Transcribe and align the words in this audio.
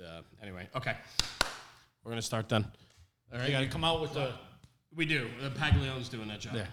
uh, 0.00 0.22
anyway, 0.42 0.68
okay, 0.76 0.96
we're 2.04 2.12
gonna 2.12 2.22
start 2.22 2.48
then. 2.48 2.64
All 3.32 3.38
right, 3.38 3.48
You 3.48 3.52
got 3.52 3.60
to 3.60 3.66
come 3.66 3.84
out 3.84 4.00
with 4.00 4.14
the 4.14 4.32
we 4.94 5.04
do. 5.04 5.28
Uh, 5.44 5.50
Pagliano's 5.50 6.08
doing 6.08 6.28
that 6.28 6.40
job. 6.40 6.54
Yeah. 6.54 6.66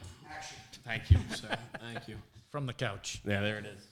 Thank 0.86 1.12
you, 1.12 1.18
sir. 1.34 1.48
Thank 1.80 2.08
you. 2.08 2.16
from 2.50 2.66
the 2.66 2.74
couch. 2.74 3.22
Yeah, 3.26 3.42
there 3.42 3.58
it 3.58 3.66
is. 3.66 3.88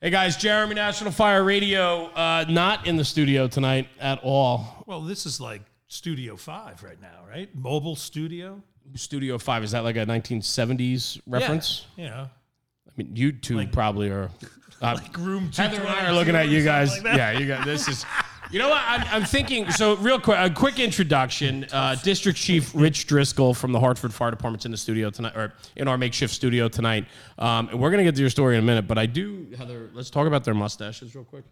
Hey 0.00 0.10
guys, 0.10 0.36
Jeremy 0.36 0.74
National 0.74 1.10
Fire 1.12 1.42
Radio, 1.42 2.06
uh, 2.08 2.44
not 2.48 2.86
in 2.86 2.96
the 2.96 3.04
studio 3.04 3.48
tonight 3.48 3.88
at 3.98 4.20
all. 4.22 4.84
Well, 4.86 5.00
this 5.00 5.24
is 5.24 5.40
like 5.40 5.62
Studio 5.88 6.36
Five 6.36 6.82
right 6.82 7.00
now, 7.00 7.20
right? 7.28 7.54
Mobile 7.54 7.96
studio. 7.96 8.62
Studio 8.94 9.38
Five 9.38 9.64
is 9.64 9.70
that 9.70 9.82
like 9.82 9.96
a 9.96 10.04
1970s 10.04 11.20
reference? 11.26 11.86
Yeah. 11.96 12.26
I 12.86 12.90
mean, 12.96 13.16
you 13.16 13.32
two 13.32 13.66
probably 13.68 14.10
are. 14.10 14.30
Uh, 14.82 14.98
Room 15.18 15.50
Heather 15.56 15.80
and 15.80 15.88
I 15.88 16.06
are 16.08 16.12
looking 16.12 16.34
at 16.34 16.48
you 16.48 16.62
guys. 16.62 17.02
yeah, 17.02 17.30
you 17.30 17.46
guys. 17.46 17.64
This 17.64 17.88
is. 17.88 18.04
You 18.54 18.60
know 18.60 18.68
what? 18.68 18.82
I'm, 18.86 19.02
I'm 19.10 19.24
thinking. 19.24 19.68
So, 19.72 19.96
real 19.96 20.20
quick, 20.20 20.38
a 20.38 20.48
quick 20.48 20.78
introduction. 20.78 21.66
Uh, 21.72 21.96
District 21.96 22.38
Chief 22.38 22.70
Rich 22.72 23.08
Driscoll 23.08 23.52
from 23.52 23.72
the 23.72 23.80
Hartford 23.80 24.14
Fire 24.14 24.30
Department's 24.30 24.64
in 24.64 24.70
the 24.70 24.76
studio 24.76 25.10
tonight, 25.10 25.34
or 25.34 25.52
in 25.74 25.88
our 25.88 25.98
makeshift 25.98 26.32
studio 26.32 26.68
tonight. 26.68 27.06
Um, 27.36 27.68
and 27.70 27.80
we're 27.80 27.90
gonna 27.90 28.04
get 28.04 28.14
to 28.14 28.20
your 28.20 28.30
story 28.30 28.54
in 28.54 28.62
a 28.62 28.64
minute, 28.64 28.86
but 28.86 28.96
I 28.96 29.06
do, 29.06 29.48
Heather. 29.58 29.90
Let's 29.92 30.08
talk 30.08 30.28
about 30.28 30.44
their 30.44 30.54
mustaches 30.54 31.16
real 31.16 31.24
quick. 31.24 31.42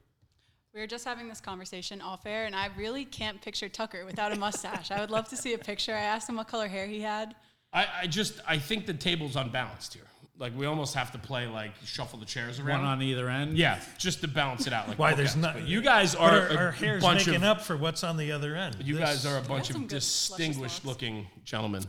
We 0.72 0.80
were 0.80 0.86
just 0.86 1.04
having 1.04 1.26
this 1.26 1.40
conversation 1.40 2.00
off 2.00 2.24
air, 2.24 2.46
and 2.46 2.54
I 2.54 2.68
really 2.76 3.04
can't 3.04 3.42
picture 3.42 3.68
Tucker 3.68 4.06
without 4.06 4.30
a 4.30 4.36
mustache. 4.36 4.92
I 4.92 5.00
would 5.00 5.10
love 5.10 5.26
to 5.30 5.36
see 5.36 5.54
a 5.54 5.58
picture. 5.58 5.96
I 5.96 6.02
asked 6.02 6.28
him 6.28 6.36
what 6.36 6.46
color 6.46 6.68
hair 6.68 6.86
he 6.86 7.00
had. 7.00 7.34
I, 7.72 7.86
I 8.02 8.06
just, 8.06 8.34
I 8.46 8.58
think 8.58 8.86
the 8.86 8.94
table's 8.94 9.34
unbalanced 9.34 9.94
here. 9.94 10.06
Like 10.38 10.56
we 10.56 10.66
almost 10.66 10.94
have 10.94 11.12
to 11.12 11.18
play 11.18 11.46
like 11.46 11.72
shuffle 11.84 12.18
the 12.18 12.24
chairs 12.24 12.58
around. 12.58 12.80
One 12.80 12.88
on 12.88 13.02
either 13.02 13.28
end. 13.28 13.56
yeah, 13.56 13.80
just 13.98 14.22
to 14.22 14.28
balance 14.28 14.66
it 14.66 14.72
out. 14.72 14.88
Like 14.88 14.98
Why 14.98 15.14
there's 15.14 15.36
bookends. 15.36 15.40
not? 15.40 15.68
You 15.68 15.82
guys 15.82 16.14
are 16.14 16.30
our, 16.30 16.46
a 16.48 16.56
our 16.56 16.70
hair's 16.72 17.02
bunch 17.02 17.26
making 17.26 17.42
of 17.42 17.48
up 17.48 17.60
for 17.60 17.76
what's 17.76 18.02
on 18.02 18.16
the 18.16 18.32
other 18.32 18.56
end. 18.56 18.76
You 18.82 18.98
guys 18.98 19.26
are 19.26 19.38
a 19.38 19.42
bunch 19.42 19.70
of 19.70 19.86
distinguished 19.88 20.84
looking 20.84 21.26
gentlemen. 21.44 21.84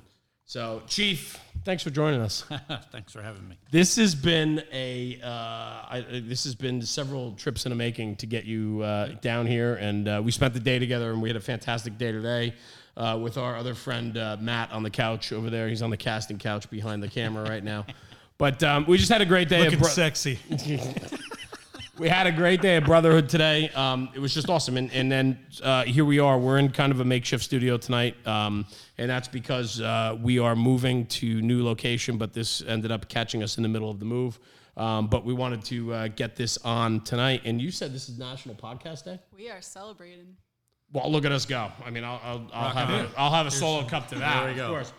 So, 0.45 0.83
Chief, 0.87 1.39
thanks 1.63 1.83
for 1.83 1.89
joining 1.89 2.19
us. 2.19 2.43
Thanks 2.91 3.13
for 3.13 3.21
having 3.21 3.47
me. 3.47 3.57
this 3.71 3.95
has 3.95 4.13
been 4.13 4.61
a 4.73 5.17
uh, 5.23 5.27
I, 5.27 6.05
this 6.09 6.43
has 6.43 6.53
been 6.53 6.81
several 6.81 7.31
trips 7.31 7.65
in 7.65 7.69
the 7.69 7.77
making 7.77 8.17
to 8.17 8.25
get 8.25 8.43
you 8.43 8.81
uh, 8.81 9.07
down 9.21 9.47
here, 9.47 9.75
and 9.75 10.07
uh, 10.07 10.21
we 10.23 10.31
spent 10.31 10.53
the 10.53 10.59
day 10.59 10.79
together, 10.79 11.11
and 11.11 11.21
we 11.21 11.29
had 11.29 11.37
a 11.37 11.41
fantastic 11.41 11.97
day 11.97 12.11
today. 12.11 12.53
Uh, 12.95 13.17
with 13.19 13.37
our 13.39 13.55
other 13.55 13.73
friend 13.73 14.17
uh, 14.17 14.37
Matt 14.39 14.71
on 14.71 14.83
the 14.83 14.89
couch 14.89 15.31
over 15.31 15.49
there, 15.49 15.69
he's 15.69 15.81
on 15.81 15.89
the 15.89 15.97
casting 15.97 16.37
couch 16.37 16.69
behind 16.69 17.01
the 17.01 17.07
camera 17.07 17.49
right 17.49 17.63
now. 17.63 17.85
But 18.37 18.63
um, 18.63 18.85
we 18.87 18.97
just 18.97 19.11
had 19.11 19.21
a 19.21 19.25
great 19.25 19.49
day. 19.49 19.59
looking 19.59 19.75
of 19.75 19.79
bro- 19.81 19.89
sexy. 19.89 20.39
we 21.99 22.09
had 22.09 22.25
a 22.27 22.31
great 22.31 22.61
day 22.61 22.77
of 22.77 22.85
brotherhood 22.85 23.29
today. 23.29 23.69
Um, 23.69 24.09
it 24.15 24.19
was 24.19 24.33
just 24.33 24.49
awesome, 24.49 24.77
and 24.77 24.91
and 24.91 25.11
then 25.11 25.39
uh, 25.61 25.83
here 25.83 26.05
we 26.05 26.19
are. 26.19 26.37
We're 26.39 26.57
in 26.57 26.69
kind 26.71 26.91
of 26.91 26.99
a 26.99 27.05
makeshift 27.05 27.43
studio 27.43 27.77
tonight, 27.77 28.15
um, 28.27 28.65
and 28.97 29.09
that's 29.09 29.27
because 29.27 29.79
uh, 29.81 30.17
we 30.21 30.39
are 30.39 30.55
moving 30.55 31.05
to 31.07 31.41
new 31.41 31.63
location. 31.63 32.17
But 32.17 32.33
this 32.33 32.61
ended 32.67 32.91
up 32.91 33.07
catching 33.07 33.43
us 33.43 33.57
in 33.57 33.63
the 33.63 33.69
middle 33.69 33.89
of 33.89 33.99
the 33.99 34.05
move. 34.05 34.39
Um, 34.75 35.05
but 35.07 35.23
we 35.23 35.33
wanted 35.35 35.63
to 35.65 35.93
uh, 35.93 36.07
get 36.07 36.35
this 36.35 36.57
on 36.65 37.01
tonight, 37.01 37.41
and 37.45 37.61
you 37.61 37.69
said 37.69 37.93
this 37.93 38.09
is 38.09 38.17
National 38.17 38.55
Podcast 38.55 39.05
Day. 39.05 39.19
We 39.35 39.49
are 39.51 39.61
celebrating. 39.61 40.35
Well, 40.91 41.11
look 41.11 41.25
at 41.25 41.31
us 41.31 41.45
go. 41.45 41.71
I 41.85 41.91
mean, 41.91 42.03
I'll 42.03 42.19
I'll, 42.23 42.47
I'll 42.53 42.69
have 42.71 42.89
a, 42.89 43.09
I'll 43.15 43.31
have 43.31 43.45
a 43.45 43.51
solo 43.51 43.87
cup 43.87 44.07
to 44.09 44.15
that. 44.15 44.35
There 44.37 44.45
we 44.45 44.51
Of 44.51 44.57
go. 44.57 44.67
course. 44.69 44.93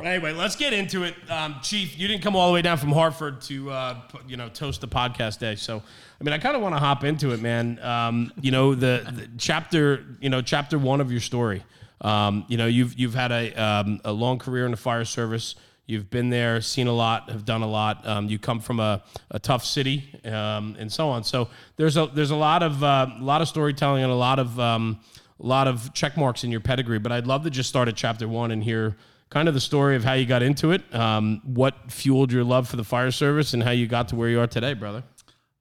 Anyway, 0.00 0.32
let's 0.32 0.56
get 0.56 0.72
into 0.72 1.04
it. 1.04 1.14
Um, 1.30 1.56
Chief, 1.62 1.98
you 1.98 2.08
didn't 2.08 2.22
come 2.22 2.34
all 2.34 2.48
the 2.48 2.54
way 2.54 2.62
down 2.62 2.78
from 2.78 2.92
Hartford 2.92 3.42
to 3.42 3.70
uh, 3.70 4.00
you 4.26 4.36
know 4.38 4.48
toast 4.48 4.80
the 4.80 4.88
podcast 4.88 5.38
day. 5.38 5.54
So, 5.54 5.82
I 6.20 6.24
mean, 6.24 6.32
I 6.32 6.38
kind 6.38 6.56
of 6.56 6.62
want 6.62 6.74
to 6.74 6.78
hop 6.78 7.04
into 7.04 7.32
it, 7.32 7.40
man. 7.40 7.78
Um, 7.80 8.32
you 8.40 8.50
know, 8.50 8.74
the, 8.74 9.06
the 9.12 9.28
chapter, 9.36 10.04
you 10.20 10.30
know, 10.30 10.40
chapter 10.40 10.78
one 10.78 11.00
of 11.00 11.12
your 11.12 11.20
story. 11.20 11.62
Um, 12.00 12.46
you 12.48 12.56
know, 12.56 12.66
you've 12.66 12.98
you've 12.98 13.14
had 13.14 13.32
a 13.32 13.52
um, 13.52 14.00
a 14.04 14.12
long 14.12 14.38
career 14.38 14.64
in 14.64 14.70
the 14.70 14.78
fire 14.78 15.04
service. 15.04 15.56
You've 15.84 16.08
been 16.10 16.30
there, 16.30 16.60
seen 16.62 16.86
a 16.86 16.92
lot, 16.92 17.28
have 17.30 17.44
done 17.44 17.60
a 17.60 17.68
lot. 17.68 18.06
Um, 18.06 18.28
you 18.28 18.38
come 18.38 18.60
from 18.60 18.80
a, 18.80 19.02
a 19.30 19.38
tough 19.38 19.64
city, 19.64 20.08
um, 20.24 20.74
and 20.78 20.90
so 20.90 21.10
on. 21.10 21.22
So 21.22 21.48
there's 21.76 21.98
a 21.98 22.06
there's 22.06 22.30
a 22.30 22.36
lot 22.36 22.62
of 22.62 22.82
uh, 22.82 23.08
a 23.20 23.22
lot 23.22 23.42
of 23.42 23.48
storytelling 23.48 24.02
and 24.02 24.10
a 24.10 24.16
lot 24.16 24.38
of 24.38 24.58
a 24.58 24.96
lot 25.38 25.68
of 25.68 25.92
check 25.92 26.16
marks 26.16 26.44
in 26.44 26.50
your 26.50 26.60
pedigree. 26.60 26.98
But 26.98 27.12
I'd 27.12 27.26
love 27.26 27.44
to 27.44 27.50
just 27.50 27.68
start 27.68 27.88
at 27.88 27.94
chapter 27.94 28.26
one 28.26 28.52
and 28.52 28.64
hear 28.64 28.96
kind 29.32 29.48
of 29.48 29.54
the 29.54 29.60
story 29.60 29.96
of 29.96 30.04
how 30.04 30.12
you 30.12 30.26
got 30.26 30.42
into 30.42 30.72
it, 30.72 30.82
um, 30.94 31.40
what 31.42 31.90
fueled 31.90 32.30
your 32.30 32.44
love 32.44 32.68
for 32.68 32.76
the 32.76 32.84
fire 32.84 33.10
service, 33.10 33.54
and 33.54 33.62
how 33.62 33.70
you 33.70 33.86
got 33.86 34.08
to 34.08 34.16
where 34.16 34.28
you 34.28 34.38
are 34.38 34.46
today, 34.46 34.74
brother. 34.74 35.02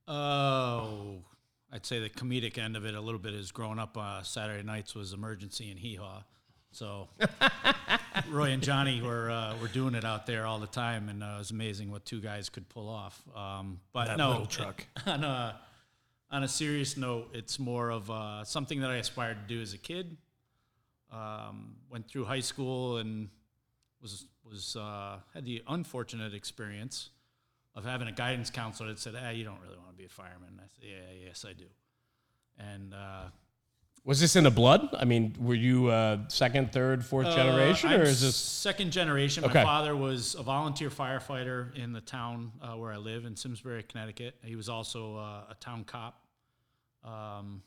Oh, 0.09 1.19
I'd 1.71 1.85
say 1.85 1.99
the 1.99 2.09
comedic 2.09 2.57
end 2.57 2.75
of 2.75 2.85
it 2.85 2.95
a 2.95 2.99
little 2.99 3.19
bit 3.19 3.33
is 3.33 3.53
growing 3.53 3.79
up 3.79 3.97
uh, 3.97 4.23
Saturday 4.23 4.61
nights 4.61 4.93
was 4.93 5.13
emergency 5.13 5.71
and 5.71 5.79
hee 5.79 5.95
haw. 5.95 6.23
So 6.73 7.07
Roy 8.29 8.49
and 8.49 8.61
Johnny 8.61 9.01
were 9.01 9.31
uh, 9.31 9.55
were 9.61 9.69
doing 9.69 9.95
it 9.95 10.03
out 10.03 10.25
there 10.25 10.45
all 10.45 10.59
the 10.59 10.67
time, 10.67 11.07
and 11.07 11.23
uh, 11.23 11.35
it 11.35 11.37
was 11.37 11.51
amazing 11.51 11.91
what 11.91 12.03
two 12.03 12.19
guys 12.19 12.49
could 12.49 12.67
pull 12.67 12.89
off. 12.89 13.21
Um, 13.33 13.79
but 13.93 14.07
That 14.07 14.17
no, 14.17 14.31
little 14.31 14.45
truck. 14.47 14.85
on 15.05 15.23
a 15.23 15.61
on 16.29 16.43
a 16.43 16.47
serious 16.49 16.97
note, 16.97 17.29
it's 17.33 17.57
more 17.57 17.89
of 17.89 18.11
uh, 18.11 18.43
something 18.43 18.81
that 18.81 18.91
I 18.91 18.97
aspired 18.97 19.47
to 19.47 19.55
do 19.55 19.61
as 19.61 19.73
a 19.73 19.77
kid. 19.77 20.17
Um, 21.09 21.75
went 21.89 22.09
through 22.09 22.25
high 22.25 22.39
school 22.41 22.97
and 22.97 23.29
was 24.01 24.25
was 24.49 24.75
uh, 24.75 25.17
had 25.33 25.45
the 25.45 25.63
unfortunate 25.67 26.33
experience 26.33 27.09
of 27.75 27.85
having 27.85 28.07
a 28.07 28.11
guidance 28.11 28.49
counselor 28.49 28.89
that 28.89 28.99
said, 28.99 29.15
"Ah, 29.17 29.29
you 29.29 29.43
don't 29.43 29.61
really 29.61 29.77
want 29.77 29.91
to 29.91 29.95
be 29.95 30.05
a 30.05 30.09
fireman." 30.09 30.59
I 30.59 30.67
said, 30.67 30.83
"Yeah, 30.83 31.25
yes, 31.27 31.45
I 31.47 31.53
do." 31.53 31.65
And 32.57 32.93
uh, 32.93 33.29
Was 34.03 34.19
this 34.19 34.35
in 34.35 34.43
the 34.43 34.51
blood? 34.51 34.89
I 34.93 35.05
mean, 35.05 35.35
were 35.39 35.55
you 35.55 35.87
uh, 35.87 36.17
second, 36.27 36.71
third, 36.71 37.05
fourth 37.05 37.33
generation, 37.33 37.91
uh, 37.91 37.97
or 37.97 38.01
I'm 38.01 38.07
is 38.07 38.21
this? 38.21 38.35
second 38.35 38.91
generation? 38.91 39.45
Okay. 39.45 39.59
My 39.59 39.63
father 39.63 39.95
was 39.95 40.35
a 40.35 40.43
volunteer 40.43 40.89
firefighter 40.89 41.75
in 41.75 41.93
the 41.93 42.01
town 42.01 42.51
uh, 42.61 42.77
where 42.77 42.91
I 42.91 42.97
live 42.97 43.25
in 43.25 43.35
Simsbury, 43.35 43.83
Connecticut. 43.83 44.35
He 44.43 44.55
was 44.55 44.69
also 44.69 45.17
uh, 45.17 45.51
a 45.51 45.55
town 45.59 45.83
cop. 45.85 46.25
Um, 47.03 47.63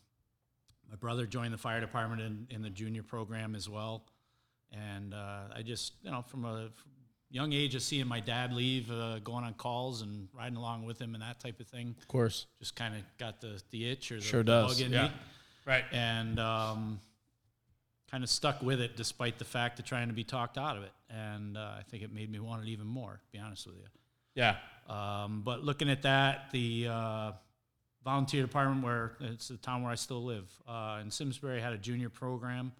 my 0.90 0.96
brother 0.96 1.26
joined 1.26 1.52
the 1.52 1.58
fire 1.58 1.80
department 1.80 2.20
in, 2.20 2.46
in 2.50 2.62
the 2.62 2.70
junior 2.70 3.02
program 3.02 3.54
as 3.56 3.68
well, 3.68 4.04
and 4.74 5.14
uh, 5.14 5.42
I 5.54 5.62
just, 5.62 5.94
you 6.02 6.10
know, 6.10 6.22
from 6.22 6.44
a 6.44 6.68
young 7.30 7.52
age 7.52 7.74
of 7.74 7.82
seeing 7.82 8.06
my 8.06 8.20
dad 8.20 8.52
leave, 8.52 8.90
uh, 8.90 9.18
going 9.20 9.44
on 9.44 9.54
calls 9.54 10.02
and 10.02 10.28
riding 10.32 10.56
along 10.56 10.84
with 10.84 11.00
him 11.00 11.14
and 11.14 11.22
that 11.22 11.40
type 11.40 11.60
of 11.60 11.66
thing, 11.66 11.94
Of 12.00 12.08
course, 12.08 12.46
just 12.58 12.76
kind 12.76 12.94
of 12.94 13.02
got 13.18 13.40
the 13.40 13.62
the 13.70 13.90
itch 13.90 14.12
or 14.12 14.16
the, 14.16 14.22
Sure 14.22 14.42
does, 14.42 14.74
bug 14.74 14.84
in 14.86 14.92
yeah. 14.92 15.02
me 15.04 15.10
right. 15.66 15.84
and 15.92 16.38
um, 16.38 17.00
kind 18.10 18.22
of 18.22 18.30
stuck 18.30 18.62
with 18.62 18.80
it 18.80 18.96
despite 18.96 19.38
the 19.38 19.44
fact 19.44 19.78
of 19.78 19.84
trying 19.84 20.08
to 20.08 20.14
be 20.14 20.24
talked 20.24 20.58
out 20.58 20.76
of 20.76 20.82
it. 20.84 20.92
And 21.10 21.56
uh, 21.56 21.60
I 21.78 21.82
think 21.88 22.02
it 22.02 22.12
made 22.12 22.30
me 22.30 22.38
want 22.40 22.62
it 22.66 22.68
even 22.70 22.86
more, 22.86 23.12
to 23.12 23.32
be 23.32 23.38
honest 23.38 23.66
with 23.66 23.76
you. 23.76 23.84
Yeah, 24.34 24.56
Um, 24.88 25.42
but 25.44 25.62
looking 25.64 25.88
at 25.88 26.02
that, 26.02 26.50
the 26.50 26.88
uh, 26.90 27.32
volunteer 28.04 28.42
department, 28.42 28.84
where 28.84 29.12
it's 29.20 29.46
the 29.48 29.56
town 29.56 29.82
where 29.82 29.92
I 29.92 29.94
still 29.94 30.24
live, 30.24 30.50
uh, 30.66 30.98
in 31.00 31.10
Simsbury, 31.10 31.60
had 31.60 31.72
a 31.72 31.78
junior 31.78 32.08
program. 32.08 32.72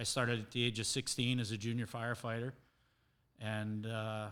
I 0.00 0.02
started 0.02 0.40
at 0.40 0.50
the 0.50 0.64
age 0.64 0.80
of 0.80 0.86
16 0.86 1.40
as 1.40 1.50
a 1.50 1.58
junior 1.58 1.84
firefighter 1.84 2.52
and 3.38 3.86
uh, 3.86 4.28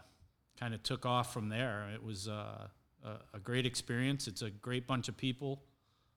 kind 0.58 0.72
of 0.72 0.82
took 0.82 1.04
off 1.04 1.30
from 1.30 1.50
there. 1.50 1.90
It 1.92 2.02
was 2.02 2.26
uh, 2.26 2.68
a, 3.04 3.10
a 3.34 3.38
great 3.38 3.66
experience. 3.66 4.28
It's 4.28 4.40
a 4.40 4.48
great 4.48 4.86
bunch 4.86 5.10
of 5.10 5.18
people. 5.18 5.60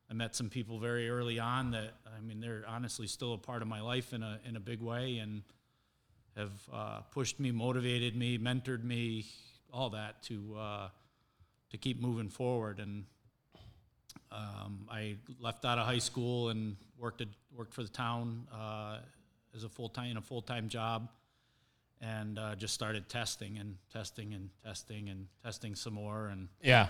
I 0.10 0.14
met 0.14 0.38
some 0.38 0.50
people 0.50 0.80
very 0.80 1.10
early 1.10 1.38
on 1.38 1.72
that, 1.72 1.96
I 2.06 2.22
mean, 2.22 2.40
they're 2.40 2.64
honestly 2.66 3.08
still 3.08 3.34
a 3.34 3.38
part 3.38 3.62
of 3.62 3.68
my 3.68 3.82
life 3.82 4.14
in 4.14 4.24
a, 4.24 4.40
in 4.48 4.56
a 4.56 4.62
big 4.62 4.80
way 4.82 5.18
and 5.18 5.42
have 6.38 6.70
uh, 6.72 7.00
pushed 7.12 7.38
me, 7.38 7.52
motivated 7.52 8.16
me, 8.16 8.38
mentored 8.38 8.86
me, 8.86 9.26
all 9.74 9.90
that 9.90 10.24
to, 10.24 10.56
uh, 10.58 10.88
to 11.72 11.78
keep 11.78 12.02
moving 12.02 12.30
forward. 12.30 12.80
And 12.80 13.04
um, 14.32 14.88
I 14.90 15.18
left 15.42 15.66
out 15.66 15.78
of 15.78 15.86
high 15.86 16.00
school 16.00 16.48
and 16.48 16.78
worked, 16.98 17.20
at, 17.20 17.28
worked 17.54 17.74
for 17.74 17.84
the 17.84 17.90
town 17.90 18.48
uh, 18.54 19.00
as 19.56 19.64
a 19.64 19.70
full-time, 19.70 20.12
in 20.12 20.18
a 20.18 20.22
full-time 20.22 20.70
job 20.70 21.10
and 22.02 22.40
uh, 22.40 22.56
just 22.56 22.74
started 22.74 23.08
testing 23.08 23.58
and 23.58 23.76
testing 23.94 24.34
and 24.34 24.50
testing 24.64 25.10
and 25.10 25.28
testing 25.44 25.76
some 25.76 25.94
more. 25.94 26.28
And 26.28 26.48
yeah. 26.62 26.88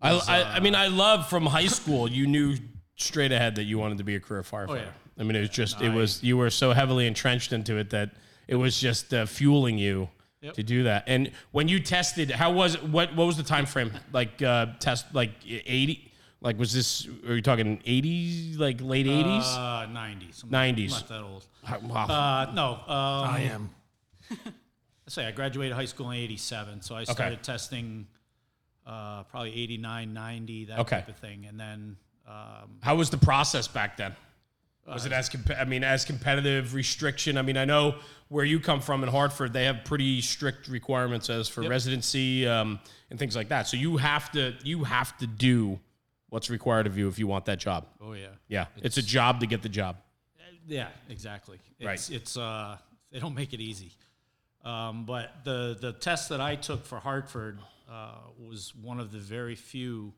I, 0.00 0.12
I, 0.12 0.42
I 0.56 0.60
mean, 0.60 0.74
I 0.74 0.88
love 0.88 1.28
from 1.28 1.44
high 1.46 1.66
school. 1.66 2.08
You 2.08 2.26
knew 2.26 2.56
straight 2.96 3.32
ahead 3.32 3.56
that 3.56 3.64
you 3.64 3.78
wanted 3.78 3.98
to 3.98 4.04
be 4.04 4.16
a 4.16 4.20
career 4.20 4.42
firefighter. 4.42 4.68
Oh, 4.70 4.74
yeah. 4.74 4.90
I 5.18 5.22
mean, 5.24 5.36
it 5.36 5.40
was 5.40 5.50
just 5.50 5.82
it 5.82 5.92
was 5.92 6.22
you 6.22 6.38
were 6.38 6.48
so 6.48 6.72
heavily 6.72 7.06
entrenched 7.06 7.52
into 7.52 7.76
it 7.76 7.90
that 7.90 8.12
it 8.48 8.56
was 8.56 8.80
just 8.80 9.12
uh, 9.12 9.26
fueling 9.26 9.78
you 9.78 10.08
Yep. 10.42 10.54
to 10.54 10.62
do 10.62 10.84
that. 10.84 11.04
And 11.06 11.32
when 11.50 11.68
you 11.68 11.80
tested, 11.80 12.30
how 12.30 12.50
was 12.50 12.76
it? 12.76 12.82
What 12.82 13.14
what 13.14 13.26
was 13.26 13.36
the 13.36 13.42
time 13.42 13.66
frame? 13.66 13.92
Like 14.10 14.40
uh, 14.40 14.68
test 14.78 15.14
like 15.14 15.32
eighty? 15.46 16.09
Like 16.40 16.58
was 16.58 16.72
this? 16.72 17.06
Are 17.28 17.34
you 17.34 17.42
talking 17.42 17.80
eighties? 17.84 18.56
Like 18.56 18.80
late 18.80 19.06
eighties? 19.06 19.44
uh, 19.44 19.86
90s. 19.90 20.44
90s. 20.44 20.90
not 20.90 21.08
that 21.08 21.22
old. 21.22 21.44
wow. 21.82 22.04
Uh, 22.06 22.52
no. 22.54 22.72
Um, 22.72 23.30
I 23.30 23.40
am. 23.52 23.70
Let's 24.30 25.14
say 25.14 25.26
I 25.26 25.32
graduated 25.32 25.74
high 25.76 25.86
school 25.86 26.10
in 26.12 26.18
87, 26.18 26.82
so 26.82 26.94
I 26.94 27.02
started 27.04 27.42
testing 27.42 28.06
uh, 28.86 29.24
probably 29.24 29.50
89, 29.60 30.14
90, 30.14 30.64
that 30.66 30.78
Okay. 30.80 30.96
type 30.96 31.08
of 31.08 31.16
thing. 31.16 31.46
And 31.46 31.58
then 31.58 31.96
Um, 32.28 32.78
How 32.80 32.94
was 32.94 33.10
the 33.10 33.18
process 33.18 33.66
back 33.66 33.96
then? 33.96 34.14
Was 34.86 35.06
it 35.06 35.12
as 35.12 35.28
comp- 35.28 35.50
I 35.58 35.64
mean 35.64 35.84
as 35.84 36.04
competitive 36.04 36.74
restriction? 36.74 37.36
I 37.38 37.42
mean 37.42 37.56
I 37.56 37.64
know 37.64 37.96
where 38.28 38.44
you 38.44 38.58
come 38.60 38.80
from 38.80 39.02
in 39.02 39.08
Hartford, 39.08 39.52
they 39.52 39.64
have 39.64 39.84
pretty 39.84 40.20
strict 40.20 40.68
requirements 40.68 41.28
as 41.28 41.48
for 41.48 41.62
residency 41.62 42.46
um, 42.48 42.78
and 43.10 43.18
things 43.18 43.34
like 43.36 43.48
that. 43.48 43.66
So 43.68 43.76
you 43.76 43.96
have 43.98 44.30
to 44.32 44.54
you 44.64 44.84
have 44.84 45.16
to 45.18 45.26
do 45.26 45.78
what's 46.30 46.48
required 46.50 46.86
of 46.86 46.96
you 46.96 47.08
if 47.08 47.18
you 47.18 47.26
want 47.26 47.44
that 47.44 47.58
job. 47.58 47.86
oh 48.00 48.12
yeah, 48.14 48.28
Yeah, 48.48 48.66
it's, 48.76 48.96
a 48.96 49.02
job 49.02 49.40
to 49.40 49.46
get 49.46 49.62
the 49.62 49.68
job. 49.68 49.96
yeah, 50.66 50.88
exactly. 51.08 51.58
It's, 51.78 51.86
Right. 51.86 52.10
It's 52.10 52.36
uh, 52.36 52.78
they 53.12 53.18
don't 53.18 53.34
make 53.34 53.52
it 53.52 53.60
easy. 53.60 53.92
Um, 54.64 55.04
but 55.06 55.44
the 55.44 55.76
the 55.80 55.92
test 55.92 56.28
that 56.28 56.40
I 56.40 56.54
took 56.54 56.84
for 56.84 56.98
Hartford 56.98 57.58
uh, 57.90 58.12
was 58.38 58.74
one 58.74 59.00
of 59.00 59.10
the 59.10 59.18
very 59.18 59.54
few 59.56 60.12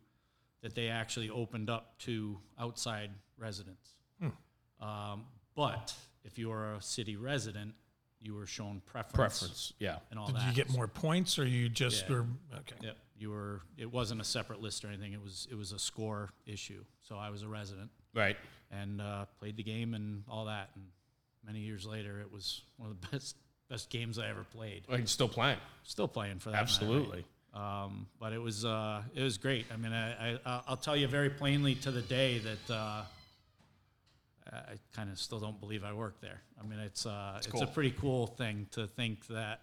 that 0.62 0.74
they 0.74 0.88
actually 0.88 1.30
opened 1.30 1.70
up 1.70 1.98
to 2.00 2.38
outside 2.58 3.10
residents. 3.38 3.90
Hmm. 4.20 4.84
Um, 4.84 5.24
but 5.54 5.94
if 6.24 6.38
you 6.38 6.50
are 6.52 6.74
a 6.74 6.82
city 6.82 7.16
resident, 7.16 7.74
you 8.20 8.34
were 8.34 8.46
shown 8.46 8.82
preference. 8.86 9.14
Preference, 9.14 9.72
yeah. 9.78 9.96
And 10.10 10.18
all 10.18 10.26
that. 10.26 10.32
Did 10.32 10.42
that. 10.42 10.48
you 10.48 10.54
get 10.54 10.70
more 10.70 10.86
points, 10.88 11.38
or 11.38 11.44
you 11.46 11.68
just 11.68 12.08
Yeah. 12.08 12.14
were 12.14 12.26
okay? 12.54 12.76
Yep, 12.82 12.96
you 13.22 13.30
were. 13.30 13.62
It 13.78 13.90
wasn't 13.90 14.20
a 14.20 14.24
separate 14.24 14.60
list 14.60 14.84
or 14.84 14.88
anything. 14.88 15.12
It 15.12 15.22
was 15.22 15.46
it 15.50 15.54
was 15.54 15.72
a 15.72 15.78
score 15.78 16.30
issue. 16.46 16.84
So 17.02 17.16
I 17.16 17.30
was 17.30 17.42
a 17.42 17.48
resident 17.48 17.90
Right. 18.14 18.36
and 18.70 19.00
uh, 19.00 19.24
played 19.38 19.56
the 19.56 19.62
game 19.62 19.94
and 19.94 20.24
all 20.28 20.44
that. 20.46 20.70
And 20.74 20.84
many 21.46 21.60
years 21.60 21.86
later, 21.86 22.20
it 22.20 22.30
was 22.30 22.60
one 22.76 22.90
of 22.90 23.00
the 23.00 23.06
best 23.12 23.36
best 23.70 23.88
games 23.88 24.18
I 24.18 24.28
ever 24.28 24.44
played. 24.44 24.84
Well, 24.88 24.98
you're 24.98 25.06
still 25.06 25.28
playing. 25.28 25.58
Still 25.84 26.08
playing 26.08 26.40
for 26.40 26.50
that. 26.50 26.52
matter. 26.56 26.62
Absolutely. 26.64 27.24
Um, 27.54 28.06
but 28.18 28.32
it 28.32 28.38
was 28.40 28.64
uh, 28.64 29.02
it 29.14 29.22
was 29.22 29.38
great. 29.38 29.66
I 29.72 29.76
mean, 29.76 29.92
I, 29.92 30.34
I 30.44 30.62
I'll 30.66 30.76
tell 30.76 30.96
you 30.96 31.06
very 31.06 31.30
plainly 31.30 31.74
to 31.76 31.90
the 31.90 32.02
day 32.02 32.38
that 32.38 32.74
uh, 32.74 33.02
I 34.50 34.74
kind 34.94 35.10
of 35.10 35.18
still 35.18 35.38
don't 35.38 35.60
believe 35.60 35.84
I 35.84 35.92
worked 35.92 36.20
there. 36.20 36.40
I 36.62 36.66
mean, 36.66 36.78
it's 36.80 37.06
uh, 37.06 37.34
it's, 37.36 37.46
cool. 37.46 37.62
a 37.62 37.66
pretty 37.66 37.92
cool 37.92 38.26
thing 38.26 38.66
to 38.72 38.86
think 38.86 39.26
that 39.28 39.60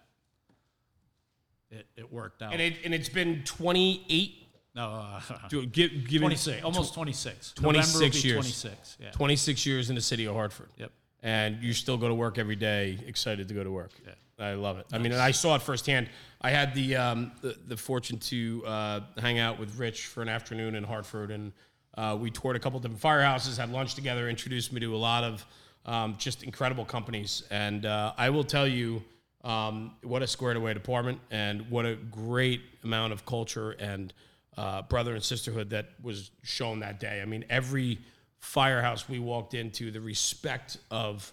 it, 1.70 1.86
it 1.96 2.12
worked 2.12 2.42
out. 2.42 2.52
And 2.52 2.60
it 2.60 2.76
and 2.84 2.94
it's 2.94 3.08
been 3.08 3.42
28 3.44 4.36
no, 4.74 4.88
uh, 4.88 5.20
give, 5.48 5.72
given 5.72 6.28
26, 6.28 6.64
almost 6.64 6.94
26. 6.94 7.52
26 7.54 7.92
November 7.94 8.04
will 8.04 8.12
be 8.12 8.28
years. 8.28 8.62
26. 8.62 8.96
Yeah. 9.00 9.10
26 9.10 9.66
years 9.66 9.88
in 9.90 9.96
the 9.96 10.00
city 10.00 10.26
of 10.26 10.34
Hartford. 10.34 10.68
Yep. 10.76 10.92
and 11.22 11.62
you 11.62 11.72
still 11.72 11.96
go 11.96 12.08
to 12.08 12.14
work 12.14 12.38
every 12.38 12.56
day, 12.56 12.98
excited 13.06 13.48
to 13.48 13.54
go 13.54 13.64
to 13.64 13.70
work. 13.70 13.90
Yeah. 14.04 14.12
I 14.38 14.54
love 14.54 14.78
it. 14.78 14.86
I 14.92 14.98
mean, 14.98 15.12
and 15.12 15.20
I 15.20 15.32
saw 15.32 15.54
it 15.54 15.62
firsthand. 15.62 16.08
I 16.40 16.50
had 16.50 16.74
the 16.74 16.96
um, 16.96 17.32
the, 17.42 17.56
the 17.66 17.76
fortune 17.76 18.18
to 18.18 18.62
uh, 18.66 19.00
hang 19.18 19.38
out 19.38 19.58
with 19.58 19.76
Rich 19.76 20.06
for 20.06 20.22
an 20.22 20.30
afternoon 20.30 20.74
in 20.76 20.84
Hartford, 20.84 21.30
and 21.30 21.52
uh, 21.98 22.16
we 22.18 22.30
toured 22.30 22.56
a 22.56 22.58
couple 22.58 22.80
different 22.80 23.02
firehouses, 23.02 23.58
had 23.58 23.70
lunch 23.70 23.94
together, 23.94 24.30
introduced 24.30 24.72
me 24.72 24.80
to 24.80 24.94
a 24.94 24.96
lot 24.96 25.24
of 25.24 25.44
um, 25.84 26.14
just 26.18 26.42
incredible 26.42 26.84
companies. 26.84 27.42
And 27.50 27.84
uh, 27.84 28.14
I 28.16 28.30
will 28.30 28.44
tell 28.44 28.66
you, 28.66 29.02
um, 29.42 29.94
what 30.02 30.22
a 30.22 30.26
squared 30.26 30.56
away 30.56 30.74
department, 30.74 31.20
and 31.30 31.70
what 31.70 31.86
a 31.86 31.96
great 31.96 32.60
amount 32.84 33.12
of 33.12 33.24
culture 33.24 33.72
and 33.72 34.12
uh, 34.56 34.82
brother 34.82 35.14
and 35.14 35.22
sisterhood 35.22 35.70
that 35.70 35.90
was 36.02 36.30
shown 36.42 36.80
that 36.80 37.00
day. 37.00 37.22
I 37.22 37.24
mean, 37.24 37.44
every 37.48 37.98
firehouse 38.38 39.08
we 39.08 39.18
walked 39.18 39.54
into, 39.54 39.90
the 39.90 40.00
respect 40.00 40.78
of 40.90 41.32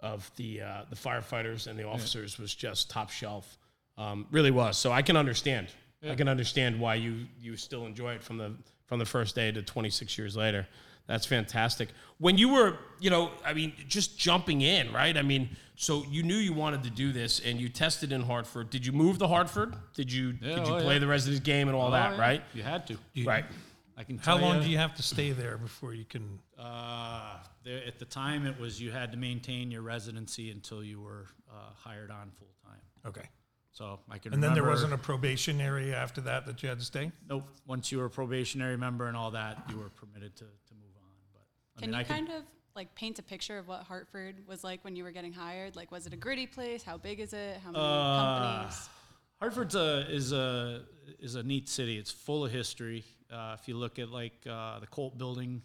of 0.00 0.30
the 0.36 0.62
uh, 0.62 0.82
the 0.90 0.96
firefighters 0.96 1.66
and 1.66 1.78
the 1.78 1.84
officers 1.84 2.38
was 2.38 2.54
just 2.54 2.90
top 2.90 3.10
shelf. 3.10 3.58
Um, 3.96 4.26
really 4.30 4.52
was. 4.52 4.78
So 4.78 4.92
I 4.92 5.02
can 5.02 5.16
understand. 5.16 5.68
I 6.08 6.14
can 6.14 6.28
understand 6.28 6.78
why 6.78 6.94
you 6.94 7.26
you 7.40 7.56
still 7.56 7.84
enjoy 7.86 8.14
it 8.14 8.22
from 8.22 8.38
the 8.38 8.52
from 8.86 9.00
the 9.00 9.04
first 9.04 9.34
day 9.34 9.50
to 9.50 9.62
26 9.62 10.16
years 10.16 10.36
later. 10.36 10.68
That's 11.08 11.26
fantastic. 11.26 11.88
When 12.18 12.38
you 12.38 12.50
were, 12.50 12.76
you 13.00 13.10
know, 13.10 13.30
I 13.44 13.54
mean, 13.54 13.72
just 13.88 14.18
jumping 14.18 14.60
in, 14.60 14.92
right? 14.92 15.16
I 15.16 15.22
mean, 15.22 15.56
so 15.74 16.04
you 16.08 16.22
knew 16.22 16.36
you 16.36 16.52
wanted 16.52 16.82
to 16.84 16.90
do 16.90 17.12
this, 17.12 17.40
and 17.40 17.60
you 17.60 17.68
tested 17.68 18.12
in 18.12 18.22
Hartford. 18.22 18.70
Did 18.70 18.84
you 18.84 18.92
move 18.92 19.18
to 19.18 19.26
Hartford? 19.26 19.74
Did 19.94 20.12
you 20.12 20.34
Yeah, 20.40 20.56
did 20.56 20.66
you 20.66 20.74
oh, 20.74 20.80
play 20.82 20.94
yeah. 20.94 20.98
the 21.00 21.06
rest 21.06 21.26
of 21.26 21.32
this 21.32 21.40
game 21.40 21.68
and 21.68 21.76
all 21.76 21.90
that, 21.92 22.12
Oh, 22.12 22.14
yeah. 22.16 22.20
right? 22.20 22.42
You 22.52 22.62
had 22.62 22.86
to. 22.88 22.98
Right. 23.24 23.44
I 23.96 24.04
can 24.04 24.18
How 24.18 24.38
long 24.38 24.58
you, 24.58 24.64
do 24.64 24.70
you 24.70 24.78
have 24.78 24.94
to 24.96 25.02
stay 25.02 25.32
there 25.32 25.56
before 25.58 25.92
you 25.94 26.04
can? 26.04 26.38
Uh, 26.58 27.38
there, 27.64 27.82
at 27.86 27.98
the 27.98 28.04
time, 28.04 28.46
it 28.46 28.58
was 28.60 28.80
you 28.80 28.92
had 28.92 29.10
to 29.12 29.18
maintain 29.18 29.70
your 29.70 29.82
residency 29.82 30.50
until 30.50 30.84
you 30.84 31.00
were 31.00 31.26
uh, 31.50 31.70
hired 31.74 32.10
on 32.10 32.30
full 32.38 32.54
time. 32.64 32.80
Okay. 33.06 33.28
So 33.72 34.00
I 34.10 34.18
can 34.18 34.34
And 34.34 34.42
then 34.42 34.54
there 34.54 34.64
wasn't 34.64 34.92
a 34.92 34.98
probationary 34.98 35.94
after 35.94 36.20
that 36.22 36.46
that 36.46 36.62
you 36.62 36.68
had 36.68 36.80
to 36.80 36.84
stay. 36.84 37.12
Nope. 37.28 37.44
Once 37.66 37.92
you 37.92 37.98
were 37.98 38.06
a 38.06 38.10
probationary 38.10 38.76
member 38.76 39.06
and 39.06 39.16
all 39.16 39.30
that, 39.32 39.62
you 39.70 39.76
were 39.78 39.90
permitted 39.90 40.34
to, 40.36 40.44
to 40.44 40.74
move 40.74 40.80
on. 40.80 40.84
But 40.84 40.87
I 41.78 41.80
Can 41.80 41.90
mean, 41.90 41.94
you 41.94 42.00
I 42.00 42.04
could, 42.04 42.12
kind 42.14 42.28
of 42.30 42.42
like 42.74 42.94
paint 42.94 43.18
a 43.18 43.22
picture 43.22 43.58
of 43.58 43.68
what 43.68 43.82
Hartford 43.84 44.36
was 44.46 44.62
like 44.64 44.84
when 44.84 44.96
you 44.96 45.04
were 45.04 45.10
getting 45.12 45.32
hired? 45.32 45.76
Like, 45.76 45.90
was 45.90 46.06
it 46.06 46.12
a 46.12 46.16
gritty 46.16 46.46
place? 46.46 46.82
How 46.82 46.98
big 46.98 47.20
is 47.20 47.32
it? 47.32 47.58
How 47.64 47.70
many 47.70 47.84
Uh, 47.84 48.58
companies? 48.62 48.88
Hartford's 49.40 49.74
a 49.76 50.06
is 50.10 50.32
a 50.32 50.82
is 51.20 51.36
a 51.36 51.42
neat 51.42 51.68
city. 51.68 51.96
It's 51.96 52.10
full 52.10 52.44
of 52.44 52.50
history. 52.50 53.04
Uh, 53.32 53.56
if 53.58 53.68
you 53.68 53.76
look 53.76 53.98
at 53.98 54.10
like 54.10 54.34
uh, 54.50 54.80
the 54.80 54.86
Colt 54.88 55.16
Building, 55.16 55.62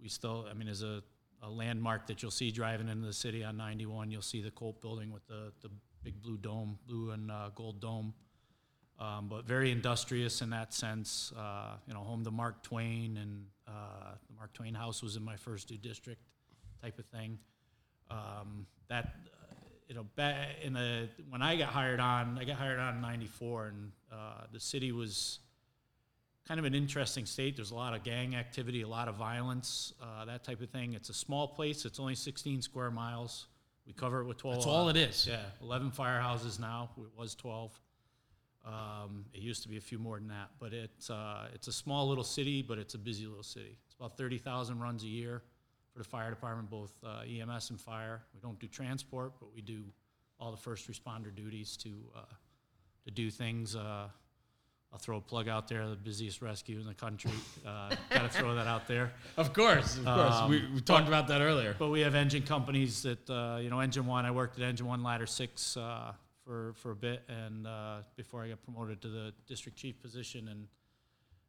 we 0.00 0.08
still, 0.08 0.46
I 0.48 0.54
mean, 0.54 0.68
is 0.68 0.82
a, 0.84 1.02
a 1.42 1.50
landmark 1.50 2.06
that 2.06 2.22
you'll 2.22 2.30
see 2.30 2.50
driving 2.52 2.88
into 2.88 3.06
the 3.06 3.12
city 3.12 3.42
on 3.42 3.56
91. 3.56 4.10
You'll 4.12 4.22
see 4.22 4.40
the 4.42 4.50
Colt 4.52 4.80
Building 4.80 5.10
with 5.12 5.26
the 5.26 5.52
the 5.60 5.70
big 6.04 6.22
blue 6.22 6.36
dome, 6.38 6.78
blue 6.86 7.10
and 7.10 7.30
uh, 7.32 7.50
gold 7.54 7.80
dome. 7.80 8.14
Um, 9.00 9.28
but 9.28 9.44
very 9.46 9.70
industrious 9.72 10.40
in 10.42 10.50
that 10.50 10.72
sense. 10.74 11.32
Uh, 11.36 11.76
you 11.86 11.94
know, 11.94 12.00
home 12.00 12.22
to 12.24 12.30
Mark 12.30 12.62
Twain, 12.62 13.16
and 13.16 13.46
uh, 13.68 14.12
the 14.28 14.34
Mark 14.34 14.52
Twain 14.54 14.74
House 14.74 15.02
was 15.02 15.16
in 15.16 15.24
my 15.24 15.36
first 15.36 15.68
due 15.68 15.76
district, 15.76 16.22
type 16.82 16.98
of 16.98 17.06
thing. 17.06 17.38
Um, 18.10 18.66
that 18.88 19.04
uh, 19.04 19.54
you 19.88 19.94
know, 19.94 20.06
ba- 20.16 20.46
in 20.62 20.72
the 20.72 21.08
when 21.28 21.42
I 21.42 21.56
got 21.56 21.68
hired 21.68 22.00
on, 22.00 22.38
I 22.40 22.44
got 22.44 22.56
hired 22.56 22.78
on 22.78 22.96
in 22.96 23.00
'94, 23.02 23.66
and 23.66 23.92
uh, 24.10 24.16
the 24.52 24.60
city 24.60 24.92
was 24.92 25.40
kind 26.46 26.58
of 26.58 26.64
an 26.64 26.74
interesting 26.74 27.26
state. 27.26 27.56
There's 27.56 27.72
a 27.72 27.74
lot 27.74 27.94
of 27.94 28.02
gang 28.02 28.34
activity, 28.34 28.80
a 28.80 28.88
lot 28.88 29.06
of 29.08 29.16
violence, 29.16 29.92
uh, 30.02 30.24
that 30.24 30.44
type 30.44 30.62
of 30.62 30.70
thing. 30.70 30.94
It's 30.94 31.10
a 31.10 31.14
small 31.14 31.46
place. 31.46 31.84
It's 31.84 32.00
only 32.00 32.14
16 32.14 32.62
square 32.62 32.90
miles. 32.90 33.48
We 33.86 33.92
cover 33.92 34.22
it 34.22 34.24
with 34.24 34.38
12. 34.38 34.56
That's 34.56 34.66
all 34.66 34.88
it 34.88 34.96
is. 34.96 35.26
Yeah, 35.28 35.40
11 35.62 35.90
firehouses 35.90 36.58
now. 36.58 36.88
It 36.96 37.18
was 37.18 37.34
12. 37.34 37.78
Um, 38.64 39.24
it 39.32 39.40
used 39.40 39.62
to 39.62 39.68
be 39.68 39.76
a 39.76 39.80
few 39.80 39.98
more 39.98 40.18
than 40.18 40.28
that, 40.28 40.50
but 40.58 40.72
it's 40.72 41.10
uh, 41.10 41.48
it's 41.54 41.68
a 41.68 41.72
small 41.72 42.08
little 42.08 42.24
city, 42.24 42.62
but 42.62 42.78
it's 42.78 42.94
a 42.94 42.98
busy 42.98 43.26
little 43.26 43.42
city. 43.42 43.78
It's 43.86 43.94
about 43.94 44.16
30,000 44.16 44.78
runs 44.78 45.04
a 45.04 45.06
year 45.06 45.42
for 45.92 45.98
the 45.98 46.04
fire 46.04 46.30
department, 46.30 46.68
both 46.70 46.92
uh, 47.04 47.20
EMS 47.22 47.70
and 47.70 47.80
fire. 47.80 48.22
We 48.34 48.40
don't 48.40 48.58
do 48.58 48.66
transport, 48.66 49.32
but 49.40 49.54
we 49.54 49.62
do 49.62 49.84
all 50.38 50.50
the 50.50 50.56
first 50.56 50.90
responder 50.90 51.34
duties 51.34 51.76
to 51.78 51.90
uh, 52.16 52.20
to 53.04 53.10
do 53.10 53.30
things. 53.30 53.74
Uh, 53.74 54.08
I'll 54.92 54.98
throw 54.98 55.18
a 55.18 55.20
plug 55.20 55.48
out 55.48 55.68
there: 55.68 55.88
the 55.88 55.96
busiest 55.96 56.42
rescue 56.42 56.78
in 56.80 56.86
the 56.86 56.94
country. 56.94 57.30
Uh, 57.66 57.94
Got 58.10 58.22
to 58.22 58.28
throw 58.28 58.54
that 58.54 58.66
out 58.66 58.86
there. 58.86 59.12
Of 59.36 59.52
course, 59.52 59.96
of 59.98 60.04
course. 60.04 60.34
Um, 60.34 60.50
we, 60.50 60.66
we 60.74 60.80
talked 60.80 61.06
about 61.08 61.28
that 61.28 61.40
earlier. 61.40 61.76
But 61.78 61.90
we 61.90 62.00
have 62.00 62.14
engine 62.16 62.42
companies 62.42 63.02
that, 63.02 63.30
uh, 63.30 63.58
you 63.62 63.70
know, 63.70 63.78
Engine 63.80 64.04
One, 64.06 64.24
I 64.24 64.30
worked 64.32 64.58
at 64.58 64.64
Engine 64.64 64.86
One 64.86 65.02
Ladder 65.04 65.26
Six 65.26 65.76
uh, 65.76 66.12
for, 66.48 66.72
for 66.76 66.92
a 66.92 66.96
bit 66.96 67.22
and 67.28 67.66
uh, 67.66 67.98
before 68.16 68.42
I 68.42 68.48
got 68.48 68.62
promoted 68.62 69.02
to 69.02 69.08
the 69.08 69.34
district 69.46 69.76
chief 69.76 70.00
position. 70.00 70.48
And, 70.48 70.66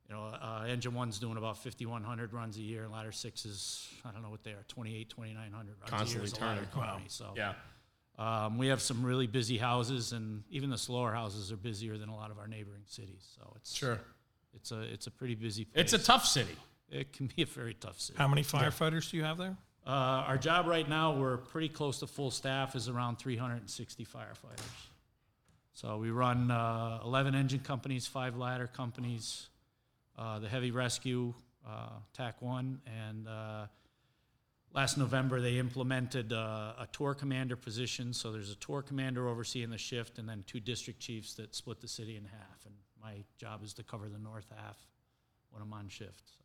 you 0.07 0.13
know, 0.13 0.23
uh, 0.25 0.65
Engine 0.67 0.93
One's 0.93 1.19
doing 1.19 1.37
about 1.37 1.57
5,100 1.63 2.33
runs 2.33 2.57
a 2.57 2.61
year 2.61 2.83
and 2.83 2.91
Ladder 2.91 3.13
Six 3.13 3.45
is, 3.45 3.87
I 4.05 4.11
don't 4.11 4.21
know 4.21 4.29
what 4.29 4.43
they 4.43 4.51
are, 4.51 4.65
28, 4.67 5.09
2,900 5.09 5.53
runs 5.79 5.89
Constantly 5.89 6.15
a 6.15 6.17
year. 6.17 6.23
as 6.25 6.33
a 6.33 6.41
ladder 6.41 6.55
turning. 6.73 6.87
company. 6.87 7.05
So 7.07 7.33
Yeah. 7.37 7.53
um, 8.17 8.57
we 8.57 8.67
have 8.67 8.81
some 8.81 9.05
really 9.05 9.27
busy 9.27 9.57
houses 9.57 10.11
and 10.11 10.43
even 10.49 10.69
the 10.69 10.77
slower 10.77 11.13
houses 11.13 11.49
are 11.53 11.57
busier 11.57 11.97
than 11.97 12.09
a 12.09 12.15
lot 12.15 12.29
of 12.29 12.37
our 12.37 12.47
neighboring 12.47 12.83
cities. 12.85 13.25
So 13.37 13.53
it's, 13.55 13.73
Sure. 13.73 14.01
it's 14.53 14.71
a, 14.73 14.81
it's 14.81 15.07
a 15.07 15.11
pretty 15.11 15.35
busy 15.35 15.63
place. 15.63 15.81
It's 15.85 15.93
a 15.93 16.05
tough 16.05 16.25
city. 16.25 16.55
it 16.91 17.13
can 17.13 17.29
be 17.33 17.43
a 17.43 17.45
very 17.45 17.73
tough 17.75 18.01
city. 18.01 18.17
How 18.17 18.27
many 18.27 18.43
firefighters 18.43 19.09
do 19.11 19.15
you 19.17 19.23
have 19.23 19.37
there? 19.37 19.55
Uh, 19.87 19.91
our 20.27 20.37
job 20.37 20.67
right 20.67 20.87
now, 20.89 21.15
we're 21.15 21.37
pretty 21.37 21.69
close 21.69 21.99
to 21.99 22.05
full 22.07 22.29
staff, 22.29 22.75
is 22.75 22.89
around 22.89 23.17
360 23.17 24.05
firefighters. 24.05 24.88
So 25.79 25.95
we 25.95 26.11
run 26.11 26.51
uh, 26.51 26.99
11 27.05 27.35
engine 27.35 27.61
companies, 27.61 28.05
five 28.05 28.35
ladder 28.35 28.67
companies, 28.67 29.47
uh, 30.17 30.39
the 30.39 30.49
heavy 30.49 30.71
rescue, 30.71 31.33
uh, 31.65 31.99
TAC 32.11 32.41
1, 32.41 32.81
and 33.07 33.25
uh, 33.25 33.67
last 34.73 34.97
November 34.97 35.39
they 35.39 35.57
implemented 35.57 36.33
uh, 36.33 36.73
a 36.79 36.87
tour 36.91 37.13
commander 37.13 37.55
position. 37.55 38.13
So 38.13 38.33
there's 38.33 38.51
a 38.51 38.57
tour 38.57 38.81
commander 38.81 39.29
overseeing 39.29 39.69
the 39.69 39.77
shift, 39.77 40.19
and 40.19 40.27
then 40.27 40.43
two 40.45 40.59
district 40.59 40.99
chiefs 40.99 41.35
that 41.35 41.55
split 41.55 41.79
the 41.79 41.87
city 41.87 42.17
in 42.17 42.25
half. 42.25 42.65
And 42.65 42.75
my 43.01 43.23
job 43.37 43.63
is 43.63 43.73
to 43.75 43.83
cover 43.83 44.09
the 44.09 44.19
north 44.19 44.47
half 44.57 44.85
when 45.51 45.61
I'm 45.61 45.71
on 45.71 45.87
shift. 45.87 46.23
So 46.27 46.43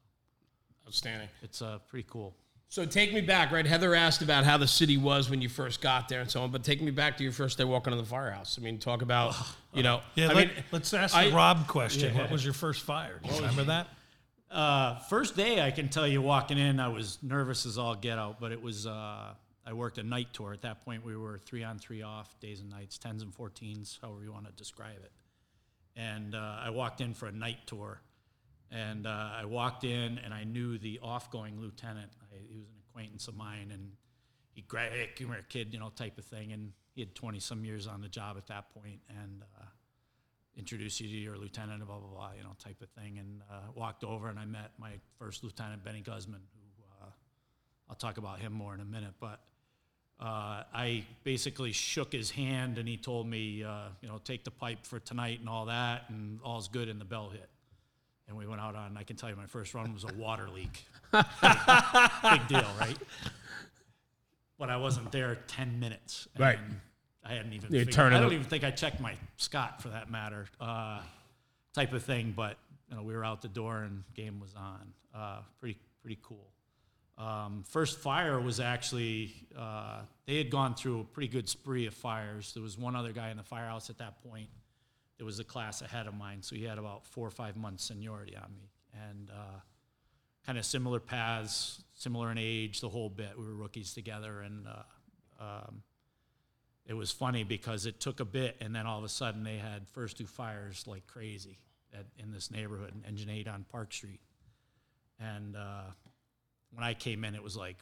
Outstanding. 0.87 1.29
it's 1.43 1.61
uh, 1.61 1.79
pretty 1.88 2.07
cool. 2.09 2.37
So 2.75 2.85
take 2.85 3.14
me 3.14 3.21
back, 3.21 3.52
right? 3.52 3.64
Heather 3.64 3.95
asked 3.95 4.21
about 4.21 4.43
how 4.43 4.57
the 4.57 4.66
city 4.66 4.97
was 4.97 5.31
when 5.31 5.40
you 5.40 5.49
first 5.49 5.81
got 5.81 6.09
there 6.09 6.21
and 6.21 6.28
so 6.28 6.43
on, 6.43 6.50
but 6.50 6.64
take 6.64 6.83
me 6.83 6.90
back 6.90 7.16
to 7.19 7.23
your 7.23 7.31
first 7.31 7.57
day 7.57 7.62
walking 7.62 7.93
into 7.93 8.02
the 8.02 8.11
firehouse. 8.11 8.59
I 8.61 8.64
mean, 8.64 8.78
talk 8.78 9.02
about, 9.02 9.37
you 9.73 9.85
know, 9.85 10.00
Yeah, 10.16 10.31
I 10.31 10.33
let, 10.33 10.49
mean, 10.49 10.64
us 10.73 10.93
ask 10.93 11.14
I- 11.14 11.28
the 11.28 11.37
Rob 11.37 11.69
question. 11.69 12.19
What 12.19 12.33
was 12.33 12.45
your 12.45 12.52
first 12.52 12.83
fire? 12.83 13.21
Do 13.23 13.31
you 13.31 13.37
remember 13.37 13.62
that? 13.62 13.87
Uh, 14.50 14.99
first 15.02 15.37
day, 15.37 15.62
I 15.64 15.71
can 15.71 15.88
tell 15.88 16.04
you, 16.09 16.21
walking 16.21 16.59
in, 16.59 16.81
I 16.81 16.88
was 16.88 17.19
nervous 17.23 17.64
as 17.64 17.78
all 17.78 17.95
get 17.95 18.19
out. 18.19 18.40
But 18.40 18.50
it 18.50 18.61
was 18.61 18.88
uh, 18.88 19.35
I 19.64 19.73
worked 19.73 19.99
a 19.99 20.02
night 20.02 20.33
tour. 20.33 20.52
At 20.52 20.62
that 20.62 20.85
point, 20.85 21.04
we 21.04 21.16
were 21.16 21.38
three 21.47 21.62
on, 21.62 21.78
three 21.78 22.02
off, 22.02 22.40
days 22.40 22.59
and 22.59 22.71
nights, 22.71 22.99
tens 22.99 23.23
and 23.23 23.33
fourteens, 23.33 24.00
however 24.02 24.25
you 24.25 24.33
want 24.33 24.47
to 24.47 24.52
describe 24.54 24.99
it. 25.04 25.12
And 25.95 26.35
uh, 26.35 26.57
I 26.61 26.71
walked 26.71 27.00
in 27.00 27.14
for 27.14 27.26
a 27.26 27.33
night 27.33 27.59
tour, 27.66 28.00
and 28.73 29.07
uh, 29.07 29.31
I 29.40 29.45
walked 29.45 29.85
in, 29.85 30.19
and 30.19 30.35
I 30.35 30.43
knew 30.43 30.76
the 30.76 30.99
off-going 31.04 31.61
lieutenant. 31.61 32.11
He 32.49 32.59
was 32.59 32.69
an 32.69 32.81
acquaintance 32.89 33.29
of 33.29 33.37
mine, 33.37 33.71
and 33.73 33.93
he 34.55 34.63
grabbed, 34.63 34.95
hey, 34.95 35.11
kid, 35.49 35.73
you 35.73 35.79
know, 35.79 35.91
type 35.95 36.19
of 36.19 36.25
thing. 36.25 36.53
And 36.53 36.73
he 36.95 37.01
had 37.01 37.15
twenty 37.15 37.41
some 37.41 37.65
years 37.65 37.87
on 37.87 38.01
the 38.01 38.09
job 38.09 38.37
at 38.37 38.47
that 38.49 38.73
point, 38.75 39.01
and. 39.09 39.43
Uh, 39.59 39.65
introduce 40.57 41.01
you 41.01 41.09
to 41.09 41.17
your 41.17 41.37
lieutenant, 41.37 41.81
and 41.81 41.87
blah 41.89 41.99
blah 41.99 42.09
blah, 42.09 42.31
you 42.37 42.45
know, 42.45 42.55
type 42.63 42.81
of 42.81 42.89
thing. 42.91 43.19
And 43.19 43.43
uh, 43.51 43.73
walked 43.75 44.05
over 44.05 44.29
and 44.29 44.39
I 44.39 44.45
met 44.45 44.71
my 44.79 44.93
first 45.19 45.43
lieutenant, 45.43 45.83
Benny 45.83 46.01
Guzman, 46.01 46.43
who 46.55 46.85
uh, 47.03 47.11
I'll 47.89 47.97
talk 47.97 48.19
about 48.19 48.39
him 48.39 48.53
more 48.53 48.73
in 48.73 48.79
a 48.79 48.85
minute. 48.85 49.15
But 49.19 49.41
uh, 50.21 50.63
I 50.73 51.05
basically 51.25 51.73
shook 51.73 52.13
his 52.13 52.31
hand 52.31 52.79
and 52.79 52.87
he 52.87 52.97
told 52.97 53.27
me, 53.27 53.65
uh, 53.65 53.89
you 54.01 54.09
know, 54.09 54.21
take 54.23 54.45
the 54.45 54.53
pipe 54.53 54.87
for 54.87 55.01
tonight 55.01 55.41
and 55.41 55.49
all 55.49 55.65
that, 55.65 56.05
and 56.09 56.39
all's 56.45 56.69
good. 56.69 56.89
And 56.89 57.01
the 57.01 57.05
bell 57.05 57.31
hit, 57.31 57.49
and 58.28 58.37
we 58.37 58.47
went 58.47 58.61
out 58.61 58.75
on. 58.75 58.97
I 58.97 59.02
can 59.02 59.16
tell 59.16 59.28
you, 59.31 59.37
my 59.37 59.47
first 59.47 59.75
run 59.75 59.93
was 59.93 60.04
a 60.04 60.12
water 60.14 60.49
leak. 60.49 60.85
Big 61.12 62.49
deal, 62.49 62.66
right? 62.81 62.97
But 64.59 64.71
I 64.71 64.76
wasn't 64.76 65.12
there 65.12 65.37
ten 65.47 65.78
minutes. 65.81 66.28
Right. 66.38 66.59
I 67.25 67.35
hadn't 67.35 67.52
even. 67.52 67.71
Figured- 67.71 67.99
I 67.99 68.21
don't 68.21 68.33
even 68.33 68.45
think 68.45 68.64
I 68.64 68.71
checked 68.71 69.00
my 69.00 69.14
Scott 69.37 69.83
for 69.83 69.88
that 69.88 70.11
matter, 70.11 70.47
uh, 70.61 71.00
type 71.75 71.93
of 71.93 72.02
thing. 72.02 72.33
But 72.37 72.57
you 72.90 72.97
know, 72.97 73.02
we 73.02 73.14
were 73.14 73.25
out 73.25 73.43
the 73.43 73.49
door 73.49 73.78
and 73.83 74.04
game 74.14 74.40
was 74.40 74.54
on. 74.54 74.93
Uh, 75.14 75.38
pretty 75.61 75.78
pretty 76.02 76.19
cool. 76.23 76.47
Um, 77.16 77.62
first 77.69 78.00
fire 78.00 78.40
was 78.40 78.59
actually 78.59 79.33
uh, 79.57 80.00
they 80.26 80.37
had 80.38 80.50
gone 80.50 80.75
through 80.75 81.00
a 81.00 81.04
pretty 81.04 81.28
good 81.28 81.49
spree 81.49 81.87
of 81.87 81.95
fires. 81.95 82.52
There 82.54 82.62
was 82.62 82.76
one 82.76 82.97
other 82.97 83.12
guy 83.12 83.31
in 83.31 83.37
the 83.37 83.43
firehouse 83.45 83.88
at 83.90 83.99
that 83.99 84.23
point. 84.28 84.49
It 85.25 85.26
was 85.26 85.40
a 85.40 85.45
class 85.45 85.81
ahead 85.81 86.07
of 86.07 86.12
mine, 86.12 86.43
so 86.43 86.54
he 86.54 86.64
had 86.64 86.76
about 86.76 87.07
four 87.07 87.26
or 87.26 87.31
five 87.31 87.57
months 87.57 87.85
seniority 87.85 88.37
on 88.37 88.52
me, 88.54 88.69
and 89.09 89.31
uh, 89.31 89.61
kind 90.45 90.59
of 90.59 90.66
similar 90.66 91.00
paths, 91.00 91.83
similar 91.95 92.31
in 92.31 92.37
age, 92.37 92.83
the 92.83 92.90
whole 92.90 93.09
bit. 93.09 93.31
We 93.38 93.47
were 93.47 93.54
rookies 93.54 93.95
together, 93.95 94.43
and 94.43 94.66
uh, 94.69 95.43
um, 95.43 95.83
it 96.85 96.93
was 96.93 97.11
funny 97.11 97.43
because 97.43 97.87
it 97.87 98.00
took 98.00 98.21
a 98.21 98.26
bit, 98.26 98.59
and 98.61 98.76
then 98.76 98.87
all 98.87 98.99
of 98.99 99.04
a 99.04 99.09
sudden 99.09 99.45
they 99.45 99.57
had 99.57 99.88
first 99.88 100.19
two 100.19 100.26
fires 100.26 100.85
like 100.87 101.07
crazy 101.07 101.57
at, 101.95 102.04
in 102.23 102.31
this 102.31 102.50
neighborhood, 102.50 102.93
in 102.95 103.09
Engine 103.09 103.31
8 103.31 103.49
on 103.49 103.64
Park 103.73 103.95
Street. 103.95 104.21
And 105.19 105.57
uh, 105.57 105.85
when 106.71 106.85
I 106.85 106.93
came 106.93 107.25
in, 107.25 107.35
it 107.35 107.43
was 107.43 107.57
like 107.57 107.78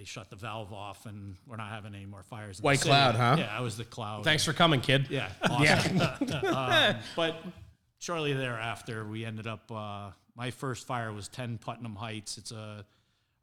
they 0.00 0.06
shut 0.06 0.30
the 0.30 0.36
valve 0.36 0.72
off, 0.72 1.04
and 1.04 1.36
we're 1.46 1.56
not 1.56 1.68
having 1.68 1.94
any 1.94 2.06
more 2.06 2.22
fires. 2.22 2.58
in 2.58 2.62
the 2.62 2.64
White 2.64 2.78
city. 2.78 2.88
cloud, 2.88 3.16
huh? 3.16 3.36
Yeah, 3.38 3.54
I 3.54 3.60
was 3.60 3.76
the 3.76 3.84
cloud. 3.84 4.24
Thanks 4.24 4.46
for 4.46 4.54
coming, 4.54 4.80
kid. 4.80 5.08
Yeah, 5.10 5.28
awesome. 5.42 6.00
um, 6.46 6.96
but 7.14 7.36
shortly 7.98 8.32
thereafter, 8.32 9.04
we 9.04 9.26
ended 9.26 9.46
up. 9.46 9.70
Uh, 9.70 10.12
my 10.34 10.52
first 10.52 10.86
fire 10.86 11.12
was 11.12 11.28
10 11.28 11.58
Putnam 11.58 11.96
Heights. 11.96 12.38
It's 12.38 12.50
a 12.50 12.86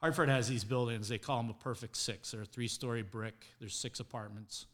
Hartford 0.01 0.29
has 0.29 0.47
these 0.47 0.63
buildings. 0.63 1.07
They 1.09 1.19
call 1.19 1.37
them 1.37 1.51
a 1.51 1.63
perfect 1.63 1.95
six. 1.95 2.31
They're 2.31 2.41
a 2.41 2.45
three-story 2.45 3.03
brick. 3.03 3.35
There's 3.59 3.75
six 3.75 3.99
apartments, 3.99 4.65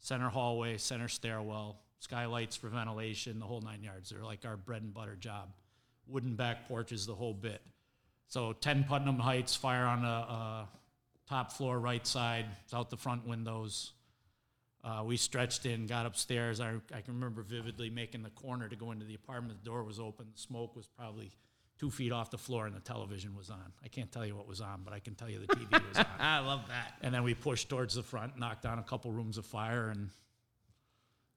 center 0.00 0.28
hallway, 0.30 0.76
center 0.76 1.06
stairwell, 1.06 1.78
skylights 2.00 2.56
for 2.56 2.66
ventilation, 2.68 3.38
the 3.38 3.46
whole 3.46 3.60
nine 3.60 3.84
yards. 3.84 4.10
They're 4.10 4.24
like 4.24 4.44
our 4.44 4.56
bread 4.56 4.82
and 4.82 4.92
butter 4.92 5.14
job. 5.14 5.50
Wooden 6.08 6.34
back 6.34 6.66
porches, 6.66 7.06
the 7.06 7.14
whole 7.14 7.34
bit. 7.34 7.60
So 8.26 8.54
10 8.54 8.84
Putnam 8.84 9.20
Heights, 9.20 9.54
fire 9.54 9.86
on 9.86 10.04
a, 10.04 10.26
uh, 10.28 10.64
top 11.28 11.52
floor, 11.52 11.78
right 11.78 12.06
side. 12.06 12.46
It's 12.64 12.74
out 12.74 12.90
the 12.90 12.96
front 12.96 13.26
windows. 13.26 13.92
Uh, 14.84 15.02
we 15.04 15.16
stretched 15.16 15.66
in, 15.66 15.86
got 15.86 16.06
upstairs. 16.06 16.60
I, 16.60 16.74
I 16.94 17.00
can 17.00 17.14
remember 17.14 17.42
vividly 17.42 17.90
making 17.90 18.22
the 18.22 18.30
corner 18.30 18.68
to 18.68 18.76
go 18.76 18.92
into 18.92 19.04
the 19.04 19.14
apartment. 19.14 19.58
The 19.62 19.68
door 19.68 19.82
was 19.84 19.98
open. 20.00 20.26
The 20.34 20.40
smoke 20.40 20.76
was 20.76 20.86
probably 20.86 21.32
two 21.78 21.90
feet 21.90 22.12
off 22.12 22.30
the 22.30 22.38
floor, 22.38 22.66
and 22.66 22.74
the 22.74 22.80
television 22.80 23.36
was 23.36 23.50
on. 23.50 23.72
I 23.84 23.88
can't 23.88 24.10
tell 24.10 24.24
you 24.24 24.34
what 24.36 24.48
was 24.48 24.60
on, 24.60 24.82
but 24.84 24.94
I 24.94 25.00
can 25.00 25.14
tell 25.14 25.28
you 25.28 25.40
the 25.40 25.46
TV 25.48 25.70
was 25.88 25.98
on. 25.98 26.06
I 26.20 26.38
love 26.38 26.62
that. 26.68 26.94
And 27.02 27.12
then 27.12 27.22
we 27.24 27.34
pushed 27.34 27.68
towards 27.68 27.94
the 27.94 28.02
front, 28.02 28.38
knocked 28.38 28.62
down 28.62 28.78
a 28.78 28.82
couple 28.82 29.10
rooms 29.12 29.36
of 29.36 29.44
fire, 29.46 29.88
and 29.90 30.10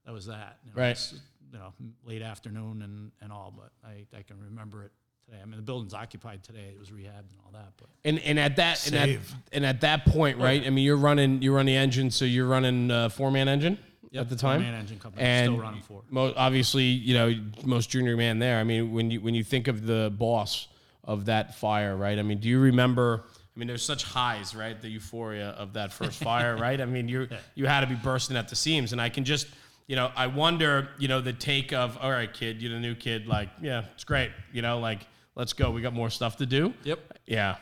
that 0.06 0.14
was 0.14 0.28
that. 0.28 0.60
You 0.66 0.72
know, 0.76 0.82
Right. 0.82 0.92
it's, 0.92 1.14
you 1.52 1.58
know, 1.60 1.74
late 2.06 2.22
afternoon 2.22 2.82
and, 2.84 3.12
and 3.22 3.32
all, 3.32 3.54
but 3.56 3.72
I, 3.88 4.06
I 4.18 4.22
can 4.22 4.40
remember 4.40 4.84
it 4.86 4.92
today. 5.26 5.40
I 5.42 5.46
mean, 5.46 5.56
the 5.58 5.62
building's 5.62 5.94
occupied 5.94 6.44
today. 6.44 6.72
It 6.74 6.80
was 6.80 6.90
rehabbed 6.90 7.30
and 7.30 7.40
all 7.46 7.52
that, 7.54 7.72
but 7.78 7.88
And 8.06 8.20
and 8.20 8.40
at 8.40 8.56
that 8.58 8.86
and 8.88 8.96
at, 8.96 9.06
Save. 9.06 9.34
and 9.52 9.66
at 9.66 9.82
that 9.82 10.06
point, 10.06 10.38
right? 10.38 10.66
I 10.66 10.70
mean, 10.70 10.86
you're 10.86 10.98
running 10.98 11.42
you 11.42 11.54
run 11.56 11.66
the 11.66 11.76
engine, 11.76 12.12
so 12.12 12.26
you're 12.26 12.48
running 12.48 12.92
uh, 12.92 13.10
four 13.10 13.32
man 13.32 13.48
engine 13.48 13.78
at 14.14 14.30
the 14.30 14.36
time. 14.36 14.60
Four 14.62 14.72
man 14.72 14.80
engine 14.80 15.00
company 15.00 15.24
and 15.24 15.46
still 15.54 15.60
running 15.62 15.82
four. 15.82 16.02
Mo- 16.10 16.34
obviously, 16.36 16.84
you 16.86 17.14
know, 17.14 17.34
most 17.64 17.90
junior 17.90 18.18
man 18.18 18.40
there. 18.40 18.60
I 18.60 18.64
mean, 18.64 18.92
when 18.92 19.12
you 19.12 19.22
when 19.22 19.34
you 19.36 19.44
think 19.44 19.68
of 19.68 19.86
the 19.86 20.14
boss 20.18 20.68
of 21.04 21.26
that 21.26 21.56
fire, 21.56 21.96
right? 21.96 22.18
I 22.20 22.22
mean, 22.24 22.40
do 22.40 22.48
you 22.50 22.60
remember? 22.60 23.24
I 23.56 23.60
mean, 23.60 23.68
there's 23.68 23.84
such 23.84 24.04
highs, 24.06 24.56
right? 24.56 24.80
The 24.82 24.88
euphoria 24.90 25.50
of 25.50 25.74
that 25.74 25.92
first 25.92 26.22
fire, 26.24 26.56
right? 26.56 26.80
I 26.80 26.86
mean, 26.86 27.08
you 27.08 27.28
you 27.56 27.66
had 27.66 27.82
to 27.82 27.88
be 27.88 27.96
bursting 27.96 28.38
at 28.38 28.48
the 28.50 28.56
seams, 28.56 28.92
and 28.94 29.02
I 29.02 29.10
can 29.10 29.26
just, 29.26 29.48
you 29.88 29.96
know, 29.98 30.10
I 30.16 30.28
wonder, 30.28 30.90
you 31.00 31.08
know, 31.10 31.20
the 31.20 31.34
take 31.34 31.74
of, 31.74 31.98
all 32.02 32.12
right, 32.12 32.32
kid, 32.32 32.62
you're 32.62 32.72
the 32.72 32.80
new 32.80 32.96
kid, 32.96 33.28
like, 33.28 33.50
yeah, 33.62 33.84
it's 33.94 34.06
great, 34.06 34.32
you 34.54 34.62
know, 34.62 34.80
like, 34.80 35.06
let's 35.36 35.54
go, 35.54 35.72
we 35.72 35.82
got 35.82 35.94
more 35.94 36.10
stuff 36.10 36.38
to 36.38 36.46
do. 36.46 36.74
Yep. 36.84 37.20
Yeah, 37.26 37.58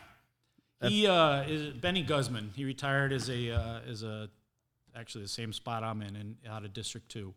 He 0.82 1.08
uh, 1.08 1.44
is 1.44 1.74
Benny 1.74 2.04
Guzman. 2.04 2.52
He 2.56 2.66
retired 2.66 3.12
as 3.14 3.30
a 3.30 3.52
uh, 3.52 3.80
as 3.88 4.04
a 4.04 4.30
actually 4.96 5.24
the 5.24 5.30
same 5.30 5.54
spot 5.54 5.84
I'm 5.84 6.02
in, 6.02 6.16
in 6.16 6.38
out 6.50 6.66
of 6.66 6.74
District 6.74 7.10
Two. 7.10 7.34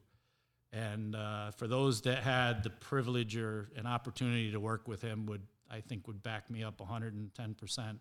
And 0.72 1.14
uh, 1.14 1.50
for 1.50 1.68
those 1.68 2.00
that 2.02 2.22
had 2.22 2.62
the 2.62 2.70
privilege 2.70 3.36
or 3.36 3.68
an 3.76 3.86
opportunity 3.86 4.52
to 4.52 4.60
work 4.60 4.88
with 4.88 5.02
him, 5.02 5.26
would 5.26 5.42
I 5.70 5.80
think 5.80 6.06
would 6.06 6.22
back 6.22 6.50
me 6.50 6.62
up 6.62 6.80
110 6.80 7.54
percent. 7.54 7.98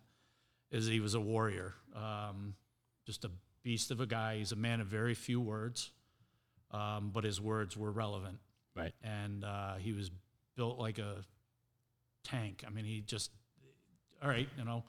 Is 0.70 0.86
he 0.86 1.00
was 1.00 1.14
a 1.14 1.20
warrior, 1.20 1.74
um, 1.94 2.54
just 3.04 3.26
a 3.26 3.30
beast 3.62 3.90
of 3.90 4.00
a 4.00 4.06
guy. 4.06 4.38
He's 4.38 4.52
a 4.52 4.56
man 4.56 4.80
of 4.80 4.86
very 4.86 5.12
few 5.12 5.38
words, 5.38 5.90
um, 6.70 7.10
but 7.12 7.24
his 7.24 7.42
words 7.42 7.76
were 7.76 7.90
relevant 7.90 8.38
right. 8.74 8.92
and 9.02 9.44
uh, 9.44 9.74
he 9.76 9.92
was 9.92 10.10
built 10.56 10.78
like 10.78 10.98
a 10.98 11.24
tank. 12.24 12.64
I 12.66 12.70
mean, 12.70 12.84
he 12.84 13.00
just, 13.00 13.30
all 14.22 14.28
right, 14.28 14.48
you 14.56 14.64
know, 14.64 14.84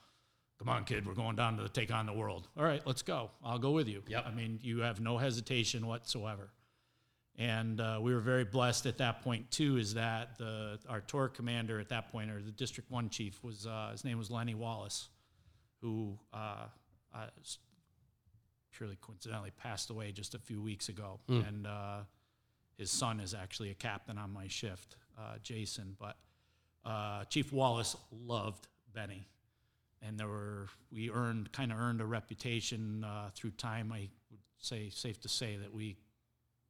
come 0.60 0.70
on, 0.70 0.86
kid, 0.86 1.06
we're 1.06 1.14
going 1.14 1.36
down 1.36 1.58
to 1.58 1.70
take 1.70 1.92
on 1.94 2.06
the 2.06 2.14
world. 2.14 2.48
All 2.58 2.64
right, 2.64 2.82
let's 2.86 3.02
go. 3.02 3.32
I'll 3.44 3.60
go 3.60 3.72
with 3.72 3.88
you. 3.88 4.04
Yep. 4.08 4.26
I 4.28 4.32
mean, 4.32 4.60
you 4.62 4.80
have 4.80 5.00
no 5.00 5.18
hesitation 5.18 5.88
whatsoever. 5.88 6.52
And 7.38 7.82
uh, 7.82 8.00
we 8.00 8.14
were 8.14 8.20
very 8.20 8.44
blessed 8.44 8.86
at 8.86 9.00
that 9.00 9.24
point 9.24 9.50
too. 9.50 9.78
Is 9.78 9.96
that 9.96 10.38
the 10.38 10.78
our 10.88 11.02
tour 11.02 11.30
commander 11.30 11.80
at 11.80 11.90
that 11.90 12.12
point, 12.12 12.30
or 12.30 12.42
the 12.42 12.52
District 12.52 12.92
One 12.92 13.10
chief, 13.10 13.44
was 13.44 13.66
uh, 13.66 13.90
his 13.92 14.06
name 14.06 14.20
was 14.20 14.30
Lenny 14.30 14.54
Wallace, 14.54 15.10
who 15.82 16.20
uh, 16.32 16.68
uh, 17.14 17.26
purely 18.72 18.98
coincidentally 19.02 19.52
passed 19.58 19.90
away 19.90 20.12
just 20.12 20.36
a 20.36 20.40
few 20.40 20.62
weeks 20.62 20.90
ago, 20.90 21.20
and 21.28 21.66
uh, 21.66 22.02
his 22.78 22.92
son 22.92 23.20
is 23.20 23.34
actually 23.34 23.72
a 23.72 23.76
captain 23.76 24.20
on 24.20 24.32
my 24.32 24.48
shift, 24.48 24.96
uh, 25.18 25.38
Jason. 25.42 25.96
But 26.00 26.18
uh, 26.86 27.24
Chief 27.26 27.52
Wallace 27.54 27.96
loved 28.12 28.68
Benny, 28.94 29.26
and 30.02 30.20
there 30.20 30.28
were 30.28 30.68
we 30.92 31.10
earned 31.10 31.52
kind 31.52 31.72
of 31.72 31.80
earned 31.80 32.02
a 32.02 32.06
reputation 32.06 33.04
uh, 33.04 33.30
through 33.34 33.52
time. 33.52 33.92
I 33.92 34.10
would 34.32 34.40
say 34.60 34.90
safe 34.90 35.20
to 35.22 35.30
say 35.30 35.56
that 35.58 35.74
we, 35.74 35.98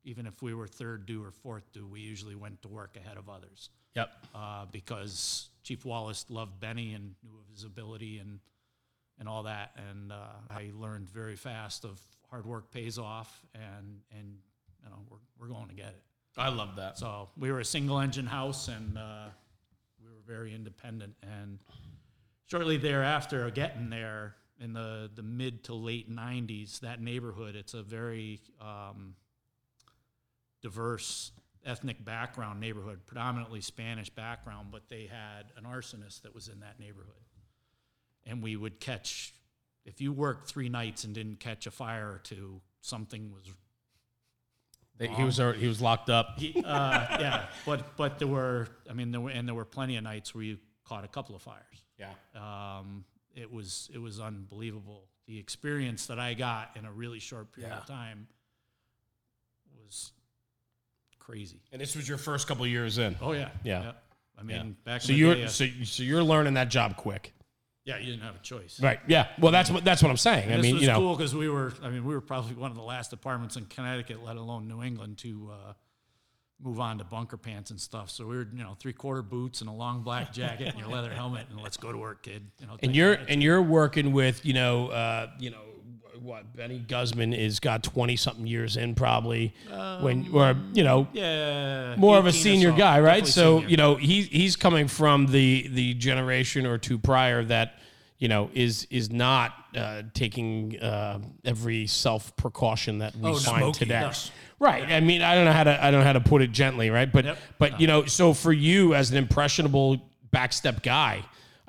even 0.04 0.26
if 0.26 0.42
we 0.42 0.54
were 0.54 0.68
third 0.68 1.06
due 1.06 1.24
or 1.24 1.32
fourth 1.32 1.72
due, 1.74 1.88
we 1.88 2.00
usually 2.00 2.36
went 2.36 2.62
to 2.64 2.68
work 2.68 2.96
ahead 2.98 3.18
of 3.18 3.30
others 3.30 3.70
Yep. 3.96 4.10
uh, 4.34 4.66
because 4.72 5.50
Chief 5.64 5.86
Wallace 5.86 6.26
loved 6.30 6.60
Benny 6.60 6.94
and 6.94 7.14
knew 7.24 7.38
of 7.40 7.48
his 7.54 7.64
ability 7.64 8.20
and 8.20 8.40
and 9.20 9.30
all 9.30 9.44
that. 9.44 9.72
And 9.90 10.12
uh, 10.12 10.16
I 10.50 10.72
learned 10.76 11.10
very 11.10 11.36
fast 11.36 11.86
of 11.86 12.00
hard 12.30 12.46
work 12.46 12.72
pays 12.72 12.98
off, 12.98 13.44
and 13.54 14.00
and 14.18 14.38
you 14.84 14.90
know 14.90 14.98
we're 15.10 15.18
we're 15.40 15.54
going 15.54 15.70
to 15.70 15.76
get 15.76 15.88
it. 15.90 16.02
I 16.36 16.50
love 16.50 16.76
that. 16.78 16.98
So 16.98 17.30
we 17.38 17.52
were 17.52 17.60
a 17.60 17.66
single 17.66 18.00
engine 18.00 18.26
house, 18.26 18.68
and 18.68 18.98
uh, 18.98 19.26
were 20.26 20.34
very 20.34 20.54
independent. 20.54 21.16
And 21.22 21.60
shortly 22.46 22.78
thereafter, 22.78 23.50
getting 23.50 23.90
there 23.90 24.36
in 24.60 24.74
the 24.74 25.10
the 25.14 25.24
mid 25.24 25.64
to 25.66 25.74
late 25.74 26.10
'90s, 26.10 26.80
that 26.82 27.02
neighborhood 27.02 27.56
it's 27.56 27.74
a 27.74 27.84
very 27.84 28.40
um, 28.62 29.16
diverse 30.62 31.32
ethnic 31.66 32.04
background 32.04 32.60
neighborhood, 32.60 33.00
predominantly 33.06 33.62
Spanish 33.62 34.10
background, 34.10 34.70
but 34.72 34.90
they 34.90 35.10
had 35.10 35.46
an 35.58 35.64
arsonist 35.64 36.24
that 36.24 36.34
was 36.34 36.48
in 36.48 36.60
that 36.60 36.80
neighborhood. 36.80 37.14
And 38.26 38.42
we 38.42 38.56
would 38.56 38.80
catch, 38.80 39.34
if 39.86 40.02
you 40.02 40.12
worked 40.12 40.50
three 40.50 40.70
nights 40.70 41.04
and 41.04 41.14
didn't 41.14 41.40
catch 41.40 41.66
a 41.66 41.72
fire 41.72 42.10
or 42.10 42.20
two, 42.20 42.62
something 42.82 43.32
was 43.32 43.50
That 44.98 45.10
He 45.10 45.24
was 45.24 45.40
already, 45.40 45.60
he 45.60 45.68
was 45.68 45.82
locked 45.82 46.10
up. 46.10 46.38
He, 46.38 46.54
uh, 46.64 47.20
yeah, 47.20 47.46
but 47.66 47.98
but 47.98 48.20
there 48.20 48.28
were, 48.28 48.68
I 48.90 48.94
mean, 48.94 49.12
there 49.12 49.22
were, 49.22 49.32
and 49.32 49.48
there 49.48 49.56
were 49.56 49.66
plenty 49.66 49.98
of 49.98 50.04
nights 50.04 50.36
where 50.36 50.44
you 50.44 50.58
caught 50.86 51.04
a 51.04 51.08
couple 51.08 51.36
of 51.36 51.42
fires. 51.42 51.84
Yeah. 51.98 52.10
Um, 52.36 53.06
it 53.36 53.52
was 53.52 53.90
it 53.94 53.98
was 53.98 54.20
unbelievable. 54.20 55.06
The 55.28 55.40
experience 55.40 56.08
that 56.08 56.20
I 56.20 56.34
got 56.34 56.76
in 56.76 56.86
a 56.86 56.92
really 56.92 57.20
short 57.20 57.52
period 57.54 57.74
of 57.74 57.86
time 57.86 58.28
was 59.84 60.12
crazy. 61.18 61.62
And 61.72 61.82
this 61.82 61.96
was 61.96 62.08
your 62.08 62.18
first 62.18 62.48
couple 62.48 62.68
years 62.68 62.98
in. 62.98 63.16
Oh 63.22 63.32
yeah, 63.32 63.50
Yeah. 63.64 63.94
I 64.38 64.44
mean, 64.44 64.76
back 64.84 65.02
So 65.02 65.14
you're 65.14 65.36
day, 65.36 65.48
so, 65.48 65.66
so 65.84 66.04
you're 66.04 66.24
learning 66.24 66.56
that 66.56 66.70
job 66.70 66.98
quick. 66.98 67.34
Yeah, 67.86 67.98
you 67.98 68.06
didn't 68.12 68.24
have 68.24 68.36
a 68.36 68.40
choice. 68.40 68.80
Right. 68.80 69.00
Yeah. 69.08 69.28
Well, 69.40 69.52
that's 69.52 69.70
what 69.70 69.84
that's 69.84 70.02
what 70.02 70.10
I'm 70.10 70.18
saying. 70.18 70.52
I 70.52 70.56
this 70.56 70.64
mean, 70.64 70.78
you 70.78 70.88
know, 70.88 71.00
cool 71.00 71.16
because 71.16 71.36
we 71.36 71.50
were, 71.50 71.74
I 71.82 71.90
mean, 71.90 72.06
we 72.06 72.14
were 72.14 72.22
probably 72.22 72.56
one 72.56 72.72
of 72.72 72.78
the 72.78 72.84
last 72.84 73.10
departments 73.10 73.58
in 73.58 73.66
Connecticut, 73.66 74.24
let 74.24 74.38
alone 74.38 74.68
New 74.68 74.82
England, 74.82 75.18
to 75.20 75.52
uh, 75.52 75.74
move 76.62 76.80
on 76.80 76.98
to 77.00 77.04
bunker 77.04 77.36
pants 77.36 77.72
and 77.72 77.80
stuff. 77.80 78.10
So 78.10 78.26
we 78.26 78.38
were, 78.38 78.48
you 78.54 78.64
know, 78.64 78.76
three 78.80 78.94
quarter 78.94 79.22
boots 79.22 79.60
and 79.60 79.70
a 79.70 79.74
long 79.74 80.02
black 80.02 80.32
jacket 80.32 80.70
and 80.70 80.80
your 80.80 80.88
leather 80.88 81.12
helmet, 81.12 81.48
and 81.50 81.60
let's 81.62 81.76
go 81.76 81.92
to 81.92 81.98
work, 81.98 82.24
kid. 82.24 82.44
You 82.60 82.68
know, 82.68 82.78
and 82.82 82.96
you're 82.96 83.14
and 83.14 83.44
you're 83.44 83.62
working 83.62 84.14
with 84.14 84.46
you 84.46 84.54
know 84.54 84.88
uh, 84.88 85.32
you 85.40 85.50
know 85.50 85.62
what 86.22 86.56
Benny 86.56 86.80
Guzman 86.80 87.34
is 87.34 87.60
got 87.60 87.84
twenty 87.84 88.16
something 88.16 88.46
years 88.48 88.78
in 88.78 88.96
probably 88.96 89.54
when 90.02 90.28
or 90.34 90.56
you 90.74 90.84
know 90.84 91.08
yeah, 91.14 91.96
more 91.98 92.18
of 92.18 92.26
a 92.26 92.32
senior 92.32 92.72
so, 92.72 92.78
guy, 92.78 93.00
right? 93.00 93.26
So 93.26 93.58
senior. 93.60 93.70
you 93.70 93.78
know 93.78 93.96
he's 93.96 94.28
he's 94.28 94.56
coming 94.56 94.88
from 94.88 95.28
the 95.28 95.68
the 95.70 95.94
generation 95.96 96.66
or 96.66 96.78
two 96.78 96.98
prior 96.98 97.44
that 97.46 97.80
you 98.20 98.28
know 98.28 98.50
is 98.54 98.88
is 98.90 99.12
not 99.12 99.54
uh, 99.76 100.04
taking 100.14 100.80
uh, 100.80 101.20
every 101.44 101.88
self 101.88 102.36
precaution 102.36 103.00
that 103.00 103.16
we 103.16 103.32
Oh, 103.32 103.36
find 103.36 103.74
today. 103.74 104.02
yes. 104.02 104.32
Right. 104.60 104.84
I 104.84 105.00
mean, 105.02 105.22
I 105.22 105.36
don't 105.36 105.44
know 105.46 105.52
how 105.52 105.64
to 105.66 105.84
I 105.84 105.92
don't 105.92 106.02
know 106.02 106.06
how 106.06 106.14
to 106.14 106.22
put 106.22 106.42
it 106.42 106.52
gently, 106.52 106.90
right? 106.90 107.12
But 107.12 107.26
Yep. 107.26 107.38
but 107.58 107.82
you 107.82 107.88
know, 107.88 108.06
so 108.06 108.34
for 108.34 108.54
you 108.54 108.94
as 108.94 109.12
an 109.12 109.18
impressionable 109.18 110.02
backstep 110.34 110.84
guy, 110.84 111.24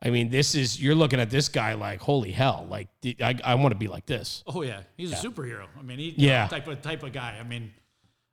I 0.04 0.10
mean, 0.10 0.28
this 0.28 0.54
is 0.54 0.80
you're 0.80 0.94
looking 0.94 1.18
at 1.20 1.30
this 1.30 1.48
guy 1.48 1.74
like, 1.74 2.00
holy 2.00 2.30
hell, 2.30 2.66
like 2.68 2.88
I, 3.20 3.38
I 3.42 3.54
want 3.54 3.72
to 3.72 3.78
be 3.78 3.88
like 3.88 4.06
this. 4.06 4.42
Oh 4.46 4.62
yeah, 4.62 4.82
he's 4.96 5.12
a 5.12 5.16
superhero. 5.16 5.66
I 5.78 5.82
mean, 5.82 5.98
he 5.98 6.14
Yeah. 6.16 6.44
know, 6.44 6.48
type 6.50 6.68
of 6.68 6.82
type 6.82 7.02
of 7.02 7.12
guy. 7.12 7.38
I 7.40 7.42
mean, 7.42 7.72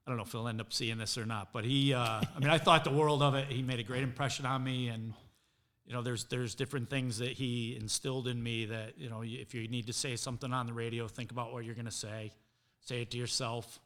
I 0.05 0.09
don't 0.11 0.17
know 0.17 0.23
if 0.23 0.31
he'll 0.31 0.47
end 0.47 0.59
up 0.59 0.73
seeing 0.73 0.97
this 0.97 1.17
or 1.17 1.25
not, 1.25 1.53
but 1.53 1.63
he. 1.63 1.93
Uh, 1.93 2.01
I 2.35 2.39
mean, 2.39 2.49
I 2.49 2.57
thought 2.57 2.83
the 2.83 2.91
world 2.91 3.21
of 3.23 3.35
it. 3.35 3.47
He 3.47 3.61
made 3.61 3.79
a 3.79 3.83
great 3.83 4.03
impression 4.03 4.45
on 4.45 4.63
me, 4.63 4.89
and 4.89 5.13
you 5.85 5.93
know, 5.93 6.01
there's 6.01 6.25
there's 6.25 6.55
different 6.55 6.89
things 6.89 7.19
that 7.19 7.31
he 7.31 7.77
instilled 7.79 8.27
in 8.27 8.41
me 8.41 8.65
that 8.65 8.97
you 8.97 9.09
know, 9.09 9.21
if 9.23 9.53
you 9.53 9.67
need 9.67 9.87
to 9.87 9.93
say 9.93 10.15
something 10.17 10.51
on 10.51 10.65
the 10.65 10.73
radio, 10.73 11.07
think 11.07 11.31
about 11.31 11.53
what 11.53 11.63
you're 11.63 11.75
going 11.75 11.85
to 11.85 11.91
say, 11.91 12.31
say 12.81 13.01
it 13.03 13.11
to 13.11 13.17
yourself, 13.17 13.79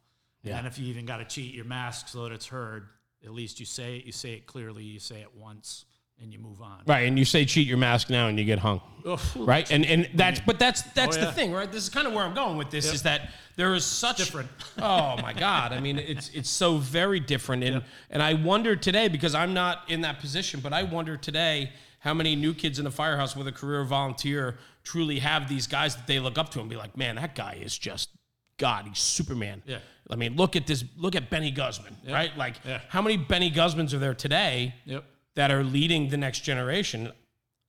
Yeah. 0.44 0.58
and 0.58 0.65
if 0.65 0.80
you 0.80 0.88
even 0.88 1.06
got 1.06 1.18
to 1.18 1.25
cheat 1.25 1.54
your 1.54 1.65
mask 1.65 2.08
so 2.08 2.24
that 2.24 2.32
it's 2.32 2.48
heard, 2.48 2.88
at 3.24 3.32
least 3.32 3.60
you 3.60 3.65
say 3.68 3.98
it. 3.98 4.06
You 4.06 4.12
say 4.12 4.34
it 4.34 4.48
clearly. 4.48 4.84
You 4.84 5.00
say 5.00 5.22
it 5.22 5.36
once, 5.36 5.86
and 6.22 6.31
you 6.34 6.39
move 6.39 6.62
on. 6.62 6.81
Right. 6.88 7.07
And 7.07 7.17
you 7.19 7.25
say 7.25 7.45
cheat 7.45 7.67
your 7.67 7.77
mask 7.77 8.10
now 8.10 8.27
and 8.27 8.38
you 8.39 8.45
get 8.45 8.60
hung. 8.60 8.81
Oof. 9.07 9.36
Right. 9.36 9.69
And 9.72 9.86
and 9.86 10.10
that's 10.15 10.39
but 10.39 10.57
that's 10.57 10.81
oh, 10.86 10.91
that's 10.95 11.17
Oh, 11.17 11.22
the 11.22 11.31
thing, 11.31 11.51
right? 11.53 11.72
This 11.72 11.84
is 11.84 11.89
kind 11.89 12.07
of 12.07 12.13
where 12.13 12.24
I'm 12.24 12.34
going 12.34 12.57
with 12.57 12.72
this 12.72 12.91
is 12.91 13.03
that 13.03 13.29
there 13.55 13.74
is 13.75 13.86
such 13.86 14.17
Different. 14.17 14.50
oh 14.81 15.17
my 15.22 15.31
God. 15.34 15.74
I 15.74 15.79
mean, 15.79 16.00
it's 16.00 16.29
it's 16.29 16.50
so 16.50 16.77
very 16.77 17.19
different. 17.19 17.63
And 17.63 17.84
and 18.10 18.24
I 18.24 18.34
wonder 18.34 18.75
today, 18.75 19.07
because 19.07 19.36
I'm 19.36 19.53
not 19.53 19.84
in 19.89 20.01
that 20.01 20.19
position, 20.19 20.60
but 20.62 20.74
I 20.74 20.84
wonder 20.84 21.17
today 21.17 21.72
how 22.00 22.13
many 22.13 22.36
new 22.36 22.53
kids 22.53 22.79
in 22.79 22.86
the 22.86 22.91
firehouse 22.91 23.36
with 23.36 23.48
a 23.48 23.51
career 23.51 23.84
volunteer 23.84 24.57
truly 24.84 25.19
have 25.19 25.50
these 25.50 25.65
guys 25.67 25.95
that 25.95 26.05
they 26.07 26.19
look 26.19 26.38
up 26.38 26.50
to 26.50 26.60
and 26.60 26.69
be 26.69 26.75
like, 26.75 26.95
man, 26.98 27.15
that 27.15 27.36
guy 27.36 27.57
is 27.62 27.77
just 27.77 28.10
God, 28.57 28.86
he's 28.88 29.00
Superman. 29.00 29.62
Yeah. 29.65 29.79
I 30.10 30.15
mean, 30.15 30.36
look 30.36 30.55
at 30.55 30.67
this, 30.67 30.84
look 30.98 31.15
at 31.15 31.30
Benny 31.32 31.49
Guzman, 31.51 31.95
right? 32.08 32.36
Like 32.38 32.56
Yeah. 32.65 32.80
how 32.89 33.01
many 33.01 33.17
Benny 33.17 33.49
Guzmans 33.51 33.93
are 33.93 33.97
there 33.99 34.13
today 34.13 34.75
Yep. 34.86 35.04
That 35.36 35.52
are 35.52 35.63
leading 35.63 36.10
the 36.10 36.17
next 36.17 36.39
generation? 36.41 37.12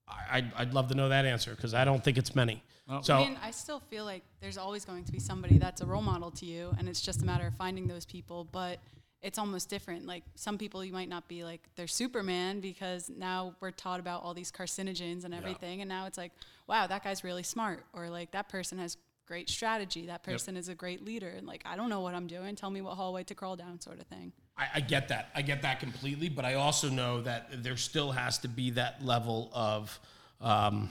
I, 0.07 0.37
I'd, 0.37 0.51
I'd 0.57 0.73
love 0.73 0.87
to 0.89 0.95
know 0.95 1.09
that 1.09 1.25
answer 1.25 1.51
because 1.51 1.73
I 1.73 1.85
don't 1.85 2.03
think 2.03 2.17
it's 2.17 2.35
many. 2.35 2.63
Well- 2.87 3.03
so 3.03 3.15
I 3.15 3.19
mean, 3.27 3.37
I 3.43 3.51
still 3.51 3.79
feel 3.79 4.05
like 4.05 4.23
there's 4.41 4.57
always 4.57 4.85
going 4.85 5.03
to 5.03 5.11
be 5.11 5.19
somebody 5.19 5.57
that's 5.57 5.81
a 5.81 5.85
role 5.85 6.01
model 6.01 6.31
to 6.31 6.45
you, 6.45 6.73
and 6.79 6.87
it's 6.87 7.01
just 7.01 7.21
a 7.21 7.25
matter 7.25 7.45
of 7.47 7.53
finding 7.55 7.87
those 7.87 8.05
people. 8.05 8.47
But 8.51 8.79
it's 9.21 9.37
almost 9.37 9.69
different. 9.69 10.05
Like 10.05 10.23
some 10.35 10.57
people, 10.57 10.85
you 10.85 10.93
might 10.93 11.09
not 11.09 11.27
be 11.27 11.43
like 11.43 11.61
they're 11.75 11.87
Superman 11.87 12.61
because 12.61 13.09
now 13.09 13.55
we're 13.59 13.71
taught 13.71 13.99
about 13.99 14.23
all 14.23 14.33
these 14.33 14.51
carcinogens 14.51 15.25
and 15.25 15.33
everything, 15.33 15.81
and 15.81 15.89
now 15.89 16.05
it's 16.05 16.17
like, 16.17 16.31
wow, 16.67 16.87
that 16.87 17.03
guy's 17.03 17.23
really 17.23 17.43
smart, 17.43 17.83
or 17.93 18.09
like 18.09 18.31
that 18.31 18.47
person 18.47 18.77
has 18.77 18.95
great 19.25 19.49
strategy. 19.49 20.05
That 20.05 20.23
person 20.23 20.55
is 20.55 20.69
a 20.69 20.75
great 20.75 21.03
leader, 21.03 21.27
and 21.27 21.45
like 21.45 21.63
I 21.65 21.75
don't 21.75 21.89
know 21.89 21.99
what 21.99 22.13
I'm 22.13 22.27
doing. 22.27 22.55
Tell 22.55 22.69
me 22.69 22.81
what 22.81 22.95
hallway 22.95 23.23
to 23.25 23.35
crawl 23.35 23.57
down, 23.57 23.81
sort 23.81 23.99
of 23.99 24.07
thing. 24.07 24.31
I, 24.57 24.67
I 24.75 24.79
get 24.79 25.09
that. 25.09 25.29
I 25.35 25.41
get 25.41 25.61
that 25.61 25.79
completely. 25.79 26.29
But 26.29 26.45
I 26.45 26.55
also 26.55 26.89
know 26.89 27.21
that 27.21 27.63
there 27.63 27.77
still 27.77 28.11
has 28.11 28.37
to 28.39 28.47
be 28.47 28.71
that 28.71 29.03
level 29.03 29.49
of 29.53 29.99
um, 30.41 30.89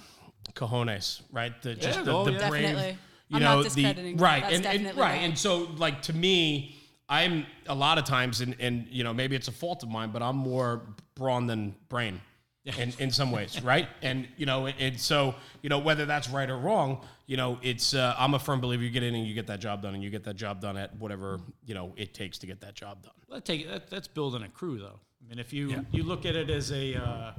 cojones, 0.54 1.22
right? 1.32 1.60
The 1.62 1.74
just 1.74 2.04
the, 2.04 2.12
oh, 2.12 2.24
the 2.24 2.32
yeah. 2.32 2.48
brave, 2.48 2.62
Definitely. 2.62 2.98
you 3.28 3.36
I'm 3.36 3.42
know, 3.42 3.56
not 3.56 3.56
the 3.56 3.68
discrediting 3.70 4.16
that. 4.16 4.22
right 4.22 4.42
That's 4.42 4.56
and, 4.56 4.66
and 4.66 4.78
definitely 4.84 5.02
right. 5.02 5.20
that. 5.20 5.24
And 5.24 5.38
so, 5.38 5.68
like 5.76 6.02
to 6.02 6.12
me, 6.12 6.76
I'm 7.08 7.46
a 7.66 7.74
lot 7.74 7.98
of 7.98 8.04
times, 8.04 8.40
and 8.40 8.56
and 8.60 8.86
you 8.90 9.04
know, 9.04 9.12
maybe 9.14 9.36
it's 9.36 9.48
a 9.48 9.52
fault 9.52 9.82
of 9.82 9.88
mine, 9.88 10.10
but 10.12 10.22
I'm 10.22 10.36
more 10.36 10.82
brawn 11.14 11.46
than 11.46 11.74
brain. 11.88 12.20
In, 12.78 12.92
in 12.98 13.10
some 13.12 13.30
ways, 13.30 13.62
right? 13.62 13.86
And 14.02 14.26
you 14.36 14.44
know, 14.44 14.66
and 14.66 14.98
so 14.98 15.36
you 15.62 15.68
know 15.68 15.78
whether 15.78 16.04
that's 16.04 16.28
right 16.28 16.50
or 16.50 16.58
wrong, 16.58 17.00
you 17.26 17.36
know, 17.36 17.60
it's 17.62 17.94
uh, 17.94 18.16
I'm 18.18 18.34
a 18.34 18.40
firm 18.40 18.60
believer 18.60 18.82
you 18.82 18.90
get 18.90 19.04
in 19.04 19.14
and 19.14 19.24
you 19.24 19.34
get 19.34 19.46
that 19.46 19.60
job 19.60 19.82
done, 19.82 19.94
and 19.94 20.02
you 20.02 20.10
get 20.10 20.24
that 20.24 20.34
job 20.34 20.60
done 20.60 20.76
at 20.76 20.96
whatever 20.96 21.38
you 21.64 21.74
know 21.74 21.92
it 21.96 22.12
takes 22.12 22.38
to 22.38 22.46
get 22.48 22.60
that 22.62 22.74
job 22.74 23.04
done. 23.04 23.12
That 23.30 23.44
take 23.44 23.68
that, 23.68 23.88
that's 23.88 24.08
building 24.08 24.42
a 24.42 24.48
crew 24.48 24.80
though. 24.80 24.98
I 25.24 25.28
mean, 25.28 25.38
if 25.38 25.52
you 25.52 25.86
you 25.92 26.02
look 26.02 26.26
at 26.26 26.34
it 26.34 26.50
as 26.50 26.72
a 26.72 26.96
uh, 26.96 27.32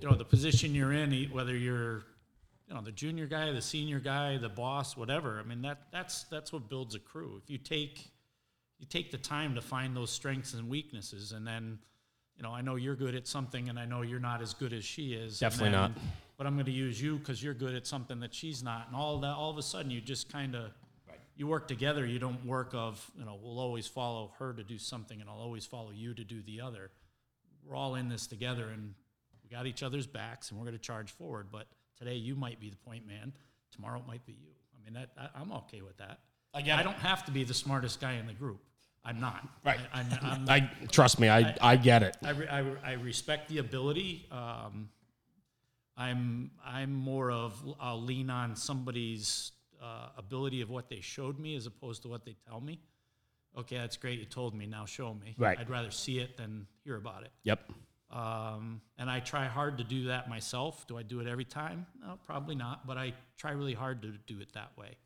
you 0.00 0.08
know 0.08 0.16
the 0.16 0.24
position 0.24 0.74
you're 0.74 0.92
in, 0.92 1.12
whether 1.30 1.54
you're 1.54 2.04
you 2.68 2.74
know 2.74 2.80
the 2.80 2.92
junior 2.92 3.26
guy, 3.26 3.52
the 3.52 3.60
senior 3.60 4.00
guy, 4.00 4.38
the 4.38 4.48
boss, 4.48 4.96
whatever. 4.96 5.38
I 5.38 5.42
mean 5.46 5.60
that 5.60 5.82
that's 5.92 6.24
that's 6.24 6.54
what 6.54 6.70
builds 6.70 6.94
a 6.94 7.00
crew. 7.00 7.38
If 7.42 7.50
you 7.50 7.58
take 7.58 8.10
you 8.78 8.86
take 8.86 9.10
the 9.10 9.18
time 9.18 9.54
to 9.54 9.60
find 9.60 9.96
those 9.96 10.10
strengths 10.10 10.54
and 10.54 10.68
weaknesses, 10.68 11.32
and 11.32 11.46
then 11.46 11.78
you 12.36 12.42
know 12.42 12.50
I 12.50 12.60
know 12.60 12.76
you're 12.76 12.96
good 12.96 13.14
at 13.14 13.26
something, 13.26 13.68
and 13.68 13.78
I 13.78 13.84
know 13.84 14.02
you're 14.02 14.20
not 14.20 14.42
as 14.42 14.54
good 14.54 14.72
as 14.72 14.84
she 14.84 15.12
is. 15.14 15.38
Definitely 15.38 15.70
then- 15.70 15.80
not. 15.80 15.92
But 16.36 16.48
I'm 16.48 16.54
going 16.54 16.66
to 16.66 16.72
use 16.72 17.00
you 17.00 17.18
because 17.18 17.40
you're 17.40 17.54
good 17.54 17.76
at 17.76 17.86
something 17.86 18.18
that 18.18 18.34
she's 18.34 18.60
not, 18.60 18.88
and 18.88 18.96
all 18.96 19.18
that. 19.20 19.28
All 19.36 19.50
of 19.50 19.58
a 19.58 19.62
sudden, 19.62 19.92
you 19.92 20.00
just 20.00 20.32
kind 20.32 20.56
of 20.56 20.70
you 21.36 21.46
work 21.46 21.68
together. 21.68 22.04
You 22.04 22.18
don't 22.18 22.44
work 22.44 22.70
of 22.74 23.08
you 23.16 23.24
know 23.24 23.38
we'll 23.40 23.60
always 23.60 23.86
follow 23.86 24.32
her 24.38 24.52
to 24.52 24.64
do 24.64 24.76
something, 24.76 25.20
and 25.20 25.30
I'll 25.30 25.38
always 25.38 25.64
follow 25.64 25.92
you 25.92 26.12
to 26.14 26.24
do 26.24 26.42
the 26.42 26.60
other. 26.60 26.90
We're 27.64 27.76
all 27.76 27.94
in 27.94 28.08
this 28.08 28.26
together, 28.26 28.68
and 28.70 28.94
we 29.42 29.48
got 29.48 29.66
each 29.66 29.82
other's 29.84 30.06
backs, 30.08 30.50
and 30.50 30.58
we're 30.58 30.66
going 30.66 30.76
to 30.76 30.82
charge 30.82 31.12
forward. 31.12 31.48
But 31.52 31.68
today 31.96 32.16
you 32.16 32.34
might 32.34 32.58
be 32.60 32.68
the 32.68 32.76
point 32.76 33.06
man. 33.06 33.32
Tomorrow 33.72 34.00
it 34.00 34.06
might 34.08 34.26
be 34.26 34.32
you. 34.32 34.50
I 34.76 34.84
mean 34.84 34.94
that 34.94 35.10
I, 35.16 35.40
I'm 35.40 35.52
okay 35.52 35.82
with 35.82 35.96
that. 35.98 36.18
I 36.52 36.62
get 36.62 36.78
I 36.78 36.82
don't 36.82 36.96
have 36.96 37.24
to 37.26 37.30
be 37.30 37.44
the 37.44 37.54
smartest 37.54 38.00
guy 38.00 38.14
in 38.14 38.26
the 38.26 38.32
group. 38.32 38.60
I'm 39.04 39.20
not. 39.20 39.46
Right. 39.64 39.80
I, 39.92 40.00
I'm, 40.00 40.18
I'm, 40.22 40.48
I 40.48 40.70
trust 40.90 41.20
me, 41.20 41.28
I, 41.28 41.54
I 41.60 41.76
get 41.76 42.02
it. 42.02 42.16
I, 42.24 42.30
re- 42.30 42.48
I, 42.48 42.64
I 42.84 42.92
respect 42.94 43.48
the 43.48 43.58
ability. 43.58 44.26
Um, 44.30 44.88
I'm 45.96 46.50
I'm 46.64 46.92
more 46.92 47.30
of 47.30 47.62
I'll 47.80 48.00
lean 48.02 48.30
on 48.30 48.56
somebody's 48.56 49.52
uh, 49.82 50.08
ability 50.16 50.60
of 50.60 50.70
what 50.70 50.88
they 50.88 51.00
showed 51.00 51.38
me 51.38 51.54
as 51.54 51.66
opposed 51.66 52.02
to 52.02 52.08
what 52.08 52.24
they 52.24 52.34
tell 52.48 52.60
me. 52.60 52.80
Okay, 53.56 53.76
that's 53.76 53.96
great. 53.96 54.18
You 54.18 54.24
told 54.24 54.54
me. 54.54 54.66
Now 54.66 54.86
show 54.86 55.14
me. 55.14 55.36
Right. 55.38 55.58
I'd 55.58 55.70
rather 55.70 55.90
see 55.90 56.18
it 56.18 56.36
than 56.36 56.66
hear 56.82 56.96
about 56.96 57.22
it. 57.22 57.30
Yep. 57.44 57.70
Um, 58.10 58.80
and 58.98 59.08
I 59.08 59.20
try 59.20 59.46
hard 59.46 59.78
to 59.78 59.84
do 59.84 60.06
that 60.06 60.28
myself. 60.28 60.86
Do 60.86 60.98
I 60.98 61.02
do 61.02 61.20
it 61.20 61.28
every 61.28 61.44
time? 61.44 61.86
No, 62.00 62.18
probably 62.26 62.54
not. 62.54 62.86
But 62.86 62.96
I 62.98 63.12
try 63.36 63.52
really 63.52 63.74
hard 63.74 64.02
to 64.02 64.12
do 64.26 64.40
it 64.40 64.52
that 64.54 64.72
way. 64.76 64.96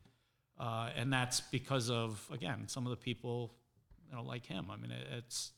Uh, 0.58 0.90
and 0.96 1.12
that's 1.12 1.40
because 1.40 1.90
of 1.90 2.26
again 2.32 2.64
some 2.66 2.86
of 2.86 2.90
the 2.90 2.96
people, 2.96 3.52
you 4.10 4.16
know, 4.16 4.22
like 4.22 4.46
him. 4.46 4.66
I 4.70 4.76
mean, 4.76 4.90
it, 4.90 5.06
it's 5.18 5.52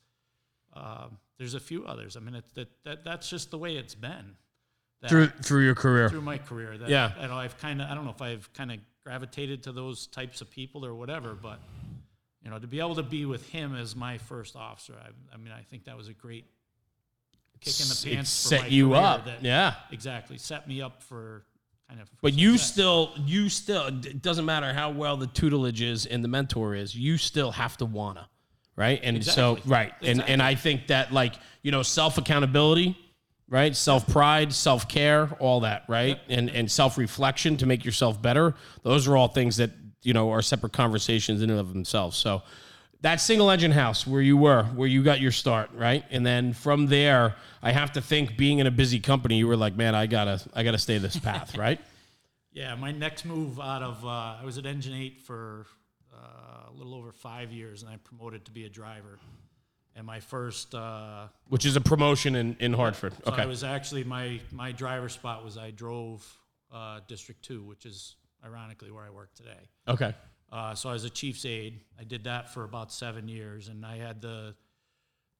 uh, 0.75 1.09
there's 1.39 1.55
a 1.55 1.61
few 1.61 1.85
others. 1.85 2.17
I 2.17 2.21
mean, 2.21 2.35
it, 2.37 2.45
that, 2.55 2.69
that 2.85 3.05
that's 3.05 3.29
just 3.29 3.51
the 3.51 3.59
way 3.59 3.77
it's 3.77 3.95
been. 3.95 4.37
That- 5.03 5.11
Through 5.11 5.29
through 5.43 5.65
your 5.65 5.75
career. 5.75 6.09
through 6.09 6.21
my 6.23 6.39
career. 6.39 6.77
That, 6.79 6.89
Yeah. 6.89 7.13
you 7.21 7.29
know, 7.29 7.37
I've 7.37 7.59
kind 7.59 7.81
of 7.81 7.89
I 7.91 7.95
don't 7.95 8.05
know 8.05 8.11
if 8.13 8.23
I've 8.23 8.53
kind 8.53 8.71
of 8.73 8.79
gravitated 9.03 9.63
to 9.65 9.73
those 9.73 10.07
types 10.07 10.41
of 10.41 10.51
people 10.51 10.85
or 10.85 10.95
whatever, 10.95 11.35
but 11.35 11.59
you 12.45 12.51
know, 12.51 12.59
to 12.59 12.67
be 12.67 12.81
able 12.81 12.95
to 12.95 13.03
be 13.03 13.27
with 13.27 13.47
him 13.51 13.75
as 13.75 13.95
my 13.97 14.17
first 14.19 14.57
officer, 14.57 14.95
I, 14.99 15.09
I 15.35 15.37
mean, 15.37 15.53
I 15.53 15.63
think 15.63 15.85
that 15.85 15.97
was 15.97 16.09
a 16.09 16.15
great 16.15 16.45
kick 17.61 17.79
in 17.81 17.89
the 17.89 18.15
pants. 18.15 18.43
for 18.43 18.49
set 18.57 18.71
you 18.71 18.95
up. 18.95 19.27
that- 19.27 19.43
Yeah. 19.45 19.75
exactly. 19.91 20.39
Set 20.39 20.67
me 20.67 20.81
up 20.81 21.03
for 21.03 21.45
kind 21.89 22.01
of. 22.01 22.09
But 22.23 22.33
you 22.33 22.53
success. 22.53 22.73
still, 22.73 23.13
you 23.27 23.49
still, 23.51 23.87
it 23.89 24.23
doesn't 24.23 24.47
matter 24.47 24.73
how 24.73 24.91
well 24.91 25.19
the 25.19 25.27
tutelage 25.27 25.83
is 25.83 26.07
and 26.07 26.25
the 26.25 26.29
mentor 26.29 26.75
is, 26.75 26.95
you 26.95 27.19
still 27.19 27.51
have 27.53 27.77
to 27.79 27.85
wanna, 27.85 28.29
right? 28.81 28.99
And 29.03 29.23
so, 29.23 29.53
Exactly. 29.53 29.71
right. 29.71 29.93
And, 30.03 30.25
and 30.27 30.43
I 30.43 30.55
think 30.55 30.87
that 30.87 31.13
like, 31.13 31.35
you 31.63 31.71
know, 31.71 31.83
self 31.83 32.17
accountability, 32.17 32.97
right? 33.47 33.77
Self 33.77 34.09
pride, 34.09 34.55
self 34.55 34.89
care, 34.89 35.29
all 35.39 35.61
that, 35.61 35.85
right? 35.87 36.19
And, 36.31 36.49
and 36.49 36.71
self 36.71 36.97
reflection 36.97 37.59
to 37.59 37.67
make 37.67 37.85
yourself 37.85 38.23
better. 38.23 38.55
Those 38.83 39.07
are 39.07 39.19
all 39.19 39.29
things 39.29 39.59
that, 39.59 39.71
you 40.03 40.15
know, 40.15 40.31
are 40.31 40.41
separate 40.41 40.73
conversations 40.73 41.43
in 41.43 41.51
and 41.51 41.61
of 41.61 41.75
themselves. 41.75 42.17
So, 42.17 42.43
that 43.03 43.21
single 43.21 43.51
engine 43.51 43.71
house 43.71 44.07
where 44.07 44.23
you 44.23 44.37
were, 44.39 44.65
where 44.65 44.89
you 44.89 45.03
got 45.03 45.21
your 45.21 45.33
start, 45.33 45.71
right? 45.75 46.05
And 46.11 46.25
then 46.25 46.53
from 46.55 46.87
there, 46.87 47.35
I 47.63 47.73
have 47.73 47.93
to 47.93 48.01
think 48.01 48.37
being 48.39 48.61
in 48.61 48.67
a 48.67 48.71
busy 48.71 48.99
company, 49.01 49.37
you 49.37 49.47
were 49.47 49.57
like, 49.57 49.75
man, 49.77 49.95
I 49.95 50.07
gotta, 50.07 50.41
I 50.55 50.63
gotta 50.63 50.79
stay 50.79 50.97
this 50.99 51.19
path, 51.19 51.57
right? 51.67 51.81
Yeah, 52.53 52.75
my 52.77 52.93
next 52.93 53.25
move 53.27 53.61
out 53.61 53.83
of 53.83 54.05
uh, 54.05 54.09
I 54.09 54.43
was 54.45 54.59
at 54.59 54.67
Engine 54.67 54.95
Eight 54.95 55.21
for 55.21 55.67
uh, 56.15 56.60
little 56.83 56.99
over 56.99 57.13
five 57.13 57.53
years, 57.53 57.83
and 57.83 57.91
I 57.93 57.97
promoted 57.99 58.45
to 58.47 58.51
be 58.51 58.65
a 58.65 58.69
driver. 58.69 59.19
And 59.97 60.07
my 60.07 60.21
first, 60.21 60.75
uh, 60.75 61.27
Which 61.49 61.67
is 61.67 61.77
a 61.77 61.81
promotion 61.81 62.37
in, 62.37 62.57
in 62.61 62.73
Hartford. 62.73 63.13
so 63.25 63.33
Okay. 63.33 63.43
I 63.43 63.47
was 63.47 63.65
actually 63.65 64.05
my 64.05 64.41
my 64.53 64.73
driver 64.73 65.09
spot 65.09 65.45
was 65.45 65.59
I 65.59 65.71
drove 65.73 66.25
uh, 66.73 67.01
District 67.09 67.43
Two, 67.43 67.63
which 67.65 67.87
is 67.87 68.15
ironically 68.45 68.91
where 68.91 69.05
I 69.05 69.11
work 69.11 69.35
today. 69.35 69.69
okay. 69.89 70.15
Uh, 70.53 70.75
so 70.75 70.89
I 70.89 70.93
was 70.95 71.05
a 71.05 71.11
chief's 71.11 71.45
aide. 71.45 71.81
I 71.99 72.03
did 72.05 72.25
that 72.25 72.53
for 72.53 72.65
about 72.65 72.93
seven 72.93 73.29
years, 73.29 73.69
and 73.69 73.85
I 73.87 73.97
had 73.99 74.21
the 74.23 74.55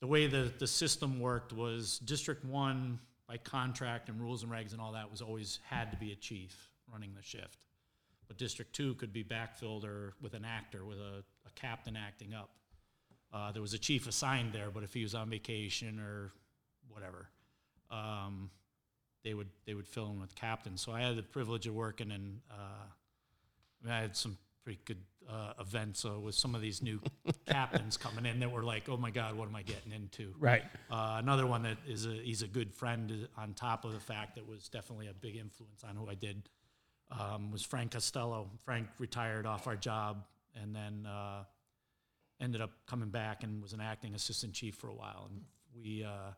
the 0.01 0.07
way 0.07 0.27
the 0.27 0.53
the 0.59 0.67
system 0.67 1.21
worked 1.21 1.53
was 1.53 1.99
District 2.01 2.45
One 2.45 2.99
by 3.29 3.37
contract 3.39 4.09
and 4.09 4.21
rules 4.21 4.43
and 4.43 4.51
regs 4.53 4.73
and 4.73 4.81
all 4.81 4.93
that 4.93 5.11
was 5.11 5.23
always 5.23 5.61
had 5.69 5.91
to 5.93 5.97
be 5.97 6.11
a 6.13 6.17
chief 6.17 6.69
running 6.93 7.13
the 7.15 7.23
shift, 7.23 7.65
but 8.27 8.37
District 8.37 8.73
Two 8.73 8.95
could 8.95 9.13
be 9.13 9.23
backfilled 9.25 9.85
or 9.85 10.15
with 10.21 10.35
an 10.35 10.45
actor 10.45 10.85
with 10.85 10.99
a, 10.99 11.23
a 11.57 11.61
captain 11.61 11.97
acting 11.97 12.35
up. 12.35 12.51
Uh, 13.33 13.53
there 13.53 13.63
was 13.63 13.75
a 13.75 13.79
chief 13.79 14.09
assigned 14.09 14.53
there, 14.53 14.71
but 14.73 14.83
if 14.83 14.93
he 14.93 15.03
was 15.03 15.15
on 15.15 15.31
vacation 15.31 16.01
or 16.01 16.33
whatever, 16.89 17.29
um, 17.91 18.51
they 19.25 19.35
would 19.35 19.49
they 19.67 19.75
would 19.75 19.87
fill 19.87 20.11
in 20.11 20.21
with 20.21 20.35
captain. 20.35 20.77
So 20.77 20.93
I 20.93 21.03
had 21.03 21.17
the 21.17 21.23
privilege 21.23 21.67
of 21.67 21.75
working 21.75 22.11
in. 22.11 22.41
Uh, 22.51 22.55
I, 22.55 23.87
mean, 23.87 23.95
I 23.95 24.01
had 24.01 24.17
some 24.17 24.37
pretty 24.65 24.81
good 24.85 24.99
uh, 25.29 25.53
events 25.61 26.05
uh, 26.05 26.19
with 26.19 26.35
some 26.35 26.55
of 26.55 26.61
these 26.61 26.83
new 26.83 27.01
captains 27.47 27.97
coming 27.97 28.27
in 28.27 28.41
that 28.41 28.51
were 28.51 28.65
like, 28.65 28.89
"Oh 28.89 28.97
my 28.97 29.11
God, 29.11 29.37
what 29.37 29.49
am 29.49 29.55
I 29.55 29.63
getting 29.63 29.93
into?" 29.93 30.35
Right. 30.39 30.65
Uh, 30.91 31.17
another 31.19 31.47
one 31.47 31.63
that 31.63 31.79
is 31.87 32.07
a 32.07 32.15
he's 32.15 32.43
a 32.43 32.49
good 32.49 32.75
friend 32.75 33.29
uh, 33.37 33.41
on 33.41 33.55
top 33.55 33.85
of 33.85 33.93
the 33.93 34.01
fact 34.01 34.35
that 34.37 34.49
was 34.49 34.69
definitely 34.69 35.07
a 35.07 35.15
big 35.15 35.37
influence 35.37 35.85
on 35.89 35.95
who 35.95 36.09
I 36.09 36.15
did 36.15 36.49
um, 37.11 37.51
was 37.51 37.63
Frank 37.63 37.93
Costello. 37.93 38.51
Frank 38.65 38.89
retired 38.99 39.47
off 39.47 39.67
our 39.67 39.77
job 39.77 40.25
and 40.55 40.75
then 40.75 41.07
uh, 41.07 41.45
ended 42.41 42.61
up 42.61 42.71
coming 42.87 43.11
back 43.11 43.43
and 43.43 43.63
was 43.63 43.73
an 43.73 43.81
acting 43.81 44.15
assistant 44.15 44.53
chief 44.53 44.75
for 44.75 44.89
a 44.89 44.95
while. 44.95 45.29
And 45.31 45.43
we 45.75 46.05
uh, 46.05 46.33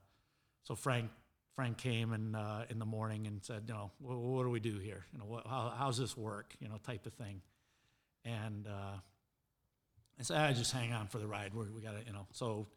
so 0.65 0.75
Frank 0.75 1.11
Frank 1.55 1.77
came 1.77 2.13
and 2.13 2.35
uh, 2.35 2.63
in 2.71 2.79
the 2.79 2.87
morning 2.87 3.27
and 3.27 3.43
said, 3.45 3.65
you 3.69 3.75
know, 3.75 3.91
what, 3.99 4.17
what 4.19 4.43
do 4.45 4.51
we 4.51 4.61
do 4.61 4.79
here? 4.79 5.05
You 5.13 5.19
know, 5.19 5.27
what, 5.27 5.47
how, 5.47 5.73
how's 5.77 5.99
this 5.99 6.17
work? 6.17 6.55
You 6.61 6.69
know, 6.69 6.77
type 6.83 7.05
of 7.05 7.13
thing. 7.13 7.43
And 8.25 8.67
uh, 8.67 8.97
I 10.19 10.23
said, 10.23 10.39
I 10.39 10.53
just 10.55 10.73
hang 10.73 10.93
on 10.93 11.09
for 11.09 11.19
the 11.19 11.27
ride. 11.27 11.53
We're, 11.53 11.71
we 11.71 11.83
got 11.83 11.93
to, 11.93 12.07
you 12.07 12.13
know. 12.13 12.27
So, 12.33 12.69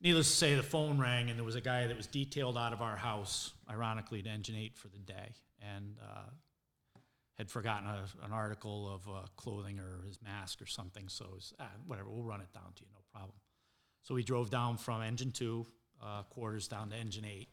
needless 0.00 0.30
to 0.30 0.36
say, 0.36 0.54
the 0.54 0.62
phone 0.62 1.00
rang, 1.00 1.30
and 1.30 1.38
there 1.38 1.44
was 1.44 1.56
a 1.56 1.60
guy 1.60 1.86
that 1.86 1.96
was 1.96 2.06
detailed 2.06 2.56
out 2.56 2.72
of 2.72 2.80
our 2.80 2.96
house, 2.96 3.54
ironically, 3.68 4.22
to 4.22 4.28
Engine 4.28 4.56
8 4.56 4.76
for 4.76 4.88
the 4.88 4.98
day, 4.98 5.34
and 5.60 5.96
uh, 6.02 6.30
had 7.38 7.50
forgotten 7.50 7.88
a, 7.88 8.04
an 8.24 8.32
article 8.32 8.92
of 8.92 9.08
uh, 9.08 9.26
clothing 9.36 9.78
or 9.78 10.06
his 10.06 10.18
mask 10.22 10.60
or 10.60 10.66
something. 10.66 11.08
So, 11.08 11.26
was, 11.34 11.54
ah, 11.58 11.68
whatever, 11.86 12.08
we'll 12.10 12.24
run 12.24 12.40
it 12.40 12.52
down 12.52 12.72
to 12.76 12.82
you, 12.82 12.88
no 12.92 13.00
problem. 13.12 13.36
So, 14.02 14.14
we 14.14 14.22
drove 14.22 14.50
down 14.50 14.76
from 14.76 15.02
Engine 15.02 15.30
2 15.30 15.66
uh, 16.02 16.22
quarters 16.24 16.68
down 16.68 16.90
to 16.90 16.96
Engine 16.96 17.24
8 17.24 17.48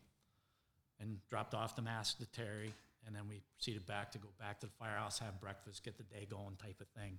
and 1.00 1.18
dropped 1.30 1.54
off 1.54 1.76
the 1.76 1.82
mask 1.82 2.18
to 2.20 2.26
Terry. 2.28 2.74
And 3.08 3.16
then 3.16 3.24
we 3.28 3.42
proceeded 3.56 3.86
back 3.86 4.12
to 4.12 4.18
go 4.18 4.28
back 4.40 4.60
to 4.60 4.68
the 4.68 4.74
firehouse, 4.74 5.20
have 5.20 5.40
breakfast, 5.40 5.84
get 5.84 5.98
the 5.98 6.04
day 6.04 6.28
going, 6.30 6.56
type 6.62 6.82
of 6.82 6.88
thing. 6.90 7.18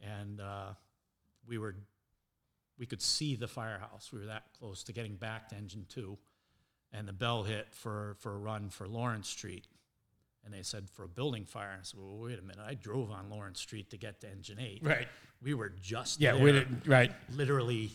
And 0.00 0.40
uh, 0.40 0.74
we 1.46 1.58
were, 1.58 1.74
we 2.78 2.86
could 2.86 3.02
see 3.02 3.34
the 3.34 3.48
firehouse. 3.48 4.10
We 4.12 4.20
were 4.20 4.26
that 4.26 4.44
close 4.58 4.84
to 4.84 4.92
getting 4.92 5.16
back 5.16 5.48
to 5.48 5.56
engine 5.56 5.86
two, 5.88 6.18
and 6.92 7.08
the 7.08 7.12
bell 7.12 7.42
hit 7.42 7.66
for 7.72 8.16
for 8.20 8.34
a 8.34 8.38
run 8.38 8.68
for 8.68 8.86
Lawrence 8.86 9.28
Street. 9.28 9.66
And 10.44 10.54
they 10.54 10.62
said 10.62 10.88
for 10.90 11.04
a 11.04 11.08
building 11.08 11.44
fire. 11.44 11.70
And 11.72 11.80
I 11.80 11.82
said, 11.82 12.00
well, 12.00 12.16
wait 12.18 12.38
a 12.38 12.42
minute. 12.42 12.64
I 12.66 12.74
drove 12.74 13.10
on 13.10 13.28
Lawrence 13.28 13.60
Street 13.60 13.90
to 13.90 13.98
get 13.98 14.20
to 14.22 14.30
engine 14.30 14.58
eight. 14.60 14.80
Right. 14.82 15.06
We 15.42 15.52
were 15.54 15.68
just 15.82 16.20
Yeah. 16.20 16.32
there 16.32 16.42
We 16.42 16.52
did, 16.52 16.86
right. 16.88 17.12
literally 17.34 17.90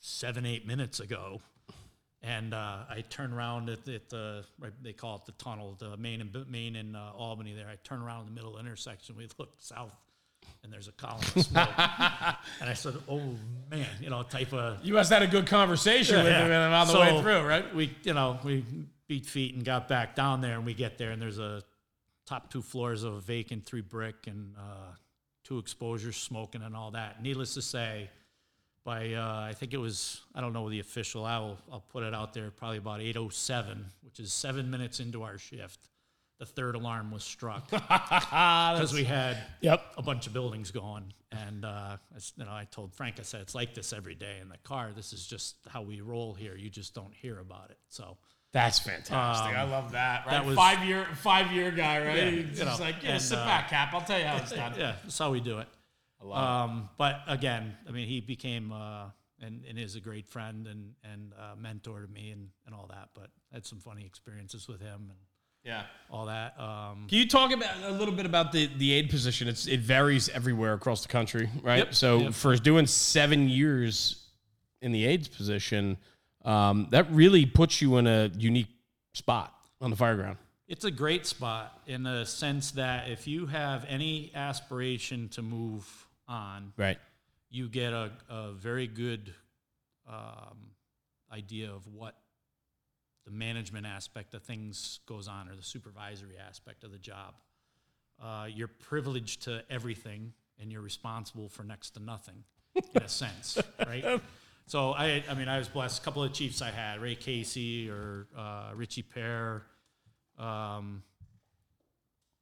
seven, 0.00 0.44
eight 0.44 0.66
minutes 0.66 1.00
ago. 1.00 1.40
And 2.24 2.54
uh, 2.54 2.78
I 2.88 3.02
turn 3.08 3.32
around 3.32 3.68
at, 3.68 3.88
at 3.88 4.08
the, 4.08 4.44
right, 4.60 4.72
they 4.82 4.92
call 4.92 5.16
it 5.16 5.26
the 5.26 5.32
tunnel, 5.42 5.74
the 5.78 5.96
main 5.96 6.20
and 6.20 6.46
Main 6.48 6.76
and 6.76 6.96
uh, 6.96 7.10
Albany 7.16 7.52
there. 7.54 7.66
I 7.68 7.76
turn 7.82 8.00
around 8.00 8.20
in 8.20 8.26
the 8.26 8.32
middle 8.32 8.58
intersection. 8.58 9.16
We 9.16 9.26
look 9.38 9.50
south, 9.58 9.92
and 10.62 10.72
there's 10.72 10.86
a 10.86 10.92
column 10.92 11.20
of 11.34 11.42
smoke. 11.44 11.68
and 11.78 12.70
I 12.70 12.74
said, 12.74 12.94
"Oh 13.08 13.34
man, 13.72 13.88
you 14.00 14.08
know, 14.08 14.22
type 14.22 14.52
of 14.52 14.84
You 14.84 14.94
must 14.94 15.10
have 15.10 15.20
had 15.22 15.28
a 15.28 15.32
good 15.32 15.48
conversation 15.48 16.16
with 16.22 16.26
yeah. 16.32 16.44
him 16.46 16.72
on 16.72 16.86
the 16.86 16.92
So, 16.92 17.00
way 17.00 17.20
through, 17.22 17.40
right? 17.42 17.74
We, 17.74 17.92
you 18.04 18.14
know, 18.14 18.38
we 18.44 18.64
beat 19.12 19.26
feet 19.26 19.54
and 19.54 19.62
got 19.62 19.88
back 19.88 20.14
down 20.16 20.40
there, 20.40 20.54
and 20.56 20.64
we 20.64 20.72
get 20.72 20.96
there, 20.96 21.10
and 21.10 21.20
there's 21.20 21.38
a 21.38 21.62
top 22.26 22.50
two 22.50 22.62
floors 22.62 23.02
of 23.02 23.12
a 23.12 23.20
vacant 23.20 23.66
three 23.66 23.82
brick 23.82 24.26
and 24.26 24.54
uh, 24.56 24.94
two 25.44 25.58
exposures, 25.58 26.16
smoking 26.16 26.62
and 26.62 26.74
all 26.74 26.92
that. 26.92 27.22
Needless 27.22 27.52
to 27.52 27.60
say, 27.60 28.08
by 28.86 29.12
uh, 29.12 29.40
I 29.50 29.52
think 29.52 29.74
it 29.74 29.76
was 29.76 30.22
I 30.34 30.40
don't 30.40 30.54
know 30.54 30.70
the 30.70 30.80
official. 30.80 31.26
I'll 31.26 31.58
I'll 31.70 31.84
put 31.92 32.04
it 32.04 32.14
out 32.14 32.32
there. 32.32 32.50
Probably 32.50 32.78
about 32.78 33.00
8:07, 33.00 33.84
which 34.02 34.18
is 34.18 34.32
seven 34.32 34.70
minutes 34.70 34.98
into 34.98 35.24
our 35.24 35.36
shift. 35.36 35.90
The 36.38 36.46
third 36.46 36.74
alarm 36.74 37.10
was 37.10 37.22
struck 37.22 37.70
because 37.70 38.94
we 38.94 39.04
had 39.04 39.36
Yep. 39.60 39.92
a 39.98 40.02
bunch 40.02 40.26
of 40.26 40.32
buildings 40.32 40.70
going. 40.70 41.12
And 41.30 41.66
uh, 41.66 41.68
I 41.68 42.18
you 42.36 42.44
know, 42.46 42.50
I 42.50 42.66
told 42.70 42.94
Frank, 42.94 43.16
I 43.20 43.24
said, 43.24 43.42
it's 43.42 43.54
like 43.54 43.74
this 43.74 43.92
every 43.92 44.14
day 44.14 44.38
in 44.40 44.48
the 44.48 44.56
car. 44.64 44.90
This 44.96 45.12
is 45.12 45.26
just 45.26 45.56
how 45.68 45.82
we 45.82 46.00
roll 46.00 46.32
here. 46.32 46.56
You 46.56 46.70
just 46.70 46.94
don't 46.94 47.12
hear 47.14 47.38
about 47.40 47.70
it. 47.70 47.76
So 47.88 48.16
That's 48.52 48.78
fantastic. 48.78 49.54
Um, 49.56 49.56
I 49.56 49.62
love 49.70 49.92
that. 49.92 50.26
Right? 50.26 50.32
that 50.32 50.44
was- 50.44 50.56
five 50.56 50.84
year, 50.84 51.06
five 51.16 51.50
year 51.52 51.70
guy, 51.70 52.04
right? 52.06 52.16
Yeah, 52.16 52.30
He's 52.30 52.38
you 52.58 52.64
just 52.64 52.78
know, 52.80 52.84
like, 52.84 53.02
yeah, 53.02 53.12
and, 53.12 53.22
sit 53.22 53.38
uh, 53.38 53.44
back, 53.46 53.70
Cap. 53.70 53.94
I'll 53.94 54.02
tell 54.02 54.18
you 54.18 54.26
how 54.26 54.36
it's 54.36 54.52
done. 54.54 54.74
yeah, 54.78 54.96
that's 55.02 55.18
how 55.18 55.30
we 55.30 55.40
do 55.40 55.58
it. 55.58 55.68
I 56.24 56.62
Um, 56.64 56.88
but 56.98 57.20
again, 57.26 57.74
I 57.88 57.92
mean, 57.92 58.06
he 58.06 58.20
became 58.20 58.72
uh, 58.72 59.06
and, 59.40 59.64
and 59.68 59.78
is 59.78 59.96
a 59.96 60.00
great 60.00 60.28
friend 60.28 60.66
and 60.68 60.92
and 61.02 61.32
uh, 61.38 61.56
mentor 61.58 62.02
to 62.02 62.08
me 62.08 62.30
and, 62.30 62.48
and 62.66 62.74
all 62.74 62.86
that. 62.90 63.08
But 63.14 63.30
I 63.52 63.56
had 63.56 63.66
some 63.66 63.80
funny 63.80 64.04
experiences 64.04 64.68
with 64.68 64.80
him 64.80 65.08
and 65.10 65.18
Yeah. 65.64 65.82
all 66.10 66.26
that. 66.26 66.58
Um, 66.60 67.06
Can 67.08 67.18
you 67.18 67.26
talk 67.28 67.52
about 67.52 67.70
a 67.84 67.90
little 67.90 68.14
bit 68.14 68.26
about 68.26 68.52
the 68.52 68.66
the 68.76 68.92
aide 68.92 69.08
position? 69.10 69.48
It's 69.48 69.66
it 69.66 69.80
varies 69.80 70.28
everywhere 70.28 70.74
across 70.74 71.02
the 71.02 71.08
country, 71.08 71.48
right? 71.62 71.78
Yep, 71.78 71.94
So 71.94 72.18
yep. 72.18 72.34
for 72.34 72.54
doing 72.56 72.86
seven 72.86 73.48
years 73.48 74.26
in 74.82 74.92
the 74.92 75.06
aide's 75.06 75.28
position, 75.28 75.96
um, 76.44 76.88
that 76.90 77.10
really 77.10 77.46
puts 77.46 77.80
you 77.80 77.96
in 77.98 78.06
a 78.06 78.30
unique 78.36 78.68
spot 79.14 79.54
on 79.80 79.90
the 79.90 79.96
fire 79.96 80.16
ground. 80.16 80.38
It's 80.68 80.84
a 80.84 80.90
great 80.90 81.26
spot 81.26 81.80
in 81.86 82.02
the 82.02 82.24
sense 82.24 82.70
that 82.72 83.08
if 83.10 83.26
you 83.26 83.46
have 83.46 83.84
any 83.88 84.30
aspiration 84.34 85.28
to 85.30 85.42
move 85.42 85.86
on, 86.26 86.72
Right. 86.76 86.98
you 87.50 87.68
get 87.68 87.92
a, 87.92 88.10
a 88.30 88.52
very 88.52 88.86
good 88.86 89.34
um, 90.08 90.70
idea 91.32 91.70
of 91.70 91.86
what 91.86 92.14
the 93.26 93.30
management 93.32 93.86
aspect 93.86 94.34
of 94.34 94.42
things 94.42 95.00
goes 95.06 95.28
on 95.28 95.48
or 95.48 95.54
the 95.56 95.62
supervisory 95.62 96.36
aspect 96.38 96.84
of 96.84 96.90
the 96.90 96.98
job. 96.98 97.34
Uh, 98.22 98.46
you're 98.52 98.68
privileged 98.68 99.42
to 99.42 99.62
everything 99.70 100.32
and 100.60 100.72
you're 100.72 100.80
responsible 100.82 101.48
for 101.48 101.64
next 101.64 101.90
to 101.90 102.00
nothing 102.00 102.44
in 102.94 103.02
a 103.02 103.08
sense, 103.08 103.58
right? 103.86 104.20
So 104.66 104.92
I, 104.92 105.22
I 105.28 105.34
mean, 105.34 105.48
I 105.48 105.58
was 105.58 105.68
blessed. 105.68 106.00
A 106.00 106.04
couple 106.04 106.22
of 106.22 106.32
chiefs 106.32 106.62
I 106.62 106.70
had, 106.70 107.00
Ray 107.00 107.14
Casey 107.14 107.90
or 107.90 108.26
uh, 108.36 108.70
Richie 108.74 109.02
Pear, 109.02 109.64
um, 110.38 111.02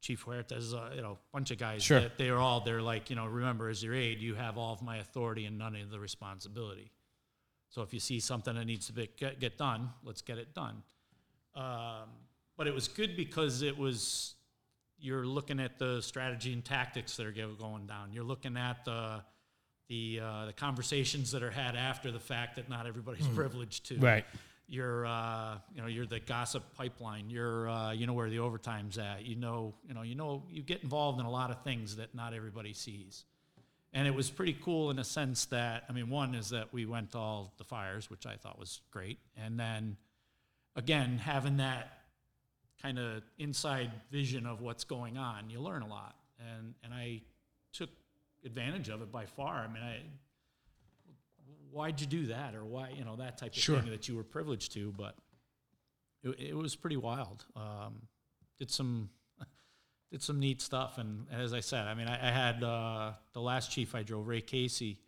Chief 0.00 0.24
Huertas, 0.24 0.72
uh, 0.74 0.94
you 0.94 1.02
know, 1.02 1.12
a 1.12 1.32
bunch 1.32 1.50
of 1.50 1.58
guys. 1.58 1.82
Sure. 1.82 2.00
That 2.00 2.18
they 2.18 2.28
are 2.28 2.38
all, 2.38 2.60
they're 2.60 2.82
like, 2.82 3.10
you 3.10 3.16
know, 3.16 3.26
remember, 3.26 3.68
as 3.68 3.82
your 3.82 3.94
aide, 3.94 4.20
you 4.20 4.34
have 4.34 4.56
all 4.56 4.72
of 4.72 4.80
my 4.80 4.98
authority 4.98 5.44
and 5.44 5.58
none 5.58 5.74
of 5.76 5.90
the 5.90 5.98
responsibility. 5.98 6.90
So 7.68 7.82
if 7.82 7.92
you 7.92 8.00
see 8.00 8.20
something 8.20 8.54
that 8.54 8.64
needs 8.64 8.86
to 8.86 8.92
be, 8.92 9.10
get, 9.16 9.40
get 9.40 9.58
done, 9.58 9.90
let's 10.04 10.22
get 10.22 10.38
it 10.38 10.54
done. 10.54 10.82
Um, 11.54 12.08
but 12.56 12.66
it 12.66 12.74
was 12.74 12.88
good 12.88 13.16
because 13.16 13.62
it 13.62 13.76
was, 13.76 14.34
you're 14.98 15.26
looking 15.26 15.60
at 15.60 15.78
the 15.78 16.00
strategy 16.00 16.52
and 16.52 16.64
tactics 16.64 17.16
that 17.16 17.26
are 17.26 17.32
going 17.32 17.86
down. 17.86 18.12
You're 18.12 18.24
looking 18.24 18.56
at 18.56 18.84
the, 18.84 19.22
the, 19.90 20.20
uh, 20.22 20.46
the 20.46 20.52
conversations 20.52 21.32
that 21.32 21.42
are 21.42 21.50
had 21.50 21.74
after 21.74 22.12
the 22.12 22.20
fact 22.20 22.56
that 22.56 22.70
not 22.70 22.86
everybody's 22.86 23.26
privileged 23.34 23.86
to. 23.86 23.98
Right. 23.98 24.24
you're 24.68 25.04
uh, 25.04 25.58
you 25.74 25.82
know 25.82 25.88
you're 25.88 26.06
the 26.06 26.20
gossip 26.20 26.62
pipeline. 26.76 27.28
You're 27.28 27.68
uh, 27.68 27.92
you 27.92 28.06
know 28.06 28.14
where 28.14 28.30
the 28.30 28.38
overtime's 28.38 28.96
at. 28.96 29.26
You 29.26 29.34
know 29.34 29.74
you 29.86 29.92
know 29.92 30.02
you 30.02 30.14
know 30.14 30.44
you 30.48 30.62
get 30.62 30.82
involved 30.82 31.18
in 31.20 31.26
a 31.26 31.30
lot 31.30 31.50
of 31.50 31.62
things 31.64 31.96
that 31.96 32.14
not 32.14 32.32
everybody 32.32 32.72
sees. 32.72 33.24
And 33.92 34.06
it 34.06 34.14
was 34.14 34.30
pretty 34.30 34.56
cool 34.62 34.92
in 34.92 35.00
a 35.00 35.04
sense 35.04 35.46
that 35.46 35.82
i 35.88 35.92
mean 35.92 36.08
one 36.08 36.36
is 36.36 36.50
that 36.50 36.72
we 36.72 36.86
went 36.86 37.10
to 37.10 37.18
all 37.18 37.52
the 37.58 37.64
fires 37.64 38.08
which 38.08 38.24
i 38.24 38.36
thought 38.36 38.58
was 38.58 38.80
great. 38.92 39.18
And 39.36 39.58
then 39.58 39.96
again 40.76 41.18
having 41.18 41.56
that 41.56 41.98
kind 42.80 43.00
of 43.00 43.24
inside 43.38 43.90
vision 44.12 44.46
of 44.46 44.60
what's 44.60 44.84
going 44.84 45.18
on 45.18 45.50
you 45.50 45.60
learn 45.60 45.82
a 45.82 45.88
lot. 45.88 46.14
And 46.38 46.74
and 46.84 46.94
i 46.94 47.22
took 47.72 47.90
advantage 48.44 48.88
of 48.88 49.02
it 49.02 49.10
by 49.12 49.26
far. 49.26 49.56
I 49.58 49.66
mean 49.72 49.82
i 49.82 50.00
why'd 51.72 52.00
you 52.00 52.06
do 52.06 52.26
that 52.26 52.54
or 52.54 52.64
why 52.64 52.90
you 52.96 53.04
know 53.04 53.16
that 53.16 53.38
type 53.38 53.52
of 53.52 53.58
Sure. 53.58 53.80
thing 53.80 53.90
that 53.90 54.08
you 54.08 54.16
were 54.16 54.24
privileged 54.24 54.72
to 54.72 54.92
but 54.96 55.14
it, 56.22 56.30
it 56.50 56.56
was 56.56 56.74
pretty 56.76 56.96
wild. 56.96 57.44
Um, 57.56 58.02
did 58.58 58.70
some 58.70 59.08
did 60.10 60.20
some 60.22 60.40
neat 60.40 60.60
stuff. 60.60 60.98
And 60.98 61.26
as 61.32 61.52
i 61.54 61.60
said 61.60 61.86
i 61.86 61.94
mean 61.94 62.08
i, 62.08 62.14
I 62.28 62.30
had 62.32 62.62
uh, 62.64 63.12
the 63.32 63.40
last 63.40 63.70
chief 63.70 63.94
i 63.94 64.02
drove 64.02 64.26
ray 64.26 64.40
casey 64.40 64.98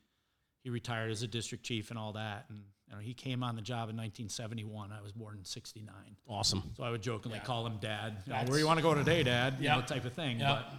he 0.62 0.70
retired 0.70 1.10
as 1.10 1.22
a 1.24 1.26
district 1.26 1.64
chief 1.64 1.90
and 1.90 1.98
all 1.98 2.12
that. 2.12 2.44
And 2.48 2.60
you 2.88 2.94
know, 2.94 3.00
he 3.00 3.14
came 3.14 3.42
on 3.42 3.56
the 3.56 3.62
job 3.62 3.90
in 3.90 3.96
1971 3.96 4.92
i 4.92 5.02
was 5.02 5.10
born 5.12 5.36
in 5.38 5.44
69 5.44 5.92
Awesome. 6.28 6.62
so 6.76 6.84
i 6.84 6.90
would 6.90 7.02
jokingly 7.02 7.40
call 7.40 7.66
him 7.66 7.78
dad. 7.80 8.18
You 8.26 8.30
know, 8.32 8.36
That's- 8.38 8.50
where 8.50 8.58
you 8.60 8.66
want 8.66 8.78
to 8.78 8.82
go 8.84 8.94
today 8.94 9.22
dad? 9.24 9.56
You 9.60 9.68
know, 9.70 9.80
type 9.82 10.04
of 10.04 10.12
thing 10.12 10.38
Yep. 10.38 10.48
but 10.48 10.74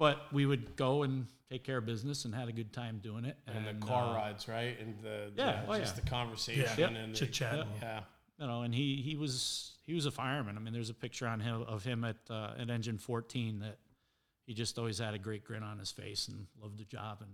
but 0.00 0.26
we 0.32 0.46
would 0.46 0.74
go 0.76 1.02
and 1.04 1.26
take 1.50 1.62
care 1.62 1.76
of 1.76 1.84
business 1.86 2.24
and 2.24 2.34
had 2.34 2.48
a 2.48 2.52
good 2.52 2.72
time 2.72 2.98
doing 3.02 3.24
it 3.24 3.36
And 3.46 3.66
the 3.66 3.74
car 3.86 4.12
uh, 4.12 4.16
rides, 4.16 4.48
right? 4.48 4.76
And 4.80 4.98
the 5.02 5.30
Yeah, 5.36 5.64
oh, 5.68 5.78
just 5.78 5.96
yeah. 5.96 6.02
the 6.02 6.10
conversation 6.10 6.64
Yeah. 6.78 6.88
and 6.88 7.14
the- 7.14 7.18
Chit 7.18 7.32
chat. 7.32 7.66
Yeah. 7.82 8.00
you 8.38 8.46
know, 8.46 8.62
and 8.62 8.74
he 8.74 8.96
he 9.02 9.16
was 9.16 9.76
he 9.84 9.92
was 9.94 10.06
a 10.06 10.10
fireman. 10.10 10.56
I 10.56 10.60
mean, 10.60 10.72
there's 10.72 10.90
a 10.90 10.94
picture 10.94 11.26
on 11.28 11.38
him 11.40 11.62
of 11.62 11.84
him 11.84 12.04
at 12.04 12.16
uh, 12.30 12.54
at 12.58 12.70
Engine 12.70 12.98
14 12.98 13.60
that 13.60 13.78
he 14.46 14.54
just 14.54 14.78
always 14.78 14.98
had 14.98 15.12
a 15.14 15.18
great 15.18 15.44
grin 15.44 15.62
on 15.62 15.78
his 15.78 15.90
face 15.92 16.28
and 16.28 16.46
loved 16.62 16.78
the 16.78 16.84
job. 16.84 17.18
And 17.20 17.30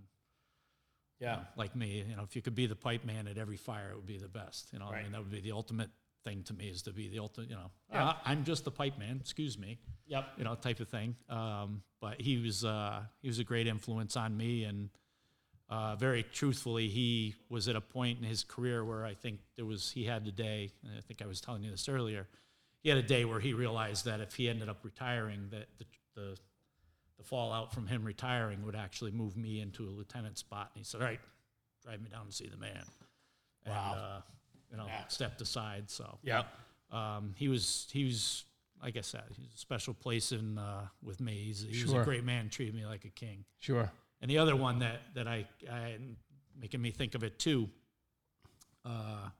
Yeah. 1.20 1.44
like 1.56 1.76
me, 1.76 2.04
you 2.08 2.16
know, 2.16 2.24
if 2.24 2.34
you 2.36 2.42
could 2.42 2.54
be 2.56 2.66
the 2.66 2.74
pipe 2.76 3.04
man 3.04 3.28
at 3.28 3.38
every 3.38 3.56
fire, 3.56 3.90
it 3.92 3.96
would 3.96 4.06
be 4.06 4.18
the 4.18 4.28
best. 4.28 4.72
You 4.72 4.80
know, 4.80 4.86
I 4.86 5.02
mean, 5.02 5.12
that 5.12 5.20
would 5.20 5.30
be 5.30 5.40
the 5.40 5.52
ultimate 5.52 5.90
thing 6.26 6.42
to 6.44 6.52
me 6.54 6.66
is 6.68 6.82
to 6.82 6.92
be 6.92 7.08
the 7.08 7.20
ultimate. 7.20 7.48
You 7.50 7.56
know, 7.56 7.70
Yeah. 7.90 8.08
"Uh, 8.08 8.16
I'm 8.24 8.44
just 8.44 8.64
the 8.64 8.70
pipe 8.70 8.98
man. 8.98 9.18
Excuse 9.20 9.56
me. 9.58 9.78
Yep. 10.08 10.24
You 10.38 10.44
know, 10.44 10.54
type 10.56 10.80
of 10.80 10.88
thing. 10.88 11.16
Um, 11.28 11.82
but 12.00 12.20
he 12.20 12.38
was 12.38 12.64
uh, 12.64 13.02
he 13.22 13.28
was 13.28 13.38
a 13.38 13.44
great 13.44 13.66
influence 13.66 14.16
on 14.16 14.36
me 14.36 14.64
and. 14.64 14.90
Uh, 15.68 15.96
very 15.96 16.22
truthfully, 16.22 16.86
he 16.88 17.34
was 17.48 17.66
at 17.66 17.74
a 17.74 17.80
point 17.80 18.20
in 18.20 18.24
his 18.24 18.44
career 18.44 18.84
where 18.84 19.04
I 19.04 19.14
think 19.14 19.40
there 19.56 19.64
was 19.64 19.90
he 19.90 20.04
had 20.04 20.24
a 20.24 20.30
day. 20.30 20.70
And 20.84 20.92
I 20.96 21.00
think 21.00 21.20
I 21.20 21.26
was 21.26 21.40
telling 21.40 21.64
you 21.64 21.72
this 21.72 21.88
earlier. 21.88 22.28
He 22.84 22.88
had 22.88 22.98
a 22.98 23.02
day 23.02 23.24
where 23.24 23.40
he 23.40 23.52
realized 23.52 24.04
that 24.04 24.20
if 24.20 24.32
he 24.34 24.48
ended 24.48 24.68
up 24.68 24.84
retiring, 24.84 25.48
that 25.50 25.66
the 25.78 25.84
the, 26.14 26.36
the 27.18 27.24
fallout 27.24 27.72
from 27.74 27.88
him 27.88 28.04
retiring 28.04 28.64
would 28.64 28.76
actually 28.76 29.10
move 29.10 29.36
me 29.36 29.58
into 29.60 29.82
a 29.88 29.90
lieutenant 29.90 30.38
spot. 30.38 30.70
And 30.72 30.78
he 30.78 30.84
said, 30.84 31.00
"All 31.00 31.06
right, 31.08 31.20
drive 31.82 32.00
me 32.00 32.10
down 32.10 32.22
and 32.26 32.32
see 32.32 32.46
the 32.46 32.56
man." 32.58 32.84
And, 33.64 33.74
Wow. 33.74 33.94
Uh, 33.98 34.20
you 34.76 34.82
know, 34.82 34.88
Yeah. 34.88 35.06
stepped 35.08 35.40
aside. 35.40 35.90
So 35.90 36.18
Yep. 36.22 36.46
um, 36.90 37.34
he 37.36 37.48
was 37.48 37.88
he 37.92 38.04
was 38.04 38.44
like 38.82 38.96
I 38.96 39.00
said, 39.00 39.24
he's 39.34 39.54
a 39.54 39.58
special 39.58 39.94
place 39.94 40.32
in 40.32 40.58
uh, 40.58 40.86
with 41.02 41.18
me. 41.20 41.44
He's, 41.44 41.62
he 41.62 41.82
was 41.82 41.90
Sure. 41.92 42.02
a 42.02 42.04
great 42.04 42.24
man, 42.24 42.50
treated 42.50 42.74
me 42.74 42.84
like 42.84 43.04
a 43.06 43.10
king. 43.10 43.44
Sure. 43.58 43.90
And 44.20 44.30
the 44.30 44.38
other 44.38 44.54
one 44.54 44.80
that 44.80 45.14
that 45.14 45.26
I, 45.26 45.46
I 45.70 45.96
making 46.60 46.82
me 46.82 46.90
think 46.90 47.14
of 47.14 47.22
it 47.24 47.38
too. 47.38 47.70
Uh, 48.84 49.30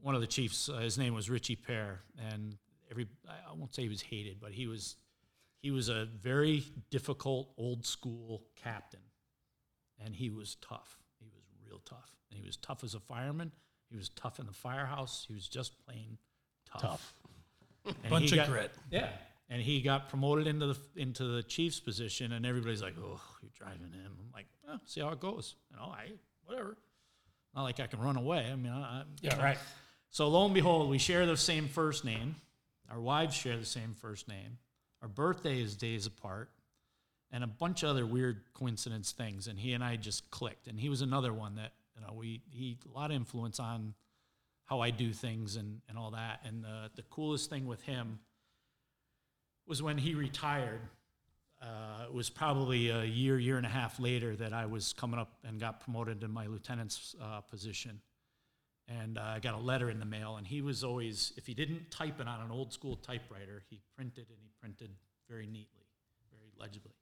one 0.00 0.14
of 0.14 0.20
the 0.20 0.26
chiefs, 0.26 0.68
uh, 0.68 0.78
his 0.78 0.98
name 0.98 1.14
was 1.14 1.30
Richie 1.30 1.54
Pear, 1.56 2.00
and 2.18 2.56
every 2.90 3.06
I 3.28 3.50
I 3.50 3.54
won't 3.54 3.74
say 3.74 3.82
he 3.82 3.88
was 3.88 4.02
hated, 4.02 4.40
but 4.40 4.52
he 4.52 4.66
was 4.66 4.96
he 5.60 5.70
was 5.70 5.88
a 5.88 6.06
very 6.06 6.64
difficult 6.90 7.52
old 7.56 7.86
school 7.86 8.42
captain, 8.56 9.04
and 10.04 10.16
he 10.16 10.30
was 10.30 10.56
tough. 10.56 10.98
He 11.20 11.26
was 11.26 11.44
real 11.68 11.80
tough, 11.84 12.10
and 12.30 12.40
he 12.40 12.44
was 12.44 12.56
tough 12.56 12.82
as 12.82 12.94
a 12.94 13.00
fireman. 13.00 13.52
He 13.92 13.98
was 13.98 14.08
tough 14.10 14.40
in 14.40 14.46
the 14.46 14.52
firehouse. 14.52 15.24
He 15.28 15.34
was 15.34 15.46
just 15.46 15.72
plain 15.86 16.18
tough. 16.70 16.80
Tough. 16.82 17.14
And 17.84 18.10
Bunch 18.10 18.30
he 18.30 18.38
of 18.38 18.46
got- 18.46 18.52
grit. 18.52 18.72
Yeah, 18.90 19.10
and 19.50 19.60
he 19.60 19.82
got 19.82 20.08
promoted 20.08 20.46
into 20.46 20.66
the 20.68 20.78
into 20.96 21.24
the 21.24 21.42
chief's 21.42 21.78
position, 21.80 22.32
and 22.32 22.46
everybody's 22.46 22.80
like, 22.82 22.94
"Oh, 22.98 23.20
you're 23.42 23.50
driving 23.54 23.90
him." 23.92 24.16
I'm 24.18 24.30
like, 24.32 24.46
oh, 24.68 24.78
"See 24.86 25.00
how 25.00 25.10
it 25.10 25.20
goes." 25.20 25.54
You 25.70 25.76
know, 25.76 25.84
I 25.84 26.12
whatever. 26.44 26.76
Not 27.54 27.64
like 27.64 27.80
I 27.80 27.86
can 27.86 28.00
run 28.00 28.16
away. 28.16 28.48
I 28.50 28.56
mean, 28.56 28.72
I, 28.72 28.80
I, 28.80 29.02
Yeah. 29.20 29.38
Right. 29.42 29.58
so 30.10 30.28
lo 30.28 30.44
and 30.46 30.54
behold, 30.54 30.88
we 30.88 30.96
share 30.98 31.26
the 31.26 31.36
same 31.36 31.68
first 31.68 32.04
name. 32.04 32.36
Our 32.90 33.00
wives 33.00 33.34
share 33.36 33.58
the 33.58 33.66
same 33.66 33.94
first 34.00 34.26
name. 34.28 34.58
Our 35.02 35.08
birthday 35.08 35.60
is 35.60 35.76
days 35.76 36.06
apart, 36.06 36.50
and 37.30 37.42
a 37.44 37.48
bunch 37.48 37.82
of 37.82 37.90
other 37.90 38.06
weird 38.06 38.42
coincidence 38.54 39.12
things. 39.12 39.48
And 39.48 39.58
he 39.58 39.72
and 39.74 39.82
I 39.82 39.96
just 39.96 40.30
clicked. 40.30 40.66
And 40.68 40.78
he 40.80 40.88
was 40.88 41.02
another 41.02 41.32
one 41.34 41.56
that 41.56 41.72
you 41.94 42.06
know 42.06 42.12
we 42.14 42.42
he 42.50 42.78
a 42.92 42.98
lot 42.98 43.10
of 43.10 43.16
influence 43.16 43.60
on 43.60 43.94
how 44.64 44.80
I 44.80 44.90
do 44.90 45.12
things 45.12 45.56
and 45.56 45.80
and 45.88 45.98
all 45.98 46.10
that. 46.12 46.40
And 46.44 46.64
the 46.64 46.90
the 46.94 47.02
coolest 47.02 47.50
thing 47.50 47.66
with 47.66 47.82
him 47.82 48.18
was 49.66 49.82
when 49.82 49.98
he 49.98 50.14
retired. 50.14 50.80
Uh, 51.60 52.06
it 52.06 52.12
was 52.12 52.28
probably 52.28 52.88
a 52.88 53.04
year, 53.04 53.38
year 53.38 53.56
and 53.56 53.64
a 53.64 53.68
half 53.68 54.00
later 54.00 54.34
that 54.34 54.52
I 54.52 54.66
was 54.66 54.92
coming 54.92 55.20
up 55.20 55.30
and 55.44 55.60
got 55.60 55.78
promoted 55.78 56.20
to 56.22 56.26
my 56.26 56.46
lieutenant's 56.46 57.14
uh, 57.22 57.40
position 57.42 58.00
and 58.88 59.18
uh, 59.18 59.22
I 59.22 59.38
got 59.38 59.54
a 59.54 59.58
letter 59.58 59.90
in 59.90 59.98
the 59.98 60.04
mail. 60.06 60.36
And 60.36 60.46
he 60.46 60.62
was 60.62 60.84
always, 60.84 61.32
if 61.36 61.46
he 61.46 61.54
didn't 61.54 61.90
type 61.90 62.20
it 62.20 62.28
on 62.28 62.40
an 62.40 62.50
old 62.50 62.72
school 62.72 62.96
typewriter, 62.96 63.62
he 63.70 63.80
printed 63.96 64.26
and 64.28 64.38
he 64.40 64.50
printed 64.60 64.90
very 65.28 65.46
neatly, 65.46 65.86
very 66.30 66.50
legibly. 66.58 66.92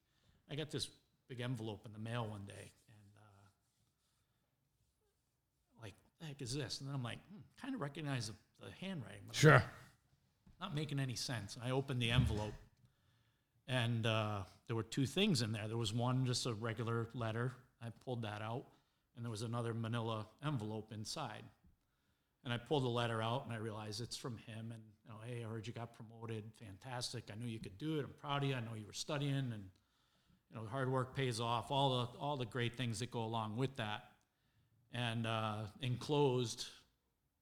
I 0.50 0.54
got 0.54 0.70
this 0.70 0.88
big 1.28 1.40
envelope 1.40 1.86
in 1.86 1.92
the 1.92 1.98
mail 1.98 2.26
one 2.28 2.44
day, 2.46 2.72
and 2.88 3.12
uh, 3.16 3.48
like, 5.82 5.94
what 6.04 6.09
the 6.20 6.26
heck 6.26 6.40
is 6.42 6.54
this? 6.54 6.80
And 6.80 6.88
then 6.88 6.94
I'm 6.94 7.02
like, 7.02 7.18
hmm, 7.32 7.40
kind 7.60 7.74
of 7.74 7.80
recognize 7.80 8.28
the, 8.28 8.34
the 8.60 8.70
handwriting, 8.86 9.22
but 9.26 9.36
Sure. 9.36 9.62
not 10.60 10.74
making 10.74 11.00
any 11.00 11.14
sense. 11.16 11.56
And 11.56 11.64
I 11.64 11.70
opened 11.70 12.00
the 12.00 12.10
envelope, 12.10 12.54
and 13.66 14.06
uh, 14.06 14.40
there 14.66 14.76
were 14.76 14.82
two 14.82 15.06
things 15.06 15.42
in 15.42 15.52
there. 15.52 15.68
There 15.68 15.76
was 15.76 15.92
one, 15.92 16.26
just 16.26 16.46
a 16.46 16.54
regular 16.54 17.08
letter. 17.14 17.52
I 17.82 17.88
pulled 18.04 18.22
that 18.22 18.42
out, 18.42 18.64
and 19.16 19.24
there 19.24 19.30
was 19.30 19.42
another 19.42 19.72
manila 19.74 20.26
envelope 20.44 20.92
inside. 20.92 21.42
And 22.44 22.52
I 22.54 22.56
pulled 22.56 22.84
the 22.84 22.88
letter 22.88 23.22
out, 23.22 23.44
and 23.44 23.52
I 23.54 23.58
realized 23.58 24.00
it's 24.00 24.16
from 24.16 24.36
him. 24.38 24.72
And 24.72 24.82
you 25.04 25.10
know, 25.10 25.16
hey, 25.26 25.44
I 25.44 25.48
heard 25.50 25.66
you 25.66 25.72
got 25.74 25.94
promoted. 25.94 26.44
Fantastic. 26.58 27.24
I 27.30 27.38
knew 27.38 27.46
you 27.46 27.58
could 27.58 27.76
do 27.78 27.98
it. 27.98 28.04
I'm 28.04 28.12
proud 28.18 28.42
of 28.42 28.48
you. 28.48 28.54
I 28.54 28.60
know 28.60 28.74
you 28.78 28.86
were 28.86 28.92
studying, 28.94 29.34
and 29.34 29.64
you 30.50 30.56
know, 30.56 30.62
hard 30.70 30.90
work 30.90 31.14
pays 31.14 31.38
off. 31.38 31.70
All 31.70 31.90
the 31.90 32.18
all 32.18 32.36
the 32.38 32.46
great 32.46 32.76
things 32.78 32.98
that 33.00 33.10
go 33.10 33.20
along 33.24 33.56
with 33.56 33.76
that. 33.76 34.04
And 34.92 35.26
uh, 35.26 35.58
enclosed, 35.82 36.66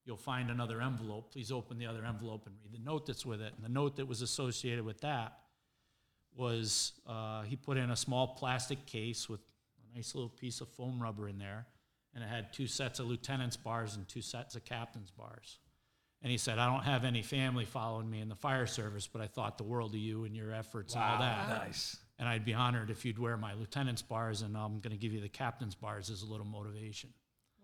you'll 0.05 0.17
find 0.17 0.51
another 0.51 0.83
envelope. 0.83 1.33
Please 1.33 1.51
open 1.51 1.79
the 1.79 1.87
other 1.87 2.05
envelope 2.05 2.47
and 2.47 2.55
read 2.63 2.73
the 2.73 2.85
note 2.85 3.07
that's 3.07 3.25
with 3.25 3.41
it. 3.41 3.53
And 3.57 3.65
the 3.65 3.71
note 3.71 3.97
that 3.97 4.07
was 4.07 4.23
associated 4.23 4.85
with 4.85 5.01
that 5.01 5.39
was 6.37 6.93
uh, 7.07 7.43
he 7.43 7.57
put 7.57 7.77
in 7.77 7.91
a 7.91 7.97
small 7.97 8.29
plastic 8.29 8.87
case 8.87 9.29
with 9.29 9.41
a 9.93 9.97
nice 9.97 10.15
little 10.15 10.31
piece 10.31 10.61
of 10.61 10.69
foam 10.69 11.03
rubber 11.03 11.29
in 11.29 11.39
there, 11.39 11.67
and 12.15 12.23
it 12.23 12.29
had 12.29 12.53
two 12.53 12.67
sets 12.67 13.01
of 13.01 13.07
lieutenant's 13.07 13.57
bars 13.57 13.97
and 13.97 14.09
two 14.09 14.23
sets 14.23 14.55
of 14.55 14.65
captain's 14.65 15.11
bars. 15.11 15.59
And 16.23 16.33
he 16.33 16.39
said, 16.39 16.59
I 16.59 16.67
don't 16.67 16.85
have 16.85 17.05
any 17.05 17.23
family 17.23 17.65
following 17.65 18.11
me 18.11 18.21
in 18.21 18.29
the 18.29 18.35
fire 18.35 18.67
service, 18.67 19.07
but 19.07 19.23
I 19.23 19.27
thought 19.27 19.57
the 19.57 19.65
world 19.65 19.95
of 19.95 20.01
you 20.01 20.25
and 20.25 20.35
your 20.35 20.53
efforts 20.53 20.95
and 20.95 21.03
all 21.03 21.19
that. 21.19 21.49
Nice. 21.49 21.97
And 22.19 22.29
I'd 22.29 22.45
be 22.45 22.55
honored 22.55 22.91
if 22.91 23.05
you'd 23.05 23.21
wear 23.21 23.37
my 23.37 23.55
lieutenant's 23.55 24.03
bars, 24.03 24.43
and 24.43 24.57
I'm 24.57 24.81
going 24.81 24.91
to 24.91 24.97
give 24.97 25.13
you 25.13 25.21
the 25.21 25.29
captain's 25.29 25.77
bars 25.77 26.11
as 26.11 26.23
a 26.23 26.27
little 26.27 26.47
motivation. 26.47 27.11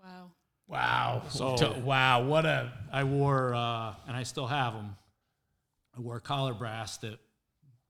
Wow. 0.04 0.30
Wow. 0.66 1.22
So- 1.30 1.56
So 1.56 1.78
wow, 1.80 2.22
what 2.24 2.44
a 2.46 2.72
I 2.92 3.04
wore, 3.04 3.54
uh, 3.54 3.94
and 4.06 4.16
I 4.16 4.22
still 4.22 4.46
have 4.46 4.72
them. 4.74 4.96
I 5.96 6.00
wore 6.00 6.20
collar 6.20 6.54
brass 6.54 6.96
that 6.98 7.18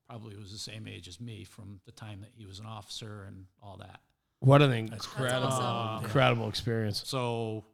probably 0.07 0.37
was 0.37 0.51
the 0.51 0.57
same 0.59 0.87
age 0.87 1.07
as 1.07 1.19
me 1.19 1.43
from 1.43 1.79
the 1.85 1.91
time 1.91 2.21
that 2.21 2.29
he 2.35 2.45
was 2.45 2.59
an 2.59 2.65
officer 2.67 3.23
and 3.27 3.45
all 3.61 3.77
that. 3.77 3.99
what 4.39 4.61
an 4.61 4.71
incredible 4.73 5.47
awesome. 5.47 6.05
incredible 6.05 6.47
experience. 6.49 7.01
So, 7.05 7.65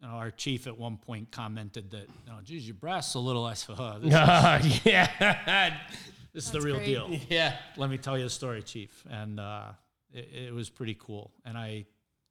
you 0.00 0.06
know, 0.08 0.14
our 0.14 0.30
chief 0.30 0.66
at 0.66 0.76
one 0.76 0.98
point 0.98 1.30
commented 1.30 1.90
that, 1.92 2.08
you 2.08 2.30
know, 2.32 2.38
geez, 2.44 2.66
your 2.66 2.74
brass 2.74 3.08
is 3.10 3.14
a 3.14 3.18
little. 3.20 3.46
I 3.46 3.54
said, 3.54 3.76
oh, 3.78 3.98
this, 4.00 4.10
yeah. 4.84 5.78
this 6.34 6.44
is 6.44 6.50
the 6.50 6.60
real 6.60 6.76
great. 6.76 6.86
deal. 6.86 7.08
yeah. 7.30 7.56
Let 7.78 7.88
me 7.88 7.96
tell 7.96 8.18
you 8.18 8.26
a 8.26 8.30
story, 8.30 8.62
chief. 8.62 9.04
And 9.08 9.40
uh, 9.40 9.68
it, 10.12 10.28
it 10.48 10.52
was 10.54 10.68
pretty 10.68 10.96
cool. 11.00 11.30
And 11.46 11.56
I, 11.56 11.86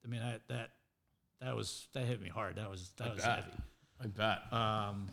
I 0.06 0.08
mean, 0.08 0.22
I, 0.22 0.38
that 0.50 0.70
that 1.42 1.56
was 1.56 1.88
that 1.94 2.06
hit 2.06 2.22
me 2.22 2.30
hard. 2.30 2.56
That 2.56 2.70
was 2.70 2.92
that 2.98 3.14
was 3.16 3.24
bet. 3.24 3.36
heavy. 3.44 3.52
I 4.04 4.08
bet. 4.08 4.54
Um, 4.54 5.10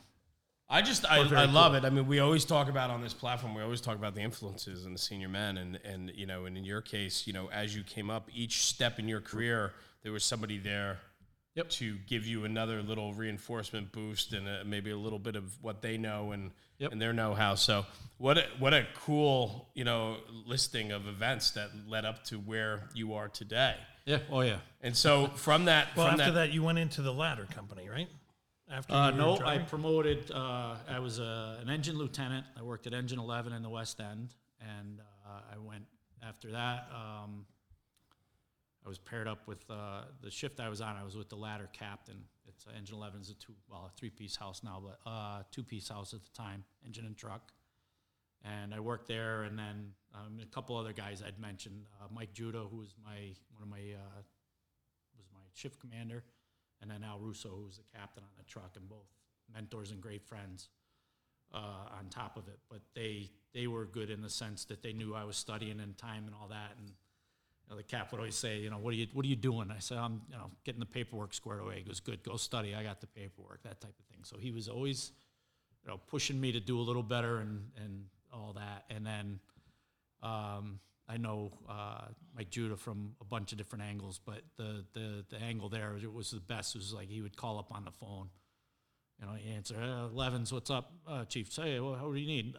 I 0.70 0.82
just 0.82 1.10
I, 1.10 1.18
I 1.20 1.46
love 1.46 1.74
it. 1.74 1.84
I 1.84 1.90
mean, 1.90 2.06
we 2.06 2.18
always 2.18 2.44
talk 2.44 2.68
about 2.68 2.90
on 2.90 3.00
this 3.02 3.14
platform. 3.14 3.54
We 3.54 3.62
always 3.62 3.80
talk 3.80 3.96
about 3.96 4.14
the 4.14 4.20
influences 4.20 4.84
and 4.84 4.94
the 4.94 4.98
senior 4.98 5.28
men, 5.28 5.56
and 5.56 5.80
and 5.84 6.12
you 6.14 6.26
know, 6.26 6.44
and 6.44 6.56
in 6.56 6.64
your 6.64 6.82
case, 6.82 7.26
you 7.26 7.32
know, 7.32 7.48
as 7.50 7.74
you 7.74 7.82
came 7.82 8.10
up, 8.10 8.28
each 8.34 8.64
step 8.66 8.98
in 8.98 9.08
your 9.08 9.20
career, 9.20 9.72
there 10.02 10.12
was 10.12 10.24
somebody 10.24 10.58
there 10.58 10.98
Yep. 11.54 11.70
to 11.70 11.96
give 12.06 12.24
you 12.24 12.44
another 12.44 12.82
little 12.82 13.14
reinforcement 13.14 13.90
boost 13.90 14.32
and 14.32 14.46
uh 14.46 14.58
maybe 14.64 14.90
a 14.92 14.96
little 14.96 15.18
bit 15.18 15.34
of 15.34 15.60
what 15.60 15.82
they 15.82 15.98
know 15.98 16.30
and 16.30 16.52
Yep. 16.78 16.92
and 16.92 17.00
their 17.02 17.12
know-how. 17.12 17.54
So 17.56 17.86
what 18.18 18.38
a, 18.38 18.44
what 18.58 18.72
a 18.74 18.86
cool 18.94 19.68
you 19.74 19.84
know 19.84 20.16
listing 20.46 20.92
of 20.92 21.06
events 21.06 21.52
that 21.52 21.70
led 21.88 22.04
up 22.04 22.24
to 22.24 22.36
where 22.36 22.88
you 22.94 23.14
are 23.14 23.28
today. 23.28 23.76
yeah. 24.06 24.18
Oh 24.30 24.40
yeah. 24.40 24.58
And 24.80 24.96
so 24.96 25.28
from 25.34 25.64
that, 25.66 25.88
Well, 25.96 26.10
from 26.10 26.20
after 26.20 26.32
that, 26.34 26.52
you 26.52 26.62
went 26.62 26.78
into 26.78 27.02
the 27.02 27.12
ladder 27.12 27.46
company, 27.54 27.88
right? 27.88 28.08
After 28.70 28.92
Uh, 28.92 29.06
you 29.10 29.12
were 29.16 29.18
no, 29.18 29.40
I 29.46 29.58
promoted. 29.58 30.30
Uh, 30.30 30.76
I 30.88 30.98
was 30.98 31.18
a, 31.18 31.58
an 31.62 31.68
engine 31.70 31.96
lieutenant. 31.96 32.46
I 32.56 32.62
worked 32.62 32.86
at 32.86 32.92
Engine 32.94 33.18
11 33.18 33.52
in 33.54 33.62
the 33.62 33.68
West 33.70 33.98
End, 34.00 34.34
and 34.60 35.00
uh, 35.26 35.40
I 35.54 35.58
went 35.58 35.84
after 36.22 36.50
that. 36.52 36.88
Um, 36.94 37.46
I 38.84 38.88
was 38.88 38.98
paired 38.98 39.26
up 39.26 39.46
with 39.48 39.64
uh, 39.70 40.02
the 40.22 40.30
shift 40.30 40.60
I 40.60 40.68
was 40.68 40.80
on. 40.80 40.96
I 40.96 41.02
was 41.02 41.16
with 41.16 41.28
the 41.28 41.36
ladder 41.36 41.68
captain. 41.72 42.22
It's 42.48 42.66
uh, 42.66 42.70
engine 42.76 42.96
11 42.96 43.20
is 43.20 43.30
a 43.30 43.34
two, 43.34 43.54
well, 43.70 43.90
a 43.92 43.98
three-piece 43.98 44.36
house 44.36 44.62
now, 44.64 44.82
but 44.84 44.98
uh, 45.08 45.42
two-piece 45.50 45.88
house 45.88 46.14
at 46.14 46.22
the 46.22 46.30
time, 46.34 46.64
engine 46.84 47.04
and 47.06 47.16
truck. 47.16 47.52
And 48.44 48.74
I 48.74 48.80
worked 48.80 49.08
there, 49.08 49.42
and 49.42 49.58
then 49.58 49.92
um, 50.14 50.38
a 50.40 50.46
couple 50.46 50.76
other 50.76 50.92
guys 50.92 51.22
I'd 51.26 51.40
mentioned. 51.40 51.86
Uh, 52.00 52.06
Mike 52.12 52.32
Judah, 52.32 52.64
who 52.70 52.78
was 52.78 52.94
my 53.04 53.34
one 53.52 53.62
of 53.62 53.68
my 53.68 53.78
uh, 53.78 54.22
was 55.16 55.26
my 55.32 55.40
shift 55.54 55.80
commander, 55.80 56.22
and 56.80 56.90
then 56.90 57.02
Al 57.02 57.18
Russo, 57.18 57.48
who 57.48 57.64
was 57.64 57.78
the 57.78 57.98
captain 57.98 58.22
on 58.22 58.30
the 58.38 58.44
truck, 58.44 58.76
and 58.76 58.88
both 58.88 59.08
mentors 59.52 59.90
and 59.90 60.00
great 60.00 60.24
friends 60.24 60.68
uh, 61.52 61.98
on 61.98 62.08
top 62.10 62.36
of 62.36 62.46
it. 62.48 62.58
But 62.70 62.82
they 62.94 63.30
they 63.54 63.66
were 63.66 63.86
good 63.86 64.10
in 64.10 64.22
the 64.22 64.30
sense 64.30 64.64
that 64.66 64.82
they 64.82 64.92
knew 64.92 65.14
I 65.14 65.24
was 65.24 65.36
studying 65.36 65.80
in 65.80 65.94
time 65.94 66.24
and 66.26 66.34
all 66.40 66.48
that. 66.48 66.72
And 66.78 66.92
know, 67.70 67.76
the 67.76 67.82
cap 67.82 68.12
would 68.12 68.18
always 68.18 68.36
say, 68.36 68.58
you 68.58 68.70
know, 68.70 68.78
what 68.78 68.92
are 68.94 68.96
you 68.96 69.06
what 69.12 69.24
are 69.24 69.28
you 69.28 69.36
doing? 69.36 69.70
I 69.70 69.78
said, 69.78 69.98
I'm 69.98 70.22
you 70.30 70.36
know 70.36 70.50
getting 70.64 70.80
the 70.80 70.86
paperwork 70.86 71.34
squared 71.34 71.60
away. 71.60 71.76
He 71.78 71.82
goes, 71.82 72.00
good, 72.00 72.22
go 72.22 72.36
study. 72.36 72.74
I 72.74 72.82
got 72.82 73.00
the 73.00 73.06
paperwork, 73.06 73.62
that 73.64 73.80
type 73.80 73.94
of 73.98 74.06
thing. 74.06 74.24
So 74.24 74.36
he 74.38 74.50
was 74.50 74.68
always 74.68 75.12
you 75.84 75.90
know 75.90 75.98
pushing 76.06 76.40
me 76.40 76.52
to 76.52 76.60
do 76.60 76.78
a 76.78 76.82
little 76.82 77.02
better 77.02 77.38
and 77.38 77.70
and 77.84 78.04
all 78.32 78.54
that. 78.54 78.84
And 78.90 79.06
then. 79.06 79.40
Um, 80.22 80.80
I 81.10 81.16
know 81.16 81.52
uh, 81.66 82.02
Mike 82.36 82.50
Judah 82.50 82.76
from 82.76 83.14
a 83.20 83.24
bunch 83.24 83.52
of 83.52 83.58
different 83.58 83.84
angles, 83.84 84.20
but 84.22 84.42
the, 84.58 84.84
the, 84.92 85.24
the 85.30 85.38
angle 85.38 85.70
there 85.70 85.96
it 85.96 86.12
was 86.12 86.32
the 86.32 86.40
best. 86.40 86.74
It 86.74 86.78
was 86.78 86.92
like 86.92 87.08
he 87.08 87.22
would 87.22 87.34
call 87.34 87.58
up 87.58 87.72
on 87.72 87.84
the 87.86 87.90
phone, 87.90 88.28
you 89.18 89.26
know, 89.26 89.32
answer, 89.54 89.76
uh, 89.80 90.08
Levens, 90.08 90.52
what's 90.52 90.68
up, 90.70 90.92
uh, 91.06 91.24
Chief? 91.24 91.50
Say, 91.50 91.80
well, 91.80 91.92
what 91.92 92.12
do 92.12 92.20
you 92.20 92.26
need? 92.26 92.56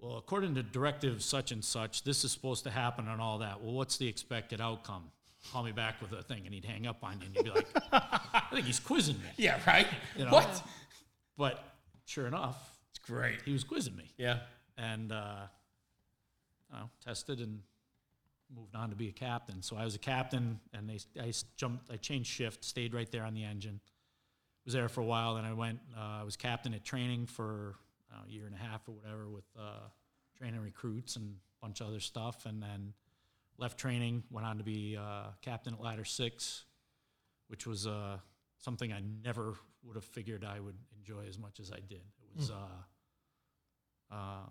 Well, 0.00 0.16
according 0.16 0.54
to 0.54 0.62
directive 0.62 1.22
such 1.22 1.50
and 1.52 1.64
such, 1.64 2.04
this 2.04 2.24
is 2.24 2.30
supposed 2.32 2.64
to 2.64 2.70
happen 2.70 3.08
and 3.08 3.20
all 3.20 3.38
that. 3.38 3.60
Well, 3.60 3.72
what's 3.74 3.96
the 3.96 4.06
expected 4.06 4.60
outcome? 4.60 5.04
Call 5.52 5.62
me 5.64 5.72
back 5.72 6.00
with 6.00 6.12
a 6.12 6.22
thing, 6.22 6.42
and 6.44 6.54
he'd 6.54 6.64
hang 6.64 6.86
up 6.86 6.98
on 7.02 7.18
you, 7.20 7.26
and 7.26 7.34
you'd 7.36 7.44
be 7.44 7.50
like, 7.50 7.66
I 7.92 8.42
think 8.52 8.66
he's 8.66 8.80
quizzing 8.80 9.16
me. 9.16 9.28
Yeah, 9.36 9.58
right. 9.66 9.86
You 10.16 10.24
know? 10.26 10.30
What? 10.32 10.62
But 11.36 11.62
sure 12.06 12.26
enough, 12.26 12.72
It's 12.90 12.98
great. 12.98 13.42
he 13.44 13.52
was 13.52 13.64
quizzing 13.64 13.96
me 13.96 14.10
Yeah. 14.18 14.40
and 14.76 15.10
uh, 15.12 15.46
know, 16.72 16.90
tested 17.04 17.40
and 17.40 17.60
moved 18.54 18.74
on 18.74 18.90
to 18.90 18.96
be 18.96 19.08
a 19.08 19.12
captain. 19.12 19.62
So 19.62 19.76
I 19.76 19.84
was 19.84 19.94
a 19.94 19.98
captain, 19.98 20.60
and 20.72 20.88
they 20.88 20.98
I 21.20 21.32
jumped, 21.56 21.90
I 21.90 21.96
changed 21.96 22.30
shift, 22.30 22.64
stayed 22.64 22.94
right 22.94 23.10
there 23.10 23.24
on 23.24 23.34
the 23.34 23.44
engine. 23.44 23.80
Was 24.64 24.74
there 24.74 24.88
for 24.88 25.00
a 25.00 25.04
while, 25.04 25.36
then 25.36 25.44
I 25.44 25.52
went. 25.54 25.78
Uh, 25.96 26.20
I 26.20 26.22
was 26.24 26.36
captain 26.36 26.74
at 26.74 26.84
training 26.84 27.26
for 27.26 27.74
uh, 28.12 28.22
a 28.26 28.30
year 28.30 28.46
and 28.46 28.54
a 28.54 28.58
half 28.58 28.88
or 28.88 28.92
whatever 28.92 29.28
with 29.28 29.44
uh, 29.58 29.88
training 30.36 30.60
recruits 30.60 31.16
and 31.16 31.34
a 31.60 31.66
bunch 31.66 31.80
of 31.80 31.88
other 31.88 32.00
stuff, 32.00 32.46
and 32.46 32.62
then 32.62 32.92
left 33.58 33.78
training, 33.78 34.22
went 34.30 34.46
on 34.46 34.58
to 34.58 34.64
be 34.64 34.96
uh, 34.96 35.26
captain 35.42 35.74
at 35.74 35.80
Ladder 35.80 36.04
Six, 36.04 36.64
which 37.48 37.66
was 37.66 37.86
uh, 37.86 38.18
something 38.58 38.92
I 38.92 39.02
never 39.24 39.54
would 39.84 39.96
have 39.96 40.04
figured 40.04 40.44
I 40.44 40.60
would 40.60 40.76
enjoy 40.96 41.26
as 41.28 41.38
much 41.38 41.60
as 41.60 41.70
I 41.72 41.80
did. 41.80 42.02
It 42.22 42.36
was. 42.36 42.50
Uh, 42.50 44.14
um, 44.14 44.50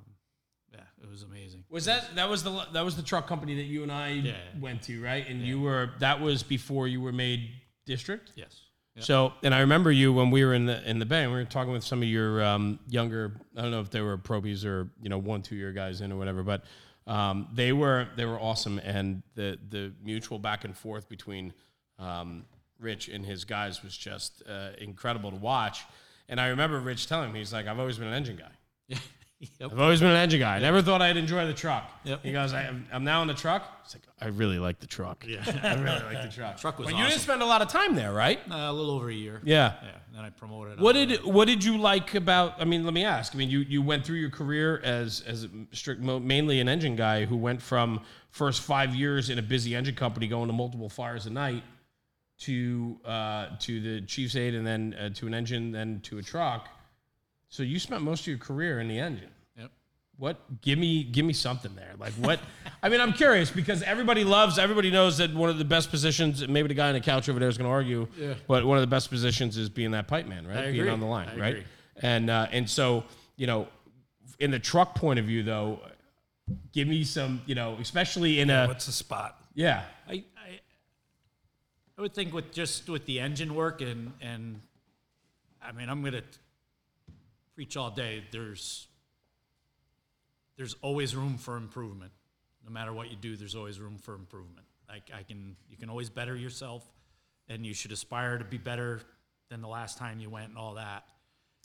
yeah, 0.73 0.81
it 1.01 1.09
was 1.09 1.23
amazing. 1.23 1.63
Was 1.69 1.85
that 1.85 2.15
that 2.15 2.29
was 2.29 2.43
the 2.43 2.65
that 2.73 2.83
was 2.83 2.95
the 2.97 3.01
truck 3.01 3.25
company 3.27 3.55
that 3.55 3.63
you 3.63 3.83
and 3.83 3.91
I 3.91 4.09
Yeah. 4.09 4.35
went 4.59 4.81
to, 4.83 5.01
right? 5.01 5.25
And 5.27 5.41
you 5.41 5.61
were 5.61 5.91
that 5.99 6.19
was 6.19 6.43
before 6.43 6.87
you 6.89 6.99
were 7.01 7.13
made 7.13 7.49
district. 7.85 8.33
Yes. 8.35 8.63
So, 8.99 9.33
and 9.43 9.53
I 9.53 9.59
remember 9.59 9.91
you 9.91 10.11
when 10.11 10.31
we 10.31 10.43
were 10.43 10.53
in 10.53 10.65
the 10.65 10.87
in 10.89 10.99
the 10.99 11.05
bay, 11.05 11.23
and 11.23 11.31
we 11.31 11.37
were 11.37 11.45
talking 11.45 11.71
with 11.71 11.83
some 11.83 12.01
of 12.01 12.07
your 12.07 12.43
um, 12.43 12.79
younger. 12.89 13.33
I 13.55 13.61
don't 13.61 13.71
know 13.71 13.81
if 13.81 13.89
they 13.89 14.01
were 14.01 14.17
probies 14.17 14.65
or 14.65 14.89
you 15.01 15.09
know 15.09 15.17
one 15.17 15.41
two 15.41 15.55
year 15.55 15.71
guys 15.71 16.01
in 16.01 16.11
or 16.11 16.17
whatever, 16.17 16.43
but 16.43 16.63
um, 17.05 17.47
they 17.53 17.73
were 17.73 18.07
they 18.15 18.25
were 18.25 18.39
awesome, 18.39 18.79
and 18.79 19.21
the 19.35 19.57
the 19.69 19.93
mutual 20.03 20.39
back 20.39 20.65
and 20.65 20.75
forth 20.75 21.07
between 21.07 21.53
um, 21.99 22.45
Rich 22.79 23.07
and 23.09 23.25
his 23.25 23.45
guys 23.45 23.83
was 23.83 23.95
just 23.95 24.43
uh, 24.49 24.69
incredible 24.79 25.31
to 25.31 25.37
watch. 25.37 25.85
And 26.29 26.41
I 26.41 26.47
remember 26.47 26.79
Rich 26.79 27.07
telling 27.07 27.31
me, 27.31 27.39
he's 27.39 27.53
like, 27.53 27.67
"I've 27.67 27.79
always 27.79 27.97
been 27.97 28.07
an 28.07 28.13
engine 28.13 28.37
guy." 28.37 28.97
yep. 29.59 29.71
I've 29.71 29.79
always 29.79 29.99
been 29.99 30.09
an 30.09 30.15
engine 30.15 30.39
guy. 30.39 30.55
I 30.55 30.59
never 30.59 30.81
thought 30.81 31.01
I'd 31.01 31.17
enjoy 31.17 31.45
the 31.45 31.53
truck. 31.53 31.91
Yep. 32.05 32.23
He 32.23 32.31
goes, 32.31 32.53
I, 32.53 32.63
am 32.63 32.87
I'm 32.91 33.03
now 33.03 33.21
in 33.21 33.27
the 33.27 33.35
truck. 33.35 33.63
It's 33.85 33.93
like, 33.93 34.03
I 34.19 34.27
really 34.27 34.57
like 34.57 34.79
the 34.79 34.87
truck. 34.87 35.25
Yeah. 35.27 35.43
I 35.63 35.75
really 35.75 36.15
like 36.15 36.23
the 36.23 36.35
truck. 36.35 36.57
Truck 36.57 36.79
was 36.79 36.87
but 36.87 36.97
you 36.97 37.05
didn't 37.05 37.19
spend 37.19 37.43
a 37.43 37.45
lot 37.45 37.61
of 37.61 37.67
time 37.67 37.93
there, 37.93 38.11
right? 38.11 38.39
Uh, 38.49 38.55
a 38.55 38.73
little 38.73 38.91
over 38.91 39.09
a 39.09 39.13
year. 39.13 39.41
Yeah. 39.43 39.73
Yeah. 39.83 39.91
Then 40.13 40.25
I 40.25 40.31
promoted. 40.31 40.79
What 40.79 40.93
did 40.93 41.23
what 41.23 41.45
did 41.45 41.63
you 41.63 41.77
like 41.77 42.15
about? 42.15 42.59
I 42.59 42.65
mean, 42.65 42.83
let 42.83 42.93
me 42.95 43.03
ask. 43.03 43.35
I 43.35 43.37
mean, 43.37 43.51
you 43.51 43.59
you 43.59 43.83
went 43.83 44.03
through 44.03 44.17
your 44.17 44.31
career 44.31 44.81
as 44.83 45.21
as 45.27 45.43
a 45.43 45.49
strict 45.71 46.01
mo- 46.01 46.19
mainly 46.19 46.59
an 46.59 46.67
engine 46.67 46.95
guy 46.95 47.25
who 47.25 47.37
went 47.37 47.61
from 47.61 48.01
first 48.31 48.61
five 48.61 48.95
years 48.95 49.29
in 49.29 49.37
a 49.37 49.43
busy 49.43 49.75
engine 49.75 49.93
company 49.93 50.27
going 50.27 50.47
to 50.47 50.53
multiple 50.53 50.89
fires 50.89 51.27
a 51.27 51.29
night 51.29 51.63
to 52.39 52.99
uh, 53.05 53.47
to 53.59 53.79
the 53.79 54.05
chief's 54.07 54.35
aide 54.35 54.55
and 54.55 54.65
then 54.65 54.95
uh, 54.95 55.09
to 55.09 55.27
an 55.27 55.35
engine 55.35 55.71
then 55.71 55.99
to 56.01 56.17
a 56.17 56.23
truck. 56.23 56.69
So 57.49 57.63
you 57.63 57.79
spent 57.79 58.01
most 58.01 58.21
of 58.21 58.27
your 58.27 58.37
career 58.37 58.79
in 58.79 58.87
the 58.87 58.99
engine. 58.99 59.29
Yep. 59.57 59.71
What? 60.17 60.61
Give 60.61 60.77
me, 60.77 61.03
give 61.03 61.25
me 61.25 61.33
something 61.33 61.73
there. 61.75 61.93
Like 61.97 62.13
what? 62.13 62.39
I 62.83 62.89
mean, 62.89 62.99
I'm 63.01 63.13
curious 63.13 63.49
because 63.49 63.81
everybody 63.83 64.23
loves, 64.23 64.59
everybody 64.59 64.91
knows 64.91 65.17
that 65.19 65.33
one 65.33 65.49
of 65.49 65.57
the 65.57 65.65
best 65.65 65.89
positions. 65.89 66.45
Maybe 66.47 66.67
the 66.67 66.73
guy 66.73 66.87
on 66.89 66.93
the 66.93 66.99
couch 66.99 67.29
over 67.29 67.39
there 67.39 67.49
is 67.49 67.57
going 67.57 67.67
to 67.69 67.71
argue, 67.73 68.07
Yeah. 68.17 68.33
but 68.47 68.65
one 68.65 68.77
of 68.77 68.81
the 68.81 68.87
best 68.87 69.09
positions 69.09 69.57
is 69.57 69.69
being 69.69 69.91
that 69.91 70.07
pipe 70.07 70.27
man, 70.27 70.45
right? 70.47 70.57
I 70.65 70.71
being 70.71 70.89
on 70.89 70.99
the 70.99 71.05
line, 71.05 71.29
I 71.29 71.37
right? 71.37 71.49
agree. 71.55 71.63
And 72.01 72.29
uh, 72.29 72.47
and 72.51 72.69
so 72.69 73.03
you 73.37 73.47
know, 73.47 73.67
in 74.39 74.51
the 74.51 74.59
truck 74.59 74.93
point 74.95 75.17
of 75.19 75.25
view, 75.25 75.41
though, 75.43 75.79
give 76.73 76.87
me 76.87 77.03
some, 77.03 77.41
you 77.45 77.55
know, 77.55 77.77
especially 77.79 78.39
in 78.39 78.49
a 78.49 78.67
What's 78.67 78.85
the 78.85 78.91
spot? 78.91 79.39
yeah, 79.55 79.83
I, 80.07 80.13
I 80.37 80.59
I 81.97 82.01
would 82.01 82.13
think 82.13 82.33
with 82.33 82.51
just 82.51 82.87
with 82.89 83.05
the 83.07 83.19
engine 83.19 83.55
work 83.55 83.81
and 83.81 84.13
and 84.21 84.61
I 85.61 85.71
mean 85.71 85.89
I'm 85.89 86.03
gonna 86.03 86.21
preach 87.57 87.75
all 87.75 87.89
day. 87.89 88.23
There's 88.31 88.87
there's 90.57 90.75
always 90.83 91.15
room 91.15 91.39
for 91.39 91.57
improvement. 91.57 92.11
No 92.63 92.71
matter 92.71 92.93
what 92.93 93.09
you 93.09 93.17
do, 93.19 93.35
there's 93.35 93.55
always 93.55 93.79
room 93.79 93.97
for 93.97 94.13
improvement. 94.13 94.67
Like 94.87 95.09
I 95.11 95.23
can 95.23 95.55
you 95.67 95.75
can 95.75 95.89
always 95.89 96.07
better 96.11 96.35
yourself, 96.35 96.87
and 97.49 97.65
you 97.65 97.73
should 97.73 97.91
aspire 97.91 98.37
to 98.37 98.43
be 98.45 98.59
better 98.59 99.01
than 99.49 99.61
the 99.61 99.67
last 99.67 99.97
time 99.97 100.19
you 100.19 100.29
went 100.29 100.49
and 100.49 100.57
all 100.57 100.75
that. 100.75 101.03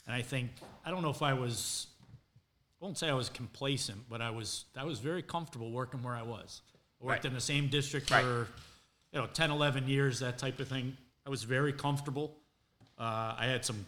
And 0.07 0.15
I 0.15 0.23
think 0.23 0.49
I 0.83 0.89
don't 0.89 1.03
know 1.03 1.11
if 1.11 1.21
I 1.21 1.33
was 1.33 1.85
I 2.81 2.85
won't 2.85 2.97
say 2.97 3.07
I 3.07 3.13
was 3.13 3.29
complacent, 3.29 3.99
but 4.09 4.19
I 4.19 4.31
was 4.31 4.65
I 4.75 4.85
was 4.85 4.97
very 4.97 5.21
comfortable 5.21 5.69
working 5.71 6.01
where 6.01 6.15
I 6.15 6.23
was. 6.23 6.63
I 7.01 7.05
worked 7.05 7.17
Right. 7.23 7.25
in 7.25 7.35
the 7.35 7.41
same 7.41 7.67
district 7.67 8.09
Right. 8.09 8.23
for 8.23 8.47
you 9.11 9.19
know 9.19 9.27
10, 9.27 9.51
11 9.51 9.87
years, 9.87 10.21
that 10.21 10.39
type 10.39 10.59
of 10.59 10.67
thing. 10.67 10.97
I 11.23 11.29
was 11.29 11.43
very 11.43 11.71
comfortable. 11.71 12.35
Uh, 12.97 13.35
I 13.37 13.45
had 13.45 13.63
some 13.63 13.85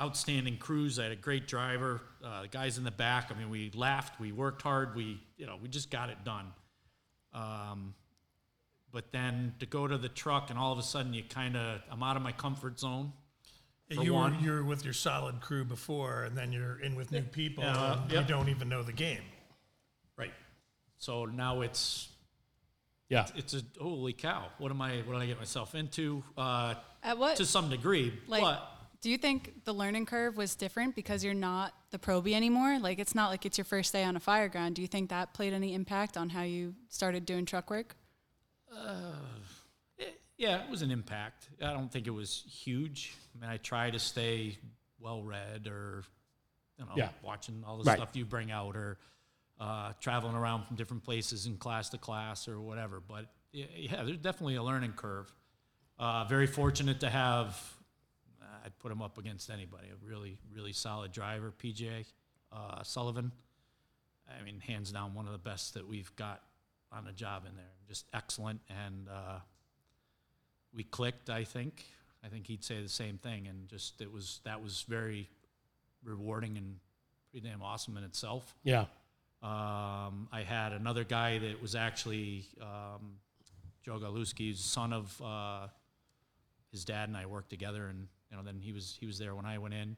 outstanding 0.00 0.56
crews. 0.58 0.98
I 0.98 1.04
had 1.04 1.12
a 1.12 1.16
great 1.16 1.48
driver. 1.48 2.00
Uh, 2.24 2.42
the 2.42 2.48
guys 2.48 2.78
in 2.78 2.84
the 2.84 2.90
back. 2.90 3.30
I 3.34 3.38
mean, 3.38 3.50
we 3.50 3.70
laughed, 3.74 4.20
we 4.20 4.32
worked 4.32 4.62
hard, 4.62 4.94
we 4.94 5.20
you 5.36 5.46
know 5.46 5.56
we 5.60 5.68
just 5.68 5.90
got 5.90 6.10
it 6.10 6.24
done. 6.24 6.46
Um, 7.32 7.94
but 8.90 9.12
then 9.12 9.54
to 9.60 9.66
go 9.66 9.86
to 9.86 9.98
the 9.98 10.08
truck 10.08 10.50
and 10.50 10.58
all 10.58 10.72
of 10.72 10.78
a 10.78 10.82
sudden 10.82 11.12
you 11.12 11.22
kind 11.22 11.56
of 11.56 11.80
I'm 11.90 12.02
out 12.02 12.16
of 12.16 12.22
my 12.22 12.32
comfort 12.32 12.78
zone. 12.78 13.12
For 13.94 14.04
you 14.04 14.12
one. 14.12 14.36
were 14.36 14.42
you 14.42 14.52
were 14.52 14.64
with 14.64 14.84
your 14.84 14.92
solid 14.92 15.40
crew 15.40 15.64
before, 15.64 16.24
and 16.24 16.36
then 16.36 16.52
you're 16.52 16.78
in 16.80 16.94
with 16.94 17.10
new 17.10 17.22
people, 17.22 17.64
Yeah, 17.64 18.02
and 18.02 18.12
yep. 18.12 18.22
you 18.22 18.34
don't 18.34 18.50
even 18.50 18.68
know 18.68 18.82
the 18.82 18.92
game. 18.92 19.22
Right. 20.16 20.32
So 20.98 21.24
now 21.24 21.62
it's 21.62 22.08
yeah. 23.08 23.26
it's 23.34 23.54
a 23.54 23.62
holy 23.80 24.12
cow. 24.12 24.48
What 24.58 24.70
am 24.70 24.82
I? 24.82 24.98
What 24.98 25.14
did 25.14 25.22
I 25.22 25.26
get 25.26 25.38
myself 25.38 25.74
into? 25.74 26.22
Uh, 26.36 26.74
At 27.02 27.16
what 27.16 27.36
to 27.36 27.46
some 27.46 27.70
degree, 27.70 28.12
like 28.26 28.42
but 28.42 28.77
do 29.00 29.10
you 29.10 29.18
think 29.18 29.64
the 29.64 29.72
learning 29.72 30.06
curve 30.06 30.36
was 30.36 30.54
different 30.56 30.94
because 30.96 31.22
you're 31.22 31.34
not 31.34 31.72
the 31.90 31.98
probie 31.98 32.34
anymore? 32.34 32.78
Like 32.80 32.98
it's 32.98 33.14
not 33.14 33.30
like 33.30 33.46
it's 33.46 33.56
your 33.56 33.64
first 33.64 33.92
day 33.92 34.02
on 34.04 34.16
a 34.16 34.20
fire 34.20 34.48
ground. 34.48 34.74
Do 34.74 34.82
you 34.82 34.88
think 34.88 35.10
that 35.10 35.34
played 35.34 35.52
any 35.52 35.74
impact 35.74 36.16
on 36.16 36.30
how 36.30 36.42
you 36.42 36.74
started 36.88 37.24
doing 37.24 37.44
truck 37.44 37.70
work? 37.70 37.94
eh, 40.00 40.04
yeah, 40.36 40.62
it 40.64 40.70
was 40.70 40.82
an 40.82 40.90
impact. 40.90 41.48
I 41.62 41.72
don't 41.72 41.90
think 41.90 42.06
it 42.06 42.10
was 42.12 42.44
huge. 42.48 43.14
I 43.34 43.40
mean, 43.40 43.50
I 43.50 43.56
try 43.58 43.90
to 43.90 43.98
stay 43.98 44.58
well 44.98 45.22
read 45.22 45.66
or 45.68 46.02
you 46.78 46.84
know 46.84 46.92
Yeah. 46.96 47.10
watching 47.22 47.62
all 47.66 47.78
the 47.78 47.84
Right. 47.84 47.96
stuff 47.98 48.16
you 48.16 48.24
bring 48.24 48.50
out 48.50 48.76
or 48.76 48.98
uh, 49.60 49.92
traveling 50.00 50.36
around 50.36 50.64
from 50.66 50.76
different 50.76 51.02
places 51.04 51.46
in 51.46 51.56
class 51.56 51.88
to 51.90 51.98
class 51.98 52.46
or 52.48 52.60
whatever. 52.60 53.00
But 53.00 53.26
yeah, 53.52 53.66
yeah 53.76 54.02
there's 54.02 54.18
definitely 54.18 54.56
a 54.56 54.62
learning 54.62 54.92
curve. 54.92 55.32
Uh, 55.98 56.24
very 56.24 56.46
fortunate 56.46 57.00
to 57.00 57.10
have. 57.10 57.60
I'd 58.68 58.78
put 58.80 58.92
him 58.92 59.00
up 59.00 59.16
against 59.16 59.48
anybody. 59.48 59.88
A 59.88 60.06
really, 60.06 60.36
really 60.54 60.74
solid 60.74 61.10
driver, 61.10 61.54
PJ 61.58 62.04
uh, 62.52 62.82
Sullivan. 62.82 63.32
I 64.28 64.44
mean, 64.44 64.60
hands 64.60 64.92
down, 64.92 65.14
one 65.14 65.24
of 65.24 65.32
the 65.32 65.38
best 65.38 65.72
that 65.72 65.88
we've 65.88 66.14
got 66.16 66.42
on 66.92 67.06
the 67.06 67.12
job 67.12 67.44
in 67.48 67.56
there. 67.56 67.64
Just 67.88 68.04
excellent, 68.12 68.60
and 68.68 69.08
uh, 69.08 69.38
we 70.74 70.84
clicked. 70.84 71.30
I 71.30 71.44
think. 71.44 71.82
I 72.22 72.28
think 72.28 72.46
he'd 72.46 72.62
say 72.62 72.82
the 72.82 72.90
same 72.90 73.16
thing, 73.16 73.46
and 73.46 73.68
just 73.68 74.02
it 74.02 74.12
was 74.12 74.40
that 74.44 74.62
was 74.62 74.84
very 74.86 75.30
rewarding 76.04 76.58
and 76.58 76.76
pretty 77.30 77.48
damn 77.48 77.62
awesome 77.62 77.96
in 77.96 78.04
itself. 78.04 78.54
Yeah. 78.64 78.84
Um, 79.42 80.28
I 80.30 80.44
had 80.46 80.72
another 80.72 81.04
guy 81.04 81.38
that 81.38 81.62
was 81.62 81.74
actually 81.74 82.44
um, 82.60 83.14
Joe 83.82 83.98
Galuski, 83.98 84.54
son 84.54 84.92
of 84.92 85.22
uh, 85.24 85.68
his 86.70 86.84
dad 86.84 87.08
and 87.08 87.16
I 87.16 87.24
worked 87.24 87.48
together, 87.48 87.86
and 87.86 88.08
you 88.30 88.36
know, 88.36 88.42
then 88.42 88.58
he 88.60 88.72
was 88.72 88.96
he 89.00 89.06
was 89.06 89.18
there 89.18 89.34
when 89.34 89.46
I 89.46 89.58
went 89.58 89.74
in, 89.74 89.96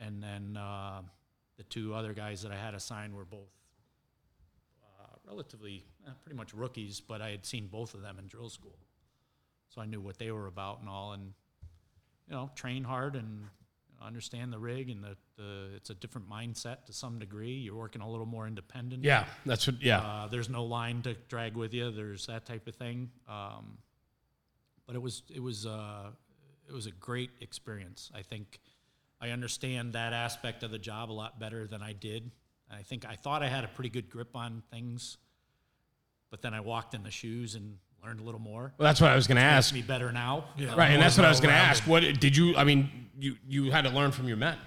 and 0.00 0.22
then 0.22 0.56
uh, 0.56 1.02
the 1.56 1.64
two 1.64 1.94
other 1.94 2.12
guys 2.12 2.42
that 2.42 2.52
I 2.52 2.56
had 2.56 2.74
assigned 2.74 3.14
were 3.14 3.24
both 3.24 3.48
uh, 4.82 5.16
relatively 5.26 5.84
uh, 6.06 6.10
pretty 6.22 6.36
much 6.36 6.54
rookies, 6.54 7.00
but 7.00 7.20
I 7.20 7.30
had 7.30 7.44
seen 7.46 7.66
both 7.68 7.94
of 7.94 8.02
them 8.02 8.18
in 8.18 8.26
drill 8.26 8.50
school, 8.50 8.78
so 9.68 9.80
I 9.80 9.86
knew 9.86 10.00
what 10.00 10.18
they 10.18 10.30
were 10.30 10.46
about 10.46 10.80
and 10.80 10.88
all, 10.88 11.12
and 11.12 11.32
you 12.28 12.34
know, 12.34 12.50
train 12.54 12.84
hard 12.84 13.16
and 13.16 13.44
understand 14.00 14.52
the 14.52 14.58
rig 14.58 14.90
and 14.90 15.02
the, 15.02 15.16
the 15.36 15.70
it's 15.74 15.90
a 15.90 15.94
different 15.94 16.28
mindset 16.30 16.84
to 16.84 16.92
some 16.92 17.18
degree. 17.18 17.54
You're 17.54 17.74
working 17.74 18.00
a 18.02 18.08
little 18.08 18.26
more 18.26 18.46
independent. 18.46 19.02
Yeah, 19.02 19.24
that's 19.44 19.66
what. 19.66 19.82
Yeah, 19.82 20.00
Uh, 20.00 20.26
there's 20.28 20.48
no 20.48 20.64
line 20.64 21.02
to 21.02 21.14
drag 21.28 21.56
with 21.56 21.74
you. 21.74 21.90
There's 21.90 22.26
that 22.26 22.44
type 22.46 22.68
of 22.68 22.76
thing. 22.76 23.10
Um, 23.28 23.78
but 24.86 24.94
it 24.94 25.02
was 25.02 25.22
it 25.34 25.42
was 25.42 25.66
uh, 25.66 26.10
it 26.68 26.72
was 26.74 26.86
a 26.86 26.90
great 26.92 27.30
experience. 27.40 28.10
I 28.14 28.22
think 28.22 28.60
I 29.20 29.30
understand 29.30 29.94
that 29.94 30.12
aspect 30.12 30.62
of 30.62 30.70
the 30.70 30.78
job 30.78 31.10
a 31.10 31.12
lot 31.12 31.40
better 31.40 31.66
than 31.66 31.82
I 31.82 31.92
did. 31.92 32.30
I 32.70 32.82
think 32.82 33.06
I 33.06 33.14
thought 33.14 33.42
I 33.42 33.48
had 33.48 33.64
a 33.64 33.68
pretty 33.68 33.90
good 33.90 34.10
grip 34.10 34.36
on 34.36 34.62
things, 34.70 35.16
but 36.30 36.42
then 36.42 36.52
I 36.52 36.60
walked 36.60 36.94
in 36.94 37.02
the 37.02 37.10
shoes 37.10 37.54
and 37.54 37.78
learned 38.04 38.20
a 38.20 38.22
little 38.22 38.40
more. 38.40 38.72
well, 38.78 38.86
that's 38.86 39.00
what 39.00 39.10
I 39.10 39.16
was 39.16 39.26
going 39.26 39.36
to 39.36 39.42
ask. 39.42 39.72
me 39.72 39.82
better 39.82 40.12
now. 40.12 40.44
Yeah. 40.56 40.74
Right, 40.76 40.90
and 40.90 41.02
that's 41.02 41.16
what 41.16 41.24
I 41.24 41.30
was 41.30 41.40
going 41.40 41.52
to 41.52 41.58
ask. 41.58 41.84
What 41.84 42.02
did 42.02 42.36
you? 42.36 42.56
I 42.56 42.64
mean, 42.64 43.08
you 43.18 43.36
you 43.48 43.70
had 43.70 43.84
to 43.84 43.90
learn 43.90 44.12
from 44.12 44.28
your 44.28 44.36
men, 44.36 44.58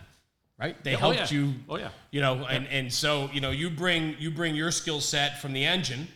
right? 0.60 0.84
They 0.84 0.95
oh, 0.95 0.99
helped 0.99 1.32
yeah. 1.32 1.38
you. 1.38 1.54
Oh, 1.70 1.78
yeah. 1.78 1.89
You 2.12 2.22
know, 2.22 2.45
and 2.49 2.68
and 2.68 2.91
so 2.91 3.30
you 3.32 3.39
know, 3.39 3.52
you 3.52 3.70
bring 3.70 4.16
you 4.18 4.32
bring 4.32 4.56
your 4.56 4.72
skill 4.72 4.99
set 4.99 5.39
from 5.39 5.54
the 5.54 5.64
engine, 5.64 6.08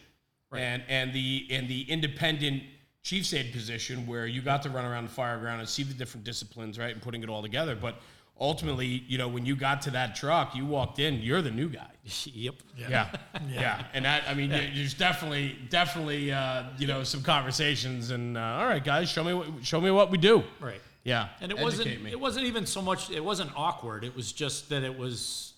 and 0.51 0.83
and 0.89 1.13
the 1.13 1.47
and 1.51 1.67
the 1.67 1.83
independent 1.83 2.63
chief's 3.05 3.33
aide 3.35 3.53
position 3.53 4.07
where 4.07 4.25
you 4.25 4.41
got 4.41 4.63
to 4.63 4.69
run 4.71 4.83
around 4.83 5.03
the 5.03 5.11
fire 5.13 5.37
ground 5.37 5.59
and 5.59 5.69
see 5.69 5.83
the 5.83 5.93
different 5.93 6.23
disciplines, 6.25 6.79
right, 6.79 6.91
and 6.91 7.01
putting 7.01 7.21
it 7.21 7.29
all 7.29 7.43
together. 7.43 7.75
But 7.75 7.97
ultimately, 8.41 8.87
you 9.07 9.19
know, 9.19 9.27
when 9.27 9.45
you 9.45 9.55
got 9.55 9.83
to 9.83 9.91
that 9.91 10.15
truck, 10.15 10.55
you 10.55 10.65
walked 10.65 10.97
in, 10.97 11.21
you're 11.21 11.43
the 11.43 11.51
new 11.51 11.69
guy. 11.69 11.87
yep. 12.25 12.55
Yeah. 12.77 13.15
yeah. 13.47 13.85
And 13.93 14.05
that, 14.05 14.23
I 14.27 14.33
mean, 14.33 14.49
there's 14.49 14.95
definitely, 14.95 15.55
definitely, 15.69 16.31
uh, 16.31 16.63
you 16.79 16.87
know, 16.87 17.03
some 17.03 17.21
conversations 17.21 18.09
and, 18.09 18.37
uh, 18.37 18.41
all 18.41 18.65
right, 18.65 18.83
guys, 18.83 19.07
show 19.07 19.23
me 19.23 19.33
what, 19.33 19.47
show 19.63 19.79
me 19.79 19.91
what 19.91 20.09
we 20.09 20.17
do. 20.17 20.43
Right. 20.59 20.81
Yeah. 21.03 21.27
And 21.41 21.51
it 21.51 21.59
Educate 21.59 21.63
wasn't 21.63 22.03
me. 22.03 22.11
it 22.11 22.19
wasn't 22.19 22.45
even 22.47 22.65
so 22.65 22.81
much 22.81 23.11
it 23.11 23.23
wasn't 23.23 23.51
awkward. 23.55 24.03
It 24.03 24.15
was 24.15 24.31
just 24.31 24.69
that 24.69 24.81
it 24.81 24.97
was 24.97 25.53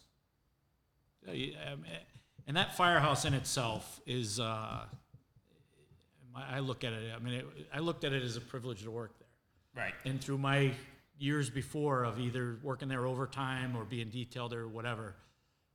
uh, 1.26 1.32
y- 1.32 1.54
um, 1.72 1.86
eh, 1.86 1.98
and 2.46 2.58
that 2.58 2.76
firehouse 2.76 3.24
in 3.24 3.34
itself 3.34 4.02
is 4.06 4.42
uh, 4.42 4.84
my- 6.38 6.58
I 6.58 6.60
look 6.60 6.84
at 6.84 6.94
it 6.94 7.12
I 7.16 7.20
mean 7.20 7.34
it, 7.36 7.46
I 7.74 7.80
looked 7.80 8.04
at 8.04 8.14
it 8.14 8.24
as 8.24 8.36
a 8.38 8.42
privilege 8.42 8.84
to 8.84 8.92
work 8.92 9.12
there. 9.20 9.84
right. 9.84 9.94
And 10.06 10.22
through 10.22 10.38
my 10.38 10.72
years 11.20 11.50
before 11.50 12.04
of 12.04 12.20
either 12.20 12.58
working 12.62 12.88
there 12.90 13.06
overtime 13.06 13.76
or 13.76 13.84
being 13.84 14.10
detailed 14.10 14.54
or 14.54 14.68
whatever, 14.68 15.16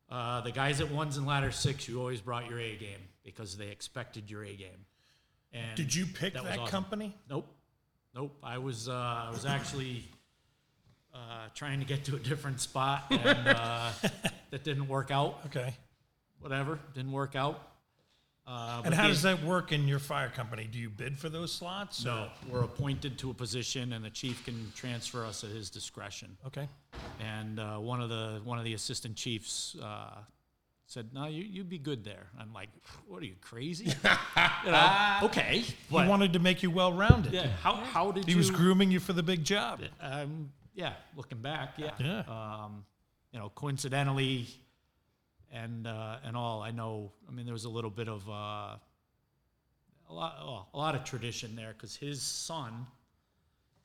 uh, 0.08 0.40
the 0.42 0.52
guys 0.52 0.80
at 0.80 0.90
ones 0.90 1.16
and 1.16 1.26
ladder 1.26 1.50
six, 1.50 1.88
you 1.88 1.98
always 1.98 2.20
brought 2.20 2.48
your 2.48 2.60
A 2.60 2.76
game 2.76 3.00
because 3.24 3.56
they 3.56 3.68
expected 3.68 4.30
your 4.30 4.44
A 4.44 4.54
game. 4.54 4.86
And 5.52 5.76
Did 5.76 5.94
you 5.94 6.06
pick 6.06 6.34
that, 6.34 6.44
was 6.44 6.52
awesome. 6.58 6.66
company? 6.66 7.14
Nope, 7.28 7.46
nope. 8.14 8.36
I 8.42 8.58
was 8.58 8.88
uh, 8.88 8.92
I 8.92 9.30
was 9.30 9.44
actually 9.46 10.04
uh, 11.14 11.18
trying 11.54 11.80
to 11.80 11.86
get 11.86 12.04
to 12.04 12.16
a 12.16 12.18
different 12.18 12.60
spot, 12.60 13.04
and 13.10 13.48
uh, 13.48 13.90
that 14.50 14.64
didn't 14.64 14.88
work 14.88 15.10
out. 15.10 15.40
Okay. 15.46 15.74
Whatever, 16.40 16.78
didn't 16.94 17.12
work 17.12 17.34
out. 17.36 17.71
Uh, 18.52 18.74
And 18.76 18.84
but 18.84 18.94
how 18.94 19.06
does 19.08 19.22
that 19.22 19.42
work 19.42 19.72
in 19.72 19.88
your 19.88 19.98
fire 19.98 20.28
company? 20.28 20.68
Do 20.70 20.78
you 20.78 20.90
bid 20.90 21.18
for 21.18 21.30
those 21.30 21.52
slots? 21.52 22.04
or- 22.04 22.08
No, 22.08 22.28
we're 22.50 22.64
appointed 22.64 23.18
to 23.18 23.30
a 23.30 23.34
position, 23.34 23.92
and 23.94 24.04
the 24.04 24.10
chief 24.10 24.44
can 24.44 24.70
transfer 24.74 25.24
us 25.24 25.42
at 25.44 25.50
his 25.50 25.70
discretion. 25.70 26.36
Okay. 26.46 26.68
And 27.20 27.58
uh, 27.58 27.78
one 27.78 28.00
of 28.02 28.08
the 28.10 28.40
one 28.44 28.58
of 28.58 28.64
the 28.64 28.74
assistant 28.74 29.16
chiefs 29.16 29.74
uh, 29.82 30.18
said, 30.86 31.14
"No, 31.14 31.24
you 31.26 31.42
you'd 31.44 31.70
be 31.70 31.78
good 31.78 32.04
there." 32.04 32.26
I'm 32.38 32.52
like, 32.52 32.68
"What 33.08 33.22
are 33.22 33.26
you 33.26 33.36
crazy?" 33.40 33.86
you 34.64 34.70
know, 34.70 35.18
okay, 35.22 35.60
He 35.60 35.74
but 35.90 36.06
wanted 36.08 36.32
to 36.34 36.38
make 36.38 36.62
you 36.62 36.70
well 36.70 36.92
rounded. 36.92 37.32
yeah, 37.32 37.46
how 37.62 37.74
how 37.76 38.12
did 38.12 38.24
He 38.26 38.32
you? 38.32 38.36
was 38.38 38.50
grooming 38.50 38.90
you 38.90 39.00
for 39.00 39.14
the 39.14 39.22
big 39.22 39.44
job. 39.44 39.80
Um, 40.00 40.52
yeah, 40.74 40.92
looking 41.16 41.40
back, 41.40 41.74
yeah. 41.78 41.92
Yeah. 41.98 42.22
Um, 42.28 42.84
you 43.32 43.38
know, 43.38 43.48
coincidentally, 43.54 44.46
and 45.52 45.86
uh, 45.86 46.16
and 46.24 46.36
all, 46.36 46.62
I 46.62 46.70
know. 46.70 47.12
I 47.28 47.32
mean, 47.32 47.44
there 47.46 47.52
was 47.52 47.64
a 47.64 47.70
little 47.70 47.90
bit 47.90 48.08
of 48.08 48.28
uh, 48.28 48.32
a 48.32 48.78
lot, 50.10 50.36
well, 50.40 50.68
a 50.74 50.78
lot 50.78 50.94
of 50.94 51.04
tradition 51.04 51.56
there 51.56 51.72
because 51.72 51.96
his 51.96 52.20
son 52.22 52.86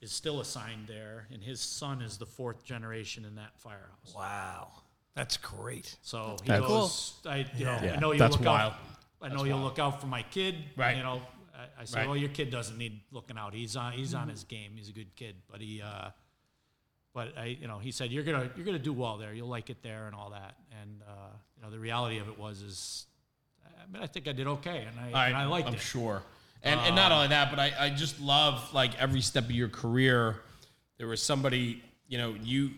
is 0.01 0.11
still 0.11 0.39
assigned 0.41 0.87
there, 0.87 1.27
and 1.33 1.41
his 1.43 1.59
son 1.59 2.01
is 2.01 2.17
the 2.17 2.25
fourth 2.25 2.63
generation 2.63 3.25
in 3.25 3.35
that 3.35 3.57
firehouse. 3.59 4.13
Wow. 4.15 4.69
That's 5.15 5.37
great. 5.37 5.95
So 6.03 6.37
he 6.43 6.47
That's- 6.49 6.67
goes, 6.67 7.13
I, 7.25 7.45
you 7.55 7.65
know, 7.65 7.79
Yeah, 7.81 7.93
I 7.95 7.99
know 7.99 8.11
you 8.11 8.19
that's 8.19 8.37
look 8.37 8.45
wild. 8.45 8.73
out. 8.73 8.79
I 9.19 9.29
know 9.29 9.45
you'll 9.45 9.57
look 9.61 9.79
out 9.79 9.99
for 9.99 10.05
my 10.05 10.21
kid. 10.21 10.53
Right. 10.75 10.95
You 10.97 11.01
know, 11.01 11.23
I, 11.55 11.81
I 11.81 11.85
said, 11.85 11.97
Right. 12.01 12.07
well, 12.07 12.15
your 12.17 12.29
kid 12.29 12.51
doesn't 12.51 12.77
need 12.77 13.01
looking 13.11 13.35
out. 13.35 13.55
He's 13.55 13.75
on, 13.75 13.93
he's 13.93 14.09
Mm-hmm. 14.11 14.21
on 14.21 14.29
his 14.29 14.43
game. 14.43 14.73
He's 14.75 14.89
a 14.89 14.91
good 14.93 15.15
kid, 15.15 15.35
but 15.49 15.59
he, 15.59 15.81
uh, 15.81 16.09
but 17.17 17.35
I, 17.35 17.57
you 17.59 17.67
know, 17.67 17.79
he 17.79 17.91
said, 17.91 18.11
you're 18.11 18.23
gonna, 18.23 18.47
you're 18.55 18.63
gonna 18.63 18.77
do 18.77 18.93
well 18.93 19.17
there. 19.17 19.33
You'll 19.33 19.47
like 19.47 19.71
it 19.71 19.81
there 19.81 20.05
and 20.05 20.13
all 20.13 20.29
that. 20.29 20.53
And 20.79 21.01
uh, 21.01 21.31
you 21.55 21.63
know, 21.63 21.71
the 21.71 21.79
reality 21.79 22.19
of 22.19 22.27
it 22.27 22.37
was, 22.37 22.61
is, 22.61 23.07
I 23.65 23.91
mean, 23.91 24.03
I 24.03 24.05
think 24.05 24.27
I 24.27 24.33
did 24.33 24.45
okay, 24.45 24.85
and 24.87 25.15
I, 25.15 25.29
and 25.29 25.35
I 25.35 25.45
liked 25.45 25.67
I'm 25.67 25.73
it. 25.73 25.79
sure. 25.79 26.21
And, 26.61 26.79
and 26.81 26.95
not 26.95 27.11
only 27.11 27.29
that, 27.29 27.49
but 27.49 27.57
I, 27.57 27.73
I 27.79 27.89
just 27.89 28.21
love 28.21 28.71
like 28.71 28.95
every 29.01 29.21
step 29.21 29.45
of 29.45 29.51
your 29.51 29.67
career. 29.67 30.35
There 30.99 31.07
was 31.07 31.19
somebody, 31.19 31.81
you 32.07 32.19
know, 32.19 32.35
you 32.39 32.69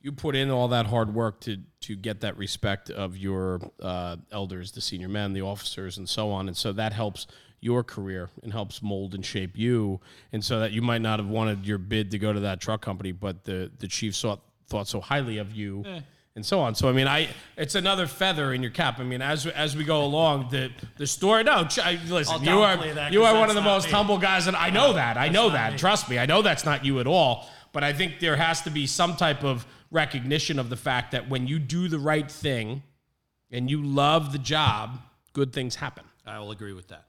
you 0.00 0.12
put 0.12 0.36
in 0.36 0.48
all 0.48 0.68
that 0.68 0.86
hard 0.86 1.12
work 1.12 1.40
to 1.40 1.58
to 1.80 1.96
get 1.96 2.20
that 2.20 2.36
respect 2.36 2.90
of 2.90 3.16
your 3.16 3.60
uh, 3.80 4.18
elders, 4.30 4.70
the 4.70 4.80
senior 4.80 5.08
men, 5.08 5.32
the 5.32 5.42
officers, 5.42 5.98
and 5.98 6.08
so 6.08 6.30
on. 6.30 6.46
And 6.46 6.56
so 6.56 6.72
that 6.74 6.92
helps 6.92 7.26
your 7.62 7.82
career 7.84 8.28
and 8.42 8.52
helps 8.52 8.82
mold 8.82 9.14
and 9.14 9.24
shape 9.24 9.56
you. 9.56 10.00
And 10.32 10.44
so 10.44 10.60
that 10.60 10.72
you 10.72 10.82
might 10.82 11.00
not 11.00 11.18
have 11.20 11.28
wanted 11.28 11.64
your 11.64 11.78
bid 11.78 12.10
to 12.10 12.18
go 12.18 12.32
to 12.32 12.40
that 12.40 12.60
truck 12.60 12.82
company, 12.82 13.12
but 13.12 13.44
the 13.44 13.70
the 13.78 13.88
chief 13.88 14.14
thought 14.16 14.40
thought 14.66 14.88
so 14.88 15.00
highly 15.00 15.38
of 15.38 15.52
you. 15.52 15.84
Eh. 15.86 16.00
And 16.34 16.46
so 16.46 16.60
on. 16.60 16.74
So 16.74 16.88
I 16.88 16.92
mean, 16.92 17.06
I 17.06 17.28
it's 17.58 17.74
another 17.74 18.06
feather 18.06 18.54
in 18.54 18.62
your 18.62 18.70
cap. 18.72 18.98
I 18.98 19.04
mean, 19.04 19.20
as 19.22 19.46
as 19.46 19.76
we 19.76 19.84
go 19.84 20.02
along, 20.04 20.48
the 20.50 20.70
the 20.96 21.06
story. 21.06 21.44
No, 21.44 21.64
ch- 21.66 21.78
I, 21.78 21.98
listen, 22.08 22.34
I'll 22.36 22.42
you 22.42 22.62
are 22.62 22.76
downplay 22.76 22.94
that 22.94 23.12
you 23.12 23.20
'cause 23.20 23.34
are 23.34 23.38
one 23.38 23.48
of 23.50 23.54
the 23.54 23.60
most 23.62 23.86
me. 23.86 23.92
humble 23.92 24.16
guys, 24.18 24.46
and 24.46 24.56
I 24.56 24.70
know 24.70 24.94
that. 24.94 25.16
I 25.18 25.28
know 25.28 25.50
that. 25.50 25.72
me. 25.72 25.78
Trust 25.78 26.08
me, 26.08 26.18
I 26.18 26.24
know 26.26 26.40
that's 26.42 26.64
not 26.64 26.84
you 26.86 27.00
at 27.00 27.06
all. 27.06 27.48
But 27.72 27.84
I 27.84 27.92
think 27.92 28.18
there 28.20 28.36
has 28.36 28.62
to 28.62 28.70
be 28.70 28.86
some 28.86 29.14
type 29.16 29.44
of 29.44 29.66
recognition 29.90 30.58
of 30.58 30.70
the 30.70 30.76
fact 30.76 31.12
that 31.12 31.28
when 31.28 31.46
you 31.46 31.58
do 31.58 31.86
the 31.88 31.98
right 31.98 32.30
thing 32.30 32.82
and 33.50 33.70
you 33.70 33.82
love 33.84 34.32
the 34.32 34.38
job, 34.38 35.00
good 35.34 35.52
things 35.52 35.74
happen. 35.76 36.04
I 36.26 36.38
will 36.38 36.50
agree 36.50 36.72
with 36.72 36.88
that. 36.88 37.04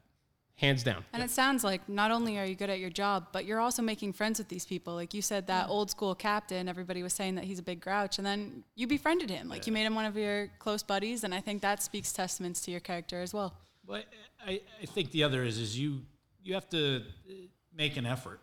Hands 0.56 0.82
down. 0.84 1.04
And 1.12 1.24
it 1.24 1.32
sounds 1.32 1.64
like 1.64 1.90
not 1.90 2.12
only 2.12 2.38
are 2.38 2.46
you 2.46 2.56
good 2.56 2.70
at 2.70 2.80
your 2.80 2.92
job, 2.92 3.28
but 3.32 3.44
you're 3.46 3.60
also 3.60 3.82
making 3.82 4.14
friends 4.14 4.38
with 4.38 4.50
these 4.50 4.66
people. 4.66 4.94
Like 4.94 5.14
you 5.14 5.22
said, 5.22 5.48
that 5.48 5.68
old 5.68 5.90
school 5.90 6.14
captain, 6.14 6.70
everybody 6.70 7.02
was 7.02 7.12
saying 7.12 7.36
that 7.36 7.44
he's 7.44 7.60
a 7.60 7.64
big 7.64 7.82
grouch, 7.82 8.18
and 8.20 8.26
then 8.26 8.64
you 8.76 8.86
befriended 8.86 9.30
him. 9.32 9.50
Like 9.50 9.66
you 9.66 9.74
made 9.74 9.86
him 9.86 9.96
one 9.96 10.06
of 10.06 10.16
your 10.16 10.50
close 10.60 10.84
buddies, 10.84 11.24
and 11.24 11.34
I 11.34 11.42
think 11.42 11.64
that 11.64 11.82
speaks 11.82 12.14
testaments 12.14 12.62
to 12.62 12.72
your 12.72 12.80
character 12.80 13.20
as 13.20 13.34
well. 13.34 13.56
But 13.86 14.06
I, 14.46 14.62
I 14.82 14.86
think 14.86 15.12
the 15.12 15.24
other 15.24 15.44
is 15.44 15.58
is 15.58 15.78
you 15.78 16.02
you 16.44 16.54
have 16.54 16.70
to 16.70 16.98
uh, 16.98 17.34
make 17.76 17.98
an 17.98 18.06
effort. 18.06 18.40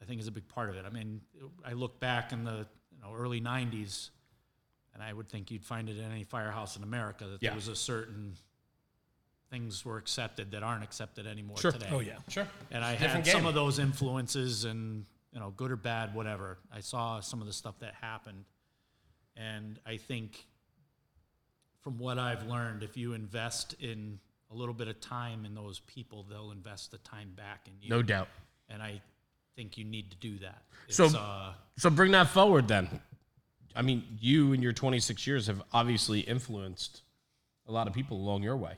I 0.00 0.04
think 0.04 0.20
is 0.20 0.28
a 0.28 0.32
big 0.32 0.48
part 0.48 0.70
of 0.70 0.76
it. 0.76 0.84
I 0.86 0.90
mean, 0.90 1.20
I 1.66 1.72
look 1.72 1.98
back 2.00 2.32
in 2.32 2.44
the 2.44 2.66
you 2.92 3.00
know, 3.02 3.12
early 3.14 3.40
'90s, 3.40 4.10
and 4.94 5.02
I 5.02 5.12
would 5.12 5.28
think 5.28 5.50
you'd 5.50 5.64
find 5.64 5.88
it 5.88 5.98
in 5.98 6.04
any 6.04 6.24
firehouse 6.24 6.76
in 6.76 6.82
America 6.82 7.24
that 7.26 7.42
Yeah. 7.42 7.50
there 7.50 7.56
was 7.56 7.68
a 7.68 7.76
certain 7.76 8.36
things 9.52 9.84
were 9.84 9.98
accepted 9.98 10.50
that 10.52 10.62
aren't 10.62 10.82
accepted 10.82 11.26
anymore 11.26 11.58
Sure. 11.58 11.70
today. 11.72 11.88
Oh, 11.90 12.00
yeah. 12.00 12.16
Sure. 12.28 12.48
And 12.70 12.82
I 12.82 12.92
Different 12.92 13.26
had 13.26 13.26
some 13.26 13.40
game. 13.42 13.46
of 13.48 13.54
those 13.54 13.78
influences, 13.78 14.64
and 14.64 15.04
you 15.30 15.38
know, 15.40 15.50
good 15.50 15.70
or 15.70 15.76
bad, 15.76 16.14
whatever. 16.14 16.58
I 16.72 16.80
saw 16.80 17.20
some 17.20 17.40
of 17.42 17.46
the 17.46 17.52
stuff 17.52 17.78
that 17.80 17.92
happened, 18.00 18.46
and 19.36 19.78
I 19.86 19.98
think, 19.98 20.46
from 21.82 21.98
what 21.98 22.18
I've 22.18 22.46
learned, 22.46 22.82
if 22.82 22.96
you 22.96 23.12
invest 23.12 23.74
in 23.78 24.18
a 24.50 24.54
little 24.54 24.72
bit 24.74 24.88
of 24.88 25.00
time 25.00 25.44
in 25.44 25.54
those 25.54 25.80
people, 25.80 26.24
they'll 26.30 26.50
invest 26.50 26.90
the 26.90 26.98
time 26.98 27.32
back 27.36 27.66
in 27.66 27.74
you. 27.80 27.90
No 27.90 28.02
doubt. 28.02 28.28
And 28.70 28.82
I 28.82 29.02
think 29.54 29.76
you 29.76 29.84
need 29.84 30.10
to 30.12 30.16
do 30.16 30.38
that. 30.38 30.62
It's, 30.88 30.96
So- 30.96 31.06
uh, 31.18 31.52
So 31.76 31.90
bring 31.90 32.12
that 32.12 32.28
forward 32.28 32.68
then. 32.68 33.00
I 33.74 33.82
mean, 33.82 34.16
you 34.20 34.52
in 34.54 34.62
your 34.62 34.72
26 34.72 35.26
years 35.26 35.46
have 35.46 35.62
obviously 35.72 36.20
influenced 36.20 37.02
a 37.66 37.72
lot 37.72 37.86
of 37.86 37.92
people 37.94 38.16
along 38.18 38.42
your 38.42 38.56
way. 38.56 38.76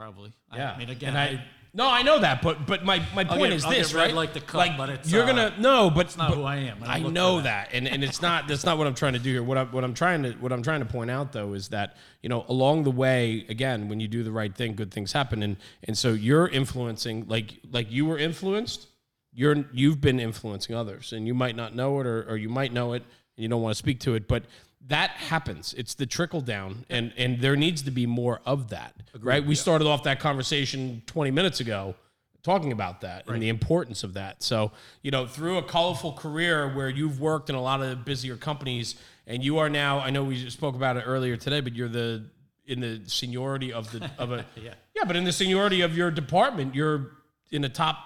Probably. 0.00 0.32
Yeah. 0.54 0.72
I 0.72 0.78
mean, 0.78 0.90
again, 0.90 1.10
And 1.10 1.18
I, 1.18 1.24
I- 1.24 1.44
No, 1.74 1.86
I 1.88 2.02
know 2.02 2.18
that, 2.18 2.42
but 2.42 2.66
but 2.66 2.84
my, 2.84 3.00
my 3.14 3.22
point 3.22 3.42
get- 3.42 3.52
is 3.52 3.64
I'll 3.64 3.70
get 3.70 3.78
this, 3.78 3.94
red 3.94 4.06
right? 4.06 4.14
like 4.14 4.32
the 4.32 4.40
cup, 4.40 4.76
but 4.76 4.88
it's, 4.88 5.12
you're 5.12 5.22
uh, 5.22 5.26
gonna 5.26 5.54
no, 5.60 5.88
but 5.90 6.06
it's 6.06 6.16
not 6.16 6.34
who 6.34 6.42
I 6.42 6.56
am. 6.56 6.78
I 6.82 6.86
don't 6.86 6.94
I 6.94 6.98
look 6.98 7.12
know 7.12 7.36
that. 7.42 7.70
that, 7.70 7.76
and 7.76 7.86
and 7.86 8.02
it's 8.02 8.20
not 8.28 8.48
that's 8.48 8.64
not 8.64 8.76
what 8.78 8.86
I'm 8.88 8.94
trying 8.94 9.12
to 9.12 9.18
do 9.20 9.30
here. 9.30 9.42
What 9.42 9.56
I 9.56 9.64
what 9.64 9.84
I'm 9.84 9.94
trying 9.94 10.22
to 10.24 10.32
what 10.32 10.52
I'm 10.52 10.62
trying 10.64 10.80
to 10.80 10.86
point 10.86 11.10
out 11.12 11.30
though 11.32 11.52
is 11.52 11.68
that 11.68 11.96
you 12.22 12.28
know 12.28 12.44
along 12.48 12.82
the 12.84 12.90
way, 12.90 13.44
again, 13.48 13.88
when 13.88 14.00
you 14.00 14.08
do 14.08 14.24
the 14.24 14.32
right 14.32 14.52
thing, 14.52 14.74
good 14.74 14.90
things 14.90 15.12
happen, 15.12 15.42
and 15.44 15.56
and 15.84 15.96
so 15.96 16.12
you're 16.12 16.48
influencing 16.48 17.26
like 17.28 17.58
like 17.70 17.92
you 17.92 18.04
were 18.06 18.18
influenced. 18.18 18.88
You're 19.32 19.64
you've 19.72 20.00
been 20.00 20.18
influencing 20.18 20.74
others, 20.74 21.12
and 21.12 21.24
you 21.28 21.34
might 21.34 21.54
not 21.54 21.76
know 21.76 22.00
it, 22.00 22.06
or 22.06 22.24
or 22.30 22.36
you 22.36 22.48
might 22.48 22.72
know 22.72 22.94
it, 22.94 23.04
and 23.36 23.42
you 23.44 23.48
don't 23.48 23.62
want 23.62 23.74
to 23.76 23.78
speak 23.78 24.00
to 24.00 24.16
it, 24.16 24.26
but 24.26 24.42
that 24.88 25.10
happens. 25.10 25.74
It's 25.76 25.94
the 25.94 26.06
trickle 26.06 26.40
down, 26.40 26.84
and 26.88 27.12
and 27.16 27.40
there 27.40 27.56
needs 27.56 27.82
to 27.82 27.90
be 27.90 28.06
more 28.06 28.40
of 28.46 28.70
that, 28.70 28.94
right? 29.20 29.44
We 29.44 29.54
started 29.54 29.86
off 29.86 30.04
that 30.04 30.20
conversation 30.20 31.02
20 31.06 31.30
minutes 31.30 31.60
ago 31.60 31.94
talking 32.42 32.72
about 32.72 33.02
that 33.02 33.28
and 33.28 33.42
the 33.42 33.48
importance 33.48 34.02
of 34.02 34.14
that. 34.14 34.42
So, 34.42 34.72
you 35.02 35.10
know, 35.10 35.26
through 35.26 35.58
a 35.58 35.62
colorful 35.62 36.14
career 36.14 36.74
where 36.74 36.88
you've 36.88 37.20
worked 37.20 37.50
in 37.50 37.54
a 37.54 37.60
lot 37.60 37.82
of 37.82 38.04
busier 38.04 38.36
companies 38.36 38.94
and 39.26 39.44
you 39.44 39.58
are 39.58 39.68
now, 39.68 40.00
I 40.00 40.10
know 40.10 40.24
we 40.24 40.48
spoke 40.48 40.74
about 40.74 40.96
it 40.96 41.04
earlier 41.06 41.36
today, 41.36 41.60
but 41.60 41.74
you're 41.74 41.88
the 41.88 42.24
in 42.66 42.80
the 42.80 43.02
seniority 43.06 43.72
of 43.72 43.90
the 43.92 44.10
of 44.18 44.32
a 44.32 44.44
Yeah. 44.56 44.74
yeah, 44.94 45.04
but 45.04 45.16
in 45.16 45.24
the 45.24 45.32
seniority 45.32 45.82
of 45.82 45.96
your 45.96 46.10
department, 46.10 46.74
you're 46.74 47.10
in 47.50 47.62
the 47.62 47.68
top 47.68 47.98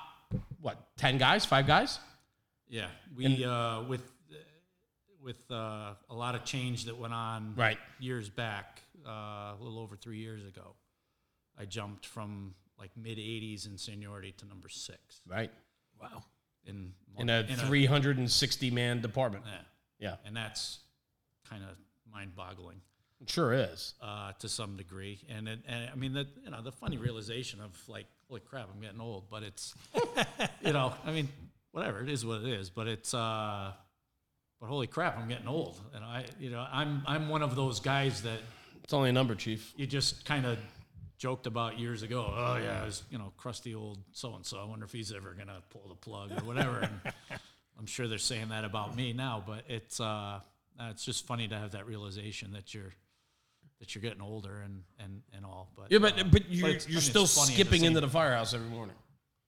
what, 0.60 0.78
10 0.96 1.18
guys, 1.18 1.44
5 1.44 1.66
guys? 1.66 1.98
Yeah, 2.68 2.86
we 3.14 3.44
uh, 3.44 3.82
with 3.82 4.02
with 5.24 5.50
uh, 5.50 5.94
a 6.10 6.14
lot 6.14 6.34
of 6.34 6.44
change 6.44 6.84
that 6.84 6.96
went 6.98 7.14
on 7.14 7.54
Right. 7.56 7.78
years 7.98 8.28
back, 8.28 8.82
uh, 9.06 9.10
a 9.10 9.56
little 9.58 9.78
over 9.78 9.96
three 9.96 10.18
years 10.18 10.44
ago. 10.44 10.74
I 11.58 11.64
jumped 11.64 12.04
from 12.06 12.54
like 12.78 12.90
mid 12.96 13.16
80s 13.18 13.66
in 13.66 13.78
seniority 13.78 14.32
to 14.38 14.46
number 14.46 14.68
six 14.68 15.22
Right. 15.26 15.50
Wow. 16.00 16.24
in 16.66 16.92
In 17.16 17.30
a 17.30 17.42
360 17.44 18.70
man 18.70 19.00
department. 19.00 19.44
yeah, 19.46 19.60
Yeah. 19.98 20.16
and 20.26 20.36
that's 20.36 20.80
kind 21.48 21.62
of 21.64 21.70
mind-boggling 22.12 22.80
It 23.20 23.30
sure 23.30 23.52
is. 23.54 23.94
uh, 24.02 24.32
to 24.34 24.48
some 24.48 24.76
degree. 24.76 25.20
And 25.28 25.48
it, 25.48 25.60
and 25.66 25.88
I 25.90 25.94
mean 25.94 26.12
that 26.14 26.26
you 26.44 26.50
know 26.50 26.60
the 26.62 26.72
funny 26.72 26.98
realization 26.98 27.60
of 27.60 27.70
like, 27.88 28.06
holy 28.28 28.40
crap, 28.40 28.68
I'm 28.74 28.80
getting 28.80 29.00
old. 29.00 29.30
But 29.30 29.42
it's 29.44 29.74
you 30.64 30.72
know, 30.72 30.92
I 31.04 31.12
mean, 31.12 31.28
whatever 31.70 32.02
it 32.02 32.08
is, 32.10 32.26
what 32.26 32.42
it 32.42 32.48
is. 32.48 32.68
But 32.70 32.88
it's 32.88 33.14
uh, 33.14 33.72
but 34.64 34.70
holy 34.70 34.86
crap, 34.86 35.18
I'm 35.18 35.28
getting 35.28 35.46
old. 35.46 35.78
And 35.94 36.02
I, 36.02 36.24
you 36.40 36.48
know, 36.48 36.66
I'm 36.72 37.02
I'm 37.06 37.28
one 37.28 37.42
of 37.42 37.54
those 37.54 37.80
guys 37.80 38.22
that 38.22 38.38
It's 38.82 38.94
only 38.94 39.10
a 39.10 39.12
number, 39.12 39.34
chief. 39.34 39.74
you 39.76 39.86
just 39.86 40.24
kind 40.24 40.46
of 40.46 40.58
joked 41.18 41.46
about 41.46 41.78
years 41.78 42.02
ago. 42.02 42.24
Oh 42.34 42.56
yeah, 42.56 42.80
I 42.80 42.86
was 42.86 43.02
you 43.10 43.18
know 43.18 43.30
crusty 43.36 43.74
old 43.74 43.98
so 44.12 44.34
and 44.34 44.44
so. 44.46 44.58
I 44.58 44.64
wonder 44.64 44.86
if 44.86 44.92
he's 44.92 45.12
ever 45.12 45.34
gonna 45.36 45.60
pull 45.68 45.86
the 45.88 45.94
plug 45.94 46.32
or 46.32 46.44
whatever. 46.46 46.78
and 46.78 47.00
I'm 47.78 47.84
sure 47.84 48.08
they're 48.08 48.16
saying 48.16 48.48
that 48.48 48.64
about 48.64 48.96
me 48.96 49.12
now, 49.12 49.44
but 49.46 49.64
it's 49.68 50.00
uh, 50.00 50.04
uh, 50.80 50.88
it's 50.90 51.04
just 51.04 51.26
funny 51.26 51.46
to 51.48 51.58
have 51.58 51.72
that 51.72 51.86
realization 51.86 52.52
that 52.54 52.72
you're 52.72 52.94
that 53.80 53.94
you're 53.94 54.00
getting 54.02 54.22
older 54.22 54.62
and 54.64 54.82
and 54.98 55.20
and 55.36 55.44
all. 55.44 55.68
But 55.76 55.92
Yeah, 55.92 55.98
but 55.98 56.18
uh, 56.18 56.24
but 56.24 56.48
you're, 56.50 56.68
I 56.68 56.70
you're 56.70 56.88
mean, 56.88 57.00
still 57.00 57.26
skipping 57.26 57.84
into 57.84 58.00
the 58.00 58.08
firehouse 58.08 58.54
every 58.54 58.70
morning. 58.70 58.96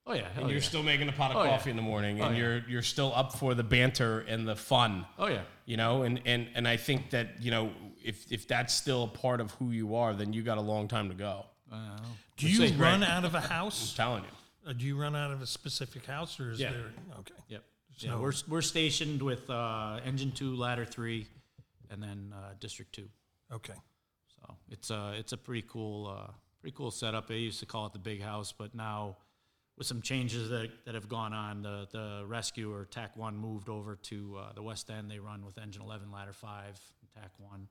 Oh 0.09 0.13
yeah, 0.13 0.27
And 0.37 0.47
you're 0.49 0.59
yeah. 0.59 0.63
still 0.63 0.83
making 0.83 1.09
a 1.09 1.11
pot 1.11 1.31
of 1.31 1.37
Oh, 1.37 1.43
yeah. 1.43 1.49
coffee 1.49 1.69
in 1.69 1.75
the 1.75 1.81
morning, 1.81 2.21
Oh, 2.21 2.25
and 2.27 2.37
yeah. 2.37 2.41
you're 2.43 2.57
you're 2.69 2.81
still 2.81 3.11
up 3.13 3.33
for 3.33 3.53
the 3.53 3.63
banter 3.63 4.21
and 4.21 4.47
the 4.47 4.55
fun. 4.55 5.05
Oh 5.19 5.27
yeah. 5.27 5.41
You 5.65 5.75
know, 5.77 6.03
and, 6.03 6.21
and 6.25 6.47
and 6.55 6.67
I 6.67 6.77
think 6.77 7.09
that 7.09 7.41
you 7.41 7.51
know 7.51 7.71
if 8.03 8.31
if 8.31 8.47
that's 8.47 8.73
still 8.73 9.03
a 9.03 9.07
part 9.07 9.41
of 9.41 9.51
who 9.51 9.71
you 9.71 9.95
are, 9.95 10.13
then 10.13 10.31
you 10.33 10.41
got 10.43 10.57
a 10.57 10.61
long 10.61 10.87
time 10.87 11.09
to 11.09 11.15
go. 11.15 11.45
Uh, 11.71 11.97
Do 12.37 12.47
you 12.49 12.73
run 12.75 13.03
out 13.03 13.25
of 13.25 13.35
a 13.35 13.41
house? 13.41 13.91
I'm 13.91 13.97
telling 13.97 14.23
you. 14.23 14.69
Uh, 14.69 14.73
do 14.73 14.85
you 14.85 14.97
run 14.99 15.15
out 15.15 15.31
of 15.31 15.41
a 15.41 15.45
specific 15.47 16.05
house, 16.05 16.39
or 16.39 16.51
is 16.51 16.59
Yeah. 16.59 16.71
there? 16.71 16.91
Okay. 17.19 17.33
Yep. 17.49 17.63
Yeah, 17.99 18.17
we're 18.19 18.33
we're 18.47 18.61
stationed 18.61 19.21
with 19.21 19.49
uh, 19.49 19.99
engine 20.05 20.31
two, 20.31 20.55
ladder 20.55 20.85
three, 20.85 21.27
and 21.89 22.01
then 22.01 22.33
uh, 22.33 22.53
district 22.59 22.93
two. 22.93 23.09
Okay. 23.51 23.73
So 24.39 24.55
it's 24.69 24.89
a 24.89 25.13
it's 25.17 25.33
a 25.33 25.37
pretty 25.37 25.65
cool 25.67 26.07
uh, 26.07 26.31
pretty 26.61 26.75
cool 26.77 26.91
setup. 26.91 27.27
They 27.27 27.39
used 27.39 27.59
to 27.59 27.65
call 27.65 27.87
it 27.87 27.93
the 27.93 27.99
big 27.99 28.21
house, 28.21 28.53
but 28.57 28.73
now 28.75 29.17
with 29.77 29.87
some 29.87 30.01
changes 30.01 30.49
that, 30.49 30.69
that 30.85 30.95
have 30.95 31.07
gone 31.07 31.33
on, 31.33 31.61
the 31.61 31.87
the 31.91 32.23
rescue 32.27 32.73
or 32.73 32.85
TAC 32.85 33.15
one 33.15 33.37
moved 33.37 33.69
over 33.69 33.95
to 33.95 34.37
uh, 34.39 34.53
the 34.53 34.63
west 34.63 34.89
end. 34.89 35.09
They 35.09 35.19
run 35.19 35.45
with 35.45 35.57
engine 35.57 35.81
eleven, 35.83 36.11
ladder 36.11 36.33
five, 36.33 36.79
TAC 37.13 37.31
one. 37.37 37.67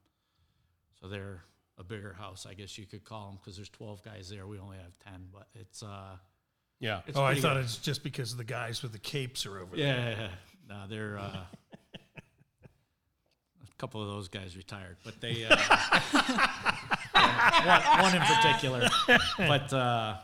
So 1.00 1.08
they're 1.08 1.42
a 1.78 1.84
bigger 1.84 2.14
house, 2.14 2.46
I 2.48 2.54
guess 2.54 2.78
you 2.78 2.86
could 2.86 3.04
call 3.04 3.26
them, 3.26 3.38
because 3.42 3.56
there's 3.56 3.68
twelve 3.68 4.02
guys 4.02 4.30
there. 4.30 4.46
We 4.46 4.58
only 4.58 4.78
have 4.78 4.96
ten, 5.04 5.26
but 5.32 5.48
it's 5.54 5.82
uh 5.82 6.16
Yeah. 6.80 7.00
it's 7.06 7.18
oh, 7.18 7.24
I 7.24 7.34
thought 7.34 7.54
good. 7.56 7.64
it's 7.64 7.76
just 7.78 8.02
because 8.02 8.34
the 8.36 8.44
guys 8.44 8.82
with 8.82 8.92
the 8.92 8.98
capes 8.98 9.44
are 9.44 9.58
over 9.58 9.76
there. 9.76 9.86
Yeah, 9.86 10.08
yeah, 10.10 10.16
yeah. 10.20 10.28
no, 10.68 10.84
they're 10.88 11.18
uh, 11.18 11.32
a 11.34 11.48
couple 13.78 14.00
of 14.00 14.08
those 14.08 14.28
guys 14.28 14.56
retired, 14.56 14.96
but 15.04 15.20
they 15.20 15.44
uh, 15.44 15.56
one, 17.64 17.82
one 18.02 18.14
in 18.14 18.22
particular. 18.22 18.88
But 19.38 19.72
uh, 19.72 20.16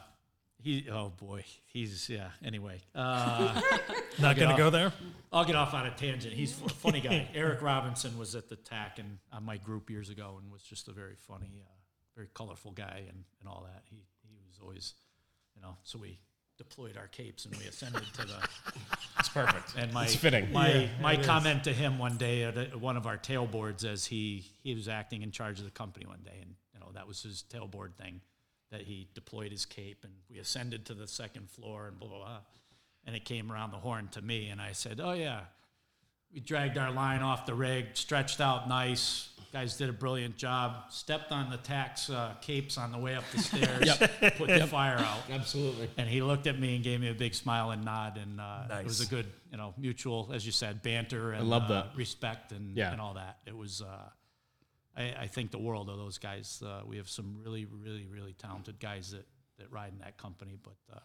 he, 0.62 0.86
oh 0.90 1.10
boy, 1.10 1.44
he's 1.66 2.08
yeah. 2.08 2.28
Anyway, 2.44 2.80
uh, 2.94 3.60
Not 4.20 4.36
going 4.36 4.48
to 4.48 4.52
off. 4.54 4.58
go 4.58 4.70
there. 4.70 4.92
I'll 5.32 5.44
get 5.44 5.56
off 5.56 5.74
on 5.74 5.86
a 5.86 5.90
tangent. 5.90 6.32
He's 6.34 6.52
a 6.60 6.68
funny 6.68 7.00
guy. 7.00 7.28
Eric 7.34 7.62
Robinson 7.62 8.16
was 8.18 8.34
at 8.34 8.48
the 8.48 8.56
TAC 8.56 8.98
and 8.98 9.18
on 9.32 9.44
my 9.44 9.56
group 9.56 9.90
years 9.90 10.08
ago, 10.10 10.38
and 10.40 10.50
was 10.52 10.62
just 10.62 10.88
a 10.88 10.92
very 10.92 11.14
funny, 11.16 11.60
uh, 11.62 11.68
very 12.14 12.28
colorful 12.34 12.72
guy, 12.72 13.02
and, 13.08 13.24
and 13.40 13.48
all 13.48 13.66
that. 13.72 13.82
He 13.90 13.96
he 14.28 14.36
was 14.48 14.58
always, 14.62 14.94
you 15.56 15.62
know. 15.62 15.76
So 15.84 15.98
we 15.98 16.18
deployed 16.58 16.96
our 16.98 17.08
capes 17.08 17.46
and 17.46 17.56
we 17.56 17.64
ascended 17.64 18.04
to 18.12 18.26
the 18.26 18.36
It's 19.18 19.28
perfect. 19.30 19.72
and 19.76 19.92
my 19.92 20.04
It's 20.04 20.14
fitting. 20.14 20.52
my 20.52 20.72
Yeah, 20.72 20.88
my 21.00 21.14
it 21.14 21.20
is. 21.20 21.26
comment 21.26 21.64
to 21.64 21.72
him 21.72 21.98
one 21.98 22.18
day 22.18 22.44
at 22.44 22.56
a- 22.56 22.78
one 22.78 22.96
of 22.96 23.06
our 23.06 23.16
tailboards 23.16 23.84
as 23.84 24.04
he 24.06 24.44
he 24.62 24.74
was 24.74 24.86
acting 24.86 25.22
in 25.22 25.30
charge 25.32 25.58
of 25.58 25.64
the 25.64 25.70
company 25.70 26.06
one 26.06 26.20
day, 26.24 26.38
and 26.40 26.54
you 26.74 26.80
know 26.80 26.90
that 26.94 27.08
was 27.08 27.22
his 27.22 27.42
tailboard 27.50 27.94
thing, 27.96 28.20
that 28.72 28.82
he 28.82 29.06
deployed 29.14 29.52
his 29.52 29.64
cape 29.64 29.98
and 30.02 30.12
we 30.28 30.38
ascended 30.38 30.84
to 30.86 30.94
the 30.94 31.06
second 31.06 31.48
floor 31.48 31.86
and 31.86 31.98
blah 31.98 32.08
blah 32.08 32.18
blah, 32.18 32.38
and 33.06 33.14
it 33.14 33.24
came 33.24 33.52
around 33.52 33.70
the 33.70 33.76
horn 33.78 34.08
to 34.12 34.20
me, 34.22 34.48
and 34.48 34.60
I 34.60 34.72
said, 34.72 35.00
oh 35.02 35.12
yeah, 35.12 35.42
we 36.34 36.40
dragged 36.40 36.76
our 36.78 36.90
line 36.90 37.22
off 37.22 37.46
the 37.46 37.54
rig, 37.54 37.86
stretched 37.94 38.40
out 38.40 38.68
nice. 38.68 39.28
Guys 39.52 39.76
did 39.76 39.90
a 39.90 39.92
brilliant 39.92 40.38
job. 40.38 40.90
Stepped 40.90 41.30
on 41.30 41.50
the 41.50 41.58
TAC's 41.58 42.08
uh, 42.08 42.32
capes 42.40 42.78
on 42.78 42.90
the 42.90 42.96
way 42.96 43.14
up 43.14 43.24
the 43.34 43.38
stairs. 43.42 43.98
Put 44.38 44.48
the 44.48 44.66
fire 44.66 44.96
out. 44.96 45.18
Absolutely. 45.30 45.90
And 45.98 46.08
he 46.08 46.22
looked 46.22 46.46
at 46.46 46.58
me 46.58 46.74
and 46.76 46.82
gave 46.82 47.02
me 47.02 47.10
a 47.10 47.14
big 47.14 47.34
smile 47.34 47.70
and 47.72 47.84
nod, 47.84 48.16
and 48.16 48.40
uh, 48.40 48.78
it 48.80 48.84
was 48.86 49.02
a 49.02 49.06
good, 49.06 49.26
you 49.50 49.58
know, 49.58 49.74
mutual, 49.76 50.30
as 50.32 50.46
you 50.46 50.52
said, 50.52 50.80
banter 50.82 51.32
and 51.32 51.50
love 51.50 51.64
uh, 51.64 51.82
that. 51.82 51.86
respect 51.96 52.52
and, 52.52 52.74
Yeah. 52.74 52.92
and 52.92 52.98
all 53.02 53.12
that. 53.12 53.40
It 53.44 53.54
was, 53.54 53.82
uh, 53.82 54.08
I, 54.96 55.14
I 55.20 55.26
think 55.26 55.50
the 55.50 55.58
world 55.58 55.88
of 55.88 55.96
those 55.98 56.18
guys. 56.18 56.62
Uh, 56.64 56.82
we 56.86 56.96
have 56.98 57.08
some 57.08 57.36
really, 57.42 57.64
really, 57.66 58.06
really 58.06 58.34
talented 58.34 58.78
guys 58.80 59.10
that, 59.12 59.26
that 59.58 59.70
ride 59.72 59.92
in 59.92 59.98
that 60.00 60.16
company, 60.18 60.58
but 60.62 60.76
uh, 60.94 60.98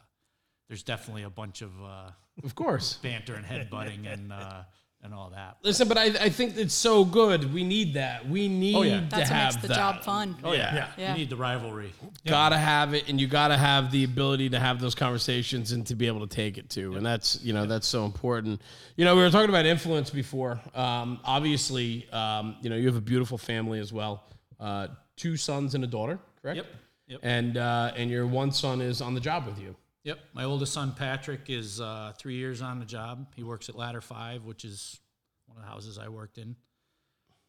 there's 0.68 0.84
definitely 0.84 1.24
a 1.24 1.30
bunch 1.30 1.62
of 1.62 1.72
uh, 1.82 2.10
Of 2.44 2.56
course. 2.56 2.98
banter 3.02 3.36
and 3.36 3.46
headbutting 3.46 4.12
and 4.12 4.34
uh, 4.34 4.64
and 5.04 5.14
all 5.14 5.30
that. 5.30 5.58
Listen, 5.64 5.88
but 5.88 5.98
I, 5.98 6.06
I 6.06 6.30
think 6.30 6.58
it's 6.58 6.74
so 6.74 7.06
good. 7.06 7.54
We 7.54 7.64
need 7.64 7.94
that. 7.94 8.28
We 8.28 8.48
need 8.48 8.76
Oh, 8.76 8.82
yeah. 8.82 9.00
to 9.00 9.06
That's 9.10 9.30
what 9.30 9.38
have 9.38 9.54
makes 9.54 9.62
the 9.62 9.68
that. 9.70 9.76
job 9.76 10.04
fun. 10.04 10.36
Oh 10.44 10.52
yeah, 10.54 10.74
Yeah. 10.76 10.88
Yeah. 10.98 11.12
You 11.14 11.18
need 11.20 11.30
the 11.30 11.36
rivalry. 11.38 11.94
Gotta 12.26 12.58
have 12.58 12.94
it, 12.94 13.08
and 13.08 13.22
you 13.22 13.28
gotta 13.28 13.56
have 13.58 13.92
the 13.92 14.04
ability 14.04 14.50
to 14.50 14.60
have 14.60 14.80
those 14.82 14.96
conversations 14.96 15.72
and 15.72 15.86
to 15.88 15.96
be 15.96 16.08
able 16.08 16.28
to 16.28 16.36
take 16.36 16.58
it 16.58 16.70
too. 16.70 16.96
And 16.96 17.06
that's 17.06 17.40
you 17.44 17.54
know 17.54 17.66
that's 17.66 17.88
so 17.88 18.06
important. 18.06 18.62
You 18.96 19.06
know, 19.06 19.16
we 19.16 19.22
were 19.22 19.30
talking 19.30 19.50
about 19.50 19.66
influence 19.66 20.10
before. 20.10 20.60
Um, 20.76 21.20
obviously, 21.24 22.08
um, 22.12 22.56
you 22.62 22.70
know 22.70 22.76
you 22.76 22.88
have 22.88 22.98
a 22.98 23.02
beautiful 23.02 23.38
family 23.38 23.80
as 23.80 23.94
well. 23.94 24.24
Uh, 24.60 24.88
two 25.16 25.38
sons 25.38 25.76
and 25.76 25.84
a 25.84 25.88
daughter, 25.88 26.20
correct? 26.42 26.58
Yep. 26.58 26.66
Yep. 27.08 27.20
And 27.24 27.58
uh, 27.58 27.94
and 27.96 28.10
your 28.10 28.28
one 28.28 28.52
son 28.52 28.82
is 28.82 29.02
on 29.02 29.14
the 29.14 29.22
job 29.22 29.46
with 29.46 29.60
you. 29.60 29.76
Yep. 30.08 30.20
My 30.34 30.46
oldest 30.46 30.72
son 30.72 30.94
Patrick 30.94 31.50
is 31.50 31.82
uh, 31.82 32.14
three 32.18 32.36
years 32.36 32.62
on 32.62 32.80
the 32.80 32.86
job. 32.86 33.28
He 33.36 33.44
works 33.44 33.68
at 33.68 33.76
Ladder 33.76 34.00
Five, 34.00 34.46
which 34.46 34.64
is 34.64 35.00
one 35.48 35.58
of 35.58 35.64
the 35.66 35.70
houses 35.70 35.98
I 36.00 36.08
worked 36.08 36.38
in, 36.38 36.56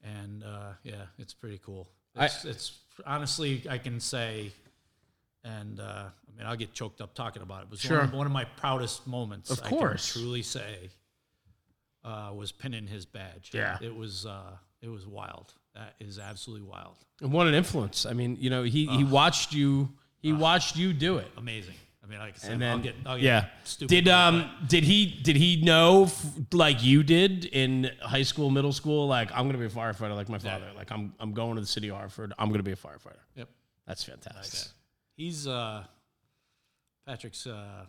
and 0.02 0.42
uh, 0.42 0.72
yeah, 0.82 1.02
it's 1.20 1.32
pretty 1.34 1.60
cool. 1.64 1.88
I- 2.16 2.24
It's, 2.24 2.44
it's 2.44 2.78
honestly 3.06 3.62
I 3.70 3.78
can 3.78 4.00
say, 4.00 4.50
and 5.44 5.78
uh, 5.78 5.82
I 6.08 6.36
mean 6.36 6.46
I'll 6.48 6.56
get 6.56 6.72
choked 6.72 7.00
up 7.00 7.14
talking 7.14 7.42
about 7.42 7.60
it. 7.62 7.66
It 7.66 7.70
was 7.70 7.80
Sure. 7.80 7.98
one, 7.98 8.08
of, 8.08 8.12
one 8.14 8.26
of 8.26 8.32
my 8.32 8.44
proudest 8.44 9.06
moments. 9.06 9.50
Of 9.50 9.60
I 9.64 9.68
course. 9.68 10.12
can 10.12 10.22
truly 10.22 10.42
say 10.42 10.90
uh, 12.04 12.32
was 12.34 12.50
pinning 12.50 12.88
his 12.88 13.06
badge. 13.06 13.52
Yeah. 13.54 13.78
it 13.80 13.94
was 13.94 14.26
uh, 14.26 14.56
it 14.82 14.88
was 14.88 15.06
wild. 15.06 15.54
That 15.76 15.94
is 16.00 16.18
absolutely 16.18 16.66
wild. 16.68 16.96
And 17.20 17.30
what 17.30 17.46
an 17.46 17.54
influence! 17.54 18.04
I 18.04 18.14
mean, 18.14 18.36
you 18.40 18.50
know, 18.50 18.64
he 18.64 18.86
he 18.86 19.04
watched 19.04 19.52
you. 19.52 19.90
He 20.18 20.32
watched 20.32 20.74
you 20.76 20.92
do 20.92 21.18
it. 21.18 21.30
Amazing. 21.36 21.74
I 22.08 22.10
mean, 22.10 22.20
like 22.20 22.34
I 22.36 22.38
said, 22.38 22.52
And 22.52 22.62
then, 22.62 22.70
I'll 22.72 22.78
get, 22.78 22.94
I'll 23.04 23.16
get 23.16 23.24
yeah. 23.24 23.44
stupid. 23.64 23.90
Did 23.90 24.08
um 24.08 24.50
did 24.66 24.84
he 24.84 25.04
did 25.06 25.36
he 25.36 25.60
know 25.62 26.04
f- 26.04 26.26
like 26.52 26.82
you 26.82 27.02
did 27.02 27.44
in 27.44 27.90
high 28.00 28.22
school, 28.22 28.50
middle 28.50 28.72
school? 28.72 29.06
Like 29.06 29.30
I'm 29.32 29.46
gonna 29.46 29.58
be 29.58 29.66
a 29.66 29.70
firefighter, 29.70 30.16
like 30.16 30.30
my 30.30 30.38
father. 30.38 30.70
Like 30.74 30.90
I'm 30.90 31.12
I'm 31.20 31.34
going 31.34 31.56
to 31.56 31.60
the 31.60 31.66
city 31.66 31.88
of 31.90 31.96
Hartford. 31.96 32.32
I'm 32.38 32.50
gonna 32.50 32.62
be 32.62 32.72
a 32.72 32.76
firefighter. 32.76 33.20
Yep. 33.36 33.48
That's 33.86 34.04
fantastic. 34.04 34.70
He's 35.16 35.46
uh 35.46 35.84
Patrick's. 37.06 37.46
Uh, 37.46 37.84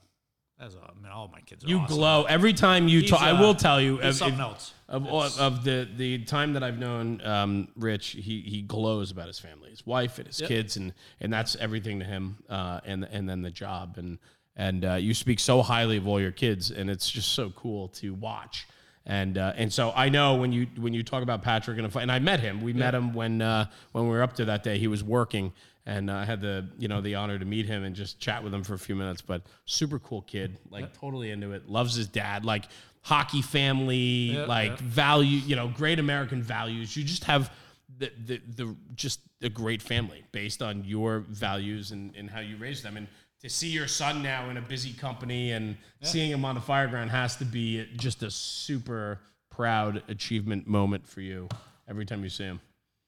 as 0.59 0.75
a, 0.75 0.79
I 0.79 0.91
mean, 1.01 1.11
all 1.11 1.27
my 1.29 1.41
kids. 1.41 1.63
Are 1.63 1.67
You 1.67 1.79
awesome. 1.79 1.95
glow 1.97 2.23
every 2.23 2.53
time 2.53 2.87
you 2.87 3.01
He's, 3.01 3.09
talk. 3.09 3.21
I 3.21 3.31
uh, 3.31 3.39
will 3.41 3.55
tell 3.55 3.79
you, 3.79 3.99
of, 4.01 4.15
something 4.15 4.39
else. 4.39 4.73
of, 4.87 5.05
It's- 5.05 5.37
of 5.39 5.63
the 5.63 5.87
the 5.95 6.19
time 6.25 6.53
that 6.53 6.63
I've 6.63 6.77
known 6.77 7.21
um, 7.25 7.67
Rich, 7.75 8.09
he 8.09 8.41
he 8.41 8.61
glows 8.61 9.11
about 9.11 9.27
his 9.27 9.39
family, 9.39 9.69
his 9.69 9.85
wife, 9.85 10.17
and 10.17 10.27
his 10.27 10.39
Yep. 10.41 10.47
kids, 10.47 10.77
and 10.77 10.93
and 11.21 11.31
that's 11.31 11.55
everything 11.55 11.99
to 11.99 12.05
him. 12.05 12.37
Uh, 12.49 12.79
and 12.85 13.05
and 13.11 13.29
then 13.29 13.41
the 13.41 13.51
job, 13.51 13.95
and 13.97 14.19
and 14.55 14.83
uh, 14.83 14.93
you 14.95 15.13
speak 15.13 15.39
so 15.39 15.61
highly 15.61 15.97
of 15.97 16.07
all 16.07 16.19
your 16.19 16.31
kids, 16.33 16.71
and 16.71 16.89
it's 16.89 17.09
just 17.09 17.31
so 17.33 17.49
cool 17.51 17.87
to 17.89 18.13
watch. 18.13 18.67
And 19.05 19.37
uh, 19.37 19.53
and 19.55 19.71
so 19.71 19.91
I 19.95 20.09
know 20.09 20.35
when 20.35 20.51
you 20.51 20.67
when 20.77 20.93
you 20.93 21.03
talk 21.03 21.23
about 21.23 21.41
Patrick 21.41 21.79
and 21.79 21.95
and 21.95 22.11
I 22.11 22.19
met 22.19 22.41
him. 22.41 22.61
We 22.61 22.73
met 22.73 22.93
him 22.93 23.13
when 23.13 23.41
uh, 23.41 23.65
when 23.93 24.03
we 24.03 24.09
were 24.11 24.21
up 24.21 24.35
there 24.35 24.45
that 24.47 24.63
day. 24.63 24.77
He 24.77 24.87
was 24.87 25.03
working, 25.03 25.53
and 25.89 26.09
uh, 26.09 26.17
I 26.17 26.25
had 26.25 26.39
the 26.39 26.67
you 26.77 26.87
know 26.87 27.01
the 27.01 27.15
honor 27.15 27.39
to 27.39 27.45
meet 27.45 27.65
him 27.65 27.83
and 27.83 27.95
just 27.95 28.19
chat 28.19 28.43
with 28.43 28.53
him 28.53 28.63
for 28.63 28.75
a 28.75 28.79
few 28.79 28.95
minutes. 28.95 29.21
But 29.21 29.41
super 29.65 29.97
cool 29.99 30.21
kid, 30.21 30.57
like 30.69 30.93
totally 30.97 31.31
into 31.31 31.51
it. 31.53 31.67
Loves 31.67 31.95
his 31.95 32.07
dad, 32.07 32.45
like 32.45 32.65
hockey 33.01 33.41
family, 33.41 34.37
like 34.45 34.77
value. 34.77 35.39
You 35.39 35.55
know, 35.55 35.67
great 35.67 35.99
American 35.99 36.43
values. 36.43 36.95
You 36.95 37.03
just 37.03 37.23
have 37.23 37.51
the 37.97 38.11
the, 38.25 38.41
the 38.55 38.75
just 38.93 39.21
a 39.41 39.49
great 39.49 39.81
family 39.81 40.23
based 40.31 40.61
on 40.61 40.83
your 40.83 41.19
values 41.29 41.91
and, 41.91 42.15
and 42.15 42.29
how 42.29 42.39
you 42.39 42.55
raise 42.57 42.83
them. 42.83 42.95
And 42.95 43.07
to 43.41 43.49
see 43.49 43.69
your 43.69 43.87
son 43.87 44.21
now 44.21 44.49
in 44.49 44.57
a 44.57 44.61
busy 44.61 44.93
company 44.93 45.51
and 45.51 45.75
seeing 46.01 46.29
him 46.29 46.45
on 46.45 46.55
the 46.55 46.61
fire 46.61 46.87
ground 46.87 47.09
has 47.09 47.37
to 47.37 47.45
be 47.45 47.87
just 47.95 48.21
a 48.21 48.29
super 48.29 49.21
proud 49.49 50.03
achievement 50.07 50.67
moment 50.67 51.07
for 51.07 51.21
you 51.21 51.47
every 51.87 52.05
time 52.05 52.23
you 52.23 52.29
see 52.29 52.43
him. 52.43 52.61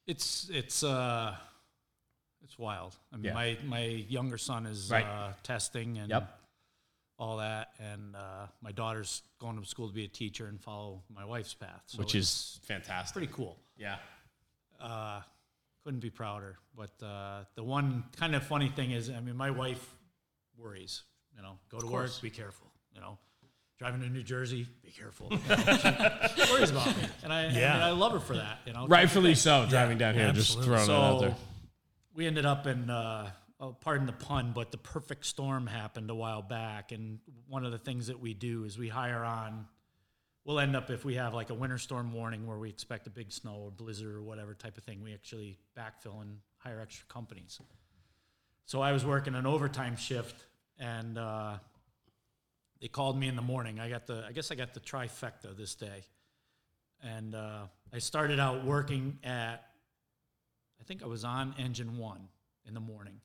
It's 0.08 0.50
it's 0.52 0.84
uh, 0.84 1.36
wild. 2.62 2.96
I 3.12 3.18
mean, 3.18 3.26
Yeah. 3.26 3.34
my 3.34 3.58
my 3.66 3.84
younger 3.84 4.38
son 4.38 4.66
is 4.66 4.90
Right. 4.90 5.06
uh, 5.06 5.34
testing 5.44 5.98
and 5.98 6.10
Yep. 6.10 6.40
all 7.18 7.38
that, 7.38 7.74
and 7.80 8.16
uh, 8.16 8.48
my 8.62 8.72
daughter's 8.72 9.24
going 9.40 9.60
to 9.60 9.66
school 9.68 9.88
to 9.90 9.94
be 9.94 10.06
a 10.06 10.08
teacher 10.08 10.48
and 10.48 10.62
follow 10.62 11.04
my 11.10 11.26
wife's 11.26 11.54
path, 11.54 11.84
so 11.88 11.98
which 12.00 12.16
is 12.16 12.60
fantastic. 12.64 13.14
pretty 13.14 13.34
cool. 13.34 13.60
Yeah. 13.78 13.98
uh, 14.80 15.22
couldn't 15.84 16.00
be 16.00 16.10
prouder. 16.10 16.58
But 16.76 16.92
uh, 17.06 17.44
the 17.56 17.64
one 17.64 18.04
kind 18.18 18.34
of 18.36 18.44
funny 18.44 18.70
thing 18.70 18.92
is, 18.92 19.10
I 19.10 19.20
mean, 19.20 19.36
my 19.36 19.52
wife 19.52 19.96
worries. 20.58 21.04
You 21.36 21.42
know, 21.44 21.58
go 21.70 21.80
to 21.80 21.88
work, 21.88 22.10
be 22.22 22.30
careful. 22.32 22.68
You 22.96 23.02
know, 23.02 23.18
driving 23.80 24.02
to 24.02 24.10
New 24.10 24.24
Jersey, 24.24 24.68
be 24.84 24.90
careful. 24.92 25.28
You 25.32 25.38
know, 25.38 26.28
she 26.36 26.52
worries 26.52 26.72
about 26.72 26.88
me, 26.98 27.04
and 27.24 27.32
I, 27.34 27.46
I, 27.46 27.52
mean, 27.54 27.64
I 27.64 27.92
love 27.92 28.12
her 28.14 28.20
for 28.20 28.36
that. 28.36 28.60
You 28.66 28.74
know, 28.74 28.88
Rightfully 28.88 29.34
so, 29.36 29.66
driving 29.70 29.98
down 30.00 30.14
here, 30.16 30.32
just 30.34 30.58
absolutely. 30.58 30.86
throwing 30.86 30.90
it 30.90 31.04
out 31.14 31.20
there. 31.22 31.36
We 32.14 32.28
ended 32.28 32.46
up 32.46 32.68
in, 32.68 32.90
uh, 32.90 33.30
oh, 33.60 33.76
pardon 33.80 34.08
the 34.08 34.14
pun, 34.14 34.52
but 34.54 34.72
the 34.72 34.78
perfect 34.78 35.26
storm 35.26 35.68
happened 35.68 36.10
a 36.10 36.16
while 36.16 36.42
back. 36.42 36.92
And 36.92 37.20
one 37.48 37.66
of 37.66 37.72
the 37.72 37.78
things 37.78 38.08
that 38.08 38.20
we 38.20 38.34
do 38.34 38.64
is 38.66 38.78
we 38.78 38.90
hire 38.90 39.24
on. 39.24 39.68
We'll 40.44 40.60
end 40.60 40.76
up 40.76 40.90
if 40.90 41.06
we 41.06 41.16
have 41.16 41.34
like 41.34 41.52
a 41.52 41.54
winter 41.54 41.78
storm 41.78 42.14
warning 42.14 42.48
where 42.48 42.58
we 42.58 42.70
expect 42.70 43.06
a 43.08 43.12
big 43.12 43.32
snow 43.32 43.56
or 43.56 43.72
blizzard 43.72 44.16
or 44.16 44.24
whatever 44.24 44.56
type 44.56 44.78
of 44.78 44.84
thing. 44.84 45.04
We 45.04 45.14
actually 45.14 45.60
backfill 45.78 46.22
and 46.22 46.40
hire 46.58 46.82
extra 46.82 47.06
companies. 47.08 47.60
So 48.66 48.82
I 48.82 48.92
was 48.92 49.06
working 49.06 49.36
an 49.36 49.46
overtime 49.46 49.96
shift, 49.96 50.44
and 50.80 51.18
uh, 51.18 51.58
they 52.82 52.88
called 52.88 53.20
me 53.20 53.28
in 53.28 53.36
the 53.36 53.42
morning. 53.42 53.80
I 53.80 53.90
got 53.90 54.08
the, 54.08 54.26
I 54.28 54.32
guess 54.32 54.52
I 54.52 54.56
got 54.56 54.74
the 54.74 54.80
trifecta 54.80 55.56
this 55.56 55.76
day, 55.76 56.04
and 57.04 57.36
uh, 57.36 57.68
I 57.94 58.00
started 58.00 58.40
out 58.40 58.66
working 58.66 59.20
at 59.24 59.71
think 60.92 61.04
I 61.04 61.08
was 61.08 61.24
on 61.24 61.56
engine 61.58 61.96
one 61.96 62.20
in 62.68 62.74
the 62.74 62.82
morning. 62.82 63.22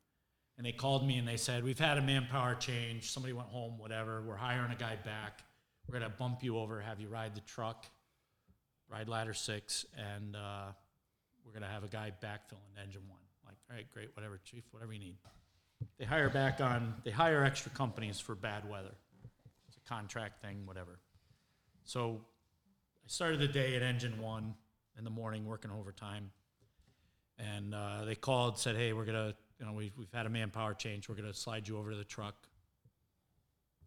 And 0.56 0.64
they 0.64 0.70
called 0.70 1.04
me 1.04 1.18
and 1.18 1.26
they 1.26 1.36
said, 1.36 1.64
We've 1.64 1.80
had 1.80 1.98
a 1.98 2.00
manpower 2.00 2.54
change. 2.54 3.10
Somebody 3.10 3.32
went 3.32 3.48
home, 3.48 3.76
whatever. 3.76 4.22
We're 4.22 4.36
hiring 4.36 4.70
a 4.70 4.76
guy 4.76 4.94
back. 5.04 5.42
We're 5.88 5.98
going 5.98 6.08
to 6.08 6.16
bump 6.16 6.44
you 6.44 6.58
over, 6.58 6.80
have 6.80 7.00
you 7.00 7.08
ride 7.08 7.34
the 7.34 7.40
truck, 7.40 7.86
ride 8.88 9.08
ladder 9.08 9.34
six, 9.34 9.84
and 9.96 10.36
uh, 10.36 10.66
we're 11.44 11.50
going 11.50 11.64
to 11.64 11.68
have 11.68 11.82
a 11.82 11.88
guy 11.88 12.12
backfilling 12.22 12.80
engine 12.80 13.02
one. 13.08 13.18
Like, 13.44 13.56
all 13.68 13.74
right, 13.74 13.86
great, 13.92 14.10
whatever, 14.14 14.38
chief, 14.44 14.62
whatever 14.70 14.92
you 14.92 15.00
need. 15.00 15.16
They 15.98 16.04
hire 16.04 16.30
back 16.30 16.60
on, 16.60 16.94
they 17.02 17.10
hire 17.10 17.42
extra 17.42 17.72
companies 17.72 18.20
for 18.20 18.36
bad 18.36 18.68
weather. 18.70 18.94
It's 19.66 19.76
a 19.76 19.88
contract 19.88 20.40
thing, 20.40 20.66
whatever. 20.66 21.00
So 21.82 22.20
I 23.04 23.08
started 23.08 23.40
the 23.40 23.48
day 23.48 23.74
at 23.74 23.82
engine 23.82 24.20
one 24.20 24.54
in 24.96 25.02
the 25.02 25.10
morning 25.10 25.44
working 25.44 25.72
overtime 25.72 26.30
and 27.38 27.74
uh, 27.74 28.04
they 28.04 28.14
called 28.14 28.58
said 28.58 28.76
hey 28.76 28.92
we're 28.92 29.04
gonna 29.04 29.34
you 29.58 29.66
know 29.66 29.72
we've, 29.72 29.92
we've 29.96 30.12
had 30.12 30.26
a 30.26 30.30
manpower 30.30 30.74
change. 30.74 31.08
We're 31.08 31.14
gonna 31.14 31.34
slide 31.34 31.66
you 31.68 31.78
over 31.78 31.90
to 31.90 31.96
the 31.96 32.04
truck. 32.04 32.34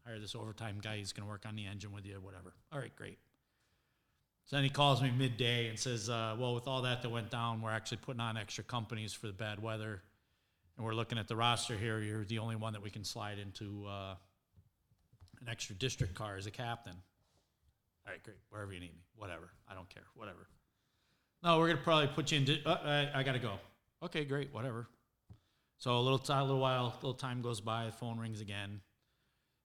Hire 0.06 0.20
this 0.20 0.36
overtime 0.36 0.80
guy. 0.82 0.98
He's 0.98 1.14
gonna 1.14 1.30
work 1.30 1.46
on 1.48 1.56
the 1.56 1.66
engine 1.66 1.92
with 1.92 2.06
you 2.06 2.16
whatever. 2.22 2.54
All 2.72 2.80
right 2.80 2.96
great. 2.96 3.18
So 4.46 4.56
then 4.56 4.64
he 4.64 4.70
calls 4.70 5.02
me 5.02 5.12
midday 5.16 5.68
and 5.68 5.78
says 5.78 6.10
uh, 6.10 6.36
well 6.40 6.56
with 6.56 6.68
all 6.68 6.82
that 6.84 7.02
that 7.02 7.10
went 7.10 7.30
down 7.30 7.62
we're 7.62 7.72
actually 7.72 7.98
putting 7.98 8.22
on 8.22 8.38
extra 8.38 8.64
companies 8.64 9.14
for 9.14 9.28
the 9.28 9.34
bad 9.34 9.62
weather. 9.62 10.02
And 10.78 10.86
we're 10.86 10.94
looking 10.94 11.18
at 11.18 11.28
the 11.28 11.36
roster 11.36 11.76
here. 11.76 12.00
You're 12.00 12.24
the 12.24 12.40
only 12.40 12.56
one 12.56 12.72
that 12.72 12.82
we 12.82 12.90
can 12.90 13.04
slide 13.04 13.38
into 13.38 13.86
uh, 13.86 14.16
an 15.42 15.50
extra 15.50 15.76
district 15.76 16.16
car 16.16 16.38
as 16.38 16.46
a 16.46 16.52
captain. 16.52 16.96
All 18.08 18.14
right 18.14 18.24
great. 18.24 18.38
Wherever 18.50 18.72
you 18.72 18.80
need 18.80 18.94
me. 18.94 19.04
Whatever. 19.16 19.52
I 19.70 19.76
don't 19.76 19.90
care. 19.90 20.06
Whatever 20.16 20.48
no, 21.44 21.58
we're 21.60 21.68
gonna 21.70 21.82
probably 21.82 22.08
put 22.08 22.32
you 22.32 22.38
in. 22.40 22.46
Di- 22.46 22.62
uh, 22.66 22.78
I, 22.84 23.20
I 23.20 23.24
gotta 23.24 23.40
go. 23.40 23.54
Okay, 24.04 24.26
great, 24.26 24.54
whatever. 24.54 24.88
So 25.78 25.98
a 25.98 26.00
little 26.02 26.20
time, 26.20 26.42
little 26.44 26.60
while, 26.60 26.86
a 26.88 26.96
little 26.96 27.14
time 27.14 27.42
goes 27.42 27.62
by. 27.62 27.86
The 27.86 27.92
phone 27.92 28.20
rings 28.20 28.42
again. 28.42 28.82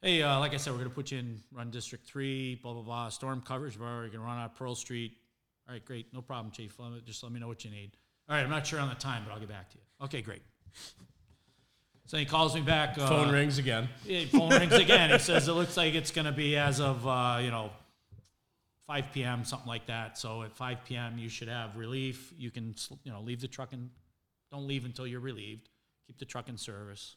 Hey, 0.02 0.22
uh, 0.22 0.38
like 0.38 0.54
I 0.54 0.58
said, 0.58 0.72
we're 0.72 0.78
gonna 0.78 0.90
put 0.90 1.10
you 1.10 1.18
in 1.18 1.42
run 1.52 1.70
District 1.70 2.06
Three. 2.06 2.56
Blah 2.56 2.72
blah 2.74 2.82
blah. 2.82 3.08
Storm 3.08 3.40
coverage. 3.40 3.78
We're 3.78 4.08
gonna 4.08 4.24
run 4.24 4.38
out 4.38 4.54
Pearl 4.56 4.74
Street. 4.74 5.16
All 5.66 5.72
right, 5.72 5.84
great, 5.84 6.12
no 6.12 6.20
problem, 6.20 6.52
Chief. 6.52 6.78
Let 6.78 6.92
me, 6.92 7.02
just 7.06 7.22
let 7.22 7.32
me 7.32 7.40
know 7.40 7.48
what 7.48 7.64
you 7.64 7.70
need. 7.70 7.96
All 8.28 8.36
right, 8.36 8.42
I'm 8.44 8.50
not 8.50 8.66
sure 8.66 8.78
on 8.80 8.88
the 8.90 8.94
time, 8.94 9.22
but 9.26 9.32
I'll 9.32 9.40
get 9.40 9.48
back 9.48 9.70
to 9.70 9.76
you. 9.78 10.04
Okay, 10.04 10.20
great. 10.22 10.42
So 12.06 12.18
he 12.18 12.26
calls 12.26 12.54
me 12.54 12.60
back. 12.60 12.98
Uh, 12.98 13.06
Phone 13.08 13.32
rings 13.32 13.56
again. 13.58 13.88
yeah, 14.04 14.26
phone 14.26 14.50
rings 14.50 14.74
again. 14.74 15.08
He 15.10 15.18
says 15.18 15.48
it 15.48 15.52
looks 15.52 15.76
like 15.76 15.94
it's 15.94 16.10
going 16.10 16.26
to 16.26 16.32
be 16.32 16.54
as 16.56 16.80
of 16.80 17.06
uh, 17.06 17.38
you 17.40 17.50
know 17.50 17.70
5 18.86 19.12
p.m. 19.12 19.44
something 19.44 19.68
like 19.68 19.86
that. 19.86 20.18
So 20.18 20.42
at 20.42 20.52
5 20.52 20.84
p.m. 20.84 21.18
you 21.18 21.28
should 21.28 21.48
have 21.48 21.76
relief. 21.76 22.32
You 22.36 22.50
can 22.50 22.74
you 23.04 23.12
know 23.12 23.20
leave 23.20 23.40
the 23.40 23.48
truck 23.48 23.72
and 23.72 23.90
don't 24.52 24.66
leave 24.66 24.84
until 24.84 25.06
you're 25.06 25.20
relieved. 25.20 25.68
Keep 26.06 26.18
the 26.18 26.24
truck 26.26 26.48
in 26.48 26.56
service. 26.58 27.16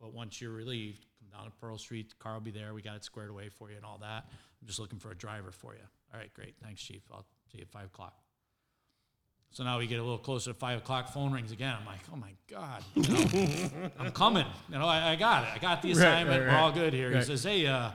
But 0.00 0.14
once 0.14 0.40
you're 0.40 0.52
relieved, 0.52 1.06
come 1.18 1.28
down 1.36 1.50
to 1.50 1.56
Pearl 1.60 1.76
Street. 1.76 2.10
The 2.10 2.14
car 2.16 2.34
will 2.34 2.40
be 2.40 2.52
there. 2.52 2.72
We 2.72 2.82
got 2.82 2.94
it 2.96 3.04
squared 3.04 3.30
away 3.30 3.48
for 3.48 3.68
you 3.70 3.76
and 3.76 3.84
all 3.84 3.98
that. 4.00 4.26
I'm 4.60 4.66
just 4.66 4.78
looking 4.78 5.00
for 5.00 5.10
a 5.10 5.14
driver 5.16 5.50
for 5.50 5.74
you. 5.74 5.80
All 6.14 6.20
right, 6.20 6.32
great. 6.34 6.54
Thanks, 6.62 6.80
Chief. 6.80 7.02
I'll 7.12 7.26
see 7.50 7.58
you 7.58 7.62
at 7.62 7.70
five 7.70 7.86
o'clock. 7.86 8.14
So 9.50 9.64
now 9.64 9.78
we 9.78 9.86
get 9.86 9.98
a 9.98 10.02
little 10.02 10.18
closer 10.18 10.52
to 10.52 10.58
five 10.58 10.78
o'clock. 10.78 11.08
Phone 11.12 11.32
rings 11.32 11.50
again. 11.52 11.74
I'm 11.80 11.86
like, 11.86 12.00
oh 12.12 12.16
my 12.16 12.30
god, 12.48 12.84
you 12.94 13.02
know, 13.12 13.90
I'm 13.98 14.12
coming. 14.12 14.46
You 14.70 14.78
know, 14.78 14.86
I, 14.86 15.10
I 15.12 15.16
got 15.16 15.44
it. 15.44 15.50
I 15.54 15.58
got 15.58 15.82
the 15.82 15.88
Right, 15.88 15.96
assignment. 15.96 16.42
right, 16.46 16.48
We're 16.52 16.56
all 16.58 16.68
right. 16.68 16.74
good 16.74 16.92
here. 16.92 17.10
He 17.12 17.22
says, 17.22 17.42
hey, 17.42 17.66
uh, 17.66 17.90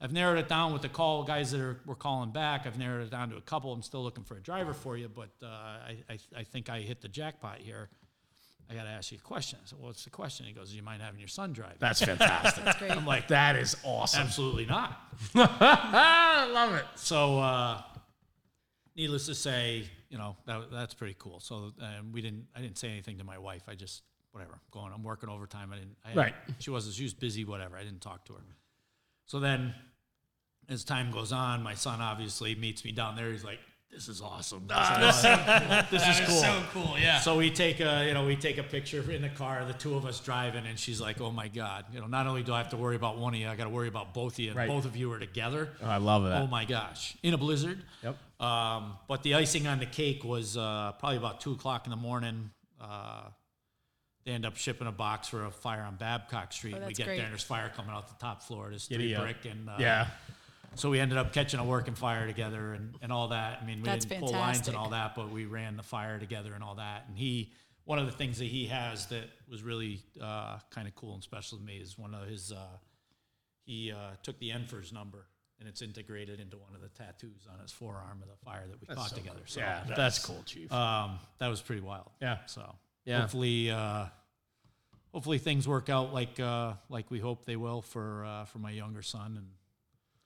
I've 0.00 0.12
narrowed 0.12 0.38
it 0.38 0.48
down 0.48 0.72
with 0.72 0.82
the 0.82 0.88
call 0.88 1.24
guys 1.24 1.50
that 1.50 1.60
are 1.60 1.80
were 1.84 1.94
calling 1.94 2.30
back. 2.30 2.66
I've 2.66 2.78
narrowed 2.78 3.06
it 3.06 3.10
down 3.10 3.30
to 3.30 3.36
a 3.36 3.40
couple. 3.42 3.72
I'm 3.72 3.82
still 3.82 4.02
looking 4.02 4.24
for 4.24 4.36
a 4.36 4.40
driver 4.40 4.72
for 4.72 4.96
you, 4.96 5.08
but 5.08 5.30
uh, 5.42 5.46
I, 5.46 5.98
I 6.08 6.18
I 6.38 6.42
think 6.44 6.70
I 6.70 6.80
hit 6.80 7.02
the 7.02 7.08
jackpot 7.08 7.58
here. 7.58 7.90
I 8.70 8.74
got 8.74 8.84
to 8.84 8.90
ask 8.90 9.10
you 9.10 9.18
a 9.18 9.26
question. 9.26 9.58
I 9.60 9.66
said, 9.66 9.78
well, 9.80 9.88
what's 9.88 10.04
the 10.04 10.10
question? 10.10 10.46
He 10.46 10.52
goes, 10.52 10.70
do 10.70 10.76
you 10.76 10.82
mind 10.84 11.02
having 11.02 11.18
your 11.18 11.28
son 11.28 11.52
drive? 11.52 11.80
That's 11.80 12.04
fantastic. 12.04 12.64
That's 12.64 12.78
great. 12.78 12.92
I'm 12.92 13.04
like, 13.04 13.26
that 13.26 13.56
is 13.56 13.76
awesome. 13.82 14.20
absolutely 14.20 14.64
not. 14.64 14.96
I 15.34 16.48
love 16.52 16.74
it. 16.74 16.84
So, 16.94 17.40
uh, 17.40 17.82
needless 18.94 19.26
to 19.26 19.34
say, 19.34 19.86
you 20.08 20.18
know 20.18 20.36
that, 20.46 20.70
that's 20.70 20.94
pretty 20.94 21.16
cool. 21.18 21.40
So 21.40 21.72
um, 21.80 22.12
we 22.12 22.20
didn't. 22.20 22.46
I 22.54 22.60
didn't 22.60 22.78
say 22.78 22.88
anything 22.88 23.18
to 23.18 23.24
my 23.24 23.38
wife. 23.38 23.62
I 23.68 23.74
just 23.74 24.02
whatever. 24.32 24.52
I'm 24.54 24.60
going. 24.70 24.92
I'm 24.92 25.02
working 25.02 25.28
overtime. 25.28 25.72
I 25.72 25.76
didn't. 25.76 25.96
I, 26.04 26.14
Right. 26.14 26.34
She 26.58 26.70
was. 26.70 26.92
She 26.94 27.04
was 27.04 27.14
busy. 27.14 27.44
Whatever. 27.44 27.76
I 27.76 27.84
didn't 27.84 28.00
talk 28.00 28.24
to 28.26 28.34
her. 28.34 28.40
So 29.26 29.38
then, 29.40 29.74
as 30.70 30.84
time 30.84 31.10
goes 31.10 31.32
on, 31.32 31.62
my 31.62 31.74
son 31.74 32.00
obviously 32.00 32.54
meets 32.54 32.84
me 32.84 32.92
down 32.92 33.16
there. 33.16 33.30
He's 33.32 33.44
like, 33.44 33.58
"This 33.90 34.08
is 34.08 34.22
awesome. 34.22 34.66
This 34.68 35.16
is, 35.16 35.22
this 35.90 36.08
is 36.08 36.26
cool." 36.28 36.40
So 36.40 36.62
cool. 36.72 36.98
Yeah. 36.98 37.18
So 37.20 37.36
we 37.36 37.50
take 37.50 37.80
a, 37.80 38.06
you 38.06 38.14
know, 38.14 38.24
we 38.24 38.36
take 38.36 38.58
a 38.58 38.62
picture 38.62 39.08
in 39.10 39.20
the 39.22 39.28
car, 39.30 39.64
the 39.66 39.72
two 39.74 39.94
of 39.96 40.06
us 40.06 40.20
driving, 40.20 40.64
and 40.66 40.78
she's 40.78 41.00
like, 41.00 41.20
"Oh 41.20 41.30
my 41.32 41.48
God, 41.48 41.86
you 41.92 42.00
know, 42.00 42.06
not 42.06 42.26
only 42.26 42.42
do 42.42 42.52
I 42.54 42.58
have 42.58 42.70
to 42.70 42.76
worry 42.76 42.96
about 42.96 43.18
one 43.18 43.34
of 43.34 43.40
you, 43.40 43.48
I 43.48 43.56
got 43.56 43.64
to 43.64 43.70
worry 43.70 43.88
about 43.88 44.14
both 44.14 44.34
of 44.34 44.38
you, 44.38 44.48
and 44.50 44.56
Right. 44.56 44.68
both 44.68 44.84
of 44.84 44.96
you 44.96 45.12
are 45.12 45.18
together." 45.18 45.68
Oh, 45.82 45.86
I 45.88 45.96
love 45.96 46.22
that. 46.24 46.40
Oh 46.40 46.46
my 46.46 46.64
gosh, 46.64 47.16
in 47.22 47.34
a 47.34 47.38
blizzard. 47.38 47.82
Yep. 48.04 48.16
Um, 48.40 48.96
but 49.08 49.22
the 49.22 49.34
icing 49.34 49.66
on 49.66 49.80
the 49.80 49.86
cake 49.86 50.24
was 50.24 50.56
uh, 50.56 50.92
probably 50.98 51.18
about 51.18 51.40
two 51.40 51.52
o'clock 51.52 51.84
in 51.86 51.90
the 51.90 51.96
morning. 51.96 52.50
Uh, 52.80 53.22
they 54.24 54.32
end 54.32 54.44
up 54.46 54.56
shipping 54.56 54.86
a 54.86 54.92
box 54.92 55.28
for 55.28 55.46
a 55.46 55.50
fire 55.50 55.82
on 55.82 55.96
Babcock 55.96 56.52
Street. 56.52 56.76
Oh, 56.80 56.86
we 56.86 56.92
get 56.94 57.06
great. 57.06 57.16
there 57.16 57.24
and 57.24 57.32
there's 57.32 57.42
fire 57.42 57.70
coming 57.74 57.90
out 57.90 58.06
the 58.08 58.14
top 58.24 58.42
floor. 58.42 58.68
There's 58.68 58.86
Giddy 58.86 59.08
three 59.08 59.14
up. 59.14 59.22
brick 59.22 59.44
and 59.50 59.68
uh, 59.68 59.72
yeah. 59.78 60.06
So 60.76 60.90
we 60.90 61.00
ended 61.00 61.18
up 61.18 61.32
catching 61.32 61.60
a 61.60 61.64
working 61.64 61.94
fire 61.94 62.26
together 62.26 62.72
and, 62.72 62.94
and 63.02 63.12
all 63.12 63.28
that. 63.28 63.58
I 63.60 63.66
mean, 63.66 63.82
we 63.82 63.88
That's 63.88 64.04
didn't 64.04 64.20
pull 64.20 64.32
lines 64.32 64.68
and 64.68 64.76
all 64.76 64.90
that, 64.90 65.14
but 65.14 65.30
we 65.30 65.44
ran 65.44 65.76
the 65.76 65.82
fire 65.82 66.18
together 66.18 66.54
and 66.54 66.62
all 66.62 66.76
that. 66.76 67.04
And 67.08 67.18
he, 67.18 67.52
one 67.84 67.98
of 67.98 68.06
the 68.06 68.12
things 68.12 68.38
that 68.38 68.46
he 68.46 68.66
has 68.66 69.06
that 69.06 69.24
was 69.48 69.62
really 69.62 70.00
uh, 70.20 70.58
kind 70.70 70.86
of 70.86 70.94
cool 70.94 71.14
and 71.14 71.22
special 71.22 71.58
to 71.58 71.64
me 71.64 71.76
is 71.76 71.98
one 71.98 72.14
of 72.14 72.26
his 72.28 72.52
uh, 72.52 72.56
he 73.64 73.92
uh, 73.92 74.12
took 74.22 74.38
the 74.38 74.50
NFIRS 74.50 74.92
number 74.92 75.26
and 75.58 75.68
it's 75.68 75.82
integrated 75.82 76.40
into 76.40 76.56
one 76.56 76.74
of 76.74 76.80
the 76.80 76.88
tattoos 76.88 77.46
on 77.52 77.60
his 77.60 77.70
forearm 77.70 78.22
of 78.22 78.28
the 78.28 78.36
fire 78.44 78.64
that 78.66 78.80
we 78.80 78.94
caught 78.94 79.14
together. 79.14 79.42
So 79.44 79.60
Yeah, 79.60 79.84
that's 79.94 80.24
cool, 80.24 80.42
Chief. 80.46 80.72
um, 80.72 81.18
that 81.38 81.48
was 81.48 81.60
pretty 81.60 81.82
wild. 81.82 82.10
Yeah. 82.20 82.38
So 82.46 82.74
Yeah. 83.04 83.20
hopefully, 83.20 83.70
uh, 83.70 84.06
hopefully 85.12 85.38
things 85.38 85.68
work 85.68 85.88
out 85.90 86.14
like 86.14 86.40
uh, 86.40 86.74
like 86.88 87.10
we 87.10 87.18
hope 87.18 87.44
they 87.44 87.56
will 87.56 87.82
for 87.82 88.24
uh, 88.24 88.44
for 88.46 88.58
my 88.58 88.70
younger 88.70 89.02
son, 89.02 89.36
and 89.36 89.48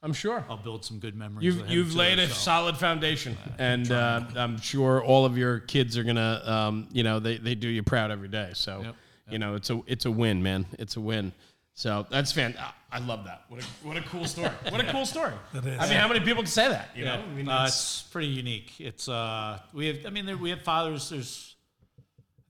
I'm 0.04 0.12
sure. 0.12 0.44
I'll 0.48 0.56
build 0.58 0.84
some 0.84 0.98
good 0.98 1.16
memories. 1.16 1.44
You've 1.46 1.56
with 1.62 1.66
him 1.66 1.72
you've 1.72 1.92
too, 1.92 1.98
laid 1.98 2.18
a 2.18 2.28
so. 2.28 2.34
solid 2.34 2.76
foundation, 2.76 3.36
and 3.58 3.90
uh, 3.90 4.20
I'm 4.36 4.60
sure 4.60 5.02
all 5.02 5.24
of 5.24 5.36
your 5.38 5.60
kids 5.60 5.96
are 5.98 6.04
gonna, 6.04 6.42
um, 6.44 6.88
you 6.92 7.02
know, 7.02 7.18
they, 7.18 7.38
they 7.38 7.54
do 7.54 7.68
you 7.68 7.82
proud 7.82 8.10
every 8.10 8.28
day. 8.28 8.50
So, 8.54 8.82
Yep, 8.82 8.94
you 9.30 9.38
know, 9.38 9.54
it's 9.54 9.70
a 9.70 9.80
it's 9.86 10.04
a 10.04 10.10
win, 10.10 10.42
man. 10.42 10.66
It's 10.78 10.96
a 10.96 11.00
win. 11.00 11.32
So 11.72 12.06
that's 12.10 12.30
fan. 12.32 12.54
I- 12.58 12.72
I 12.92 12.98
love 13.00 13.24
that. 13.24 13.42
What 13.48 13.60
a 13.60 13.64
what 13.82 13.96
a 13.96 14.02
cool 14.02 14.24
story. 14.24 14.52
What 14.68 14.80
a 14.80 14.84
cool 14.92 15.04
story. 15.04 15.32
That 15.52 15.66
is. 15.66 15.80
I 15.80 15.88
mean, 15.88 15.96
how 15.98 16.06
many 16.06 16.20
people 16.20 16.44
can 16.44 16.50
say 16.52 16.68
that? 16.68 16.90
You 16.94 17.04
Yeah, 17.04 17.16
know, 17.16 17.22
I 17.22 17.26
mean, 17.34 17.48
uh, 17.48 17.54
it's- 17.62 18.02
it's 18.02 18.02
pretty 18.12 18.28
unique. 18.28 18.72
It's 18.78 19.08
uh, 19.08 19.58
we 19.72 19.86
have. 19.88 20.06
I 20.06 20.10
mean, 20.10 20.26
there, 20.26 20.36
we 20.36 20.50
have 20.50 20.62
fathers. 20.62 21.08
There's, 21.08 21.56
I 21.98 22.02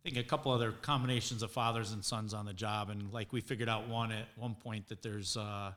think, 0.02 0.18
a 0.18 0.22
couple 0.28 0.52
other 0.52 0.72
combinations 0.72 1.42
of 1.42 1.50
fathers 1.50 1.92
and 1.92 2.04
sons 2.04 2.34
on 2.34 2.44
the 2.44 2.52
job, 2.52 2.90
and 2.90 3.10
like 3.10 3.32
we 3.32 3.40
figured 3.40 3.70
out 3.70 3.88
one 3.88 4.12
at 4.12 4.26
one 4.36 4.54
point 4.54 4.88
that 4.88 5.00
there's, 5.00 5.38
uh, 5.38 5.72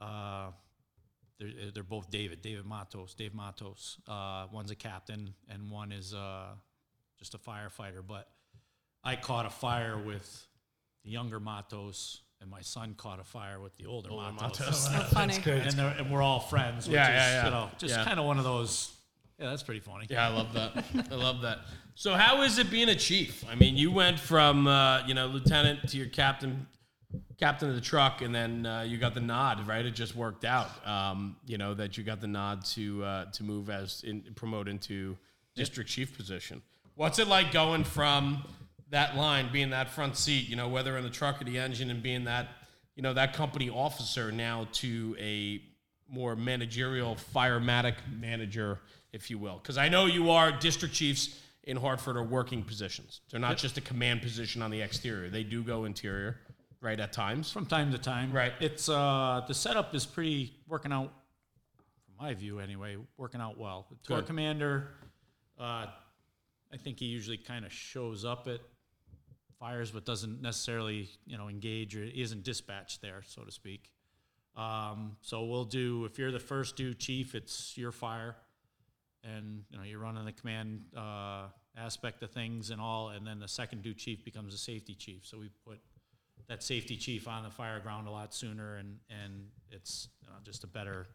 uh, 0.00 0.46
they're, 1.40 1.70
they're 1.74 1.82
both 1.82 2.10
David, 2.10 2.42
David 2.42 2.66
Matos, 2.66 3.14
Dave 3.14 3.34
Matos. 3.34 3.98
Uh, 4.06 4.46
one's 4.52 4.70
a 4.70 4.76
captain, 4.76 5.34
and 5.48 5.70
one 5.70 5.90
is 5.90 6.14
uh, 6.14 6.48
just 7.18 7.34
a 7.34 7.38
firefighter. 7.38 8.02
But 8.06 8.28
I 9.02 9.16
caught 9.16 9.46
a 9.46 9.50
fire 9.50 9.98
with 9.98 10.46
the 11.02 11.10
younger 11.10 11.40
Matos, 11.40 12.20
and 12.40 12.50
my 12.50 12.60
son 12.60 12.94
caught 12.96 13.18
a 13.20 13.24
fire 13.24 13.58
with 13.58 13.76
the 13.78 13.86
older, 13.86 14.10
Matos. 14.10 14.84
So 14.84 14.90
funny. 15.12 15.38
That's. 15.38 15.74
And, 15.74 15.80
and 15.98 16.12
we're 16.12 16.22
all 16.22 16.40
friends, 16.40 16.86
which 16.86 16.94
Yeah, 16.94 17.08
is, 17.08 17.14
yeah, 17.14 17.32
yeah. 17.32 17.44
you 17.46 17.50
know, 17.50 17.70
just 17.78 17.94
Yeah. 17.96 18.04
kind 18.04 18.20
of 18.20 18.26
one 18.26 18.38
of 18.38 18.44
those. 18.44 18.92
Yeah, 19.38 19.48
that's 19.48 19.62
pretty 19.62 19.80
funny. 19.80 20.06
Yeah, 20.10 20.28
I 20.28 20.32
love 20.34 20.52
that. 20.52 20.84
I 21.10 21.14
love 21.14 21.40
that. 21.40 21.60
So, 21.94 22.12
how 22.14 22.42
is 22.42 22.58
it 22.58 22.70
being 22.70 22.90
a 22.90 22.94
chief? 22.94 23.42
I 23.50 23.54
mean, 23.54 23.74
you 23.74 23.90
went 23.90 24.20
from 24.20 24.66
uh, 24.66 25.06
you 25.06 25.14
know 25.14 25.26
lieutenant 25.28 25.88
to 25.88 25.96
your 25.96 26.08
captain, 26.08 26.66
captain 27.38 27.68
of 27.68 27.74
the 27.74 27.80
truck, 27.80 28.22
and 28.22 28.34
then 28.34 28.66
uh, 28.66 28.82
you 28.82 28.98
got 28.98 29.14
the 29.14 29.20
nod. 29.20 29.66
Right, 29.66 29.84
it 29.84 29.92
just 29.92 30.14
worked 30.14 30.44
out. 30.44 30.70
Um, 30.86 31.36
you 31.46 31.58
know 31.58 31.74
that 31.74 31.96
you 31.98 32.04
got 32.04 32.20
the 32.20 32.26
nod 32.26 32.64
to 32.66 33.04
uh, 33.04 33.24
to 33.32 33.42
move 33.42 33.70
as 33.70 34.02
in, 34.04 34.22
promote 34.34 34.68
into 34.68 35.16
district 35.54 35.90
chief 35.90 36.16
position. 36.16 36.62
What's 36.94 37.18
it 37.18 37.28
like 37.28 37.52
going 37.52 37.84
from 37.84 38.44
that 38.90 39.16
line, 39.16 39.50
being 39.52 39.70
that 39.70 39.90
front 39.90 40.16
seat? 40.16 40.48
You 40.48 40.56
know, 40.56 40.68
whether 40.68 40.96
in 40.96 41.04
the 41.04 41.10
truck 41.10 41.40
or 41.40 41.44
the 41.44 41.58
engine, 41.58 41.90
and 41.90 42.02
being 42.02 42.24
that 42.24 42.48
you 42.94 43.02
know 43.02 43.14
that 43.14 43.34
company 43.34 43.70
officer 43.70 44.30
now 44.30 44.68
to 44.72 45.16
a 45.18 45.62
more 46.08 46.34
managerial 46.34 47.16
firematic 47.34 47.94
manager, 48.18 48.80
if 49.12 49.30
you 49.30 49.38
will. 49.38 49.58
Because 49.62 49.78
I 49.78 49.88
know 49.88 50.06
you 50.06 50.30
are 50.30 50.50
district 50.52 50.94
chiefs 50.94 51.40
in 51.64 51.76
Hartford 51.76 52.16
are 52.16 52.22
working 52.22 52.62
positions. 52.62 53.20
They're 53.30 53.40
not 53.40 53.56
just 53.56 53.76
a 53.78 53.80
command 53.80 54.22
position 54.22 54.62
on 54.62 54.70
the 54.70 54.80
exterior. 54.80 55.28
They 55.28 55.44
do 55.44 55.62
go 55.62 55.84
interior, 55.84 56.40
right, 56.80 56.98
at 56.98 57.12
times. 57.12 57.50
From 57.50 57.66
time 57.66 57.92
to 57.92 57.98
time, 57.98 58.32
Right. 58.32 58.52
It's 58.60 58.88
uh, 58.88 59.42
the 59.46 59.54
setup 59.54 59.94
is 59.94 60.06
pretty 60.06 60.52
working 60.66 60.92
out, 60.92 61.12
from 62.04 62.26
my 62.26 62.34
view 62.34 62.58
anyway, 62.60 62.96
working 63.16 63.40
out 63.40 63.58
well. 63.58 63.86
The 63.90 63.96
tour 64.06 64.18
Good. 64.18 64.26
commander, 64.26 64.88
uh, 65.58 65.86
I 66.72 66.76
think 66.76 66.98
he 67.00 67.06
usually 67.06 67.38
kind 67.38 67.64
of 67.64 67.72
shows 67.72 68.24
up 68.24 68.46
at 68.48 68.60
fires, 69.58 69.90
but 69.90 70.04
doesn't 70.04 70.40
necessarily, 70.40 71.08
you 71.26 71.36
know, 71.36 71.48
engage 71.48 71.96
or 71.96 72.02
isn't 72.02 72.44
dispatched 72.44 73.02
there, 73.02 73.22
so 73.26 73.42
to 73.42 73.50
speak. 73.50 73.90
Um, 74.56 75.16
so 75.20 75.44
we'll 75.44 75.64
do 75.64 76.04
if 76.06 76.18
you're 76.18 76.32
the 76.32 76.38
first 76.40 76.76
due 76.76 76.94
chief, 76.94 77.34
it's 77.34 77.76
your 77.76 77.92
fire, 77.92 78.36
and 79.22 79.62
you 79.70 79.78
know 79.78 79.84
you're 79.84 80.00
running 80.00 80.24
the 80.24 80.32
command 80.32 80.82
uh, 80.96 81.44
aspect 81.76 82.22
of 82.22 82.30
things 82.30 82.70
and 82.70 82.80
all, 82.80 83.10
and 83.10 83.26
then 83.26 83.38
the 83.38 83.48
second 83.48 83.82
due 83.82 83.94
chief 83.94 84.24
becomes 84.24 84.52
a 84.54 84.58
safety 84.58 84.94
chief. 84.94 85.24
So 85.24 85.38
we 85.38 85.50
put 85.66 85.78
that 86.50 86.62
safety 86.64 86.96
chief 86.96 87.28
on 87.28 87.44
the 87.44 87.50
fire 87.50 87.78
ground 87.78 88.08
a 88.08 88.10
lot 88.10 88.34
sooner, 88.34 88.76
and 88.76 88.98
and 89.08 89.46
it's 89.70 90.08
you 90.20 90.28
know, 90.28 90.34
just 90.44 90.64
a 90.64 90.66
better 90.66 91.06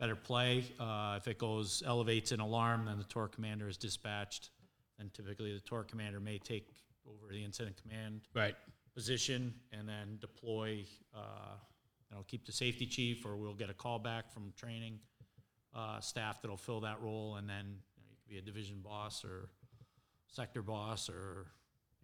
better 0.00 0.16
play. 0.16 0.64
Uh, 0.80 1.14
if 1.18 1.28
it 1.28 1.38
goes 1.38 1.82
elevates 1.86 2.32
an 2.32 2.40
alarm, 2.40 2.86
then 2.86 2.98
the 2.98 3.04
tour 3.04 3.28
commander 3.28 3.68
is 3.68 3.76
dispatched. 3.76 4.50
and 4.98 5.12
typically 5.12 5.52
the 5.52 5.60
tour 5.60 5.84
commander 5.84 6.18
may 6.20 6.38
take 6.38 6.68
over 7.06 7.32
the 7.32 7.44
incident 7.44 7.76
command 7.82 8.22
Right. 8.34 8.56
position 8.94 9.52
and 9.72 9.86
then 9.86 10.16
deploy, 10.20 10.84
uh, 11.14 11.56
you 12.10 12.16
know, 12.16 12.24
keep 12.26 12.46
the 12.46 12.52
safety 12.52 12.86
chief, 12.86 13.26
or 13.26 13.36
we'll 13.36 13.54
get 13.54 13.68
a 13.68 13.74
call 13.74 13.98
back 13.98 14.30
from 14.32 14.52
training 14.56 14.98
uh, 15.74 16.00
staff 16.00 16.40
that'll 16.40 16.56
fill 16.56 16.80
that 16.80 17.00
role, 17.02 17.36
and 17.36 17.46
then 17.48 17.66
you, 17.96 18.02
know, 18.02 18.08
you 18.10 18.16
could 18.22 18.30
be 18.30 18.38
a 18.38 18.42
division 18.42 18.80
boss 18.82 19.22
or 19.22 19.50
sector 20.28 20.62
boss, 20.62 21.10
or 21.10 21.46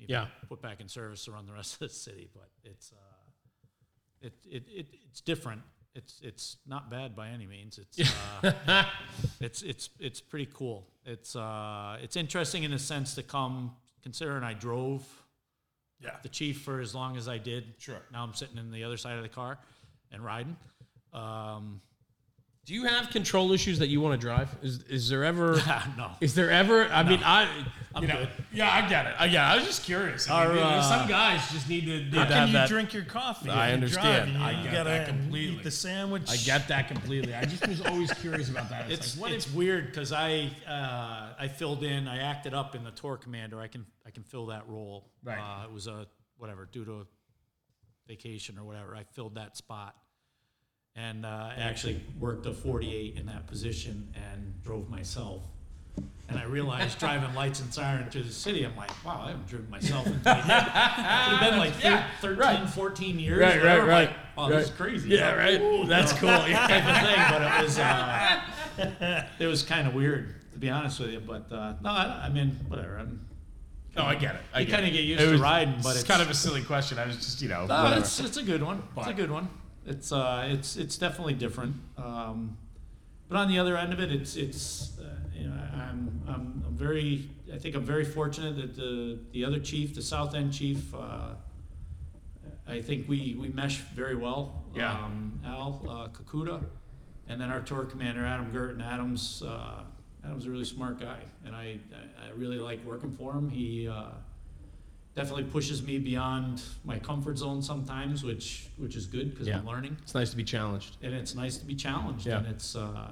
Yeah. 0.09 0.27
put 0.49 0.61
back 0.63 0.81
in 0.81 0.89
service 0.89 1.25
to 1.27 1.33
run 1.33 1.47
the 1.47 1.53
rest 1.53 1.75
of 1.75 1.79
the 1.81 1.89
city. 1.89 2.29
But 2.33 2.49
it's 2.65 2.93
uh, 2.93 4.27
it, 4.27 4.33
it, 4.45 4.65
it 4.69 4.87
it's 5.09 5.21
different. 5.21 5.63
It's 5.95 6.21
it's 6.23 6.57
not 6.67 6.91
bad 6.91 7.15
by 7.15 7.29
any 7.29 7.47
means. 7.47 7.79
It's 7.79 8.15
uh, 8.43 8.85
it's 9.41 9.63
it's 9.63 9.91
it's 9.99 10.21
pretty 10.21 10.49
cool. 10.55 10.87
It's 11.05 11.37
uh, 11.37 11.99
it's 12.03 12.17
interesting 12.17 12.63
in 12.65 12.73
a 12.73 12.79
sense 12.79 13.15
to 13.17 13.23
come 13.23 13.73
considering 14.03 14.43
I 14.43 14.55
drove 14.55 15.05
Yeah. 16.01 16.17
the 16.23 16.29
chief 16.29 16.63
for 16.63 16.81
as 16.81 16.95
long 16.95 17.17
as 17.17 17.29
I 17.29 17.39
did. 17.39 17.65
Sure. 17.79 18.01
Now 18.13 18.25
I'm 18.25 18.35
sitting 18.35 18.57
in 18.59 18.71
the 18.71 18.85
other 18.85 18.97
side 18.97 19.17
of 19.17 19.23
the 19.23 19.29
car 19.29 19.59
and 20.11 20.25
riding. 20.25 20.57
Um, 21.13 21.81
Do 22.65 22.75
you 22.75 22.85
have 22.85 23.11
control 23.11 23.51
issues 23.53 23.81
that 23.81 23.89
you 23.89 24.01
want 24.01 24.21
to 24.21 24.25
drive? 24.25 24.49
Is 24.63 24.83
is 24.85 25.09
there 25.09 25.25
ever? 25.25 25.57
no. 25.97 26.13
Is 26.21 26.35
there 26.37 26.51
ever? 26.51 26.85
I 26.87 27.03
mean, 27.03 27.21
I. 27.25 27.49
I'm 27.95 28.03
you 28.05 28.09
know, 28.09 28.21
good. 28.21 28.29
Yeah, 28.55 28.73
I 28.73 28.89
get 28.89 29.05
it. 29.07 29.15
I, 29.19 29.27
yeah, 29.27 29.53
I 29.53 29.57
was 29.57 29.67
just 29.67 29.83
curious. 29.85 30.31
I 30.31 30.45
mean, 30.45 30.49
Our, 30.53 30.55
you 30.55 30.61
know, 30.61 30.67
uh, 30.67 30.83
some 30.83 31.09
guys 31.09 31.51
just 31.53 31.69
need 31.69 31.85
to, 31.85 31.99
need 32.05 32.15
How 32.15 32.25
to 32.25 32.31
can 32.33 32.47
you 32.47 32.53
that. 32.55 32.69
drink 32.71 32.95
your 32.95 33.05
coffee? 33.05 33.51
I 33.51 33.65
if 33.65 33.69
you're 33.69 33.75
understand. 33.75 34.33
driving? 34.33 34.63
You, 34.63 34.71
I 34.71 34.73
get 34.73 34.85
that 34.85 35.09
completely. 35.09 35.57
eat 35.57 35.63
the 35.63 35.71
sandwich. 35.71 36.23
I 36.31 36.37
get 36.37 36.69
that 36.69 36.89
completely. 36.89 37.35
I 37.35 37.45
just 37.45 37.67
was 37.69 37.83
always 37.83 38.11
curious 38.15 38.49
about 38.49 38.71
that. 38.71 38.91
It's, 38.91 39.09
It's 39.09 39.17
like, 39.17 39.23
what 39.23 39.33
it's 39.33 39.47
if- 39.47 39.55
weird 39.55 39.87
because 39.89 40.11
I 40.11 40.51
uh, 40.67 41.35
I 41.39 41.49
filled 41.49 41.83
in. 41.83 42.09
I 42.09 42.19
acted 42.23 42.55
up 42.55 42.75
in 42.75 42.83
the 42.85 42.93
tour 42.93 43.19
commander. 43.19 43.61
I 43.61 43.67
can 43.67 43.85
I 44.07 44.11
can 44.11 44.23
fill 44.23 44.47
that 44.47 44.67
role. 44.69 45.11
Right. 45.23 45.39
Uh, 45.39 45.65
it 45.65 45.73
was 45.73 45.87
a 45.87 46.07
whatever 46.39 46.67
due 46.73 46.87
to 46.87 47.07
vacation 48.09 48.57
or 48.59 48.65
whatever. 48.65 48.97
I 48.97 49.03
filled 49.13 49.35
that 49.35 49.59
spot, 49.59 49.95
and 50.97 51.25
uh, 51.25 51.51
actually 51.57 52.01
worked 52.21 52.47
a 52.47 52.53
48 52.53 53.17
in 53.17 53.27
that 53.27 53.47
position 53.47 54.09
and 54.15 54.55
drove 54.63 54.91
myself. 54.91 55.43
And 56.29 56.39
I 56.39 56.45
realized 56.45 56.99
driving 56.99 57.35
lights 57.35 57.61
and 57.61 57.73
siren 57.75 58.09
through 58.09 58.23
the 58.23 58.33
city, 58.33 58.65
I'm 58.65 58.75
like, 58.77 58.91
wow, 59.05 59.23
I 59.25 59.29
haven't 59.31 59.47
driven 59.49 59.69
myself 59.71 60.07
in 60.07 60.19
20 60.21 60.37
years. 60.39 60.47
It 60.49 60.49
would 60.49 60.55
have 60.55 61.41
been 61.51 61.59
like 61.59 61.73
thir- 61.75 61.91
Yeah, 61.91 62.07
13, 62.23 62.39
right. 62.39 62.71
14 62.71 63.19
years. 63.19 63.39
Right, 63.41 63.57
whatever. 63.59 63.87
right, 63.87 64.09
I'm 64.09 64.09
like, 64.09 64.09
right, 64.09 64.17
oh, 64.39 64.49
this 64.49 64.65
is 64.65 64.71
right. 64.71 64.79
crazy. 64.79 65.09
Yeah, 65.11 65.35
right. 65.35 65.61
Ooh, 65.61 65.85
That's 65.87 66.13
you 66.13 66.19
cool. 66.21 66.29
Yeah. 66.31 66.67
type 66.69 66.87
of 66.87 67.07
thing. 67.09 67.25
But 67.31 67.61
it 67.61 67.65
was, 67.65 67.79
uh, 69.09 69.29
it 69.39 69.47
was 69.47 69.63
kind 69.63 69.87
of 69.89 69.95
weird 69.95 70.35
to 70.53 70.59
be 70.59 70.71
honest 70.71 71.01
with 71.01 71.11
you. 71.11 71.21
But 71.21 71.53
uh, 71.53 71.75
no, 71.83 71.91
I, 71.91 72.23
I 72.25 72.29
mean, 72.31 72.59
whatever. 72.69 72.97
I'm, 72.99 73.27
No, 73.95 74.05
I 74.05 74.15
get 74.15 74.37
it. 74.37 74.41
I 74.55 74.61
You 74.61 74.67
kinda 74.67 74.91
get 74.91 75.05
used 75.05 75.21
It 75.21 75.27
to 75.27 75.33
was- 75.33 75.41
riding, 75.41 75.75
but 75.83 75.91
it's, 75.91 76.01
it's- 76.01 76.05
kind 76.05 76.23
of 76.23 76.31
a 76.31 76.35
silly 76.35 76.63
question. 76.63 76.99
I 76.99 77.07
was 77.07 77.17
just, 77.17 77.43
you 77.43 77.49
know, 77.51 77.67
no, 77.67 77.83
whatever. 77.83 78.01
it's 78.01 78.21
it's 78.21 78.37
a 78.39 78.43
good 78.43 78.63
one. 78.63 78.79
It's 78.97 79.07
a 79.07 79.11
But- 79.11 79.17
good 79.17 79.31
one. 79.31 79.49
It's 79.87 80.13
uh, 80.13 80.47
it's 80.49 80.77
it's 80.77 80.97
definitely 80.97 81.35
different. 81.35 81.77
Um, 81.97 82.57
but 83.29 83.37
on 83.39 83.49
the 83.49 83.59
other 83.59 83.77
end 83.77 83.93
of 83.93 84.01
it, 84.01 84.13
it's 84.13 84.37
it's 84.37 84.99
uh, 84.99 85.09
you 85.35 85.49
know 85.49 85.55
I'm, 85.75 86.23
I'm 86.29 86.65
I'm 86.67 86.77
very 86.77 87.29
I 87.53 87.59
think 87.59 87.75
I'm 87.75 87.85
very 87.85 88.05
fortunate 88.05 88.57
that 88.57 88.77
the 88.77 89.19
the 89.33 89.45
other 89.45 89.59
chief, 89.59 89.95
the 89.95 90.03
South 90.03 90.35
End 90.35 90.53
chief, 90.53 90.95
uh, 90.95 91.35
I 92.67 92.81
think 92.81 93.09
we 93.09 93.37
we 93.39 93.49
mesh 93.49 93.79
very 93.95 94.15
well. 94.15 94.65
Yeah. 94.75 94.93
Um, 94.93 95.41
Al 95.45 95.83
uh, 95.89 96.09
Kakuda, 96.09 96.63
and 97.29 97.41
then 97.41 97.51
our 97.51 97.61
tour 97.61 97.85
commander 97.85 98.25
Adam 98.25 98.53
Gurton. 98.53 98.83
Adam's 98.83 99.43
uh, 99.43 99.83
Adam's 100.25 100.47
a 100.47 100.51
really 100.51 100.65
smart 100.65 101.01
guy, 101.01 101.19
and 101.45 101.57
I 101.57 101.79
I, 101.95 102.29
I 102.29 102.31
really 102.37 102.59
like 102.59 102.85
working 102.85 103.11
for 103.11 103.33
him. 103.33 103.51
He 103.51 103.89
uh, 103.89 104.11
definitely 105.15 105.45
pushes 105.45 105.83
me 105.83 105.99
beyond 105.99 106.63
my 106.85 106.99
comfort 106.99 107.39
zone 107.39 107.63
sometimes, 107.63 108.25
which 108.25 108.69
which 108.79 108.97
is 108.97 109.07
good 109.07 109.31
because 109.31 109.49
I'm 109.49 109.67
learning, 109.67 109.97
It's 110.03 110.15
nice 110.15 110.31
to 110.31 110.37
be 110.37 110.45
challenged. 110.45 110.97
and 111.03 111.15
it's 111.15 111.35
nice 111.35 111.57
to 111.59 111.65
be 111.65 111.75
challenged, 111.75 112.27
Yeah. 112.27 112.39
and 112.39 112.47
it's 112.47 112.75
uh, 112.77 113.11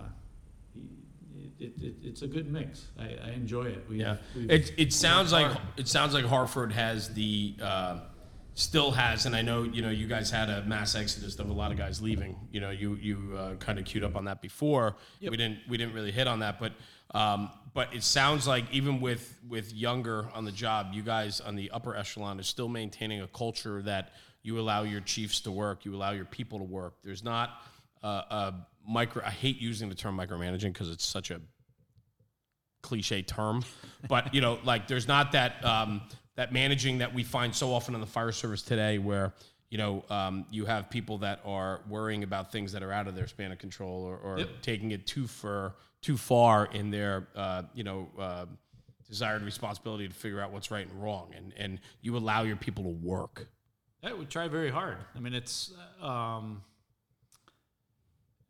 it, 1.59 1.73
it, 1.83 1.95
it's 2.03 2.23
a 2.23 2.27
good 2.27 2.51
mix. 2.51 2.87
I, 2.99 3.17
I 3.23 3.31
enjoy 3.33 3.65
it. 3.65 3.85
We, 3.89 4.01
Yeah, 4.01 4.17
we've 4.35 4.51
it 4.51 4.73
it 4.79 4.93
sounds 4.93 5.33
like 5.33 5.47
hard. 5.47 5.59
it 5.77 5.89
sounds 5.89 6.15
like 6.15 6.25
Hartford 6.25 6.73
has 6.73 7.13
the 7.13 7.55
uh, 7.63 7.99
still 8.55 8.91
has, 8.93 9.27
and 9.27 9.37
I 9.37 9.43
know 9.43 9.63
you 9.65 9.83
know 9.83 9.91
you 9.91 10.07
guys 10.07 10.31
had 10.31 10.49
a 10.49 10.63
mass 10.65 10.95
exodus 10.95 11.39
of 11.39 11.51
a 11.51 11.53
lot 11.53 11.71
of 11.71 11.77
guys 11.77 12.01
leaving. 12.01 12.35
You 12.51 12.61
know, 12.61 12.71
you 12.71 12.95
you 12.95 13.35
uh, 13.37 13.55
kind 13.57 13.79
of 13.79 13.85
queued 13.85 14.05
up 14.05 14.17
on 14.17 14.25
that 14.25 14.41
before. 14.41 14.97
We 15.21 15.31
didn't 15.37 15.59
we 15.69 15.77
didn't 15.77 15.93
really 15.95 16.13
hit 16.13 16.27
on 16.27 16.39
that, 16.41 16.59
but 16.59 16.73
um, 17.15 17.51
but 17.73 17.95
it 17.95 18.03
sounds 18.03 18.47
like 18.47 18.65
even 18.73 19.01
with 19.01 19.39
with 19.49 19.73
younger 19.73 20.29
on 20.35 20.45
the 20.45 20.53
job, 20.53 20.89
you 20.93 21.03
guys 21.03 21.41
on 21.41 21.57
the 21.57 21.71
upper 21.71 21.95
echelon 21.95 22.41
is 22.41 22.47
still 22.47 22.69
maintaining 22.69 23.21
a 23.23 23.29
culture 23.29 23.83
that 23.83 24.13
you 24.43 24.59
allow 24.59 24.83
your 24.83 25.01
chiefs 25.01 25.41
to 25.41 25.51
work, 25.51 25.85
you 25.85 25.95
allow 25.95 26.13
your 26.13 26.25
people 26.25 26.59
to 26.59 26.65
work. 26.65 26.95
There's 27.03 27.23
not 27.23 27.63
a, 28.03 28.09
a 28.09 28.67
micro. 28.89 29.23
I 29.25 29.31
hate 29.31 29.61
using 29.61 29.89
the 29.89 29.95
term 29.95 30.17
micromanaging 30.17 30.73
because 30.73 30.91
it's 30.91 31.07
such 31.07 31.31
a 31.31 31.41
cliche 32.83 33.23
term, 33.23 33.63
but 34.09 34.35
you 34.35 34.41
know, 34.41 34.59
like 34.65 34.89
there's 34.89 35.07
not 35.07 35.33
that 35.33 35.65
um, 35.65 36.03
that 36.37 36.53
managing 36.53 36.99
that 36.99 37.15
we 37.15 37.23
find 37.23 37.55
so 37.55 37.73
often 37.73 37.95
in 37.95 38.01
the 38.01 38.07
fire 38.07 38.33
service 38.33 38.63
today, 38.63 38.99
where 38.99 39.35
you 39.69 39.79
know 39.79 40.05
um, 40.11 40.47
you 40.51 40.65
have 40.65 40.91
people 40.91 41.19
that 41.19 41.41
are 41.45 41.81
worrying 41.89 42.25
about 42.25 42.51
things 42.51 42.73
that 42.73 42.83
are 42.83 42.93
out 42.93 43.07
of 43.07 43.15
their 43.15 43.27
span 43.27 43.53
of 43.53 43.59
control 43.59 44.03
or, 44.03 44.17
or 44.17 44.45
taking 44.63 44.91
it 44.91 45.07
too 45.07 45.27
far 45.27 45.75
too 46.03 46.17
far 46.17 46.67
in 46.67 46.91
their 46.91 47.29
uh, 47.37 47.63
you 47.75 47.85
know. 47.85 48.09
Uh, 48.19 48.47
desired 49.09 49.43
responsibility 49.43 50.07
to 50.07 50.15
figure 50.15 50.41
out 50.41 50.53
what's 50.53 50.71
right 50.71 50.87
and 50.89 51.03
wrong 51.03 51.33
and 51.37 51.53
and 51.57 51.81
you 52.01 52.17
allow 52.17 52.43
your 52.45 52.55
people 52.55 52.85
to 52.85 52.91
work 52.91 53.49
Yeah, 54.05 54.15
we 54.15 54.25
try 54.25 54.47
very 54.47 54.71
hard. 54.71 54.99
I 55.17 55.19
mean, 55.19 55.35
it's. 55.35 55.73
uh, 56.01 56.07
Um, 56.07 56.63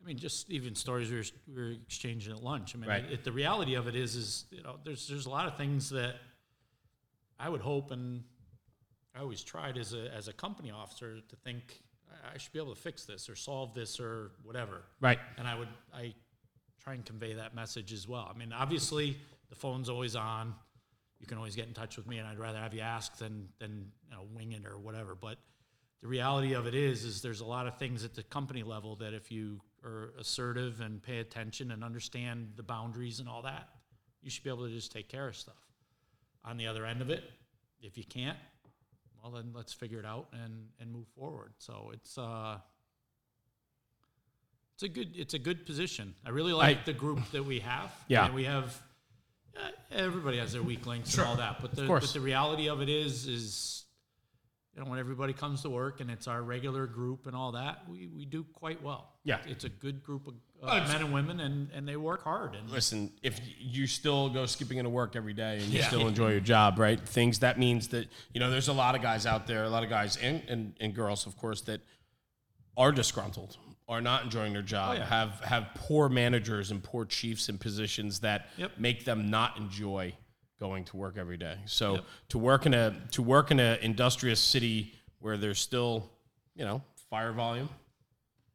I 0.03 0.05
mean, 0.07 0.17
just 0.19 0.51
even 0.51 0.75
stories 0.75 1.09
we 1.09 1.17
were, 1.17 1.23
we 1.47 1.61
were 1.63 1.71
exchanging 1.71 2.31
at 2.31 2.43
lunch. 2.43 2.75
I 2.75 2.77
mean, 2.77 2.89
Right. 2.89 3.05
it, 3.11 3.23
the 3.23 3.31
reality 3.31 3.73
of 3.73 3.87
it 3.87 3.95
is, 3.95 4.15
is 4.15 4.45
you 4.51 4.61
know, 4.61 4.77
there's 4.83 5.07
there's 5.07 5.25
a 5.25 5.29
lot 5.31 5.47
of 5.47 5.57
things 5.57 5.89
that 5.89 6.15
I 7.39 7.49
would 7.49 7.61
hope, 7.61 7.89
and 7.89 8.23
I 9.15 9.19
always 9.21 9.43
tried 9.43 9.79
as 9.79 9.95
a 9.95 10.11
as 10.13 10.27
a 10.27 10.33
company 10.33 10.69
officer 10.69 11.21
to 11.27 11.35
think 11.37 11.81
I 12.33 12.37
should 12.37 12.53
be 12.53 12.59
able 12.59 12.75
to 12.75 12.79
fix 12.81 13.05
this 13.05 13.29
or 13.29 13.35
solve 13.35 13.73
this 13.73 13.99
or 13.99 14.31
whatever. 14.43 14.83
right 14.99 15.17
And 15.39 15.47
I 15.47 15.55
would 15.57 15.69
I 15.91 16.13
try 16.83 16.93
and 16.93 17.05
convey 17.05 17.33
that 17.33 17.55
message 17.55 17.93
as 17.93 18.07
well. 18.07 18.31
I 18.33 18.37
mean, 18.37 18.53
obviously 18.53 19.17
the 19.49 19.55
phone's 19.55 19.89
always 19.89 20.15
on. 20.15 20.55
You 21.19 21.27
can 21.27 21.37
always 21.37 21.55
get 21.55 21.67
in 21.67 21.73
touch 21.73 21.97
with 21.97 22.07
me, 22.07 22.17
and 22.17 22.27
I'd 22.27 22.39
rather 22.39 22.57
have 22.57 22.73
you 22.73 22.81
ask 22.81 23.17
than 23.17 23.49
than 23.59 23.91
you 24.09 24.15
know 24.15 24.23
wing 24.33 24.53
it 24.53 24.65
or 24.65 24.79
whatever. 24.79 25.15
But 25.15 25.37
the 26.01 26.07
reality 26.07 26.53
of 26.53 26.65
it 26.65 26.73
is, 26.73 27.03
is 27.03 27.21
there's 27.21 27.41
a 27.41 27.45
lot 27.45 27.67
of 27.67 27.77
things 27.77 28.03
at 28.03 28.15
the 28.15 28.23
company 28.23 28.63
level 28.63 28.95
that 28.97 29.13
if 29.13 29.31
you 29.31 29.61
are 29.83 30.13
assertive 30.19 30.81
and 30.81 31.01
pay 31.01 31.19
attention 31.19 31.71
and 31.71 31.83
understand 31.83 32.53
the 32.55 32.63
boundaries 32.63 33.19
and 33.19 33.29
all 33.29 33.43
that, 33.43 33.69
you 34.23 34.31
should 34.31 34.43
be 34.43 34.49
able 34.49 34.65
to 34.65 34.73
just 34.73 34.91
take 34.91 35.09
care 35.09 35.27
of 35.27 35.35
stuff. 35.35 35.55
On 36.43 36.57
the 36.57 36.65
other 36.65 36.87
end 36.87 37.03
of 37.03 37.11
it, 37.11 37.23
if 37.81 37.99
you 37.99 38.03
can't, 38.03 38.37
well 39.21 39.31
then 39.31 39.51
let's 39.53 39.73
figure 39.73 39.99
it 39.99 40.05
out 40.05 40.27
and 40.43 40.69
and 40.79 40.91
move 40.91 41.07
forward. 41.15 41.51
So 41.59 41.91
it's 41.93 42.17
uh 42.17 42.57
it's 44.81 44.83
a 44.83 44.89
good 44.89 45.15
it's 45.15 45.33
a 45.35 45.39
good 45.39 45.65
position. 45.65 46.15
I 46.25 46.29
really 46.29 46.53
like 46.53 46.77
I- 46.79 46.83
the 46.85 46.93
group 46.93 47.19
that 47.31 47.43
we 47.45 47.59
have. 47.59 47.91
Yeah. 48.07 48.25
And 48.25 48.33
we 48.33 48.45
have 48.45 48.81
uh, 49.55 49.59
everybody 49.91 50.37
has 50.37 50.53
their 50.53 50.63
weak 50.63 50.85
links 50.85 51.11
Sure. 51.11 51.23
and 51.23 51.29
all 51.31 51.35
that, 51.37 51.61
but 51.61 51.75
the, 51.75 51.85
course. 51.85 52.07
but 52.07 52.13
the 52.13 52.19
reality 52.21 52.67
of 52.69 52.81
it 52.81 52.89
is 52.89 53.27
is 53.27 53.83
you 54.73 54.81
know 54.83 54.89
when 54.89 54.99
everybody 54.99 55.33
comes 55.33 55.61
to 55.63 55.69
work 55.69 55.99
and 56.01 56.09
it's 56.09 56.27
our 56.27 56.41
regular 56.41 56.87
group 56.87 57.27
and 57.27 57.35
all 57.35 57.51
that, 57.51 57.83
we, 57.89 58.07
we 58.07 58.25
do 58.25 58.43
quite 58.53 58.81
well. 58.81 59.09
Yeah. 59.23 59.37
it's 59.45 59.65
a 59.65 59.69
good 59.69 60.01
group 60.01 60.27
of 60.27 60.33
uh, 60.63 60.77
men 60.87 61.01
and 61.01 61.13
women, 61.13 61.39
and, 61.41 61.69
and 61.73 61.87
they 61.87 61.95
work 61.97 62.23
hard. 62.23 62.55
And 62.55 62.69
listen, 62.69 63.11
if 63.21 63.39
you 63.59 63.85
still 63.87 64.29
go 64.29 64.45
skipping 64.45 64.77
into 64.77 64.89
work 64.89 65.15
every 65.15 65.33
day 65.33 65.55
and 65.57 65.65
you 65.65 65.81
still 65.83 66.07
enjoy 66.07 66.31
your 66.31 66.39
job, 66.39 66.79
right? 66.79 66.99
Things 66.99 67.39
that 67.39 67.59
means 67.59 67.89
that 67.89 68.07
you 68.33 68.39
know 68.39 68.49
there's 68.49 68.67
a 68.69 68.73
lot 68.73 68.95
of 68.95 69.01
guys 69.01 69.25
out 69.25 69.45
there, 69.47 69.63
a 69.63 69.69
lot 69.69 69.83
of 69.83 69.89
guys 69.89 70.17
and 70.17 70.41
and, 70.47 70.73
and 70.79 70.93
girls, 70.95 71.25
of 71.27 71.35
course, 71.37 71.61
that 71.61 71.81
are 72.77 72.91
disgruntled, 72.91 73.57
are 73.91 74.01
not 74.01 74.23
enjoying 74.23 74.53
their 74.53 74.61
job, 74.61 74.91
Oh, 74.91 74.93
yeah. 74.99 75.05
have 75.05 75.39
have 75.41 75.67
poor 75.75 76.07
managers 76.07 76.71
and 76.71 76.81
poor 76.81 77.03
chiefs 77.05 77.49
in 77.49 77.57
positions 77.57 78.21
that 78.21 78.47
Yep. 78.55 78.77
make 78.77 79.03
them 79.03 79.29
not 79.29 79.57
enjoy 79.57 80.15
going 80.59 80.85
to 80.85 80.95
work 80.97 81.17
every 81.17 81.35
day. 81.37 81.57
So 81.65 81.95
Yep. 81.95 82.05
to 82.29 82.37
work 82.39 82.65
in 82.65 82.73
a 82.73 82.97
to 83.11 83.21
work 83.21 83.51
in 83.51 83.59
an 83.59 83.79
industrious 83.81 84.39
city 84.39 84.93
where 85.19 85.35
there's 85.37 85.59
still, 85.59 86.09
you 86.55 86.63
know, 86.63 86.81
fire 87.09 87.33
volume, 87.33 87.69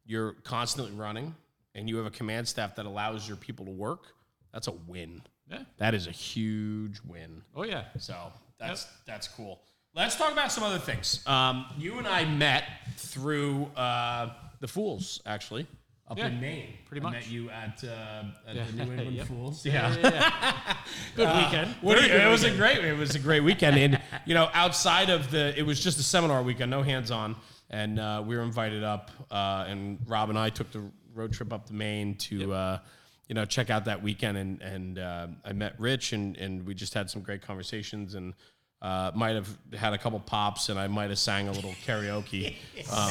you're 0.05 0.33
constantly 0.43 0.91
running 0.93 1.35
and 1.75 1.87
you 1.87 1.97
have 1.97 2.07
a 2.07 2.11
command 2.11 2.47
staff 2.47 2.75
that 2.75 2.87
allows 2.87 3.27
your 3.27 3.37
people 3.37 3.65
to 3.65 3.71
work, 3.71 4.07
that's 4.51 4.67
a 4.67 4.71
win. 4.71 5.21
yeah, 5.51 5.63
That 5.77 5.93
is 5.93 6.07
a 6.07 6.11
huge 6.11 6.99
win. 7.05 7.43
oh 7.55 7.63
yeah, 7.63 7.85
So 7.99 8.33
that's 8.57 8.85
that's 9.05 9.27
cool. 9.27 9.61
Let's 9.93 10.15
talk 10.15 10.31
about 10.31 10.51
some 10.51 10.63
other 10.63 10.79
things. 10.79 11.25
Um, 11.27 11.65
you 11.77 11.97
and 11.99 12.07
I 12.07 12.25
met 12.25 12.63
through 12.97 13.65
uh, 13.75 14.29
the 14.59 14.67
Fools, 14.67 15.21
actually, 15.25 15.67
up 16.07 16.17
Yeah, 16.17 16.27
in 16.27 16.39
Maine. 16.39 16.73
pretty 16.85 17.01
I 17.01 17.09
much. 17.09 17.13
met 17.13 17.29
you 17.29 17.49
at, 17.49 17.83
uh, 17.83 18.23
at 18.47 18.55
Yeah. 18.55 18.63
the 18.65 18.71
New 18.85 18.91
England 18.93 19.15
Yep. 19.17 19.27
Fools. 19.27 19.65
yeah, 19.65 19.95
yeah, 19.95 20.09
yeah. 20.09 20.77
good 21.15 21.27
weekend. 21.35 21.75
What 21.81 21.95
do 21.99 22.07
good 22.07 22.21
it 22.21 22.27
was 22.29 22.43
a 22.43 22.51
great 22.55 22.83
it 22.83 22.97
was 22.97 23.15
a 23.15 23.19
great 23.19 23.41
weekend 23.43 23.77
and 23.77 24.01
you 24.25 24.33
know 24.33 24.49
outside 24.53 25.09
of 25.09 25.31
the 25.31 25.57
it 25.57 25.63
was 25.63 25.79
just 25.83 25.99
a 25.99 26.03
seminar 26.03 26.41
weekend 26.43 26.71
no 26.71 26.81
hands 26.81 27.11
on 27.11 27.35
and 27.69 27.99
uh, 27.99 28.23
we 28.25 28.35
were 28.37 28.43
invited 28.43 28.83
up 28.83 29.11
uh, 29.31 29.65
and 29.67 29.99
Rob 30.07 30.29
and 30.29 30.39
I 30.39 30.49
took 30.49 30.71
the 30.71 30.83
road 31.13 31.33
trip 31.33 31.51
up 31.51 31.65
to 31.67 31.73
Maine 31.73 32.15
to 32.15 32.53
uh, 32.53 32.79
you 33.27 33.35
know 33.35 33.43
check 33.45 33.69
out 33.69 33.85
that 33.85 34.01
weekend 34.01 34.37
and 34.37 34.61
and 34.61 34.99
uh, 34.99 35.27
I 35.43 35.51
met 35.53 35.77
Rich 35.77 36.13
and 36.13 36.37
and 36.37 36.65
we 36.65 36.73
just 36.73 36.93
had 36.93 37.09
some 37.09 37.21
great 37.21 37.41
conversations 37.41 38.15
and 38.15 38.33
uh, 38.81 39.11
might 39.15 39.35
have 39.35 39.49
had 39.75 39.93
a 39.93 39.97
couple 39.97 40.19
pops 40.19 40.69
and 40.69 40.79
I 40.79 40.87
might 40.87 41.09
have 41.09 41.19
sang 41.19 41.47
a 41.47 41.51
little 41.51 41.73
karaoke 41.85 42.55
um, 42.91 43.09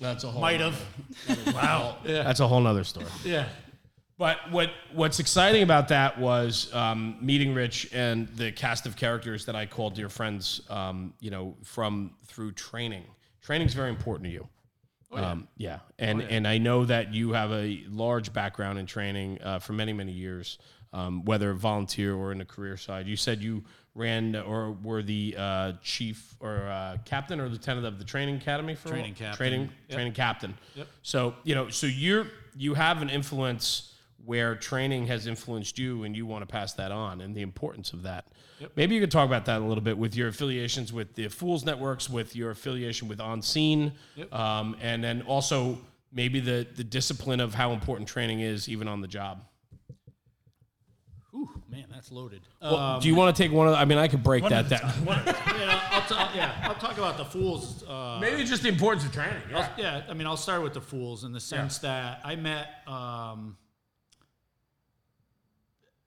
that's 0.00 0.24
a 0.24 0.28
whole 0.30 0.40
Might 0.40 0.60
have. 0.60 0.80
wow 1.54 1.96
that's 2.04 2.40
a 2.40 2.46
whole 2.48 2.60
nother 2.60 2.84
story 2.84 3.06
Yeah. 3.24 3.46
but 4.18 4.38
what 4.50 4.70
what's 4.92 5.18
exciting 5.20 5.62
about 5.62 5.88
that 5.88 6.18
was 6.20 6.72
um, 6.74 7.16
meeting 7.20 7.54
Rich 7.54 7.88
and 7.92 8.28
the 8.36 8.52
cast 8.52 8.84
of 8.86 8.96
characters 8.96 9.46
that 9.46 9.56
I 9.56 9.64
call 9.66 9.90
dear 9.90 10.08
friends. 10.08 10.60
Um, 10.68 11.14
you 11.20 11.30
know, 11.30 11.54
from 11.62 12.12
through 12.26 12.52
training. 12.52 13.04
Training's 13.40 13.74
very 13.74 13.88
important 13.90 14.26
to 14.26 14.32
you. 14.32 14.46
Oh, 15.10 15.16
yeah. 15.16 15.30
Um, 15.30 15.48
yeah. 15.56 15.78
And 15.98 16.20
and 16.22 16.46
I 16.46 16.58
know 16.58 16.84
that 16.84 17.14
you 17.14 17.32
have 17.32 17.50
a 17.52 17.82
large 17.88 18.32
background 18.32 18.78
in 18.78 18.86
training 18.86 19.40
uh, 19.42 19.58
for 19.58 19.72
many 19.72 19.92
many 19.92 20.12
years, 20.12 20.58
um, 20.92 21.24
whether 21.24 21.52
volunteer 21.54 22.14
or 22.14 22.30
in 22.32 22.38
the 22.38 22.44
career 22.44 22.76
side. 22.76 23.06
You 23.06 23.16
said 23.16 23.40
you 23.42 23.64
ran 23.98 24.36
or 24.36 24.72
were 24.82 25.02
the 25.02 25.34
uh, 25.36 25.72
chief 25.82 26.34
or 26.40 26.56
uh, 26.68 26.96
captain 27.04 27.40
or 27.40 27.48
lieutenant 27.48 27.84
of 27.86 27.98
the 27.98 28.04
training 28.04 28.36
academy 28.36 28.74
for 28.74 28.88
Training 28.88 29.14
captain. 29.14 29.36
Training 29.36 29.60
Yep. 29.88 29.96
training 29.96 30.12
captain. 30.12 30.54
Yep. 30.76 30.86
So 31.02 31.34
you 31.42 31.54
know, 31.54 31.68
so 31.68 31.86
you're 31.86 32.26
you 32.56 32.74
have 32.74 33.02
an 33.02 33.10
influence 33.10 33.92
where 34.24 34.54
training 34.54 35.06
has 35.06 35.26
influenced 35.26 35.78
you, 35.78 36.04
and 36.04 36.14
you 36.16 36.26
want 36.26 36.42
to 36.42 36.46
pass 36.46 36.74
that 36.74 36.92
on, 36.92 37.20
and 37.22 37.34
the 37.34 37.40
importance 37.42 37.92
of 37.92 38.02
that. 38.02 38.26
Yep. 38.60 38.72
Maybe 38.76 38.94
you 38.94 39.00
could 39.00 39.10
talk 39.10 39.26
about 39.26 39.44
that 39.46 39.60
a 39.62 39.64
little 39.64 39.82
bit 39.82 39.96
with 39.96 40.14
your 40.14 40.28
affiliations 40.28 40.92
with 40.92 41.14
the 41.14 41.28
Fools 41.28 41.64
Networks, 41.64 42.10
with 42.10 42.36
your 42.36 42.50
affiliation 42.50 43.08
with 43.08 43.20
On 43.20 43.40
Scene, 43.42 43.92
um, 44.32 44.76
and 44.80 45.02
then 45.02 45.22
also 45.22 45.78
maybe 46.12 46.40
the 46.40 46.66
the 46.76 46.84
discipline 46.84 47.40
of 47.40 47.54
how 47.54 47.72
important 47.72 48.08
training 48.08 48.40
is, 48.40 48.68
even 48.68 48.86
on 48.86 49.00
the 49.00 49.08
job. 49.08 49.44
Ooh, 51.68 51.76
man, 51.76 51.84
that's 51.92 52.10
loaded. 52.12 52.40
Well, 52.62 53.00
do 53.00 53.08
you 53.08 53.14
want 53.14 53.34
to 53.34 53.42
take 53.42 53.52
one 53.52 53.66
of? 53.66 53.72
The, 53.74 53.78
I 53.78 53.84
mean, 53.84 53.98
I 53.98 54.08
could 54.08 54.22
break 54.22 54.46
that 54.48 54.68
down. 54.68 54.92
yeah, 55.06 55.80
I'll, 55.90 56.02
t- 56.08 56.36
yeah, 56.36 56.54
I'll 56.64 56.74
talk 56.74 56.98
about 56.98 57.16
the 57.16 57.24
fools. 57.24 57.82
Uh, 57.84 58.18
Maybe 58.20 58.44
just 58.44 58.62
the 58.62 58.68
importance 58.68 59.04
of 59.04 59.12
training. 59.12 59.36
I'll- 59.54 59.70
yeah, 59.76 60.02
I 60.08 60.14
mean, 60.14 60.26
I'll 60.26 60.36
start 60.36 60.62
with 60.62 60.74
the 60.74 60.80
fools 60.80 61.24
in 61.24 61.32
the 61.32 61.40
sense 61.40 61.78
that 61.78 62.20
I 62.24 62.36
met. 62.36 62.68
Um, 62.86 63.56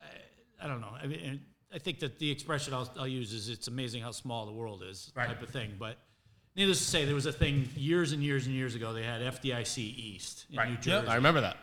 I, 0.01 0.65
I 0.65 0.67
don't 0.67 0.81
know. 0.81 0.93
I 1.01 1.07
mean, 1.07 1.41
I 1.73 1.77
think 1.79 1.99
that 1.99 2.19
the 2.19 2.29
expression 2.29 2.73
I'll, 2.73 2.91
I'll 2.99 3.07
use 3.07 3.33
is 3.33 3.49
"it's 3.49 3.67
amazing 3.67 4.01
how 4.01 4.11
small 4.11 4.45
the 4.45 4.51
world 4.51 4.83
is" 4.87 5.11
Right. 5.15 5.27
type 5.27 5.41
of 5.41 5.49
thing. 5.49 5.73
But 5.79 5.97
needless 6.55 6.79
to 6.79 6.85
say, 6.85 7.05
there 7.05 7.15
was 7.15 7.25
a 7.27 7.31
thing 7.33 7.69
years 7.75 8.11
and 8.11 8.23
years 8.23 8.45
and 8.45 8.55
years 8.55 8.75
ago. 8.75 8.93
They 8.93 9.03
had 9.03 9.21
FDIC 9.21 9.77
East 9.77 10.45
in 10.49 10.55
New 10.69 10.77
Jersey, 10.77 11.07
I 11.07 11.15
remember 11.15 11.41
that. 11.41 11.57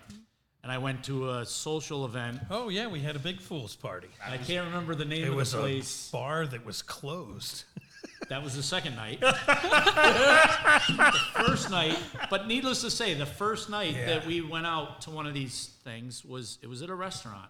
And 0.69 0.75
I 0.75 0.77
went 0.77 1.03
to 1.05 1.31
a 1.31 1.47
social 1.47 2.05
event. 2.05 2.41
Oh 2.51 2.69
yeah, 2.69 2.89
we 2.89 3.01
had 3.01 3.17
a 3.17 3.19
big 3.19 3.41
fool's 3.41 3.75
party. 3.75 4.09
I 4.23 4.37
can't 4.37 4.67
remember 4.67 4.95
the 4.95 5.07
name 5.07 5.25
It 5.25 5.31
of 5.31 5.35
was 5.35 5.53
the 5.53 5.59
a 5.61 5.63
place. 5.63 6.11
bar 6.11 6.47
that 6.47 6.67
was 6.67 6.83
closed. 6.83 7.65
That 8.29 8.43
was 8.43 8.55
the 8.55 8.63
second 8.63 8.95
night. 8.97 9.21
the 9.21 9.33
first 11.47 11.71
night, 11.71 11.97
but 12.29 12.47
needless 12.47 12.83
to 12.83 12.91
say, 12.91 13.15
the 13.15 13.25
first 13.25 13.71
night 13.71 13.95
that 14.05 14.27
we 14.27 14.43
went 14.43 14.67
out 14.67 15.01
to 15.03 15.11
one 15.11 15.27
of 15.27 15.33
these 15.33 15.71
things 15.83 16.27
was 16.27 16.59
it 16.61 16.67
was 16.67 16.83
at 16.83 16.91
a 16.91 16.95
restaurant, 16.95 17.49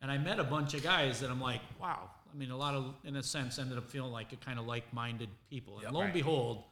and 0.00 0.08
I 0.08 0.18
met 0.18 0.38
a 0.38 0.44
bunch 0.44 0.74
of 0.74 0.84
guys 0.84 1.18
that 1.20 1.30
I'm 1.30 1.40
like, 1.40 1.60
wow. 1.80 2.10
I 2.32 2.36
mean, 2.38 2.52
a 2.52 2.56
lot 2.56 2.74
of, 2.74 2.94
in 3.02 3.16
a 3.16 3.22
sense, 3.22 3.58
ended 3.58 3.78
up 3.78 3.88
feeling 3.88 4.12
like 4.12 4.32
a 4.32 4.36
kind 4.36 4.60
of 4.60 4.66
like-minded 4.66 5.30
people. 5.50 5.80
And 5.84 5.92
lo 5.92 6.02
and 6.02 6.12
behold, 6.12 6.62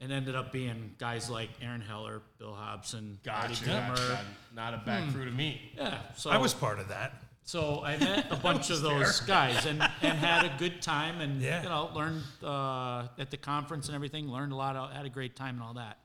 it 0.00 0.10
ended 0.10 0.34
up 0.34 0.52
being 0.52 0.94
guys 0.98 1.30
like 1.30 1.50
Aaron 1.62 1.80
Heller, 1.80 2.22
Bill 2.38 2.52
Hobson, 2.54 3.18
Eddie 3.26 3.48
Gotcha. 3.54 3.64
Gilmer. 3.64 3.88
gotcha. 3.96 4.20
Not 4.54 4.74
a 4.74 4.82
bad 4.84 5.12
crew 5.12 5.24
to 5.24 5.30
meet. 5.30 5.60
Yeah, 5.76 5.98
so 6.16 6.30
I 6.30 6.36
was 6.36 6.52
part 6.52 6.78
of 6.78 6.88
that. 6.88 7.22
so 7.44 7.82
I 7.84 7.96
met 7.98 8.26
a 8.30 8.36
bunch 8.36 8.70
of 8.70 8.80
those 8.82 9.20
guys 9.20 9.66
and, 9.66 9.80
and 10.02 10.18
had 10.18 10.44
a 10.44 10.52
good 10.58 10.82
time 10.82 11.20
and 11.20 11.40
Yeah. 11.40 11.62
you 11.62 11.68
know 11.68 11.90
learned 11.94 12.22
uh, 12.42 13.08
at 13.18 13.30
the 13.30 13.36
conference 13.36 13.86
and 13.86 13.94
everything. 13.94 14.28
Learned 14.28 14.52
a 14.52 14.56
lot. 14.56 14.92
Had 14.92 15.06
a 15.06 15.10
great 15.10 15.36
time 15.36 15.54
and 15.56 15.62
all 15.62 15.74
that. 15.74 15.98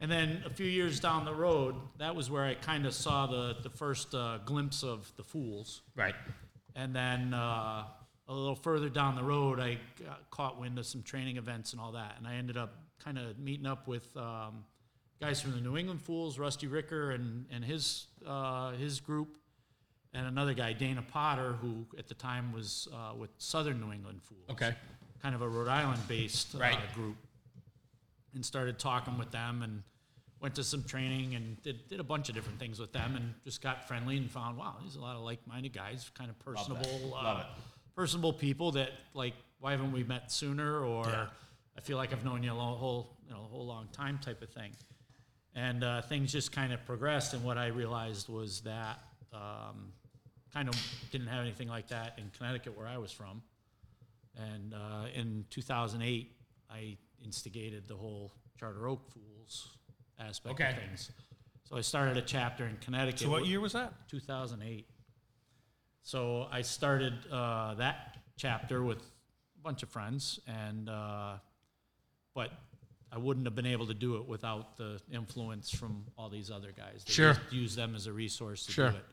And 0.00 0.10
then 0.10 0.42
a 0.44 0.50
few 0.50 0.66
years 0.66 1.00
down 1.00 1.24
the 1.24 1.34
road, 1.34 1.76
that 1.98 2.14
was 2.14 2.30
where 2.30 2.44
I 2.44 2.54
kind 2.54 2.84
of 2.86 2.92
saw 2.94 3.26
the 3.26 3.56
the 3.62 3.70
first 3.70 4.14
uh, 4.14 4.38
glimpse 4.44 4.82
of 4.84 5.10
the 5.16 5.24
fools. 5.24 5.80
Right. 5.96 6.14
And 6.76 6.94
then 6.94 7.32
uh, 7.32 7.84
a 8.28 8.34
little 8.34 8.56
further 8.56 8.88
down 8.88 9.14
the 9.16 9.22
road, 9.24 9.60
I 9.60 9.78
got 10.04 10.28
caught 10.30 10.60
wind 10.60 10.78
of 10.78 10.86
some 10.86 11.02
training 11.02 11.36
events 11.36 11.72
and 11.72 11.80
all 11.80 11.92
that, 11.92 12.16
and 12.18 12.26
I 12.26 12.34
ended 12.34 12.56
up 12.56 12.74
kind 13.04 13.18
of 13.18 13.38
meeting 13.38 13.66
up 13.66 13.86
with 13.86 14.16
um, 14.16 14.64
guys 15.20 15.40
from 15.40 15.52
the 15.52 15.60
New 15.60 15.76
England 15.76 16.00
Fools, 16.02 16.38
Rusty 16.38 16.66
Ricker 16.66 17.10
and 17.12 17.46
and 17.50 17.64
his 17.64 18.06
uh, 18.26 18.72
his 18.72 19.00
group, 19.00 19.36
and 20.12 20.26
another 20.26 20.54
guy 20.54 20.72
Dana 20.72 21.02
Potter, 21.12 21.52
who 21.60 21.86
at 21.98 22.08
the 22.08 22.14
time 22.14 22.52
was 22.52 22.88
uh, 22.92 23.14
with 23.14 23.30
Southern 23.38 23.80
New 23.80 23.92
England 23.92 24.22
Fools. 24.22 24.46
Okay. 24.50 24.74
kind 25.22 25.34
of 25.34 25.42
a 25.42 25.48
Rhode 25.48 25.68
Island 25.68 26.00
based 26.08 26.54
Right. 26.54 26.74
uh, 26.76 26.94
group, 26.94 27.16
and 28.34 28.44
started 28.44 28.78
talking 28.78 29.16
with 29.18 29.30
them 29.30 29.62
and 29.62 29.82
went 30.40 30.54
to 30.56 30.64
some 30.64 30.82
training 30.84 31.34
and 31.34 31.62
did, 31.62 31.88
did 31.88 32.00
a 32.00 32.04
bunch 32.04 32.28
of 32.28 32.34
different 32.34 32.58
things 32.58 32.78
with 32.78 32.92
them 32.92 33.16
and 33.16 33.32
just 33.44 33.62
got 33.62 33.88
friendly 33.88 34.18
and 34.18 34.30
found 34.30 34.58
wow 34.58 34.74
there's 34.82 34.96
a 34.96 35.00
lot 35.00 35.16
of 35.16 35.22
like-minded 35.22 35.72
guys 35.72 36.10
kind 36.12 36.28
of 36.28 36.38
personable 36.40 37.08
Love 37.10 37.38
uh, 37.38 37.44
personable 37.96 38.30
people 38.34 38.72
that 38.72 38.90
like 39.14 39.32
why 39.60 39.70
haven't 39.70 39.92
we 39.92 40.04
met 40.04 40.30
sooner 40.30 40.84
or 40.84 41.06
Yeah. 41.06 41.26
I 41.76 41.80
feel 41.80 41.96
like 41.96 42.12
I've 42.12 42.24
known 42.24 42.42
you 42.42 42.52
a 42.52 42.54
lo- 42.54 42.74
whole 42.76 43.16
you 43.26 43.30
know 43.34 43.40
a 43.44 43.48
whole 43.48 43.66
long 43.66 43.88
time 43.92 44.18
type 44.18 44.42
of 44.42 44.50
thing 44.50 44.72
and 45.54 45.84
uh, 45.84 46.02
things 46.02 46.32
just 46.32 46.52
kind 46.52 46.72
of 46.72 46.84
progressed 46.84 47.34
and 47.34 47.42
what 47.44 47.58
I 47.58 47.66
realized 47.68 48.28
was 48.28 48.60
that 48.62 48.98
um, 49.32 49.92
kind 50.52 50.68
of 50.68 50.74
didn't 51.10 51.28
have 51.28 51.40
anything 51.42 51.68
like 51.68 51.88
that 51.88 52.18
in 52.18 52.30
Connecticut 52.36 52.76
where 52.76 52.86
I 52.86 52.98
was 52.98 53.12
from 53.12 53.42
and 54.36 54.74
uh, 54.74 55.06
in 55.14 55.44
2008, 55.50 56.32
I 56.68 56.96
instigated 57.24 57.86
the 57.86 57.94
whole 57.94 58.32
Charter 58.58 58.88
Oak 58.88 59.08
Fools 59.12 59.68
aspect 60.18 60.54
Okay. 60.54 60.70
of 60.70 60.76
things. 60.76 61.12
So 61.68 61.76
I 61.76 61.82
started 61.82 62.16
a 62.16 62.22
chapter 62.22 62.66
in 62.66 62.76
Connecticut. 62.78 63.20
So 63.20 63.30
what 63.30 63.46
year 63.46 63.60
was 63.60 63.74
that? 63.74 63.92
2008. 64.08 64.86
So 66.02 66.48
I 66.50 66.62
started 66.62 67.14
uh, 67.30 67.74
that 67.74 68.18
chapter 68.36 68.82
with 68.82 68.98
a 68.98 69.62
bunch 69.62 69.82
of 69.84 69.88
friends, 69.88 70.40
and 70.46 70.88
uh, 70.88 71.36
but 72.34 72.50
I 73.12 73.18
wouldn't 73.18 73.46
have 73.46 73.54
been 73.54 73.66
able 73.66 73.86
to 73.86 73.94
do 73.94 74.16
it 74.16 74.26
without 74.26 74.76
the 74.76 75.00
influence 75.12 75.70
from 75.70 76.04
all 76.18 76.28
these 76.28 76.50
other 76.50 76.72
guys. 76.76 77.04
They 77.06 77.12
Sure. 77.12 77.34
just 77.34 77.52
Use 77.52 77.76
them 77.76 77.94
as 77.94 78.06
a 78.06 78.12
resource 78.12 78.66
to 78.66 78.72
Sure. 78.72 78.90
do 78.90 78.96
it. 78.96 79.04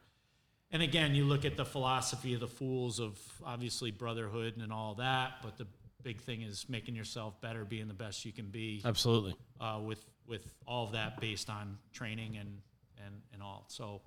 And 0.71 0.81
again, 0.81 1.13
you 1.13 1.25
look 1.25 1.45
at 1.45 1.55
the 1.57 1.65
philosophy 1.65 2.33
of 2.33 2.39
the 2.39 2.47
fools 2.47 2.99
of 2.99 3.19
obviously 3.45 3.91
brotherhood 3.91 4.57
and 4.57 4.71
all 4.73 4.95
that, 4.95 5.41
but 5.43 5.57
the 5.57 5.67
big 6.01 6.19
thing 6.21 6.41
is 6.41 6.67
making 6.67 6.95
yourself 6.95 7.39
better, 7.41 7.63
being 7.65 7.87
the 7.87 7.93
best 7.93 8.25
you 8.25 8.31
can 8.31 8.49
be 8.49 8.81
Absolutely. 8.83 9.35
uh, 9.59 9.79
with 9.83 10.03
with 10.27 10.53
all 10.65 10.85
of 10.85 10.93
that 10.93 11.19
based 11.19 11.49
on 11.49 11.77
training 11.91 12.37
and 12.37 12.61
and 13.05 13.21
and 13.33 13.43
all. 13.43 13.65
So 13.67 14.01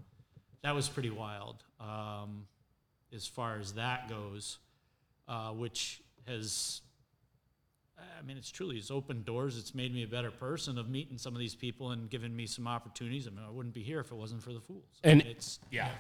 that 0.62 0.74
was 0.74 0.88
pretty 0.88 1.10
wild 1.10 1.62
um, 1.78 2.46
as 3.12 3.26
far 3.26 3.58
as 3.58 3.74
that 3.74 4.08
goes, 4.08 4.58
uh, 5.28 5.50
which 5.52 6.02
has. 6.26 6.80
I 7.99 8.22
mean, 8.26 8.36
it's 8.36 8.51
truly 8.51 8.76
it's 8.76 8.90
opened 8.90 9.24
doors. 9.24 9.59
It's 9.59 9.74
made 9.74 9.92
me 9.95 10.03
a 10.03 10.09
better 10.09 10.30
person 10.30 10.78
of 10.78 10.88
meeting 10.88 11.18
some 11.18 11.34
of 11.34 11.38
these 11.38 11.55
people 11.55 11.90
and 11.90 12.09
giving 12.11 12.34
me 12.34 12.47
some 12.47 12.66
opportunities. 12.66 13.26
I 13.26 13.30
mean, 13.30 13.45
I 13.47 13.51
wouldn't 13.51 13.74
be 13.74 13.82
here 13.82 14.01
if 14.01 14.11
it 14.11 14.14
wasn't 14.14 14.42
for 14.42 14.53
the 14.53 14.61
fools. 14.61 14.84
I 15.05 15.09
And- 15.11 15.18
mean, 15.22 15.28
it's 15.30 15.61
Yeah. 15.70 15.90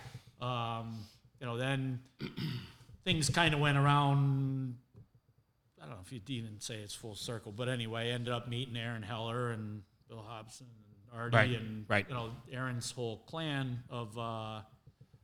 um, 0.40 1.04
you 1.40 1.46
know, 1.46 1.56
then 1.56 2.02
things 3.04 3.28
kind 3.30 3.54
of 3.54 3.60
went 3.60 3.76
around. 3.78 4.78
I 5.80 5.86
don't 5.86 5.96
know 5.96 6.00
if 6.02 6.12
you'd 6.12 6.28
even 6.30 6.60
say 6.60 6.76
it's 6.76 6.94
full 6.94 7.14
circle, 7.14 7.52
but 7.52 7.68
anyway, 7.68 8.10
ended 8.10 8.32
up 8.32 8.48
meeting 8.48 8.76
Aaron 8.76 9.02
Heller 9.02 9.50
and 9.50 9.82
Bill 10.08 10.22
Hobson 10.22 10.66
and 10.66 11.20
Artie 11.20 11.36
Right, 11.36 11.50
and 11.60 11.84
right. 11.88 12.08
you 12.08 12.14
know 12.14 12.34
Aaron's 12.50 12.90
whole 12.90 13.18
clan 13.18 13.82
of 13.90 14.16
uh, 14.18 14.62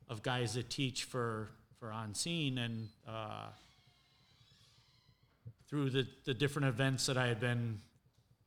of 0.09 0.23
guys 0.23 0.55
that 0.55 0.69
teach 0.69 1.05
for 1.05 1.49
for 1.79 1.91
on 1.91 2.15
scene 2.15 2.59
and 2.59 2.91
uh, 3.09 3.47
through 5.71 5.89
the 5.91 6.07
the 6.25 6.35
different 6.35 6.69
events 6.69 7.07
that 7.07 7.17
I 7.17 7.29
had 7.29 7.41
been 7.41 7.79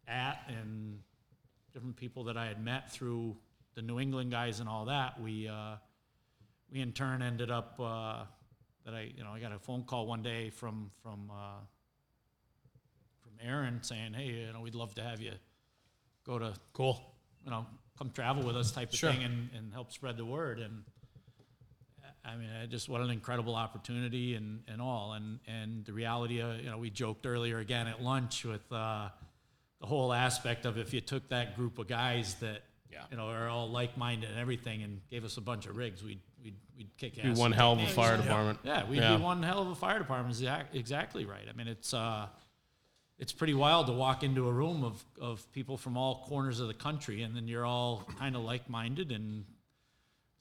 at 0.08 0.40
and 0.50 1.00
different 1.74 1.96
people 1.96 2.26
that 2.26 2.38
I 2.38 2.46
had 2.46 2.64
met 2.64 2.92
through 2.92 3.38
the 3.76 3.82
New 3.82 4.00
England 4.00 4.30
guys 4.30 4.60
and 4.60 4.70
all 4.70 4.86
that, 4.86 5.20
we 5.20 5.48
uh, 5.48 5.76
we 6.72 6.82
in 6.82 6.92
turn 6.92 7.22
ended 7.24 7.50
up 7.50 7.80
uh, 7.80 8.26
that 8.86 8.94
I 8.94 9.12
you 9.16 9.24
know 9.24 9.32
I 9.32 9.40
got 9.40 9.54
a 9.54 9.60
phone 9.60 9.84
call 9.84 10.06
one 10.06 10.22
day 10.22 10.50
from 10.50 10.92
from 11.02 11.32
uh, 11.32 11.62
from 13.22 13.32
Aaron 13.42 13.82
saying, 13.82 14.14
hey, 14.14 14.26
you 14.48 14.54
know, 14.54 14.62
we'd 14.62 14.76
love 14.76 14.94
to 14.96 15.02
have 15.04 15.22
you 15.22 15.32
go 16.26 16.38
to 16.38 16.54
Cool. 16.74 17.02
you 17.46 17.52
know 17.52 17.66
come 17.98 18.10
travel 18.12 18.44
with 18.44 18.58
us 18.58 18.72
type 18.72 18.92
of 18.92 18.98
Sure. 19.00 19.12
thing 19.12 19.24
and, 19.24 19.50
and 19.56 19.72
help 19.74 19.92
spread 19.92 20.18
the 20.18 20.26
word 20.26 20.60
and 20.60 20.84
I 22.26 22.36
mean, 22.38 22.50
I 22.62 22.66
just 22.68 22.88
what 22.88 23.02
an 23.02 23.10
incredible 23.10 23.56
opportunity 23.56 24.36
and, 24.36 24.62
and 24.68 24.82
all, 24.82 25.14
and 25.14 25.40
and 25.48 25.84
the 25.86 25.94
reality 25.94 26.40
of 26.42 26.58
you 26.62 26.70
know 26.70 26.78
we 26.78 26.90
joked 26.90 27.26
earlier 27.26 27.60
again 27.60 27.88
at 27.88 28.02
lunch 28.02 28.46
with 28.46 28.62
uh, 28.72 29.10
the 29.82 29.88
whole 29.88 30.14
aspect 30.14 30.66
of 30.66 30.78
if 30.78 30.94
you 30.94 31.02
took 31.02 31.28
that 31.30 31.56
group 31.58 31.80
of 31.80 31.88
guys 31.88 32.36
that 32.36 32.62
Yeah. 32.92 33.04
you 33.12 33.18
know 33.18 33.28
are 33.28 33.50
all 33.50 33.70
like 33.70 33.98
minded 33.98 34.30
and 34.30 34.40
everything 34.40 34.84
and 34.84 35.02
gave 35.10 35.26
us 35.26 35.36
a 35.38 35.42
bunch 35.42 35.66
of 35.66 35.76
rigs, 35.76 36.02
we'd 36.04 36.22
we'd, 36.42 36.56
we'd 36.78 36.96
kick 36.98 37.18
ass. 37.20 37.26
Be 37.36 37.40
one 37.42 37.52
hell 37.52 37.74
of 37.74 37.80
a 37.80 37.88
fire 37.88 38.16
department. 38.18 38.60
Yeah, 38.64 38.88
we'd 38.88 38.98
Yeah. 39.02 39.18
be 39.18 39.22
one 39.24 39.44
hell 39.44 39.62
of 39.62 39.68
a 39.68 39.76
fire 39.76 40.00
department. 40.00 40.42
Exactly 40.74 41.26
right. 41.26 41.46
I 41.50 41.54
mean, 41.58 41.68
it's 41.68 41.94
uh, 41.94 42.28
it's 43.20 43.34
pretty 43.34 43.54
wild 43.54 43.88
to 43.88 43.94
walk 43.94 44.24
into 44.24 44.48
a 44.48 44.52
room 44.52 44.84
of, 44.84 45.04
of 45.22 45.50
people 45.52 45.78
from 45.78 45.98
all 45.98 46.24
corners 46.28 46.60
of 46.60 46.68
the 46.68 46.74
country, 46.74 47.22
and 47.22 47.36
then 47.36 47.48
you're 47.48 47.66
all 47.66 48.08
kind 48.18 48.36
of 48.36 48.42
like 48.44 48.70
minded, 48.70 49.12
and 49.12 49.46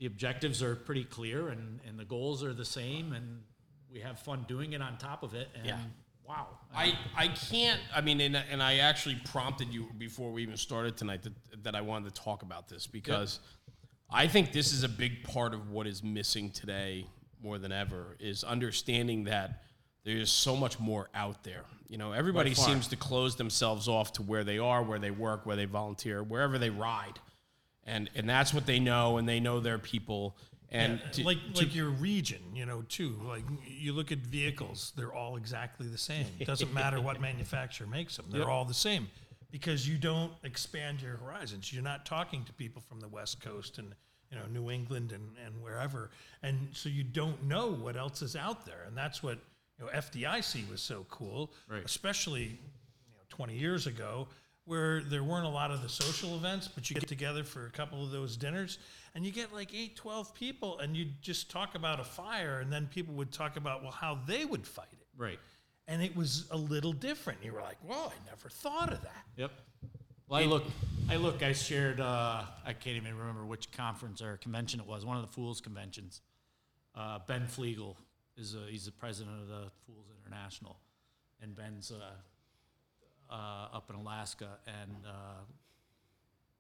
the 0.02 0.08
objectives 0.08 0.64
are 0.64 0.74
pretty 0.74 1.04
clear, 1.04 1.50
and, 1.50 1.78
and 1.86 1.96
the 1.96 2.04
goals 2.04 2.42
are 2.42 2.52
the 2.52 2.64
same, 2.64 3.12
and 3.12 3.40
we 3.88 4.00
have 4.00 4.18
fun 4.18 4.44
doing 4.48 4.72
it 4.72 4.82
on 4.82 4.98
top 4.98 5.22
of 5.22 5.32
it. 5.32 5.46
And 5.54 5.64
Yeah. 5.64 5.78
wow, 6.26 6.48
I, 6.74 6.98
I 7.16 7.28
can't. 7.28 7.78
I 7.94 8.00
mean, 8.00 8.20
and, 8.20 8.34
and 8.50 8.60
I 8.60 8.78
actually 8.78 9.20
prompted 9.26 9.68
you 9.68 9.86
before 9.98 10.32
we 10.32 10.42
even 10.42 10.56
started 10.56 10.96
tonight 10.96 11.22
that, 11.22 11.34
that 11.62 11.76
I 11.76 11.82
wanted 11.82 12.12
to 12.12 12.20
talk 12.20 12.42
about 12.42 12.68
this 12.68 12.84
because 12.84 13.38
I 14.10 14.26
think 14.26 14.50
this 14.50 14.72
is 14.72 14.82
a 14.82 14.88
big 14.88 15.22
part 15.22 15.54
of 15.54 15.70
what 15.70 15.86
is 15.86 16.02
missing 16.02 16.50
today 16.50 17.06
more 17.40 17.58
than 17.58 17.70
ever 17.70 18.16
is 18.18 18.42
understanding 18.42 19.22
that 19.24 19.62
there's 20.04 20.32
so 20.32 20.56
much 20.56 20.80
more 20.80 21.10
out 21.14 21.44
there. 21.44 21.62
You 21.86 21.96
know, 21.96 22.10
everybody 22.10 22.54
seems 22.54 22.88
to 22.88 22.96
close 22.96 23.36
themselves 23.36 23.86
off 23.86 24.14
to 24.14 24.22
where 24.22 24.42
they 24.42 24.58
are, 24.58 24.82
where 24.82 24.98
they 24.98 25.12
work, 25.12 25.46
where 25.46 25.54
they 25.54 25.66
volunteer, 25.66 26.24
wherever 26.24 26.58
they 26.58 26.70
ride, 26.70 27.20
and 27.86 28.10
and 28.14 28.28
that's 28.28 28.52
what 28.54 28.66
they 28.66 28.78
know, 28.78 29.16
and 29.18 29.28
they 29.28 29.40
know 29.40 29.60
their 29.60 29.78
people. 29.78 30.36
And 30.70 31.00
to- 31.12 31.24
like 31.24 31.38
like 31.54 31.74
your 31.74 31.90
region, 31.90 32.40
you 32.54 32.64
know, 32.64 32.82
too. 32.88 33.18
Like 33.26 33.44
you 33.66 33.92
look 33.92 34.10
at 34.12 34.18
vehicles, 34.18 34.92
they're 34.96 35.12
all 35.12 35.36
exactly 35.36 35.86
the 35.88 35.98
same. 35.98 36.26
It 36.38 36.46
doesn't 36.52 36.72
matter 36.72 37.00
what 37.00 37.20
manufacturer 37.20 37.86
makes 37.86 38.16
them; 38.16 38.26
they're 38.30 38.48
all 38.48 38.64
the 38.64 38.72
same 38.74 39.08
because 39.50 39.86
you 39.86 39.98
don't 39.98 40.32
expand 40.44 41.02
your 41.02 41.16
horizons. 41.18 41.72
You're 41.72 41.82
not 41.82 42.06
talking 42.06 42.42
to 42.44 42.52
people 42.54 42.80
from 42.88 43.00
the 43.00 43.08
West 43.08 43.40
Coast 43.42 43.76
and 43.76 43.94
you 44.30 44.38
know 44.38 44.46
New 44.50 44.70
England 44.70 45.12
and, 45.12 45.28
and 45.44 45.62
wherever, 45.62 46.08
and 46.42 46.56
so 46.72 46.88
you 46.88 47.02
don't 47.04 47.42
know 47.44 47.70
what 47.72 47.96
else 47.96 48.22
is 48.22 48.34
out 48.34 48.64
there. 48.64 48.84
And 48.86 48.96
that's 48.96 49.22
what 49.22 49.38
you 49.78 49.84
know 49.84 49.90
FDIC 49.92 50.70
was 50.70 50.80
so 50.80 51.04
cool, 51.10 51.52
Right. 51.68 51.84
especially 51.84 52.44
you 52.44 53.12
know, 53.14 53.24
20 53.28 53.58
years 53.58 53.86
ago, 53.86 54.26
where 54.64 55.02
there 55.02 55.24
weren't 55.24 55.46
a 55.46 55.50
lot 55.50 55.70
of 55.70 55.82
the 55.82 55.88
social 55.88 56.36
events, 56.36 56.68
but 56.68 56.88
you 56.88 56.94
get 56.94 57.08
together 57.08 57.42
for 57.42 57.66
a 57.66 57.70
couple 57.70 58.04
of 58.04 58.10
those 58.10 58.36
dinners 58.36 58.78
and 59.14 59.26
you 59.26 59.32
get 59.32 59.52
like 59.52 59.74
8, 59.74 59.96
12 59.96 60.34
people 60.34 60.78
and 60.78 60.96
you 60.96 61.06
just 61.20 61.50
talk 61.50 61.74
about 61.74 61.98
a 61.98 62.04
fire 62.04 62.60
and 62.60 62.72
then 62.72 62.86
people 62.86 63.14
would 63.14 63.32
talk 63.32 63.56
about, 63.56 63.82
well, 63.82 63.92
how 63.92 64.18
they 64.26 64.44
would 64.44 64.66
fight 64.66 64.86
it. 64.92 65.06
right. 65.16 65.38
And 65.88 66.00
it 66.00 66.16
was 66.16 66.46
a 66.52 66.56
little 66.56 66.92
different. 66.92 67.40
You 67.42 67.52
were 67.52 67.60
like, 67.60 67.76
well, 67.82 68.12
I 68.14 68.30
never 68.30 68.48
thought 68.48 68.92
of 68.92 69.02
that. 69.02 69.24
Yep. 69.36 69.50
Well, 70.28 70.40
I 70.40 70.44
look, 70.44 70.64
I 71.10 71.16
look, 71.16 71.42
I 71.42 71.52
shared, 71.52 72.00
uh, 72.00 72.44
I 72.64 72.72
can't 72.72 72.96
even 72.96 73.18
remember 73.18 73.44
which 73.44 73.70
conference 73.72 74.22
or 74.22 74.36
convention 74.36 74.78
it 74.78 74.86
was, 74.86 75.04
one 75.04 75.16
of 75.16 75.22
the 75.22 75.32
Fools 75.32 75.60
conventions. 75.60 76.20
Uh, 76.94 77.18
ben 77.26 77.46
Flegel 77.46 77.96
is 78.36 78.54
a, 78.54 78.70
he's 78.70 78.86
the 78.86 78.92
president 78.92 79.40
of 79.40 79.48
the 79.48 79.70
Fools 79.86 80.06
International, 80.24 80.78
and 81.42 81.54
Ben's 81.54 81.90
uh, 81.90 81.96
uh, 81.96 82.10
up 83.36 83.90
in 83.90 83.96
Alaska, 83.96 84.48
and 84.66 84.96
uh, 85.06 85.10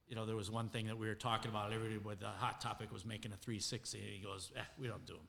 you 0.08 0.14
know 0.16 0.26
there 0.26 0.36
was 0.36 0.50
one 0.50 0.68
thing 0.68 0.86
that 0.86 0.98
we 0.98 1.06
were 1.06 1.14
talking 1.14 1.50
about. 1.50 1.72
Everybody, 1.72 1.98
with 1.98 2.20
the 2.20 2.26
hot 2.26 2.60
topic 2.60 2.92
was 2.92 3.04
making 3.04 3.32
a 3.32 3.36
360, 3.36 3.98
and 3.98 4.06
he 4.08 4.18
goes, 4.20 4.50
eh, 4.56 4.60
"We 4.78 4.86
don't 4.88 5.04
do 5.06 5.14
them." 5.14 5.28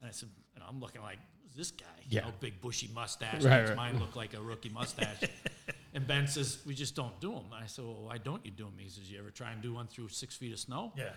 And 0.00 0.08
I 0.08 0.12
said, 0.12 0.28
you 0.54 0.60
know, 0.60 0.66
I'm 0.68 0.80
looking 0.80 1.02
like, 1.02 1.18
who's 1.42 1.54
this 1.56 1.70
guy? 1.72 1.86
Yeah. 2.08 2.20
You 2.20 2.26
know, 2.26 2.34
big 2.40 2.60
bushy 2.60 2.88
mustache. 2.94 3.42
Right, 3.44 3.58
makes 3.58 3.70
right. 3.70 3.76
Mine 3.76 3.98
look 3.98 4.14
like 4.14 4.34
a 4.34 4.40
rookie 4.40 4.68
mustache. 4.68 5.24
and 5.94 6.06
Ben 6.06 6.28
says, 6.28 6.58
we 6.64 6.72
just 6.74 6.94
don't 6.94 7.18
do 7.20 7.32
them. 7.32 7.46
And 7.52 7.64
I 7.64 7.66
said, 7.66 7.84
well, 7.84 8.04
why 8.04 8.18
don't 8.18 8.44
you 8.44 8.52
do 8.52 8.64
them? 8.64 8.74
He 8.78 8.88
says, 8.88 9.10
you 9.10 9.18
ever 9.18 9.30
try 9.30 9.50
and 9.50 9.60
do 9.60 9.74
one 9.74 9.88
through 9.88 10.08
six 10.08 10.36
feet 10.36 10.52
of 10.52 10.60
snow? 10.60 10.92
Yeah. 10.96 11.10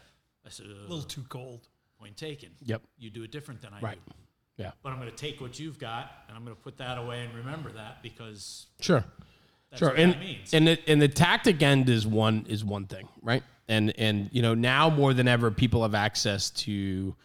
I 0.44 0.50
said, 0.50 0.66
A 0.66 0.72
uh, 0.72 0.82
little 0.90 1.04
too 1.04 1.24
cold. 1.30 1.68
point 2.00 2.18
taken. 2.18 2.50
Yep. 2.64 2.82
You 2.98 3.12
do 3.12 3.22
it 3.22 3.32
different 3.32 3.62
than 3.62 3.72
I 3.72 3.82
Right. 3.82 4.00
do. 4.04 4.14
Yeah. 4.58 4.72
But 4.82 4.94
I'm 4.94 5.00
going 5.00 5.12
to 5.12 5.16
take 5.16 5.40
what 5.42 5.60
you've 5.60 5.78
got 5.78 6.12
and 6.28 6.36
I'm 6.36 6.44
going 6.44 6.56
to 6.56 6.62
put 6.64 6.78
that 6.80 6.98
away 6.98 7.24
and 7.24 7.36
remember 7.36 7.72
that 7.74 8.02
because 8.02 8.66
Sure. 8.80 9.04
That's 9.72 9.80
sure. 9.80 9.90
And 9.90 10.18
and 10.54 10.68
the 10.68 10.80
and 10.88 11.02
the 11.02 11.08
tactic 11.08 11.62
end 11.62 11.90
is 11.90 12.06
one 12.06 12.46
is 12.48 12.64
one 12.64 12.86
thing, 12.86 13.08
right? 13.22 13.44
And 13.68 13.98
and 13.98 14.30
you 14.32 14.42
know 14.42 14.54
now 14.54 14.90
more 14.90 15.14
than 15.14 15.28
ever, 15.28 15.50
people 15.50 15.82
have 15.84 15.96
access 15.96 16.50
to 16.52 17.16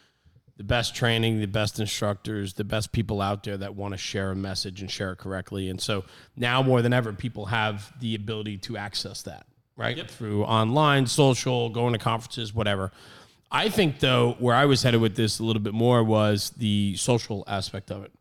the 0.55 0.63
best 0.63 0.95
training, 0.95 1.39
the 1.39 1.45
best 1.45 1.79
instructors, 1.79 2.53
the 2.53 2.63
best 2.63 2.91
people 2.91 3.21
out 3.21 3.43
there 3.43 3.57
that 3.57 3.75
want 3.75 3.93
to 3.93 3.97
share 3.97 4.31
a 4.31 4.35
message 4.35 4.81
and 4.81 4.89
share 4.89 5.11
it 5.11 5.17
correctly. 5.17 5.69
And 5.69 5.79
so 5.79 6.03
now 6.35 6.63
more 6.63 6.81
than 6.81 6.93
ever, 6.93 7.13
people 7.13 7.45
have 7.45 7.93
the 7.99 8.15
ability 8.15 8.57
to 8.59 8.75
access 8.75 9.21
that, 9.23 9.45
right? 9.75 10.09
Through 10.09 10.45
online, 10.45 11.05
social, 11.05 11.69
going 11.69 11.93
to 11.93 11.99
conferences, 11.99 12.55
whatever. 12.55 12.91
I 13.51 13.69
think 13.69 13.99
though, 13.99 14.35
where 14.39 14.55
I 14.55 14.65
was 14.65 14.81
headed 14.81 14.99
with 14.99 15.15
this 15.15 15.39
a 15.39 15.43
little 15.43 15.61
bit 15.61 15.73
more 15.73 16.03
was 16.03 16.49
the 16.57 16.95
social 16.97 17.43
aspect 17.47 17.91
of 17.91 18.03
it. 18.03 18.11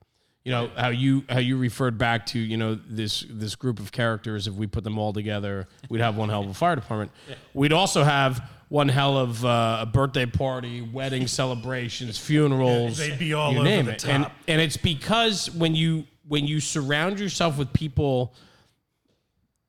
You 0.47 0.53
know 0.53 0.71
how 0.77 0.91
you 0.91 1.25
how 1.29 1.41
you 1.41 1.57
referred 1.57 1.99
back 1.99 2.25
to 2.27 2.39
you 2.39 2.57
know 2.57 2.79
this 2.89 3.27
this 3.29 3.57
group 3.57 3.81
of 3.81 3.91
characters. 3.91 4.47
If 4.47 4.55
we 4.55 4.69
put 4.69 4.85
them 4.85 4.97
all 4.97 5.13
together, 5.13 5.67
we'd 5.89 6.01
have 6.01 6.17
one 6.17 6.29
hell 6.29 6.45
of 6.45 6.49
a 6.49 6.55
fire 6.55 6.77
department. 6.77 7.11
We'd 7.53 7.73
also 7.73 8.05
have 8.05 8.49
one 8.69 8.89
hell 8.89 9.19
of 9.19 9.45
uh, 9.45 9.79
a 9.81 9.87
birthday 9.87 10.25
party, 10.25 10.83
wedding 10.83 11.27
celebrations, 11.27 12.17
funerals. 12.17 12.97
they'd 12.97 13.19
be 13.19 13.33
all 13.33 13.51
you 13.51 13.59
over 13.59 13.69
name 13.69 13.87
the 13.87 13.95
it. 13.95 14.07
And 14.07 14.23
top. 14.23 14.33
and 14.47 14.61
it's 14.61 14.77
because 14.77 15.51
when 15.51 15.75
you 15.75 16.05
when 16.29 16.47
you 16.47 16.61
surround 16.61 17.19
yourself 17.19 17.59
with 17.59 17.73
people 17.73 18.33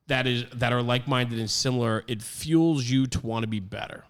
that 0.06 0.28
is 0.28 0.44
that 0.54 0.72
are 0.72 0.80
like-minded 0.80 1.40
and 1.40 1.50
similar, 1.50 2.04
it 2.06 2.22
fuels 2.22 2.84
you 2.88 3.08
to 3.08 3.26
want 3.26 3.42
to 3.42 3.48
be 3.48 3.58
better. 3.58 4.04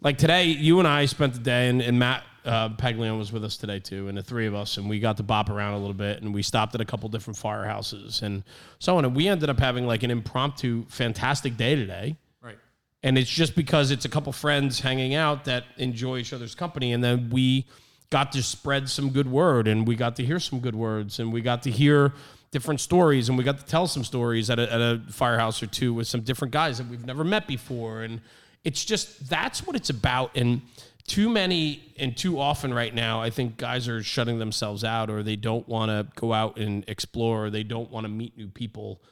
Like 0.00 0.18
today, 0.18 0.44
you 0.44 0.78
and 0.78 0.86
I 0.86 1.06
spent 1.06 1.32
the 1.32 1.40
day, 1.40 1.68
and, 1.68 1.82
and 1.82 1.98
Matt 1.98 2.22
uh, 2.44 2.70
Paglione 2.70 3.18
was 3.18 3.32
with 3.32 3.44
us 3.44 3.56
today 3.56 3.78
too, 3.78 4.08
and 4.08 4.16
the 4.18 4.22
three 4.22 4.46
of 4.46 4.54
us, 4.54 4.76
and 4.76 4.88
we 4.88 5.00
got 5.00 5.16
to 5.16 5.22
bop 5.22 5.48
around 5.50 5.74
a 5.74 5.78
little 5.78 5.94
bit, 5.94 6.22
and 6.22 6.34
we 6.34 6.42
stopped 6.42 6.74
at 6.74 6.80
a 6.80 6.84
couple 6.84 7.08
different 7.08 7.38
firehouses 7.38 8.22
and 8.22 8.42
so 8.78 8.98
on, 8.98 9.04
and 9.04 9.14
we 9.14 9.28
ended 9.28 9.48
up 9.48 9.58
having 9.58 9.86
like 9.86 10.02
an 10.02 10.10
impromptu, 10.10 10.84
fantastic 10.88 11.56
day 11.56 11.74
today. 11.74 12.16
Right. 12.42 12.58
And 13.02 13.16
it's 13.16 13.30
just 13.30 13.54
because 13.54 13.90
it's 13.90 14.04
a 14.04 14.08
couple 14.08 14.32
friends 14.32 14.80
hanging 14.80 15.14
out 15.14 15.44
that 15.44 15.64
enjoy 15.76 16.18
each 16.18 16.32
other's 16.32 16.54
company. 16.54 16.92
And 16.92 17.02
then 17.02 17.30
we 17.30 17.66
got 18.10 18.32
to 18.32 18.42
spread 18.42 18.88
some 18.88 19.10
good 19.10 19.28
word 19.28 19.66
and 19.66 19.88
we 19.88 19.96
got 19.96 20.16
to 20.16 20.24
hear 20.24 20.38
some 20.38 20.60
good 20.60 20.76
words 20.76 21.18
and 21.18 21.32
we 21.32 21.40
got 21.40 21.62
to 21.62 21.70
hear 21.70 22.12
different 22.52 22.80
stories 22.80 23.28
and 23.28 23.36
we 23.36 23.42
got 23.42 23.58
to 23.58 23.64
tell 23.64 23.88
some 23.88 24.04
stories 24.04 24.48
at 24.48 24.60
a, 24.60 24.72
at 24.72 24.80
a 24.80 25.02
firehouse 25.08 25.60
or 25.62 25.66
two 25.66 25.92
with 25.92 26.06
some 26.06 26.20
different 26.20 26.52
guys 26.52 26.78
that 26.78 26.86
we've 26.86 27.04
never 27.04 27.24
met 27.24 27.48
before. 27.48 28.02
And 28.02 28.20
it's 28.62 28.84
just 28.84 29.28
that's 29.28 29.66
what 29.66 29.74
it's 29.74 29.90
about. 29.90 30.30
And 30.36 30.62
too 31.06 31.28
many 31.28 31.94
and 31.98 32.16
too 32.16 32.38
often 32.38 32.72
right 32.72 32.94
now, 32.94 33.20
I 33.20 33.30
think 33.30 33.56
guys 33.56 33.88
are 33.88 34.02
shutting 34.02 34.38
themselves 34.38 34.84
out 34.84 35.10
or 35.10 35.22
they 35.22 35.36
don't 35.36 35.68
want 35.68 35.90
to 35.90 36.06
go 36.20 36.32
out 36.32 36.58
and 36.58 36.84
explore 36.88 37.46
or 37.46 37.50
they 37.50 37.62
don't 37.62 37.90
want 37.90 38.04
to 38.04 38.08
meet 38.08 38.36
new 38.36 38.48
people. 38.48 39.02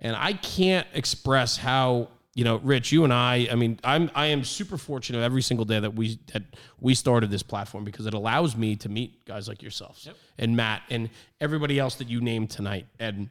And 0.00 0.16
I 0.16 0.32
can't 0.32 0.86
express 0.94 1.56
how 1.56 2.08
you 2.34 2.44
know, 2.44 2.56
Rich, 2.56 2.92
you 2.92 3.04
and 3.04 3.12
I. 3.12 3.46
I 3.50 3.56
mean, 3.56 3.78
I'm 3.84 4.10
I 4.14 4.26
am 4.26 4.42
super 4.42 4.78
fortunate 4.78 5.22
every 5.22 5.42
single 5.42 5.66
day 5.66 5.78
that 5.78 5.94
we 5.94 6.18
that 6.32 6.42
we 6.80 6.94
started 6.94 7.30
this 7.30 7.42
platform 7.42 7.84
because 7.84 8.06
it 8.06 8.14
allows 8.14 8.56
me 8.56 8.74
to 8.76 8.88
meet 8.88 9.26
guys 9.26 9.48
like 9.48 9.60
yourselves 9.60 10.08
and 10.38 10.56
Matt 10.56 10.82
and 10.88 11.10
everybody 11.40 11.78
else 11.78 11.96
that 11.96 12.08
you 12.08 12.22
named 12.22 12.50
tonight 12.50 12.86
and 12.98 13.28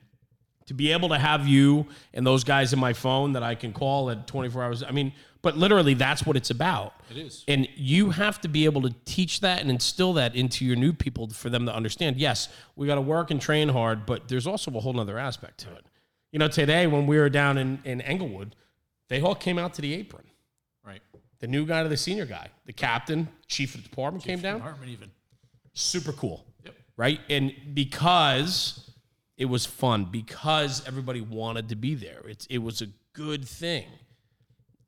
to 0.67 0.73
be 0.73 0.91
able 0.91 1.09
to 1.09 1.17
have 1.17 1.47
you 1.47 1.85
and 2.13 2.25
those 2.25 2.43
guys 2.43 2.73
in 2.73 2.79
my 2.79 2.93
phone 2.93 3.33
that 3.33 3.43
I 3.43 3.55
can 3.55 3.73
call 3.73 4.09
at 4.09 4.27
24 4.27 4.63
hours. 4.63 4.83
I 4.83 4.91
mean, 4.91 5.13
but 5.41 5.57
literally 5.57 5.93
that's 5.93 6.25
what 6.25 6.37
it's 6.37 6.49
about. 6.49 6.93
It 7.09 7.17
is. 7.17 7.43
And 7.47 7.67
you 7.75 8.11
have 8.11 8.39
to 8.41 8.47
be 8.47 8.65
able 8.65 8.81
to 8.83 8.93
teach 9.05 9.39
that 9.41 9.61
and 9.61 9.69
instill 9.69 10.13
that 10.13 10.35
into 10.35 10.65
your 10.65 10.75
new 10.75 10.93
people 10.93 11.29
for 11.29 11.49
them 11.49 11.65
to 11.65 11.73
understand. 11.73 12.17
Yes, 12.17 12.49
we 12.75 12.87
got 12.87 12.95
to 12.95 13.01
work 13.01 13.31
and 13.31 13.41
train 13.41 13.69
hard, 13.69 14.05
but 14.05 14.27
there's 14.27 14.47
also 14.47 14.71
a 14.71 14.79
whole 14.79 14.93
nother 14.93 15.17
aspect 15.17 15.59
to 15.59 15.73
it. 15.73 15.85
You 16.31 16.39
know, 16.39 16.47
today 16.47 16.87
when 16.87 17.07
we 17.07 17.17
were 17.17 17.29
down 17.29 17.57
in, 17.57 17.79
in 17.83 18.01
Englewood, 18.01 18.55
they 19.09 19.19
all 19.19 19.35
came 19.35 19.57
out 19.57 19.73
to 19.75 19.81
the 19.81 19.93
apron. 19.93 20.23
Right. 20.85 21.01
The 21.39 21.47
new 21.47 21.65
guy 21.65 21.83
to 21.83 21.89
the 21.89 21.97
senior 21.97 22.25
guy, 22.25 22.47
the 22.65 22.73
captain, 22.73 23.27
chief 23.47 23.75
of 23.75 23.83
the 23.83 23.89
department 23.89 24.23
came 24.23 24.39
down. 24.39 24.57
Department 24.59 24.91
even. 24.91 25.11
Super 25.73 26.11
cool. 26.11 26.45
Yep. 26.63 26.75
Right. 26.97 27.19
And 27.29 27.53
because 27.73 28.90
it 29.41 29.49
was 29.49 29.65
fun, 29.65 30.05
because 30.05 30.87
everybody 30.87 31.19
wanted 31.19 31.69
to 31.69 31.75
be 31.75 31.95
there, 31.95 32.21
it's, 32.27 32.45
it 32.45 32.59
was 32.59 32.83
a 32.83 32.87
good 33.13 33.43
thing. 33.43 33.87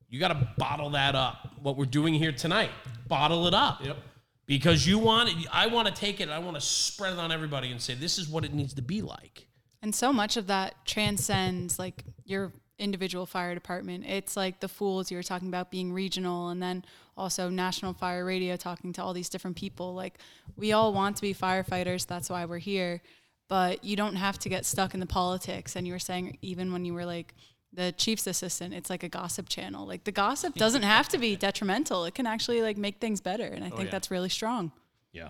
You 0.10 0.20
got 0.20 0.28
to 0.28 0.47
bottle 0.60 0.91
that 0.91 1.16
up. 1.16 1.54
What 1.60 1.76
we're 1.76 1.86
doing 1.86 2.14
here 2.14 2.32
tonight, 2.32 2.70
bottle 3.08 3.47
it 3.47 3.56
up. 3.56 3.84
Yep. 3.84 3.97
Because 4.45 4.86
you 4.86 4.99
want 4.99 5.30
it, 5.30 5.47
I 5.51 5.66
want 5.66 5.88
to 5.88 5.93
take 5.93 6.22
it, 6.22 6.30
I 6.30 6.38
want 6.38 6.56
to 6.56 6.62
spread 6.62 7.14
it 7.14 7.20
on 7.20 7.32
everybody 7.32 7.72
and 7.72 7.82
say, 7.82 7.95
this 7.95 8.20
is 8.20 8.30
what 8.30 8.45
it 8.45 8.54
needs 8.54 8.76
to 8.76 8.84
be 8.84 9.01
like. 9.01 9.47
And 9.82 9.95
so 9.95 10.14
much 10.14 10.38
of 10.38 10.45
that 10.47 10.76
transcends 10.86 11.80
like 11.80 12.04
your 12.24 12.54
individual 12.78 13.26
fire 13.26 13.56
department. 13.56 14.06
It's 14.06 14.38
like 14.38 14.60
the 14.60 14.68
fools 14.68 15.10
you 15.10 15.18
were 15.18 15.24
talking 15.24 15.47
about 15.47 15.72
being 15.72 15.91
regional 15.91 16.49
and 16.49 16.62
then 16.62 16.86
also 17.18 17.49
National 17.49 17.93
Fire 17.93 18.24
Radio 18.24 18.56
talking 18.56 18.93
to 18.93 19.04
all 19.04 19.14
these 19.14 19.30
different 19.30 19.58
people. 19.58 19.95
Like 19.95 20.20
we 20.56 20.74
all 20.74 20.93
want 20.93 21.16
to 21.16 21.24
be 21.24 21.34
firefighters, 21.34 22.06
that's 22.06 22.30
why 22.30 22.45
we're 22.45 22.60
here. 22.60 23.01
But 23.50 23.84
you 23.84 23.96
don't 23.96 24.16
have 24.16 24.39
to 24.39 24.50
get 24.50 24.66
stuck 24.66 24.94
in 24.94 25.00
the 25.00 25.06
politics. 25.06 25.76
And 25.76 25.86
you 25.86 25.94
were 25.94 26.00
saying 26.00 26.38
even 26.41 26.72
when 26.72 26.86
you 26.86 26.94
were 26.94 27.06
like 27.06 27.36
the 27.72 27.91
chief's 27.91 28.28
assistant, 28.28 28.74
it's 28.74 28.89
like 28.89 29.04
a 29.04 29.10
gossip 29.10 29.50
channel. 29.50 29.86
Like 29.86 30.04
the 30.06 30.12
gossip 30.12 30.56
doesn't 30.56 30.84
have 30.84 31.10
to 31.10 31.18
be 31.18 31.36
detrimental. 31.48 32.06
It 32.06 32.16
can 32.16 32.26
actually 32.26 32.62
like 32.62 32.78
make 32.78 33.00
things 33.00 33.22
better. 33.22 33.46
And 33.46 33.64
I 33.64 33.68
oh, 33.68 33.76
think 33.76 33.88
yeah. 33.88 33.91
that's 33.91 34.10
really 34.12 34.30
strong. 34.30 34.72
Yeah. 35.12 35.30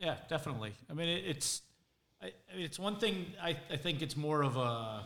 Yeah, 0.00 0.16
definitely. 0.28 0.72
I 0.90 0.94
mean, 0.94 1.08
it, 1.08 1.24
it's 1.26 1.62
I, 2.22 2.26
I 2.52 2.56
mean, 2.56 2.64
it's 2.64 2.78
one 2.78 2.96
thing. 2.96 3.32
I, 3.42 3.56
I 3.70 3.76
think 3.76 4.02
it's 4.02 4.16
more 4.16 4.42
of 4.42 4.56
a. 4.56 5.04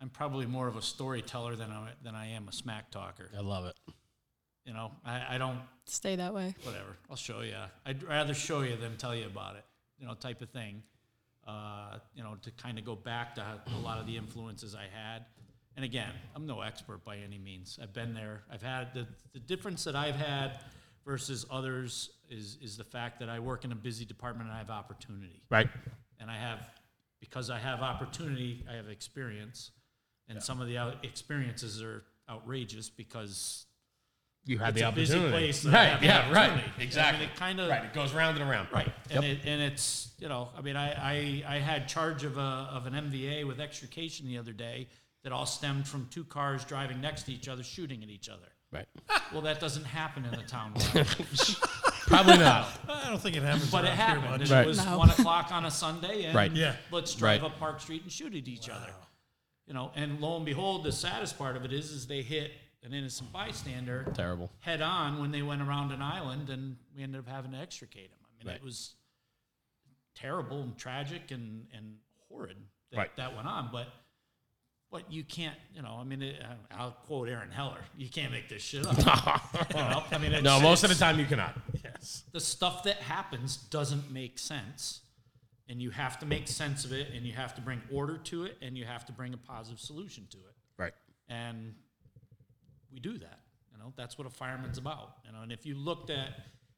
I'm 0.00 0.10
probably 0.10 0.46
more 0.46 0.68
of 0.68 0.76
a 0.76 0.82
storyteller 0.82 1.56
than 1.56 1.70
I 1.70 1.90
than 2.02 2.14
I 2.14 2.28
am 2.28 2.48
a 2.48 2.52
smack 2.52 2.90
talker. 2.90 3.30
I 3.36 3.40
love 3.40 3.66
it. 3.66 3.74
You 4.64 4.74
know, 4.74 4.92
I, 5.04 5.34
I 5.34 5.38
don't 5.38 5.60
Stay 5.86 6.16
that 6.16 6.34
way. 6.34 6.54
whatever. 6.62 6.96
I'll 7.10 7.16
show 7.16 7.40
you. 7.40 7.54
I'd 7.86 8.02
rather 8.02 8.34
show 8.34 8.60
you 8.60 8.76
than 8.76 8.96
tell 8.96 9.14
you 9.14 9.26
about 9.26 9.56
it. 9.56 9.64
You 9.98 10.06
know, 10.06 10.14
type 10.14 10.42
of 10.42 10.50
thing. 10.50 10.82
Uh, 11.46 11.98
you 12.14 12.22
know, 12.22 12.36
to 12.42 12.50
kind 12.52 12.78
of 12.78 12.84
go 12.84 12.94
back 12.94 13.34
to 13.36 13.42
a 13.74 13.78
lot 13.78 13.98
of 13.98 14.06
the 14.06 14.16
influences 14.16 14.74
I 14.74 14.84
had. 14.94 15.24
And 15.76 15.84
again, 15.84 16.10
I'm 16.36 16.46
no 16.46 16.60
expert 16.60 17.04
by 17.04 17.16
any 17.16 17.38
means. 17.38 17.78
I've 17.82 17.92
been 17.94 18.12
there. 18.12 18.42
I've 18.52 18.62
had 18.62 18.92
the 18.92 19.06
the 19.32 19.38
difference 19.40 19.84
that 19.84 19.96
I've 19.96 20.16
had 20.16 20.60
versus 21.06 21.46
others 21.50 22.10
is 22.28 22.58
is 22.60 22.76
the 22.76 22.84
fact 22.84 23.18
that 23.20 23.28
I 23.30 23.38
work 23.38 23.64
in 23.64 23.72
a 23.72 23.76
busy 23.76 24.04
department 24.04 24.48
and 24.48 24.54
I 24.54 24.58
have 24.58 24.70
opportunity 24.70 25.40
Right. 25.50 25.68
and 26.20 26.30
I 26.30 26.36
have 26.36 26.68
because 27.20 27.48
I 27.48 27.58
have 27.58 27.80
opportunity, 27.80 28.64
I 28.70 28.74
have 28.74 28.88
experience, 28.88 29.70
and 30.28 30.42
some 30.42 30.60
of 30.60 30.68
the 30.68 30.76
out- 30.78 31.02
experiences 31.04 31.82
are 31.82 32.04
outrageous 32.28 32.90
because 32.90 33.64
You 34.44 34.58
had 34.58 34.70
it's 34.70 34.80
the 34.80 34.88
a 34.88 34.92
busy 34.92 35.14
opportunity. 35.14 35.38
place. 35.46 35.62
that 35.64 35.72
Right. 35.94 36.02
Yeah. 36.02 36.18
Right. 36.32 36.36
opportunity. 36.50 36.70
I 36.74 36.78
mean, 36.78 36.86
Exactly. 36.86 37.24
it 37.26 37.36
kind 37.36 37.60
of 37.60 37.68
right. 37.68 37.84
It 37.84 37.92
goes 37.92 38.12
round 38.14 38.38
and 38.38 38.50
around. 38.50 38.68
right, 38.72 38.90
and 39.10 39.24
it, 39.24 39.40
and 39.44 39.60
it's 39.60 40.10
you 40.18 40.28
know, 40.28 40.48
I 40.56 40.62
mean, 40.62 40.76
I, 40.76 40.92
I 40.92 41.44
I 41.56 41.58
had 41.58 41.86
charge 41.88 42.24
of 42.24 42.38
a 42.38 42.40
of 42.40 42.86
an 42.86 42.94
MVA 42.94 43.46
with 43.46 43.60
extrication 43.60 44.26
the 44.26 44.38
other 44.38 44.52
day 44.52 44.88
that 45.24 45.32
all 45.32 45.46
stemmed 45.46 45.86
from 45.86 46.06
two 46.10 46.24
cars 46.24 46.64
driving 46.64 47.00
next 47.00 47.24
to 47.24 47.32
each 47.32 47.48
other, 47.48 47.62
shooting 47.62 48.02
at 48.02 48.08
each 48.08 48.28
other. 48.28 48.48
Right. 48.72 48.86
Well, 49.30 49.42
that 49.42 49.60
doesn't 49.60 49.84
happen 49.84 50.24
in 50.24 50.30
the 50.30 50.38
town, 50.46 50.72
where 50.72 51.04
I 51.04 51.06
live. 51.18 51.60
Probably 52.06 52.38
not. 52.38 52.66
I 52.88 53.10
don't 53.10 53.20
think 53.20 53.36
it 53.36 53.42
happens. 53.42 53.70
but 53.70 53.84
it 53.84 53.88
around 53.88 53.96
here 53.96 54.06
happened. 54.06 54.40
much. 54.40 54.50
Right. 54.50 54.64
It 54.64 54.66
was 54.66 54.82
No. 54.82 54.96
one 54.96 55.10
o'clock 55.10 55.52
on 55.52 55.66
a 55.66 55.70
Sunday, 55.70 56.24
and 56.24 56.34
Right. 56.34 56.50
Yeah. 56.52 56.76
let's 56.90 57.14
drive 57.14 57.42
Right. 57.42 57.50
up 57.50 57.58
Park 57.58 57.78
Street 57.82 58.04
and 58.04 58.10
shoot 58.10 58.34
at 58.34 58.48
each 58.48 58.70
other. 58.70 58.90
You 59.66 59.74
know, 59.74 59.92
and 59.96 60.18
lo 60.22 60.36
and 60.36 60.46
behold, 60.46 60.82
the 60.84 60.92
saddest 60.92 61.36
part 61.36 61.56
of 61.56 61.66
it 61.66 61.74
is, 61.74 61.90
is 61.90 62.06
they 62.06 62.22
hit 62.22 62.52
an 62.82 62.92
innocent 62.94 63.32
bystander 63.32 64.04
Terrible. 64.14 64.50
head 64.60 64.80
on 64.82 65.20
when 65.20 65.30
they 65.32 65.42
went 65.42 65.62
around 65.62 65.92
an 65.92 66.00
island, 66.02 66.48
and 66.50 66.76
we 66.96 67.02
ended 67.02 67.20
up 67.20 67.28
having 67.28 67.52
to 67.52 67.58
extricate 67.58 68.10
him. 68.10 68.18
I 68.24 68.38
mean, 68.44 68.46
Right. 68.52 68.56
it 68.56 68.62
was 68.64 68.94
terrible 70.14 70.62
and 70.62 70.76
tragic 70.76 71.30
and 71.30 71.66
and 71.72 71.96
horrid 72.28 72.56
that 72.90 72.96
Right. 72.98 73.16
that 73.16 73.34
went 73.34 73.46
on, 73.48 73.70
but. 73.72 73.88
But 74.90 75.12
you 75.12 75.22
can't, 75.22 75.54
you 75.74 75.82
know. 75.82 75.98
I 76.00 76.04
mean, 76.04 76.22
it, 76.22 76.42
uh, 76.42 76.54
I'll 76.70 76.92
quote 76.92 77.28
Aaron 77.28 77.50
Heller: 77.50 77.84
"You 77.98 78.08
can't 78.08 78.32
make 78.32 78.48
this 78.48 78.62
shit 78.62 78.86
up." 78.86 78.96
You 79.68 79.76
know? 79.76 80.02
I 80.10 80.16
mean, 80.16 80.42
No, 80.42 80.58
most 80.62 80.82
of 80.82 80.88
the 80.88 80.96
time 80.96 81.20
you 81.20 81.26
cannot. 81.26 81.60
Yes. 81.84 82.24
the 82.32 82.40
stuff 82.40 82.84
that 82.84 82.96
happens 82.96 83.58
doesn't 83.58 84.10
make 84.10 84.38
sense 84.38 85.02
and 85.68 85.82
you 85.82 85.90
have 85.90 86.18
to 86.20 86.24
make 86.26 86.48
sense 86.48 86.86
of 86.86 86.92
it 86.92 87.12
and 87.12 87.26
you 87.26 87.34
have 87.34 87.54
to 87.56 87.60
bring 87.60 87.82
order 87.92 88.16
to 88.16 88.44
it 88.44 88.56
and 88.62 88.78
you 88.78 88.86
have 88.86 89.04
to 89.04 89.12
bring 89.12 89.34
a 89.34 89.36
positive 89.36 89.78
solution 89.78 90.26
to 90.30 90.38
it 90.38 90.54
Right. 90.78 90.94
and 91.28 91.74
we 92.92 93.00
do 93.00 93.18
that 93.18 93.40
you 93.72 93.78
know 93.78 93.92
that's 93.96 94.18
what 94.18 94.26
a 94.26 94.30
fireman's 94.30 94.78
about 94.78 95.16
you 95.24 95.32
know 95.32 95.42
and 95.42 95.52
if 95.52 95.64
you 95.66 95.74
looked 95.74 96.10
at 96.10 96.28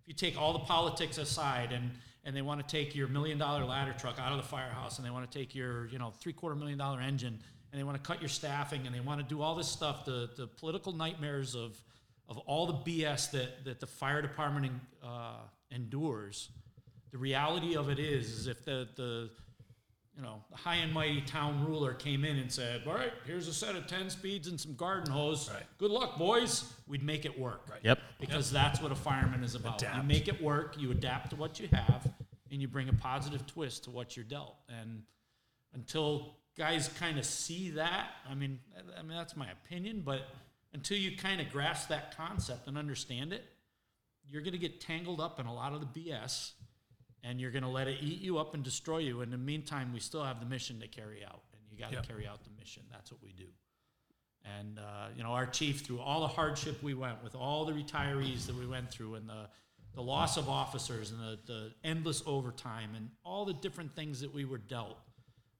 if 0.03 0.09
you 0.09 0.15
take 0.15 0.41
all 0.41 0.53
the 0.53 0.59
politics 0.61 1.19
aside 1.19 1.73
and 1.73 1.91
and 2.25 2.37
they 2.37 2.43
want 2.43 2.67
to 2.67 2.67
take 2.67 2.95
your 2.95 3.09
million 3.09 3.39
dollar 3.39 3.65
ladder 3.65 3.95
truck 3.99 4.19
out 4.21 4.33
of 4.33 4.39
the 4.39 4.49
firehouse 4.49 4.99
and 4.99 5.07
they 5.07 5.11
want 5.11 5.31
to 5.31 5.39
take 5.39 5.55
your 5.55 5.87
you 5.89 5.99
know 5.99 6.13
three 6.21 6.33
quarter 6.33 6.57
million 6.57 6.79
dollar 6.79 7.01
engine 7.01 7.39
and 7.73 7.79
they 7.79 7.85
want 7.85 7.97
to 7.97 8.03
cut 8.03 8.21
your 8.21 8.29
staffing 8.29 8.87
and 8.87 8.95
they 8.95 9.01
want 9.01 9.21
to 9.21 9.27
do 9.27 9.41
all 9.41 9.55
this 9.55 9.69
stuff 9.69 10.05
the 10.05 10.31
the 10.37 10.47
political 10.47 10.93
nightmares 10.93 11.55
of 11.55 11.81
of 12.29 12.39
all 12.39 12.67
the 12.67 12.91
BS 12.91 13.31
that 13.33 13.65
that 13.65 13.81
the 13.81 13.87
fire 13.87 14.23
department 14.23 14.73
uh, 15.03 15.39
endures 15.71 16.51
the 17.11 17.19
reality 17.19 17.77
of 17.77 17.89
it 17.89 17.99
is 17.99 18.31
is 18.31 18.47
if 18.47 18.65
the 18.65 18.89
the 18.97 19.31
you 20.21 20.27
know, 20.27 20.43
the 20.51 20.57
high 20.57 20.77
and 20.77 20.93
mighty 20.93 21.23
town 21.23 21.65
ruler 21.65 21.95
came 21.95 22.27
in 22.27 22.37
and 22.37 22.53
said, 22.53 22.83
"All 22.87 22.93
right, 22.93 23.13
here's 23.25 23.49
a 23.49 23.55
set 23.55 23.75
of 23.75 23.87
ten 23.87 24.11
speeds 24.11 24.49
and 24.49 24.61
some 24.61 24.75
garden 24.75 25.11
hose. 25.11 25.51
Right. 25.51 25.63
Good 25.79 25.91
luck, 25.91 26.19
boys." 26.19 26.71
We'd 26.87 27.03
make 27.03 27.25
it 27.25 27.39
work. 27.39 27.67
Right. 27.71 27.81
Yep. 27.83 28.01
Because 28.21 28.53
that's 28.53 28.83
what 28.83 28.93
a 28.93 28.97
fireman 28.97 29.43
is 29.43 29.55
about. 29.55 29.81
You 29.81 30.03
make 30.03 30.29
it 30.29 30.43
work. 30.43 30.77
You 30.79 30.91
adapt 30.91 31.31
to 31.31 31.37
what 31.37 31.59
you 31.59 31.69
have, 31.73 32.07
and 32.51 32.61
you 32.61 32.69
bring 32.69 32.91
a 32.91 32.93
positive 32.93 33.47
twist 33.47 33.85
to 33.85 33.91
what 33.91 34.15
you're 34.15 34.27
dealt. 34.27 34.57
And 34.69 35.05
until 35.73 36.37
guys 36.59 36.89
kind 36.99 37.19
of 37.19 37.25
see 37.25 37.71
that, 37.71 38.11
I 38.29 38.35
mean, 38.35 38.59
I 38.99 39.01
mean 39.01 39.17
that's 39.17 39.37
my 39.37 39.51
opinion, 39.51 40.03
but 40.05 40.29
until 40.75 40.99
you 40.99 41.17
kind 41.17 41.41
of 41.41 41.49
grasp 41.51 41.89
that 41.89 42.15
concept 42.15 42.69
and 42.69 42.77
understand 42.77 43.33
it, 43.33 43.45
you're 44.29 44.43
going 44.43 44.53
to 44.53 44.59
get 44.59 44.83
tangled 44.83 45.21
up 45.21 45.41
in 45.41 45.47
a 45.47 45.55
lot 45.55 45.73
of 45.73 45.81
the 45.81 45.87
BS 45.87 46.53
and 47.23 47.41
you're 47.41 47.51
going 47.51 47.63
to 47.63 47.69
let 47.69 47.89
it 47.89 47.99
eat 48.01 48.21
you 48.21 48.39
up 48.39 48.55
and 48.55 48.63
destroy 48.63 48.99
you. 48.99 49.21
In 49.21 49.31
the 49.31 49.39
meantime, 49.39 49.93
we 49.93 50.01
still 50.01 50.25
have 50.25 50.41
the 50.41 50.47
mission 50.47 50.81
to 50.81 50.89
carry 50.89 51.25
out, 51.25 51.43
and 51.53 51.61
you 51.71 51.79
got 51.79 51.91
to 51.91 51.97
Yep. 51.97 52.09
carry 52.09 52.27
out 52.27 52.43
the 52.45 52.51
mission. 52.59 52.83
That's 52.91 53.11
what 53.13 53.23
we 53.23 53.33
do. 53.33 53.47
And 54.59 54.79
uh, 54.79 55.09
you 55.17 55.23
know, 55.23 55.31
our 55.31 55.47
chief, 55.47 55.81
through 55.81 56.01
all 56.01 56.21
the 56.21 56.29
hardship 56.29 56.83
we 56.83 56.95
went 56.95 57.23
with, 57.23 57.35
all 57.35 57.65
the 57.67 57.73
retirees 57.73 58.47
that 58.47 58.57
we 58.57 58.67
went 58.67 58.91
through, 58.91 59.17
and 59.17 59.29
the 59.29 59.49
the 59.95 60.03
loss 60.03 60.37
of 60.37 60.49
officers, 60.49 61.11
and 61.11 61.21
the, 61.21 61.39
the 61.47 61.73
endless 61.83 62.23
overtime, 62.25 62.91
and 62.97 63.11
all 63.25 63.45
the 63.45 63.53
different 63.55 63.95
things 63.97 64.21
that 64.21 64.33
we 64.33 64.45
were 64.45 64.59
dealt. 64.59 64.97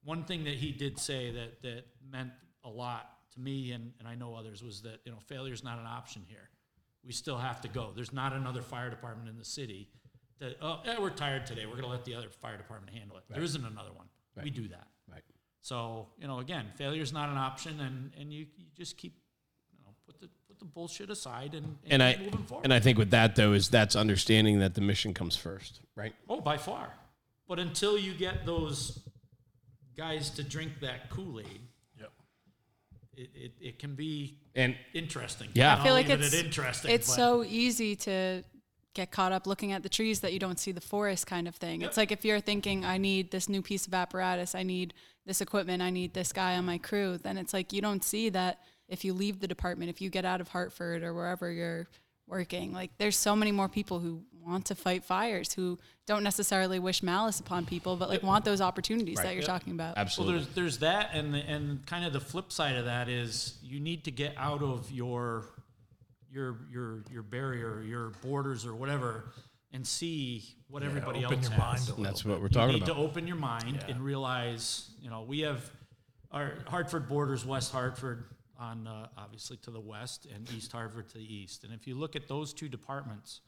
One 0.05 0.25
thing 0.25 0.45
that 0.45 0.55
he 0.55 0.71
did 0.71 0.99
say 0.99 1.33
that 1.33 1.61
that 1.63 1.85
meant 2.11 2.31
a 2.65 2.69
lot 2.71 3.11
to 3.35 3.41
me, 3.41 3.73
and, 3.73 3.93
and 3.99 4.07
I 4.09 4.15
know 4.15 4.35
others, 4.35 4.63
was 4.63 4.83
that 4.83 5.01
you 5.05 5.13
know 5.13 5.19
failure 5.27 5.53
is 5.53 5.63
not 5.65 5.79
an 5.79 5.87
option 5.87 6.23
here. 6.29 6.49
We 7.05 7.13
still 7.13 7.39
have 7.39 7.61
to 7.63 7.69
go. 7.69 7.91
There's 7.95 8.13
not 8.13 8.33
another 8.33 8.63
fire 8.63 8.89
department 8.89 9.29
in 9.29 9.37
the 9.37 9.45
city 9.45 9.89
that 10.41 10.57
oh, 10.61 10.81
eh, 10.85 10.97
we're 10.99 11.11
tired 11.11 11.47
today. 11.47 11.65
We're 11.67 11.73
going 11.73 11.85
to 11.85 11.89
let 11.91 12.05
the 12.05 12.15
other 12.15 12.29
fire 12.29 12.57
department 12.57 12.97
handle 12.97 13.17
it. 13.17 13.25
There 13.29 13.43
isn't 13.43 13.65
another 13.65 13.93
one. 13.95 14.07
We 14.43 14.51
do 14.51 14.69
that. 14.69 14.87
Right. 15.11 15.23
So 15.61 16.09
you 16.19 16.27
know, 16.27 16.39
again, 16.41 16.67
failure 16.77 17.03
is 17.03 17.13
not 17.13 17.29
an 17.29 17.37
option, 17.37 17.79
and 17.81 18.11
and 18.19 18.33
you, 18.33 18.47
you 18.57 18.67
just 18.77 18.97
keep 18.97 19.15
you 19.73 19.79
know 19.85 19.91
put 20.07 20.19
the 20.19 20.29
put 20.49 20.59
the 20.59 20.65
bullshit 20.65 21.11
aside 21.11 21.55
and, 21.55 21.77
and, 21.89 22.03
And 22.03 22.15
keep 22.17 22.23
I 22.23 22.25
moving 22.31 22.47
forward. 22.47 22.65
and 22.65 22.73
I 22.73 22.81
think 22.81 22.97
with 22.99 23.11
that 23.11 23.37
though 23.37 23.53
is 23.53 23.69
that's 23.69 23.95
understanding 23.97 24.61
that 24.61 24.75
the 24.75 24.81
mission 24.81 25.13
comes 25.15 25.37
first, 25.37 25.81
right? 25.95 26.15
oh, 26.29 26.41
by 26.41 26.57
far. 26.57 26.95
But 27.47 27.59
until 27.59 27.99
you 27.99 28.15
get 28.15 28.47
those 28.47 29.01
guys 29.97 30.31
to 30.31 30.43
drink 30.43 30.73
that 30.81 31.11
Kool 31.11 31.41
Aid, 31.41 31.61
Yep. 31.99 32.13
it, 33.17 33.31
it, 33.35 33.53
it 33.61 33.79
can 33.79 33.95
be 33.97 34.39
And 34.55 34.77
interesting. 34.95 35.49
Yeah. 35.55 35.77
I 35.79 35.83
feel 35.85 35.93
like 35.95 36.09
leave 36.09 36.21
it 36.21 36.25
it's 36.25 36.35
at 36.35 36.45
interesting. 36.47 36.91
it's 36.93 37.09
but- 37.09 37.17
so 37.17 37.45
easy 37.45 37.97
to 37.97 38.45
get 38.95 39.11
caught 39.11 39.33
up 39.33 39.47
looking 39.47 39.73
at 39.73 39.83
the 39.83 39.89
trees 39.89 40.21
that 40.21 40.33
you 40.33 40.39
don't 40.39 40.59
see 40.59 40.73
the 40.73 40.81
forest 40.81 41.27
kind 41.27 41.47
of 41.47 41.55
thing. 41.57 41.83
It's 41.83 41.97
like 41.97 42.11
if 42.11 42.25
you're 42.25 42.41
thinking 42.41 42.85
I 42.85 42.99
need 42.99 43.31
this 43.31 43.49
new 43.49 43.63
piece 43.63 43.87
of 43.87 43.95
apparatus, 43.95 44.55
I 44.55 44.63
need 44.63 44.95
this 45.27 45.41
equipment, 45.41 45.83
I 45.83 45.91
need 45.91 46.15
this 46.15 46.33
guy 46.33 46.57
on 46.57 46.65
my 46.65 46.79
crew, 46.79 47.19
then 47.19 47.39
it's 47.39 47.53
like 47.53 47.73
you 47.73 47.81
don't 47.81 48.03
see 48.03 48.31
that 48.31 48.61
if 48.89 49.05
you 49.05 49.13
leave 49.13 49.41
the 49.41 49.47
department, 49.47 49.91
if 49.91 50.01
you 50.01 50.11
get 50.11 50.25
out 50.25 50.41
of 50.41 50.49
Hartford 50.49 51.05
or 51.05 51.15
wherever 51.15 51.51
you're 51.51 51.87
working, 52.27 52.73
like 52.73 52.91
there's 52.99 53.17
so 53.17 53.37
many 53.37 53.53
more 53.53 53.69
people 53.69 54.01
who 54.01 54.23
want 54.45 54.67
to 54.67 54.75
fight 54.75 55.05
fires, 55.05 55.53
who 55.53 55.79
don't 56.07 56.25
necessarily 56.25 56.79
wish 56.81 57.03
malice 57.03 57.39
upon 57.39 57.67
people, 57.67 57.95
but 57.97 58.09
like 58.09 58.23
want 58.23 58.45
those 58.45 58.61
opportunities 58.61 59.21
that 59.21 59.35
you're 59.35 59.45
talking 59.45 59.73
about. 59.73 59.95
Well, 59.97 60.03
absolutely. 60.03 60.39
there's 60.39 60.55
there's 60.55 60.79
that, 60.79 61.11
and 61.13 61.35
the, 61.35 61.39
and 61.39 61.87
kind 61.87 62.05
of 62.05 62.13
the 62.13 62.21
flip 62.21 62.51
side 62.51 62.77
of 62.77 62.87
that 62.87 63.09
is 63.09 63.59
you 63.63 63.79
need 63.79 64.05
to 64.05 64.11
get 64.11 64.35
out 64.37 64.63
of 64.63 64.91
your 64.91 65.45
your 66.33 66.59
your 66.71 67.03
your 67.11 67.23
barrier, 67.23 67.83
your 67.83 68.11
borders, 68.23 68.67
or 68.67 68.75
whatever, 68.75 69.33
and 69.73 69.87
see 69.87 70.45
what 70.69 70.83
everybody 70.83 71.25
open 71.25 71.39
else 71.39 71.51
your 71.51 71.59
has. 71.59 71.61
mind 71.61 71.81
a 71.81 71.91
little 71.91 72.05
that's 72.05 72.25
what 72.25 72.41
we're 72.41 72.49
talking 72.49 72.61
about. 72.61 72.67
you 72.67 72.73
need 72.81 72.83
about. 72.85 72.95
to 72.97 73.01
open 73.01 73.27
your 73.27 73.37
mind 73.37 73.85
and 73.89 74.01
realize, 74.01 74.91
you 75.01 75.11
know, 75.11 75.23
we 75.23 75.41
have 75.41 75.71
our 76.31 76.55
Hartford 76.67 77.09
borders 77.09 77.45
West 77.45 77.73
Hartford 77.73 78.25
on 78.59 78.87
uh, 78.87 79.07
obviously 79.17 79.57
to 79.57 79.71
the 79.71 79.81
west 79.81 80.27
and 80.35 80.49
East 80.53 80.71
Hartford 80.73 81.09
to 81.09 81.19
the 81.19 81.35
east. 81.35 81.65
And 81.65 81.73
if 81.73 81.87
you 81.87 81.95
look 81.95 82.15
at 82.15 82.29
those 82.29 82.53
two 82.53 82.69
departments, 82.69 83.41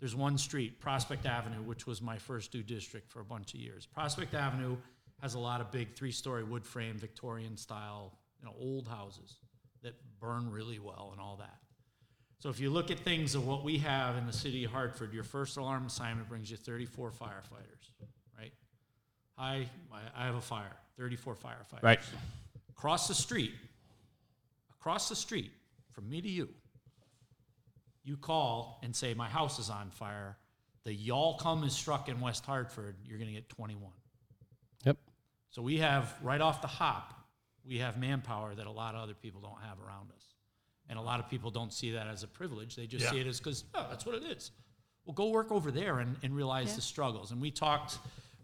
there's 0.00 0.16
one 0.16 0.38
street, 0.38 0.80
Prospect 0.80 1.26
Avenue, 1.26 1.62
which 1.62 1.86
was 1.86 2.00
my 2.02 2.16
first 2.18 2.50
due 2.50 2.62
district 2.62 3.10
for 3.10 3.20
a 3.20 3.24
bunch 3.24 3.54
of 3.54 3.60
years. 3.60 3.86
Prospect 3.86 4.34
Avenue 4.34 4.76
has 5.20 5.34
a 5.34 5.38
lot 5.38 5.60
of 5.60 5.70
big 5.70 5.94
three-story 5.94 6.44
wood 6.44 6.66
frame 6.66 6.96
Victorian 6.98 7.56
style, 7.56 8.18
you 8.40 8.46
know, 8.46 8.54
old 8.58 8.88
houses 8.88 9.36
that 9.82 9.94
burn 10.18 10.50
really 10.50 10.78
well 10.78 11.10
and 11.12 11.20
all 11.20 11.36
that. 11.36 11.58
So 12.44 12.50
if 12.50 12.60
you 12.60 12.68
look 12.68 12.90
at 12.90 12.98
things 12.98 13.34
of 13.34 13.46
what 13.46 13.64
we 13.64 13.78
have 13.78 14.18
in 14.18 14.26
the 14.26 14.32
city 14.32 14.64
of 14.64 14.70
Hartford, 14.70 15.14
your 15.14 15.24
first 15.24 15.56
alarm 15.56 15.86
assignment 15.86 16.28
brings 16.28 16.50
you 16.50 16.58
34 16.58 17.10
firefighters, 17.10 17.88
right? 18.38 18.52
Hi, 19.38 19.66
I, 20.14 20.26
have 20.26 20.34
a 20.34 20.42
fire, 20.42 20.76
34 20.98 21.36
firefighters. 21.36 21.82
Right. 21.82 22.00
Across 22.68 23.08
the 23.08 23.14
street, 23.14 23.52
across 24.78 25.08
the 25.08 25.16
street 25.16 25.52
from 25.92 26.06
me 26.10 26.20
to 26.20 26.28
you, 26.28 26.50
you 28.04 28.18
call 28.18 28.78
and 28.82 28.94
say, 28.94 29.14
My 29.14 29.30
house 29.30 29.58
is 29.58 29.70
on 29.70 29.88
fire. 29.88 30.36
The 30.84 30.92
y'all 30.92 31.38
come 31.38 31.64
is 31.64 31.72
struck 31.72 32.10
in 32.10 32.20
West 32.20 32.44
Hartford, 32.44 32.96
you're 33.06 33.16
going 33.16 33.28
to 33.28 33.34
get 33.34 33.48
21. 33.48 33.90
Yep. 34.84 34.98
So 35.48 35.62
we 35.62 35.78
have, 35.78 36.14
right 36.22 36.42
off 36.42 36.60
the 36.60 36.68
hop, 36.68 37.14
we 37.66 37.78
have 37.78 37.98
manpower 37.98 38.54
that 38.54 38.66
a 38.66 38.70
lot 38.70 38.94
of 38.94 39.00
other 39.00 39.14
people 39.14 39.40
don't 39.40 39.62
have 39.66 39.78
around 39.80 40.10
us. 40.14 40.33
And 40.88 40.98
a 40.98 41.02
lot 41.02 41.18
of 41.20 41.28
people 41.30 41.50
don't 41.50 41.72
see 41.72 41.92
that 41.92 42.06
as 42.06 42.22
a 42.22 42.28
privilege. 42.28 42.76
They 42.76 42.86
just 42.86 43.04
Yeah. 43.04 43.10
see 43.12 43.20
it 43.20 43.26
as 43.26 43.38
because, 43.38 43.64
oh, 43.74 43.86
that's 43.88 44.04
what 44.04 44.16
it 44.16 44.24
is. 44.24 44.50
Well, 45.06 45.14
go 45.14 45.28
work 45.30 45.50
over 45.50 45.70
there 45.70 45.98
and, 46.00 46.16
and 46.22 46.34
realize 46.36 46.68
Yeah. 46.70 46.76
the 46.76 46.82
struggles. 46.82 47.30
And 47.30 47.40
we 47.40 47.50
talked 47.50 47.98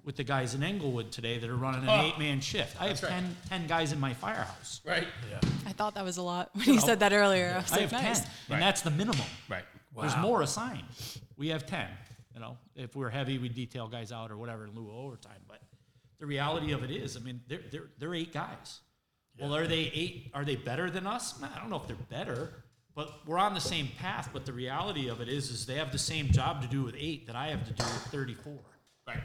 with 0.05 0.17
the 0.17 0.25
guys 0.25 0.55
in 0.55 0.63
Englewood 0.63 1.13
today 1.13 1.39
that 1.39 1.49
are 1.51 1.57
running 1.57 1.83
an 1.83 1.89
Oh, 1.91 2.01
eight 2.07 2.19
man 2.19 2.41
shift. 2.41 2.81
I 2.81 2.89
have 2.89 3.03
right. 3.03 3.11
10, 3.11 3.37
10 3.51 3.67
guys 3.67 3.93
in 3.93 4.01
my 4.01 4.15
firehouse. 4.15 4.81
Right. 4.85 5.07
Yeah. 5.31 5.41
I 5.67 5.73
thought 5.73 5.95
that 5.95 6.05
was 6.05 6.17
a 6.17 6.23
lot 6.23 6.51
when 6.55 6.67
you 6.67 6.81
said 6.81 7.01
that 7.01 7.13
earlier. 7.13 7.53
I 7.55 7.59
was 7.61 7.73
I 7.73 7.77
like, 7.77 7.91
have 7.91 7.93
nice. 8.03 8.21
10, 8.21 8.31
and 8.51 8.63
that's 8.63 8.81
the 8.81 8.91
minimum. 8.91 9.27
Right. 9.49 9.65
There's 9.99 10.17
more 10.17 10.41
assigned. 10.43 10.85
We 11.37 11.49
have 11.49 11.67
10. 11.67 11.87
You 12.35 12.41
know, 12.41 12.57
if 12.77 12.97
we're 12.97 13.11
heavy, 13.11 13.37
we 13.39 13.49
detail 13.51 13.87
guys 13.89 14.13
out 14.13 14.31
or 14.31 14.39
whatever 14.39 14.65
in 14.65 14.75
lieu 14.75 14.89
of 14.89 14.97
overtime. 14.97 15.41
But 15.47 15.61
the 16.19 16.27
reality 16.27 16.73
of 16.73 16.83
it 16.85 16.91
is, 16.91 17.17
I 17.17 17.21
mean, 17.21 17.43
they're, 17.49 17.61
they're, 17.71 17.91
they're 17.99 18.15
eight 18.15 18.33
guys. 18.33 18.81
Well, 19.41 19.55
are 19.55 19.67
they 19.67 19.91
eight? 19.95 20.31
Are 20.35 20.45
they 20.45 20.57
better 20.57 20.91
than 20.91 21.07
us? 21.07 21.35
I 21.43 21.59
don't 21.59 21.71
know 21.71 21.77
if 21.77 21.87
they're 21.87 21.97
better, 22.09 22.65
but 22.95 23.27
we're 23.27 23.39
on 23.39 23.55
the 23.55 23.61
same 23.61 23.89
path. 23.99 24.31
But 24.33 24.47
the 24.47 24.53
reality 24.53 25.09
of 25.09 25.21
it 25.21 25.29
is, 25.29 25.51
is 25.51 25.67
they 25.67 25.77
have 25.77 25.93
the 25.93 25.99
same 25.99 26.31
job 26.31 26.63
to 26.63 26.69
do 26.69 26.83
with 26.83 26.95
eight 26.99 27.27
that 27.27 27.37
I 27.37 27.49
have 27.49 27.67
to 27.67 27.73
do 27.73 27.85
with 27.85 28.03
34. 28.11 28.53
Right. 29.07 29.19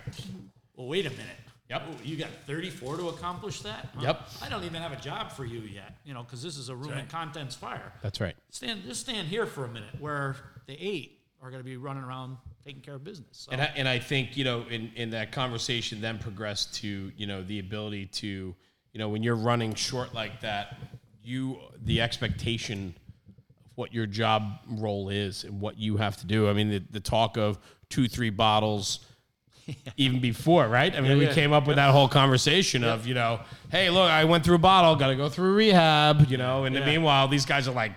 Well, 0.76 0.88
wait 0.88 1.06
a 1.06 1.12
minute. 1.12 1.26
Yep. 1.70 1.84
Oh, 1.90 1.96
you 2.04 2.16
got 2.16 2.30
34 2.46 2.98
to 2.98 3.10
accomplish 3.10 3.62
that? 3.62 3.90
Huh? 3.96 4.02
Yep. 4.04 4.22
I 4.44 4.50
don't 4.50 4.64
even 4.66 4.82
have 4.82 4.92
a 4.92 5.02
job 5.02 5.32
for 5.32 5.46
you 5.46 5.62
yet, 5.62 5.98
you 6.06 6.14
know, 6.14 6.22
because 6.22 6.44
this 6.44 6.58
is 6.58 6.70
a 6.70 6.76
room 6.76 6.92
and 6.92 7.00
right. 7.02 7.10
contents 7.10 7.56
fire 7.56 7.92
That's 8.04 8.22
right. 8.22 8.36
stand 8.52 8.84
just 8.84 9.02
stand 9.02 9.28
here 9.28 9.48
for 9.48 9.66
a 9.66 9.68
minute 9.68 10.00
where 10.00 10.36
the 10.68 10.74
eight 10.74 11.22
are 11.42 11.50
going 11.50 11.60
to 11.60 11.66
be 11.66 11.78
running 11.78 12.04
around 12.04 12.38
taking 12.64 12.82
care 12.82 12.96
of 12.96 13.04
business. 13.04 13.30
So, 13.32 13.52
And 13.52 13.62
I, 13.62 13.72
and 13.76 13.88
I 13.88 14.00
think, 14.00 14.38
you 14.38 14.44
know, 14.44 14.66
in, 14.70 14.92
in 14.96 15.12
that 15.12 15.32
conversation 15.32 16.02
then 16.02 16.20
progressed 16.20 16.76
to, 16.76 17.12
you 17.18 17.28
know, 17.28 17.44
the 17.44 17.60
ability 17.60 18.08
to, 18.08 18.56
you 18.96 19.00
know, 19.00 19.10
when 19.10 19.24
you're 19.24 19.36
running 19.36 19.76
short 19.76 20.14
like 20.14 20.40
that, 20.40 20.78
you, 21.22 21.58
the 21.84 22.00
expectation 22.00 22.96
of 23.28 23.72
what 23.76 23.94
your 23.94 24.06
job 24.06 24.54
role 24.70 25.10
is 25.10 25.44
and 25.44 25.60
what 25.60 25.78
you 25.78 25.98
have 25.98 26.16
to 26.16 26.26
do. 26.26 26.48
I 26.48 26.54
mean, 26.54 26.70
the, 26.70 26.82
the 26.92 27.02
talk 27.02 27.36
of 27.36 27.60
two, 27.90 28.08
three 28.08 28.30
bottles, 28.30 29.06
even 29.98 30.22
before, 30.22 30.70
right? 30.70 30.96
I 30.96 31.02
mean, 31.02 31.18
we 31.18 31.26
yeah. 31.26 31.34
came 31.34 31.52
up 31.52 31.68
with 31.68 31.76
that 31.76 31.92
whole 31.92 32.08
conversation 32.08 32.86
of, 32.86 33.06
you 33.06 33.16
know, 33.16 33.42
hey, 33.70 33.90
look, 33.90 34.10
I 34.10 34.24
went 34.24 34.46
through 34.46 34.56
a 34.56 34.60
bottle, 34.60 34.96
got 34.96 35.08
to 35.08 35.18
go 35.18 35.28
through 35.28 35.56
rehab, 35.56 36.30
you 36.32 36.38
know, 36.38 36.64
and 36.64 36.74
then 36.74 36.84
Yeah. 36.84 36.94
meanwhile, 36.94 37.28
these 37.28 37.46
guys 37.46 37.68
are 37.68 37.76
like, 37.76 37.92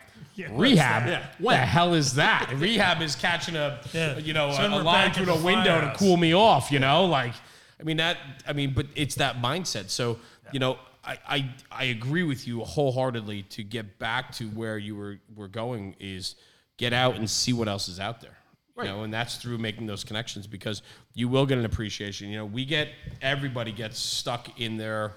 rehab? 0.51 1.07
Yeah. 1.07 1.25
What 1.39 1.53
the 1.53 1.59
hell 1.59 1.95
is 1.95 2.15
that? 2.15 2.53
rehab 2.57 3.03
is 3.03 3.15
catching 3.15 3.55
a, 3.55 3.81
Yeah. 3.93 4.19
you 4.19 4.33
know, 4.33 4.51
Send 4.51 4.75
a, 4.75 4.79
a 4.79 4.83
line 4.83 5.13
through 5.13 5.23
in 5.23 5.29
the 5.29 5.37
the 5.37 5.45
window 5.45 5.81
to 5.81 5.95
cool 5.97 6.17
me 6.17 6.35
off, 6.35 6.73
you 6.73 6.81
know? 6.81 7.05
Like, 7.05 7.35
I 7.79 7.85
mean, 7.85 7.99
that, 7.99 8.17
I 8.49 8.53
mean, 8.53 8.73
but 8.75 8.87
it's 8.97 9.15
that 9.15 9.41
mindset. 9.41 9.91
So, 9.91 10.19
you 10.51 10.59
know, 10.59 10.77
I, 11.09 11.19
I, 11.27 11.51
I 11.73 11.85
agree 11.85 12.23
with 12.23 12.47
you 12.47 12.61
wholeheartedly 12.61 13.45
to 13.45 13.65
get 13.65 13.99
back 13.99 14.31
to 14.33 14.45
where 14.49 14.77
you 14.77 14.95
were, 14.95 15.19
were 15.35 15.49
going 15.49 15.97
is 15.99 16.37
get 16.77 16.93
out 16.93 17.17
and 17.17 17.29
see 17.29 17.55
what 17.55 17.67
else 17.67 17.89
is 17.89 17.99
out 17.99 18.21
there. 18.21 18.37
You 18.77 18.85
know, 18.85 19.03
and 19.03 19.13
that's 19.13 19.37
through 19.37 19.59
making 19.59 19.87
those 19.87 20.05
connections 20.05 20.47
because 20.47 20.83
you 21.13 21.29
will 21.29 21.47
get 21.47 21.59
an 21.59 21.65
appreciation. 21.65 22.29
You 22.29 22.37
know, 22.37 22.45
we 22.45 22.65
get 22.65 22.91
everybody 23.21 23.73
gets 23.73 23.99
stuck 23.99 24.61
in 24.61 24.77
their 24.77 25.17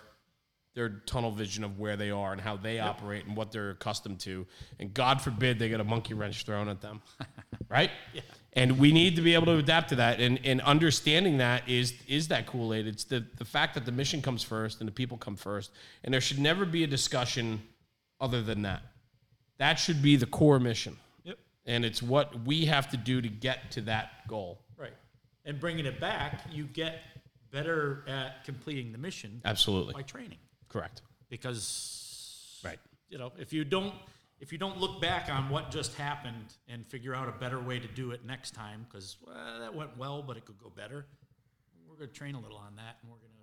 their 0.73 0.89
tunnel 1.05 1.31
vision 1.31 1.63
of 1.63 1.77
where 1.77 1.95
they 1.95 2.09
are 2.09 2.31
and 2.31 2.41
how 2.41 2.57
they 2.57 2.79
operate 2.79 3.25
and 3.25 3.35
what 3.35 3.51
they're 3.51 3.71
accustomed 3.71 4.19
to. 4.21 4.47
And 4.79 4.93
God 4.93 5.21
forbid 5.21 5.59
they 5.59 5.69
get 5.69 5.79
a 5.79 5.83
monkey 5.83 6.15
wrench 6.15 6.43
thrown 6.45 6.69
at 6.69 6.81
them. 6.81 7.01
right? 7.69 7.91
And 8.53 8.77
we 8.79 8.91
need 8.91 9.15
to 9.15 9.21
be 9.21 9.33
able 9.33 9.45
to 9.45 9.57
adapt 9.57 9.89
to 9.89 9.95
that. 9.95 10.19
And 10.19 10.39
and 10.45 10.59
understanding 10.61 11.37
that 11.37 11.67
is 11.69 11.93
is 12.07 12.27
that 12.29 12.47
Kool-Aid. 12.47 12.85
It's 12.85 13.05
the 13.05 13.25
the 13.37 13.45
fact 13.45 13.75
that 13.75 13.85
the 13.85 13.91
mission 13.91 14.21
comes 14.21 14.43
first 14.43 14.79
and 14.81 14.87
the 14.87 14.91
people 14.93 15.17
come 15.17 15.35
first. 15.37 15.71
And 16.03 16.13
there 16.13 16.21
should 16.21 16.39
never 16.39 16.65
be 16.65 16.83
a 16.83 16.87
discussion 16.87 17.61
other 18.19 18.41
than 18.41 18.63
that. 18.63 18.81
That 19.57 19.75
should 19.75 20.01
be 20.01 20.15
the 20.17 20.25
core 20.25 20.59
mission. 20.59 20.97
Yep. 21.23 21.37
And 21.65 21.85
it's 21.85 22.01
what 22.03 22.41
we 22.45 22.65
have 22.65 22.89
to 22.91 22.97
do 22.97 23.21
to 23.21 23.29
get 23.29 23.71
to 23.71 23.81
that 23.81 24.27
goal. 24.27 24.59
right. 24.77 24.93
And 25.45 25.59
bringing 25.59 25.85
it 25.85 25.99
back, 25.99 26.41
you 26.51 26.65
get 26.65 26.99
better 27.51 28.03
at 28.07 28.43
completing 28.45 28.91
the 28.91 28.97
mission 28.97 29.41
Absolutely. 29.45 29.93
by 29.93 30.01
training. 30.01 30.37
Correct. 30.69 31.01
Because 31.29 32.59
Right. 32.63 32.79
you 33.09 33.17
know, 33.17 33.31
if 33.39 33.53
you 33.53 33.63
don't 33.63 33.93
if 34.41 34.51
you 34.51 34.57
don't 34.57 34.77
look 34.79 34.99
back 34.99 35.29
on 35.31 35.49
what 35.49 35.71
just 35.71 35.93
happened 35.95 36.55
and 36.67 36.85
figure 36.87 37.13
out 37.15 37.29
a 37.29 37.31
better 37.31 37.59
way 37.59 37.79
to 37.79 37.87
do 37.87 38.11
it 38.11 38.25
next 38.25 38.51
time, 38.55 38.85
because 38.89 39.17
well, 39.25 39.35
that 39.59 39.73
went 39.73 39.97
well, 39.97 40.21
but 40.21 40.35
it 40.35 40.45
could 40.45 40.57
go 40.57 40.69
better. 40.69 41.05
We're 41.87 41.95
going 41.95 42.09
to 42.09 42.13
train 42.13 42.35
a 42.35 42.39
little 42.39 42.57
on 42.57 42.75
that, 42.75 42.97
and 43.01 43.11
we're 43.11 43.17
going 43.19 43.31
to 43.31 43.37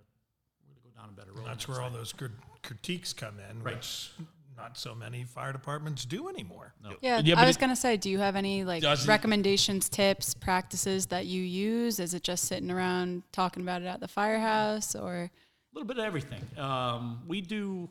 we're 0.67 0.75
going 0.75 0.83
to 0.83 0.89
go 0.91 1.01
down 1.01 1.09
a 1.11 1.13
better 1.13 1.33
road. 1.33 1.47
That's 1.47 1.67
next 1.67 1.69
where 1.69 1.81
all 1.81 1.91
time. 1.91 1.99
those 1.99 2.13
good 2.13 2.33
critiques 2.63 3.13
come 3.13 3.37
in, 3.51 3.63
Right. 3.63 3.77
which 3.77 4.11
not 4.57 4.77
so 4.77 4.93
many 4.93 5.23
fire 5.23 5.53
departments 5.53 6.05
do 6.05 6.29
anymore. 6.29 6.75
Yeah, 7.01 7.21
Yeah, 7.21 7.41
I 7.41 7.47
was 7.47 7.57
gonna 7.57 7.77
say, 7.77 7.97
do 7.97 8.11
you 8.11 8.19
have 8.19 8.35
any 8.35 8.65
like 8.65 8.83
recommendations, 9.07 9.89
tips, 9.89 10.35
practices 10.35 11.07
that 11.07 11.27
you 11.27 11.41
use? 11.41 12.01
Is 12.01 12.13
it 12.13 12.25
just 12.25 12.47
sitting 12.47 12.69
around 12.69 13.23
talking 13.31 13.63
about 13.63 13.83
it 13.83 13.87
at 13.87 14.01
the 14.01 14.09
firehouse, 14.09 14.97
or 14.97 15.15
a 15.15 15.31
little 15.73 15.87
bit 15.87 15.99
of 15.99 16.05
everything. 16.05 16.43
Um, 16.59 17.23
we 17.29 17.41
do, 17.41 17.89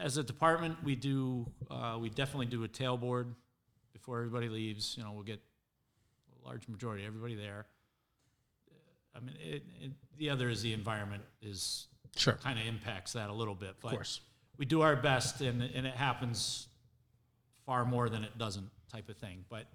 as 0.00 0.16
a 0.16 0.22
department, 0.22 0.76
we 0.82 0.94
do, 0.96 1.46
uh, 1.70 1.98
we 2.00 2.08
definitely 2.08 2.46
do 2.46 2.64
a 2.64 2.68
tailboard 2.68 3.26
before 3.92 4.18
everybody 4.18 4.48
leaves. 4.48 4.94
You 4.96 5.04
know, 5.04 5.12
we'll 5.12 5.24
get 5.24 5.40
a 6.42 6.46
large 6.46 6.68
majority, 6.68 7.04
everybody 7.06 7.34
there. 7.34 7.66
I 9.14 9.20
mean, 9.20 9.34
it, 9.40 9.62
it, 9.80 9.92
the 10.18 10.30
other 10.30 10.48
is 10.48 10.62
the 10.62 10.72
environment 10.72 11.22
is 11.42 11.86
Sure. 12.16 12.34
kind 12.34 12.58
of 12.58 12.66
impacts 12.66 13.14
that 13.14 13.30
a 13.30 13.32
little 13.32 13.54
bit. 13.54 13.76
But 13.80 13.88
of 13.88 13.94
course. 13.94 14.20
we 14.58 14.66
do 14.66 14.82
our 14.82 14.96
best, 14.96 15.40
and, 15.40 15.62
and 15.62 15.86
it 15.86 15.94
happens 15.94 16.68
far 17.64 17.84
more 17.84 18.08
than 18.08 18.24
it 18.24 18.36
doesn't, 18.38 18.68
type 18.90 19.08
of 19.08 19.16
thing. 19.16 19.44
But 19.48 19.66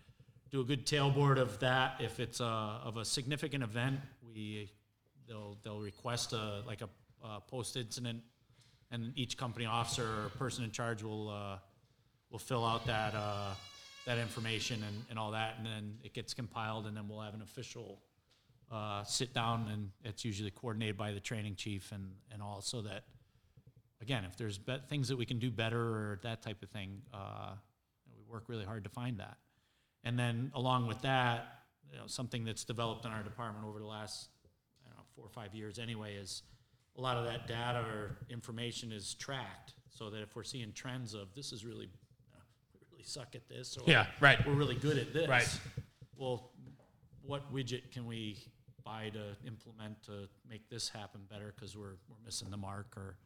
do 0.51 0.61
a 0.61 0.63
good 0.63 0.85
tailboard 0.85 1.37
of 1.37 1.59
that. 1.59 1.95
If 1.99 2.19
it's 2.19 2.39
a, 2.39 2.45
of 2.83 2.97
a 2.97 3.05
significant 3.05 3.63
event, 3.63 3.99
we 4.23 4.69
they'll 5.27 5.57
they'll 5.63 5.79
request 5.81 6.33
a 6.33 6.61
like 6.65 6.81
a, 6.81 6.89
a 7.23 7.41
post 7.41 7.75
incident, 7.75 8.21
and 8.91 9.11
each 9.15 9.37
company 9.37 9.65
officer 9.65 10.03
or 10.03 10.29
person 10.37 10.63
in 10.63 10.71
charge 10.71 11.03
will 11.03 11.29
uh, 11.29 11.57
will 12.29 12.39
fill 12.39 12.65
out 12.65 12.85
that 12.85 13.13
uh, 13.15 13.53
that 14.05 14.17
information 14.17 14.81
and, 14.87 15.05
and 15.09 15.19
all 15.19 15.31
that, 15.31 15.55
and 15.57 15.65
then 15.65 15.97
it 16.03 16.13
gets 16.13 16.33
compiled, 16.33 16.87
and 16.87 16.95
then 16.95 17.07
we'll 17.07 17.21
have 17.21 17.33
an 17.33 17.41
official 17.41 17.99
uh, 18.71 19.03
sit 19.03 19.33
down, 19.33 19.67
and 19.71 19.89
it's 20.03 20.23
usually 20.25 20.51
coordinated 20.51 20.97
by 20.97 21.11
the 21.11 21.19
training 21.19 21.55
chief 21.55 21.91
and 21.91 22.11
and 22.31 22.41
all, 22.41 22.61
so 22.61 22.81
that 22.81 23.03
again, 24.01 24.23
if 24.25 24.37
there's 24.37 24.57
be- 24.57 24.77
things 24.89 25.07
that 25.07 25.17
we 25.17 25.25
can 25.25 25.39
do 25.39 25.51
better 25.51 25.79
or 25.79 26.19
that 26.23 26.41
type 26.41 26.61
of 26.63 26.69
thing, 26.69 27.01
uh, 27.13 27.51
we 28.15 28.21
work 28.31 28.43
really 28.47 28.65
hard 28.65 28.83
to 28.83 28.89
find 28.89 29.19
that. 29.19 29.37
And 30.03 30.17
then 30.17 30.51
along 30.53 30.87
with 30.87 31.01
that, 31.01 31.63
you 31.91 31.97
know, 31.97 32.07
something 32.07 32.45
that's 32.45 32.63
developed 32.63 33.05
in 33.05 33.11
our 33.11 33.23
department 33.23 33.65
over 33.65 33.79
the 33.79 33.85
last 33.85 34.29
I 34.85 34.89
don't 34.89 34.97
know, 34.97 35.03
four 35.15 35.25
or 35.25 35.29
five 35.29 35.53
years 35.55 35.79
anyway 35.79 36.15
is 36.15 36.43
a 36.97 37.01
lot 37.01 37.17
of 37.17 37.25
that 37.25 37.47
data 37.47 37.79
or 37.79 38.17
information 38.29 38.91
is 38.91 39.13
tracked 39.13 39.73
so 39.89 40.09
that 40.09 40.21
if 40.21 40.35
we're 40.35 40.43
seeing 40.43 40.71
trends 40.73 41.13
of 41.13 41.33
this 41.35 41.51
is 41.51 41.65
really, 41.65 41.85
know, 41.85 42.39
we 42.73 42.79
really 42.91 43.03
suck 43.03 43.35
at 43.35 43.47
this 43.47 43.77
or 43.77 43.83
Yeah, 43.89 44.07
right. 44.19 44.45
we're 44.45 44.53
really 44.53 44.75
good 44.75 44.97
at 44.97 45.13
this. 45.13 45.27
Right. 45.27 45.59
Well, 46.15 46.51
what 47.21 47.53
widget 47.53 47.91
can 47.91 48.05
we 48.05 48.37
buy 48.83 49.09
to 49.13 49.35
implement 49.45 50.01
to 50.03 50.27
make 50.49 50.69
this 50.69 50.89
happen 50.89 51.21
better 51.29 51.53
because 51.55 51.75
we're, 51.75 51.97
we're 52.09 52.23
missing 52.25 52.49
the 52.49 52.57
mark 52.57 52.95
or, 52.95 53.17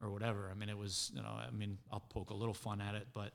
or 0.00 0.10
whatever. 0.10 0.48
I 0.50 0.54
mean, 0.54 0.68
it 0.68 0.78
was, 0.78 1.10
you 1.14 1.22
know, 1.22 1.28
I 1.28 1.50
mean, 1.50 1.78
I'll 1.90 2.04
poke 2.08 2.30
a 2.30 2.34
little 2.34 2.54
fun 2.54 2.80
at 2.80 2.94
it, 2.94 3.08
but, 3.12 3.32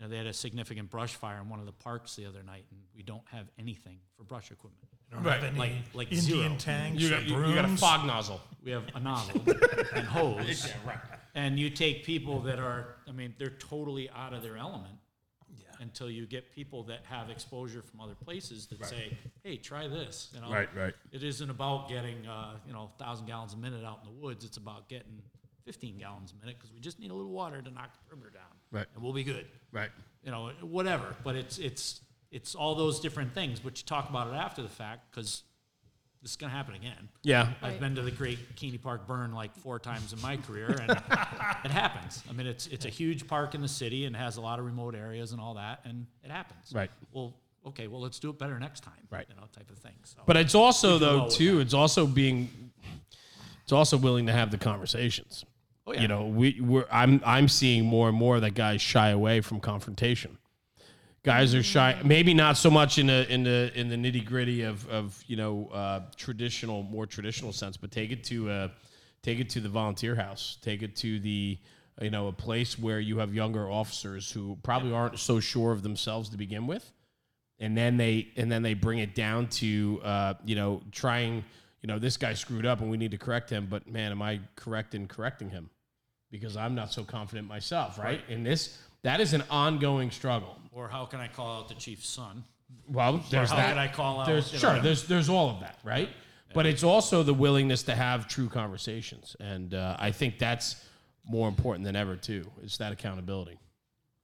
you 0.00 0.06
know, 0.06 0.10
they 0.10 0.16
had 0.16 0.26
a 0.26 0.32
significant 0.32 0.90
brush 0.90 1.14
fire 1.14 1.40
in 1.40 1.48
one 1.50 1.60
of 1.60 1.66
the 1.66 1.72
parks 1.72 2.16
the 2.16 2.24
other 2.26 2.42
night 2.42 2.64
and 2.70 2.80
we 2.96 3.02
don't 3.02 3.22
have 3.30 3.46
anything 3.58 3.98
for 4.16 4.24
brush 4.24 4.50
equipment. 4.50 4.88
You 5.10 5.16
don't 5.16 5.24
Right. 5.24 5.34
have 5.42 5.44
any 5.50 5.58
Like- 5.58 5.94
like 5.94 6.12
Indian 6.12 6.58
zero. 6.58 6.58
tanks 6.58 7.02
You 7.02 7.10
got, 7.10 7.24
you, 7.26 7.46
you 7.46 7.54
got 7.54 7.64
a 7.66 7.76
fog 7.76 8.06
nozzle. 8.06 8.40
We 8.62 8.70
have 8.70 8.84
a 8.94 9.00
nozzle 9.00 9.42
and 9.94 10.06
hose. 10.06 10.66
Yeah, 10.68 10.76
right. 10.86 10.98
And 11.34 11.58
you 11.60 11.68
take 11.68 12.04
people 12.04 12.40
that 12.42 12.58
are, 12.58 12.96
I 13.06 13.12
mean, 13.12 13.34
they're 13.38 13.50
totally 13.50 14.08
out 14.10 14.32
of 14.32 14.42
their 14.42 14.56
element 14.56 14.94
Yeah. 15.54 15.66
until 15.80 16.10
you 16.10 16.26
get 16.26 16.50
people 16.52 16.84
that 16.84 17.04
have 17.04 17.28
exposure 17.28 17.82
from 17.82 18.00
other 18.00 18.14
places 18.14 18.68
that 18.68 18.84
say, 18.86 19.18
"Hey, 19.42 19.56
try 19.58 19.86
this." 19.86 20.30
You 20.34 20.40
know, 20.40 20.50
Right, 20.50 20.74
right. 20.74 20.94
It 21.12 21.22
isn't 21.22 21.50
about 21.50 21.88
getting, 21.88 22.26
uh, 22.26 22.58
you 22.66 22.72
know, 22.72 22.90
thousand 22.98 23.26
gallons 23.26 23.52
a 23.52 23.56
minute 23.58 23.84
out 23.84 24.00
in 24.02 24.06
the 24.14 24.18
woods. 24.20 24.44
It's 24.44 24.56
about 24.56 24.88
getting 24.88 25.22
15 25.64 25.98
gallons 25.98 26.32
a 26.32 26.36
minute 26.36 26.56
because 26.58 26.72
we 26.72 26.80
just 26.80 26.98
need 26.98 27.10
a 27.10 27.14
little 27.14 27.30
water 27.32 27.60
to 27.60 27.70
knock 27.70 27.92
the 27.92 27.98
perimeter 28.08 28.30
down, 28.30 28.49
Right. 28.72 28.86
And 28.94 29.02
we'll 29.02 29.12
be 29.12 29.24
good. 29.24 29.46
Right. 29.72 29.90
You 30.24 30.30
know, 30.30 30.50
whatever. 30.60 31.14
But 31.24 31.36
it's 31.36 31.58
it's 31.58 32.00
it's 32.30 32.54
all 32.54 32.74
those 32.74 33.00
different 33.00 33.32
things. 33.34 33.60
But 33.60 33.78
you 33.80 33.84
talk 33.86 34.08
about 34.10 34.28
it 34.28 34.34
after 34.36 34.62
the 34.62 34.68
fact 34.68 35.10
because 35.10 35.42
this 36.22 36.32
is 36.32 36.36
going 36.36 36.50
to 36.50 36.56
happen 36.56 36.74
again. 36.74 37.08
Yeah. 37.22 37.52
I've 37.62 37.72
Right. 37.72 37.80
been 37.80 37.94
to 37.94 38.02
the 38.02 38.10
Great 38.10 38.54
Keney 38.54 38.76
Park 38.78 39.06
burn 39.06 39.32
like 39.32 39.56
four 39.56 39.78
times 39.78 40.12
in 40.12 40.20
my 40.20 40.36
career, 40.36 40.68
and 40.68 40.90
it 41.64 41.70
happens. 41.70 42.22
I 42.28 42.32
mean, 42.34 42.46
it's 42.46 42.66
it's 42.66 42.84
a 42.84 42.90
huge 42.90 43.26
park 43.26 43.54
in 43.54 43.62
the 43.62 43.68
city 43.68 44.04
and 44.04 44.14
has 44.14 44.36
a 44.36 44.40
lot 44.40 44.58
of 44.58 44.66
remote 44.66 44.94
areas 44.94 45.32
and 45.32 45.40
all 45.40 45.54
that, 45.54 45.80
and 45.84 46.06
it 46.22 46.30
happens. 46.30 46.72
Right. 46.74 46.90
Well, 47.12 47.34
okay. 47.66 47.86
Well, 47.86 48.00
let's 48.02 48.18
do 48.18 48.28
it 48.30 48.38
better 48.38 48.58
next 48.60 48.80
time. 48.80 48.92
Right. 49.10 49.26
You 49.28 49.34
know, 49.36 49.46
type 49.56 49.70
of 49.70 49.78
thing. 49.78 49.94
So. 50.04 50.18
But 50.26 50.36
it's 50.36 50.54
also 50.54 50.98
do 50.98 51.04
well 51.06 51.18
though 51.24 51.30
too. 51.30 51.60
It's 51.60 51.74
also 51.74 52.06
being. 52.06 52.50
It's 53.62 53.72
also 53.72 53.96
willing 53.96 54.26
to 54.26 54.32
have 54.32 54.50
the 54.50 54.58
conversations. 54.58 55.44
Oh, 55.90 55.94
yeah. 55.94 56.02
You 56.02 56.08
know, 56.08 56.26
we 56.26 56.60
we're 56.60 56.86
I'm 56.90 57.20
I'm 57.24 57.48
seeing 57.48 57.84
more 57.84 58.08
and 58.08 58.16
more 58.16 58.38
that 58.40 58.54
guys 58.54 58.80
shy 58.80 59.08
away 59.08 59.40
from 59.40 59.58
confrontation. 59.58 60.38
Guys 61.22 61.54
are 61.54 61.62
shy, 61.62 62.00
maybe 62.04 62.32
not 62.32 62.56
so 62.56 62.70
much 62.70 62.96
in 62.96 63.08
the 63.08 63.30
in 63.30 63.42
the 63.42 63.72
in 63.74 63.88
the 63.88 63.96
nitty 63.96 64.24
gritty 64.24 64.62
of 64.62 64.88
of 64.88 65.22
you 65.26 65.36
know 65.36 65.68
uh, 65.72 66.00
traditional, 66.16 66.82
more 66.84 67.06
traditional 67.06 67.52
sense, 67.52 67.76
but 67.76 67.90
take 67.90 68.12
it 68.12 68.24
to 68.24 68.48
uh, 68.48 68.68
take 69.22 69.40
it 69.40 69.50
to 69.50 69.60
the 69.60 69.68
volunteer 69.68 70.14
house, 70.14 70.58
take 70.62 70.82
it 70.82 70.94
to 70.96 71.18
the 71.18 71.58
you 72.00 72.10
know 72.10 72.28
a 72.28 72.32
place 72.32 72.78
where 72.78 73.00
you 73.00 73.18
have 73.18 73.34
younger 73.34 73.68
officers 73.68 74.30
who 74.30 74.56
probably 74.62 74.92
aren't 74.92 75.18
so 75.18 75.40
sure 75.40 75.72
of 75.72 75.82
themselves 75.82 76.28
to 76.30 76.36
begin 76.38 76.66
with, 76.68 76.90
and 77.58 77.76
then 77.76 77.96
they 77.96 78.28
and 78.36 78.50
then 78.50 78.62
they 78.62 78.74
bring 78.74 79.00
it 79.00 79.14
down 79.14 79.48
to 79.48 80.00
uh, 80.04 80.34
you 80.44 80.54
know 80.54 80.82
trying 80.92 81.44
you 81.82 81.88
know 81.88 81.98
this 81.98 82.16
guy 82.16 82.32
screwed 82.32 82.64
up 82.64 82.80
and 82.80 82.90
we 82.90 82.96
need 82.96 83.10
to 83.10 83.18
correct 83.18 83.50
him, 83.50 83.66
but 83.68 83.86
man, 83.88 84.12
am 84.12 84.22
I 84.22 84.40
correct 84.54 84.94
in 84.94 85.08
correcting 85.08 85.50
him? 85.50 85.68
Because 86.30 86.56
I'm 86.56 86.74
not 86.74 86.92
so 86.92 87.02
confident 87.04 87.48
myself, 87.48 87.98
right? 87.98 88.20
And 88.28 88.44
this 88.46 88.78
that 89.02 89.20
is 89.20 89.32
an 89.32 89.42
ongoing 89.50 90.10
struggle. 90.10 90.56
or 90.72 90.88
how 90.88 91.04
can 91.06 91.20
I 91.20 91.28
call 91.28 91.58
out 91.60 91.68
the 91.68 91.74
chief's 91.74 92.08
son? 92.08 92.44
Well, 92.88 93.20
there's 93.30 93.50
how 93.50 93.56
that. 93.56 93.78
I 93.78 93.88
call 93.88 94.20
out, 94.20 94.26
There's 94.26 94.50
sure. 94.50 94.74
know- 94.76 94.82
There's 94.82 95.04
there's 95.08 95.28
all 95.28 95.50
of 95.50 95.60
that, 95.60 95.78
right? 95.84 96.08
But 96.52 96.66
it's 96.66 96.82
also 96.82 97.22
the 97.22 97.34
willingness 97.34 97.84
to 97.84 97.94
have 97.94 98.26
true 98.26 98.48
conversations, 98.48 99.36
and 99.38 99.72
uh, 99.72 99.96
I 100.00 100.10
think 100.10 100.38
that's 100.40 100.84
more 101.24 101.48
important 101.48 101.84
than 101.84 101.94
ever 101.94 102.16
too. 102.16 102.44
It's 102.62 102.76
that 102.78 102.90
accountability. 102.92 103.58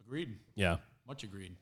Agreed. 0.05 0.37
Yeah. 0.57 0.77
Much 1.07 1.23
agreed. 1.23 1.55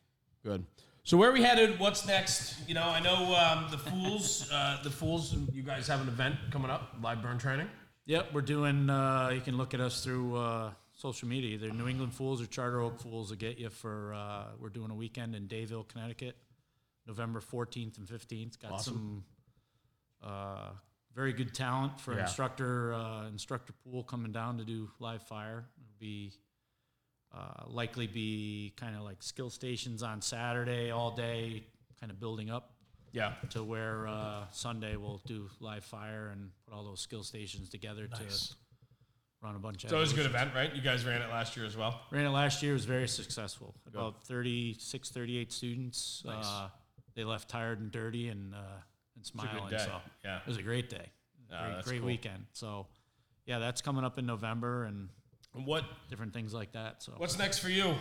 Good. 0.43 0.65
So 1.03 1.19
where 1.19 1.29
are 1.29 1.33
we 1.35 1.43
headed? 1.43 1.79
What's 1.79 2.07
next? 2.07 2.67
You 2.67 2.73
know, 2.75 2.83
I 2.85 3.01
know 3.01 3.35
um, 3.35 3.71
the 3.71 3.77
fools. 3.77 4.49
Uh, 4.51 4.79
the 4.83 4.89
fools. 4.91 5.35
You 5.53 5.63
guys 5.63 5.87
have 5.89 6.01
an 6.01 6.09
event 6.09 6.37
coming 6.51 6.71
up, 6.71 6.95
live 7.03 7.21
burn 7.23 7.37
training. 7.39 7.69
Yep, 8.07 8.33
we're 8.35 8.43
doing. 8.43 8.91
Uh, 8.91 9.31
you 9.35 9.41
can 9.41 9.57
look 9.57 9.73
at 9.73 9.81
us 9.81 10.05
through 10.05 10.37
uh, 10.37 10.71
social 10.95 11.27
media. 11.27 11.55
Either 11.55 11.71
New 11.71 11.89
England 11.89 12.13
Fools 12.13 12.43
or 12.43 12.47
Charter 12.47 12.81
Oak 12.81 13.01
Fools 13.01 13.31
will 13.31 13.37
get 13.39 13.59
you 13.59 13.71
for. 13.71 14.13
Uh, 14.15 14.45
we're 14.61 14.69
doing 14.69 14.91
a 14.91 14.95
weekend 14.95 15.35
in 15.35 15.49
Dayville, 15.49 15.89
Connecticut, 15.89 16.37
November 17.07 17.41
14th 17.41 17.97
and 17.97 18.07
15th. 18.07 18.61
Got 18.61 18.83
some 18.83 19.25
uh, 20.23 20.71
very 21.15 21.33
good 21.33 21.55
talent 21.55 21.99
for 21.99 22.13
Yeah. 22.15 22.23
instructor 22.23 22.93
uh, 22.93 23.27
instructor 23.29 23.73
pool 23.85 24.03
coming 24.05 24.33
down 24.33 24.59
to 24.59 24.65
do 24.65 24.91
live 24.99 25.23
fire. 25.23 25.65
It'll 25.79 25.99
be 25.99 26.33
uh, 27.35 27.65
likely 27.69 28.07
be 28.07 28.75
kind 28.77 28.95
of 28.97 29.03
like 29.03 29.23
skill 29.23 29.49
stations 29.49 30.03
on 30.03 30.21
Saturday 30.21 30.91
all 30.91 31.11
day, 31.13 31.65
kind 32.01 32.13
of 32.13 32.21
building 32.21 32.51
up 32.51 32.71
Yeah. 33.15 33.33
to 33.51 33.63
where 33.63 34.07
uh, 34.09 34.45
Sunday 34.51 34.97
we'll 34.97 35.21
do 35.25 35.49
live 35.61 35.85
fire 35.85 36.29
and 36.33 36.51
put 36.67 36.75
all 36.77 36.85
those 36.85 37.01
skill 37.01 37.23
stations 37.23 37.69
together 37.71 38.09
Nice. 38.11 38.49
to 38.49 38.55
run 39.41 39.55
a 39.55 39.59
bunch 39.61 39.85
of. 39.85 39.91
So 39.91 39.97
it 39.97 40.01
was 40.01 40.13
a 40.13 40.17
good 40.17 40.27
event, 40.27 40.51
right? 40.55 40.75
You 40.75 40.83
guys 40.83 41.07
ran 41.07 41.23
it 41.23 41.31
last 41.31 41.57
year 41.57 41.65
as 41.65 41.77
well. 41.77 42.01
Ran 42.11 42.27
it 42.27 42.31
last 42.31 42.63
year. 42.63 42.73
It 42.73 42.75
was 42.75 42.85
very 42.87 43.07
successful. 43.09 43.75
About 43.87 44.25
36, 44.25 45.11
38 45.11 45.53
students. 45.53 46.23
Nice. 46.27 46.45
Uh, 46.45 46.69
they 47.15 47.23
left 47.25 47.49
tired 47.49 47.79
and 47.81 47.93
dirty 47.93 48.29
and 48.29 48.53
uh, 48.53 48.59
and 49.17 49.25
smiling. 49.25 49.69
good. 49.71 49.81
So 49.81 50.01
Yeah. 50.25 50.39
it 50.39 50.47
was 50.47 50.57
a 50.57 50.63
great 50.63 50.91
day. 50.91 51.07
Ah, 51.53 51.75
great 51.75 51.85
great 51.85 51.99
cool. 52.01 52.07
weekend. 52.09 52.47
So 52.53 52.89
yeah, 53.47 53.61
that's 53.61 53.81
coming 53.81 54.05
up 54.05 54.19
in 54.19 54.27
November 54.27 54.85
and 54.85 55.09
And 55.55 55.65
what 55.67 55.85
different 56.11 56.33
things 56.33 56.53
like 56.53 56.73
that. 56.73 57.01
So 57.03 57.13
What's 57.17 57.39
next 57.39 57.61
for 57.61 57.69
you? 57.71 57.95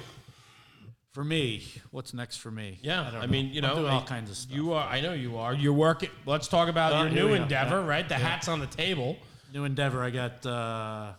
For 1.14 1.24
me, 1.24 1.64
what's 1.92 2.14
next 2.14 2.38
for 2.38 2.52
me? 2.52 2.80
Yeah, 2.82 3.10
don't 3.12 3.22
I, 3.22 3.28
mean, 3.28 3.50
you 3.54 3.62
know, 3.62 3.88
all 3.88 4.00
I- 4.00 4.04
kinds 4.04 4.30
of 4.32 4.36
stuff. 4.38 4.56
You 4.56 4.74
are. 4.74 4.88
I 4.88 5.00
know 5.02 5.14
you 5.14 5.38
are. 5.38 5.54
You're 5.54 5.74
working. 5.74 6.10
Let's 6.26 6.48
talk 6.48 6.70
about 6.70 6.94
Uh, 6.94 7.04
your 7.04 7.28
new 7.28 7.34
endeavor, 7.34 7.82
Yeah. 7.82 7.88
right? 7.88 8.08
The 8.10 8.16
hats 8.16 8.48
on 8.48 8.60
the 8.60 8.68
table. 8.68 9.18
new 9.54 9.64
endeavor. 9.66 10.04
I 10.04 10.10
got 10.10 10.44
uh, 10.46 11.14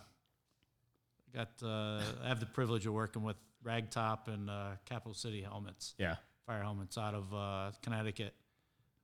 got 1.33 1.49
uh, 1.63 2.01
I 2.23 2.27
have 2.27 2.39
the 2.39 2.45
privilege 2.45 2.85
of 2.85 2.93
working 2.93 3.23
with 3.23 3.37
Ragtop 3.63 4.27
and 4.27 4.49
uh, 4.49 4.71
Capital 4.85 5.13
City 5.13 5.41
Helmets, 5.41 5.95
Yeah. 5.97 6.15
fire 6.45 6.61
helmets 6.61 6.97
out 6.97 7.13
of 7.13 7.33
uh, 7.33 7.71
Connecticut. 7.81 8.33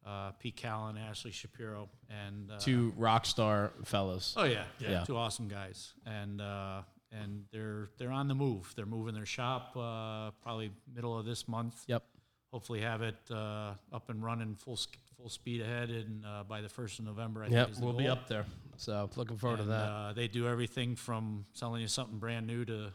uh, 0.05 0.31
Pete 0.39 0.55
Callen, 0.57 0.97
Ashley 0.99 1.31
Shapiro, 1.31 1.87
and 2.09 2.49
uh, 2.51 2.57
Two 2.59 2.91
rock 2.97 3.23
star 3.25 3.71
fellas. 3.85 4.33
Oh 4.35 4.43
yeah, 4.45 4.63
Yeah. 4.79 5.03
two 5.03 5.15
awesome 5.15 5.47
guys, 5.47 5.93
and 6.05 6.41
uh, 6.41 6.81
and 7.11 7.43
they're 7.51 7.89
they're 7.97 8.11
on 8.11 8.27
the 8.27 8.35
move. 8.35 8.73
They're 8.75 8.85
moving 8.85 9.13
their 9.13 9.25
shop 9.25 9.75
uh, 9.75 10.31
probably 10.41 10.71
middle 10.93 11.17
of 11.17 11.25
this 11.25 11.47
month. 11.47 11.83
Yep. 11.87 12.03
Hopefully, 12.51 12.81
have 12.81 13.01
it 13.01 13.15
uh, 13.29 13.73
up 13.93 14.09
and 14.09 14.23
running 14.23 14.55
full 14.55 14.77
full 15.17 15.29
speed 15.29 15.61
ahead, 15.61 15.89
and 15.89 16.25
uh, 16.25 16.43
by 16.47 16.61
the 16.61 16.67
first 16.69 16.99
of 16.99 17.05
November, 17.05 17.43
I 17.43 17.47
Yep. 17.47 17.53
think 17.53 17.69
is 17.71 17.79
the 17.79 17.85
We'll 17.85 17.95
be 17.97 18.07
up 18.07 18.27
there. 18.27 18.45
So 18.77 19.09
looking 19.15 19.37
forward 19.37 19.59
And, 19.59 19.67
to 19.67 19.73
that. 19.73 19.89
Uh, 19.89 20.13
they 20.13 20.27
do 20.27 20.47
everything 20.47 20.95
from 20.95 21.45
selling 21.53 21.81
you 21.81 21.87
something 21.87 22.17
brand 22.17 22.47
new 22.47 22.65
to 22.65 22.91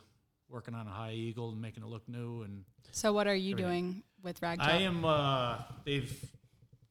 working 0.48 0.74
on 0.74 0.86
a 0.86 0.90
high 0.90 1.12
eagle 1.12 1.50
and 1.50 1.60
making 1.60 1.82
it 1.82 1.88
look 1.88 2.08
new. 2.08 2.42
And 2.42 2.64
So 2.92 3.12
what 3.12 3.26
are 3.26 3.34
you 3.34 3.54
doing 3.54 4.02
with 4.22 4.40
Ragtop? 4.40 4.60
I 4.60 4.78
am. 4.82 5.04
Uh, 5.04 5.58
they've 5.84 6.12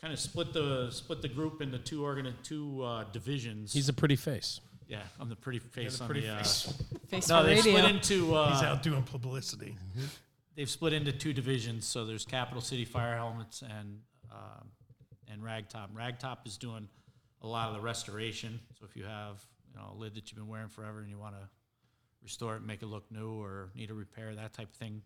kind 0.02 0.12
of 0.14 0.20
split 0.20 0.54
the 0.54 0.90
split 0.92 1.22
the 1.22 1.28
group 1.28 1.62
into 1.62 1.78
two 1.78 2.04
organ 2.04 2.34
two 2.44 2.82
uh, 2.82 3.04
divisions. 3.12 3.74
He's 3.74 3.90
a 3.90 3.94
pretty 3.94 4.16
face. 4.16 4.60
Yeah, 4.88 5.02
I'm 5.20 5.30
the 5.30 5.36
pretty 5.36 5.60
face 5.60 6.00
on 6.02 6.08
pretty 6.08 6.22
the. 6.22 6.34
Uh, 6.34 6.38
face. 6.38 6.74
Face 7.08 7.30
no, 7.30 7.42
for 7.42 7.48
they 7.48 7.56
radio. 7.56 7.78
split 7.78 7.86
into. 7.96 8.36
Uh, 8.36 8.54
He's 8.54 8.64
out 8.64 8.84
doing 8.84 9.04
publicity. 9.04 9.76
they've 10.56 10.70
split 10.70 10.94
into 10.94 11.12
two 11.12 11.34
divisions. 11.34 11.86
So 11.86 12.06
there's 12.06 12.26
Capital 12.26 12.62
City 12.62 12.86
Fire 12.86 13.16
Helmets 13.16 13.62
and 13.62 14.00
um, 14.32 14.70
and 15.32 15.42
Ragtop. 15.42 15.90
Ragtop 15.96 16.46
is 16.46 16.58
doing 16.58 16.88
a 17.42 17.48
lot 17.48 17.70
of 17.70 17.76
the 17.76 17.82
restoration. 17.82 18.60
So 18.80 18.86
if 18.86 18.96
you 18.96 19.04
have 19.06 19.44
you 19.72 19.80
know 19.80 19.94
a 19.94 19.96
lid 19.98 20.16
that 20.16 20.30
you've 20.32 20.38
been 20.38 20.48
wearing 20.48 20.70
forever 20.70 21.00
and 21.00 21.10
you 21.10 21.18
want 21.18 21.36
to 21.36 21.48
restore 22.22 22.56
it, 22.56 22.64
make 22.64 22.82
it 22.82 22.88
look 22.88 23.12
new, 23.12 23.42
or 23.42 23.70
need 23.76 23.92
a 23.92 23.94
repair, 23.94 24.34
that 24.36 24.54
type 24.54 24.70
of 24.72 24.76
thing, 24.76 25.02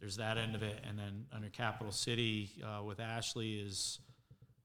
there's 0.00 0.16
that 0.16 0.38
end 0.38 0.54
of 0.54 0.62
it. 0.62 0.78
And 0.88 0.98
then 0.98 1.26
under 1.32 1.48
Capital 1.48 1.92
City 1.92 2.50
uh, 2.64 2.82
with 2.82 3.00
Ashley 3.00 3.54
is 3.60 3.98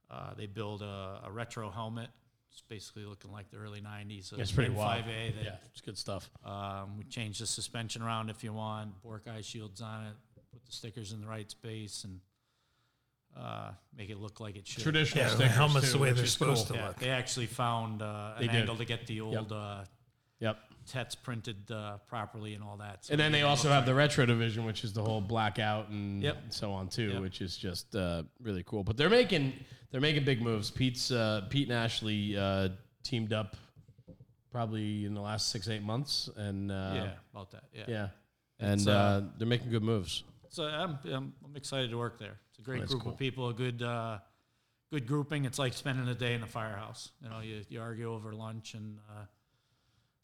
uh, 0.10 0.34
they 0.38 0.46
build 0.46 0.82
a, 0.82 1.22
a 1.26 1.32
retro 1.32 1.70
helmet. 1.70 2.10
It's 2.54 2.62
basically 2.70 3.04
looking 3.06 3.32
like 3.32 3.50
the 3.50 3.58
early 3.58 3.82
'90s. 3.82 4.32
a 4.32 4.40
It's 4.40 4.52
pretty 4.52 4.70
wild. 4.70 5.06
5A 5.06 5.36
that 5.36 5.44
Yeah, 5.44 5.56
it's 5.72 5.82
good 5.82 5.98
stuff. 5.98 6.30
um, 6.46 6.98
we 7.00 7.04
changed 7.06 7.42
the 7.42 7.48
suspension 7.48 8.04
around 8.04 8.30
if 8.30 8.44
you 8.44 8.54
want, 8.54 9.02
Bourke 9.02 9.28
eye 9.28 9.42
shields 9.42 9.82
on 9.82 10.06
it, 10.06 10.14
put 10.52 10.64
the 10.64 10.72
stickers 10.72 11.14
in 11.14 11.22
the 11.22 11.26
right 11.28 11.50
space, 11.50 12.04
and 12.04 12.20
uh, 13.36 13.72
make 13.98 14.12
it 14.12 14.20
look 14.20 14.40
like 14.40 14.56
it 14.56 14.68
should. 14.68 14.84
Traditional 14.84 15.24
Yeah, 15.24 15.30
the 15.32 15.36
stickers 15.38 15.56
helmet's 15.56 15.88
too, 15.88 15.94
the 15.94 15.98
way 15.98 16.10
which 16.10 16.18
they're 16.18 16.26
is 16.26 16.34
supposed 16.34 16.68
cool. 16.68 16.76
to 16.76 16.82
Yeah, 16.84 16.88
look. 16.90 17.00
they 17.00 17.10
actually 17.10 17.48
found 17.48 18.04
uh, 18.04 18.34
They 18.38 18.46
an 18.46 18.52
did. 18.52 18.60
angle 18.62 18.76
to 18.78 18.86
get 18.86 19.08
the 19.08 19.22
old 19.22 19.52
uh, 19.52 19.86
Yep. 20.40 20.60
TETs 20.86 21.16
printed 21.16 21.70
uh, 21.72 21.98
properly 22.08 22.54
and 22.54 22.64
all 22.64 22.78
that. 22.78 23.06
So 23.06 23.12
And 23.14 23.20
then 23.20 23.32
they 23.32 23.42
also 23.44 23.70
have 23.70 23.86
the 23.86 23.94
retro 23.96 24.26
division, 24.26 24.66
which 24.66 24.84
is 24.84 24.94
the 24.94 25.04
whole 25.04 25.22
blackout 25.22 25.90
and 25.90 26.22
Yep. 26.22 26.38
so 26.50 26.72
on 26.72 26.88
too, 26.90 27.10
Yep. 27.14 27.22
which 27.22 27.42
is 27.42 27.58
just 27.58 27.96
uh, 27.96 28.24
really 28.42 28.64
cool. 28.64 28.84
But 28.84 28.98
they're 28.98 29.10
making 29.10 29.54
they're 29.92 30.02
making 30.02 30.24
big 30.26 30.42
moves. 30.42 30.72
Pete's 30.72 31.12
uh, 31.12 31.42
Pete 31.50 31.68
and 31.70 31.78
Ashley 31.78 32.36
uh, 32.38 32.70
teamed 33.04 33.32
up 33.34 33.56
probably 34.52 35.06
in 35.06 35.14
the 35.14 35.22
last 35.22 35.50
six 35.50 35.68
eight 35.68 35.84
months, 35.84 36.30
and 36.36 36.72
uh, 36.72 36.92
yeah, 36.96 37.12
about 37.34 37.52
that. 37.52 37.64
Yeah. 37.74 37.84
yeah, 37.88 38.08
and 38.60 38.88
uh, 38.88 39.22
they're 39.38 39.48
making 39.48 39.70
good 39.72 39.84
moves. 39.84 40.24
So 40.50 40.66
I'm, 40.66 41.00
I'm 41.06 41.34
I'm 41.44 41.56
excited 41.56 41.90
to 41.92 41.98
work 41.98 42.20
there. 42.20 42.40
It's 42.50 42.60
a 42.60 42.62
great 42.62 42.80
That's 42.82 42.92
group 42.92 43.04
cool. 43.04 43.12
of 43.14 43.18
people, 43.18 43.50
a 43.50 43.54
good 43.54 43.82
uh, 43.82 44.20
good 44.92 45.08
grouping. 45.08 45.46
It's 45.46 45.58
like 45.58 45.74
spending 45.74 46.08
a 46.08 46.14
day 46.16 46.34
in 46.36 46.42
the 46.42 46.48
firehouse. 46.48 47.12
You 47.22 47.30
know, 47.30 47.40
you, 47.40 47.62
you 47.70 47.82
argue 47.82 48.12
over 48.14 48.34
lunch 48.34 48.76
and 48.76 49.00
uh, 49.10 49.26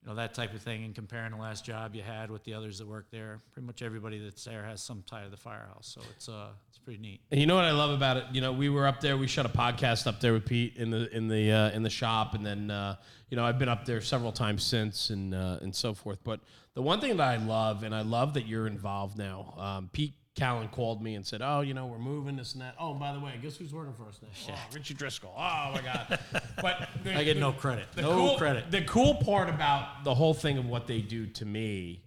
you 0.01 0.09
know 0.09 0.15
that 0.15 0.33
type 0.33 0.53
of 0.53 0.61
thing, 0.61 0.85
and 0.85 0.95
comparing 0.95 1.31
the 1.31 1.37
last 1.37 1.65
job 1.65 1.95
you 1.95 2.01
had 2.01 2.31
with 2.31 2.43
the 2.43 2.53
others 2.53 2.79
that 2.79 2.87
work 2.87 3.07
there. 3.11 3.39
Pretty 3.51 3.65
much 3.65 3.81
everybody 3.81 4.19
that's 4.19 4.43
there 4.45 4.63
has 4.63 4.81
some 4.81 5.03
tie 5.05 5.23
to 5.23 5.29
the 5.29 5.37
firehouse, 5.37 5.87
so 5.93 6.01
it's 6.11 6.29
uh 6.29 6.49
it's 6.69 6.77
pretty 6.79 6.99
neat. 6.99 7.21
And 7.31 7.39
you 7.39 7.47
know 7.47 7.55
what 7.55 7.65
I 7.65 7.71
love 7.71 7.91
about 7.91 8.17
it? 8.17 8.25
You 8.31 8.41
know, 8.41 8.53
we 8.53 8.69
were 8.69 8.87
up 8.87 9.01
there. 9.01 9.17
We 9.17 9.27
shot 9.27 9.45
a 9.45 9.49
podcast 9.49 10.07
up 10.07 10.21
there 10.21 10.33
with 10.33 10.45
Pete 10.45 10.77
in 10.77 10.89
the 10.89 11.13
in 11.15 11.27
the 11.27 11.51
uh, 11.51 11.71
in 11.71 11.83
the 11.83 11.89
shop, 11.89 12.33
and 12.33 12.45
then 12.45 12.71
uh, 12.71 12.95
you 13.29 13.37
know 13.37 13.45
I've 13.45 13.59
been 13.59 13.69
up 13.69 13.85
there 13.85 14.01
several 14.01 14.31
times 14.31 14.63
since, 14.63 15.09
and 15.09 15.35
uh, 15.35 15.59
and 15.61 15.75
so 15.75 15.93
forth. 15.93 16.19
But 16.23 16.39
the 16.75 16.81
one 16.81 17.01
thing 17.01 17.17
that 17.17 17.27
I 17.27 17.37
love, 17.37 17.83
and 17.83 17.93
I 17.93 18.01
love 18.01 18.35
that 18.35 18.47
you're 18.47 18.67
involved 18.67 19.17
now. 19.17 19.53
Um, 19.57 19.89
Pete 19.91 20.13
Callen 20.35 20.71
called 20.71 21.01
me 21.01 21.15
and 21.15 21.25
said, 21.25 21.41
"Oh, 21.43 21.61
you 21.61 21.73
know, 21.73 21.87
we're 21.87 21.97
moving 21.97 22.35
this 22.37 22.53
and 22.53 22.61
that. 22.61 22.75
Oh, 22.79 22.91
and 22.91 22.99
by 22.99 23.11
the 23.13 23.19
way, 23.19 23.33
guess 23.41 23.57
who's 23.57 23.73
working 23.73 23.93
for 23.93 24.05
us 24.07 24.19
now? 24.21 24.53
Oh, 24.53 24.59
Richie 24.73 24.93
Driscoll. 24.93 25.33
Oh 25.35 25.71
my 25.73 25.81
God! 25.83 26.19
But 26.61 26.89
the- 27.03 27.15
I 27.17 27.23
get 27.23 27.33
the- 27.35 27.39
no 27.39 27.51
credit. 27.51 27.87
No 27.97 28.13
cool, 28.13 28.37
credit. 28.37 28.69
The 28.71 28.81
cool 28.83 29.15
part 29.15 29.49
about 29.49 30.03
the 30.03 30.13
whole 30.13 30.33
thing 30.33 30.57
of 30.57 30.65
what 30.65 30.87
they 30.87 31.01
do 31.01 31.25
to 31.27 31.45
me 31.45 32.03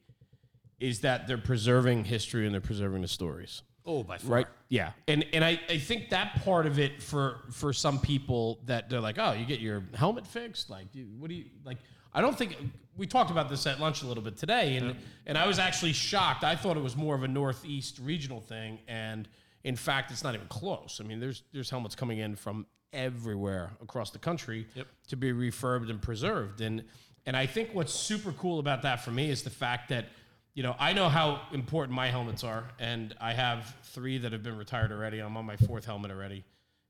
is 0.80 1.00
that 1.00 1.26
they're 1.26 1.38
preserving 1.38 2.04
history 2.04 2.44
and 2.46 2.54
they're 2.54 2.60
preserving 2.60 3.02
the 3.02 3.08
stories. 3.08 3.62
Oh, 3.84 4.02
by 4.02 4.18
far. 4.18 4.36
Right. 4.36 4.46
Yeah. 4.68 4.92
And 5.08 5.24
and 5.32 5.44
I, 5.44 5.60
I 5.68 5.78
think 5.78 6.10
that 6.10 6.42
part 6.44 6.66
of 6.66 6.78
it 6.78 7.02
for 7.02 7.40
for 7.50 7.72
some 7.72 7.98
people 7.98 8.60
that 8.66 8.88
they're 8.88 9.00
like, 9.00 9.18
oh, 9.18 9.32
you 9.32 9.44
get 9.44 9.60
your 9.60 9.82
helmet 9.94 10.26
fixed. 10.26 10.70
Like, 10.70 10.86
you, 10.94 11.06
what 11.18 11.28
do 11.28 11.34
you 11.34 11.46
like? 11.64 11.78
I 12.14 12.20
don't 12.20 12.36
think 12.36 12.56
we 12.96 13.06
talked 13.06 13.30
about 13.30 13.48
this 13.48 13.66
at 13.66 13.80
lunch 13.80 14.02
a 14.02 14.06
little 14.06 14.22
bit 14.22 14.36
today, 14.36 14.76
and 14.76 14.96
and 15.26 15.38
I 15.38 15.46
was 15.46 15.58
actually 15.58 15.92
shocked. 15.92 16.44
I 16.44 16.56
thought 16.56 16.76
it 16.76 16.82
was 16.82 16.96
more 16.96 17.14
of 17.14 17.22
a 17.22 17.28
northeast 17.28 17.98
regional 18.02 18.40
thing, 18.40 18.78
and 18.88 19.28
in 19.64 19.76
fact, 19.76 20.10
it's 20.10 20.24
not 20.24 20.34
even 20.34 20.46
close. 20.48 21.00
I 21.02 21.06
mean, 21.06 21.20
there's 21.20 21.42
there's 21.52 21.70
helmets 21.70 21.94
coming 21.94 22.18
in 22.18 22.36
from 22.36 22.66
everywhere 22.92 23.70
across 23.82 24.10
the 24.10 24.18
country 24.18 24.66
Yep. 24.74 24.86
to 25.08 25.16
be 25.16 25.32
refurbed 25.32 25.88
and 25.90 26.00
preserved, 26.02 26.60
and 26.60 26.84
and 27.24 27.36
I 27.36 27.46
think 27.46 27.70
what's 27.72 27.92
super 27.94 28.32
cool 28.32 28.58
about 28.58 28.82
that 28.82 29.04
for 29.04 29.10
me 29.10 29.30
is 29.30 29.42
the 29.42 29.50
fact 29.50 29.88
that 29.88 30.06
you 30.54 30.62
know, 30.62 30.76
I 30.78 30.92
know 30.92 31.08
how 31.08 31.40
important 31.52 31.96
my 31.96 32.08
helmets 32.08 32.44
are, 32.44 32.64
and 32.78 33.14
I 33.20 33.32
have 33.32 33.74
three 33.84 34.18
that 34.18 34.32
have 34.32 34.42
been 34.42 34.58
retired 34.58 34.92
already. 34.92 35.18
I'm 35.20 35.34
on 35.38 35.46
my 35.46 35.56
fourth 35.56 35.86
helmet 35.86 36.10
already. 36.10 36.44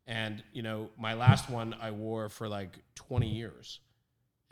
And, 0.05 0.43
you 0.53 0.63
know, 0.63 0.91
my 0.99 1.15
last 1.15 1.49
one 1.49 1.73
I 1.81 1.93
wore 1.93 2.29
for 2.29 2.49
like 2.49 2.77
20 2.97 3.29
years. 3.29 3.79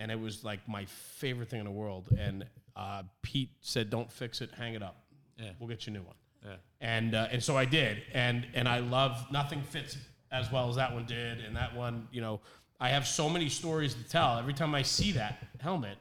And 0.01 0.11
it 0.11 0.19
was 0.19 0.43
like 0.43 0.67
my 0.67 0.87
favorite 0.87 1.51
thing 1.51 1.61
in 1.61 1.67
the 1.67 1.71
world. 1.71 2.09
And 2.19 2.47
uh, 2.75 3.03
Pete 3.23 3.51
said, 3.61 3.91
don't 3.91 4.11
fix 4.11 4.41
it, 4.41 4.51
hang 4.57 4.75
it 4.75 4.83
up. 4.83 5.05
Yeah. 5.39 5.51
We'll 5.61 5.69
get 5.69 5.87
you 5.87 5.93
a 5.93 5.95
new 5.99 6.03
one. 6.03 6.15
Yeah. 6.45 6.55
And, 6.81 7.15
uh, 7.15 7.29
and 7.31 7.43
so 7.43 7.57
I 7.57 7.67
did. 7.67 8.03
And, 8.15 8.47
and 8.55 8.67
I 8.67 8.79
love 8.79 9.27
nothing 9.31 9.63
fits 9.63 9.99
as 10.33 10.51
well 10.51 10.71
as 10.71 10.77
that 10.77 10.93
one 10.95 11.05
did. 11.05 11.41
And 11.41 11.55
that 11.55 11.77
one, 11.77 12.09
you 12.11 12.23
know, 12.23 12.41
I 12.81 12.89
have 12.89 13.07
so 13.07 13.29
many 13.29 13.51
stories 13.51 13.95
to 13.95 14.03
tell. 14.05 14.39
Every 14.39 14.55
time 14.55 14.75
I 14.75 14.83
see 14.83 15.13
that 15.13 15.47
helmet, 15.61 15.99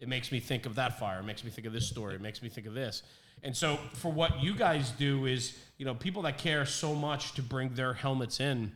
it 0.00 0.08
makes 0.08 0.32
me 0.32 0.40
think 0.40 0.66
of 0.66 0.74
that 0.74 0.98
fire. 0.98 1.20
It 1.20 1.24
makes 1.24 1.44
me 1.44 1.50
think 1.50 1.68
of 1.68 1.72
this 1.72 1.88
story. 1.88 2.16
It 2.16 2.20
makes 2.20 2.42
me 2.42 2.48
think 2.48 2.66
of 2.66 2.74
this. 2.74 3.04
And 3.44 3.56
so, 3.56 3.78
for 3.92 4.10
what 4.10 4.42
you 4.42 4.54
guys 4.54 4.90
do 4.92 5.26
is, 5.26 5.56
you 5.76 5.84
know, 5.84 5.94
people 5.94 6.22
that 6.22 6.38
care 6.38 6.66
so 6.66 6.94
much 6.94 7.34
to 7.34 7.42
bring 7.42 7.74
their 7.74 7.92
helmets 7.92 8.40
in 8.40 8.72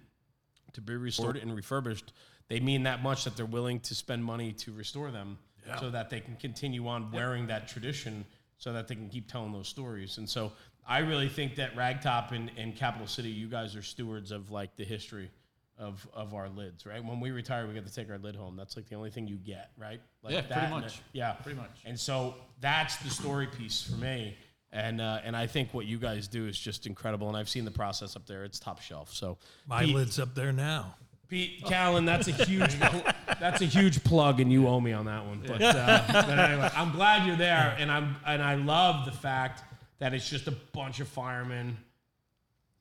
to 0.74 0.80
be 0.80 0.94
restored 0.94 1.36
and 1.36 1.54
refurbished, 1.54 2.12
they 2.50 2.60
mean 2.60 2.82
that 2.82 3.02
much 3.02 3.24
that 3.24 3.34
they're 3.36 3.46
willing 3.46 3.80
to 3.80 3.94
spend 3.94 4.22
money 4.22 4.52
to 4.52 4.72
restore 4.72 5.10
them 5.10 5.38
so 5.78 5.88
that 5.88 6.10
they 6.10 6.20
can 6.20 6.36
continue 6.36 6.86
on 6.88 7.10
wearing 7.12 7.46
that 7.46 7.68
tradition 7.68 8.24
so 8.58 8.72
that 8.74 8.88
they 8.88 8.94
can 8.94 9.08
keep 9.08 9.30
telling 9.30 9.52
those 9.52 9.68
stories. 9.68 10.18
And 10.18 10.28
so, 10.28 10.52
I 10.86 10.98
really 10.98 11.28
think 11.28 11.54
that 11.56 11.76
Ragtop 11.76 12.32
and, 12.32 12.50
and 12.58 12.74
Capital 12.76 13.06
City, 13.06 13.30
you 13.30 13.46
guys 13.48 13.76
are 13.76 13.82
stewards 13.82 14.32
of 14.32 14.50
like 14.50 14.74
the 14.76 14.82
history 14.84 15.30
of, 15.78 16.06
of 16.12 16.34
our 16.34 16.48
lids, 16.48 16.84
right? 16.84 17.02
When 17.04 17.20
we 17.20 17.30
retire, 17.30 17.66
we 17.68 17.74
get 17.74 17.86
to 17.86 17.94
take 17.94 18.10
our 18.10 18.18
lid 18.18 18.34
home. 18.34 18.56
That's 18.56 18.76
like 18.76 18.88
the 18.88 18.96
only 18.96 19.10
thing 19.10 19.28
you 19.28 19.36
get, 19.36 19.70
right? 19.78 20.00
Like 20.22 20.32
Yeah, 20.34 20.40
pretty 20.40 20.54
that 20.54 20.62
and 20.64 20.70
much. 20.72 20.96
it- 20.96 21.02
yeah, 21.12 21.32
Pretty 21.32 21.58
much. 21.58 21.70
And 21.86 21.98
so 21.98 22.34
that's 22.60 22.96
the 22.96 23.10
story 23.10 23.46
piece 23.46 23.80
for 23.82 23.96
me. 23.96 24.36
And 24.72 25.00
uh, 25.00 25.20
and 25.24 25.36
I 25.36 25.46
think 25.46 25.72
what 25.74 25.86
you 25.86 25.98
guys 25.98 26.28
do 26.28 26.46
is 26.46 26.58
just 26.58 26.86
incredible. 26.86 27.28
And 27.28 27.36
I've 27.36 27.48
seen 27.48 27.64
the 27.64 27.70
process 27.72 28.14
up 28.14 28.26
there; 28.26 28.44
it's 28.44 28.60
top 28.60 28.80
shelf. 28.80 29.12
So 29.12 29.36
My 29.66 29.84
Pete, 29.84 29.94
lid's 29.96 30.18
up 30.20 30.34
there 30.36 30.52
now. 30.52 30.94
Pete 31.30 31.62
Callen, 31.64 32.04
that's 32.04 32.26
a 32.28 32.32
huge 32.32 32.74
that's 33.40 33.62
a 33.62 33.64
huge 33.66 34.02
plug, 34.04 34.40
and 34.40 34.52
you 34.52 34.66
owe 34.66 34.80
me 34.80 34.92
on 34.92 35.06
that 35.06 35.24
one. 35.24 35.42
But, 35.46 35.62
uh, 35.62 36.02
but 36.12 36.38
anyway, 36.38 36.68
I'm 36.76 36.90
glad 36.92 37.26
you're 37.26 37.36
there, 37.36 37.74
and 37.78 37.90
I'm 37.90 38.16
and 38.26 38.42
I 38.42 38.56
love 38.56 39.06
the 39.06 39.12
fact 39.12 39.62
that 40.00 40.12
it's 40.12 40.28
just 40.28 40.48
a 40.48 40.50
bunch 40.72 40.98
of 41.00 41.08
firemen 41.08 41.76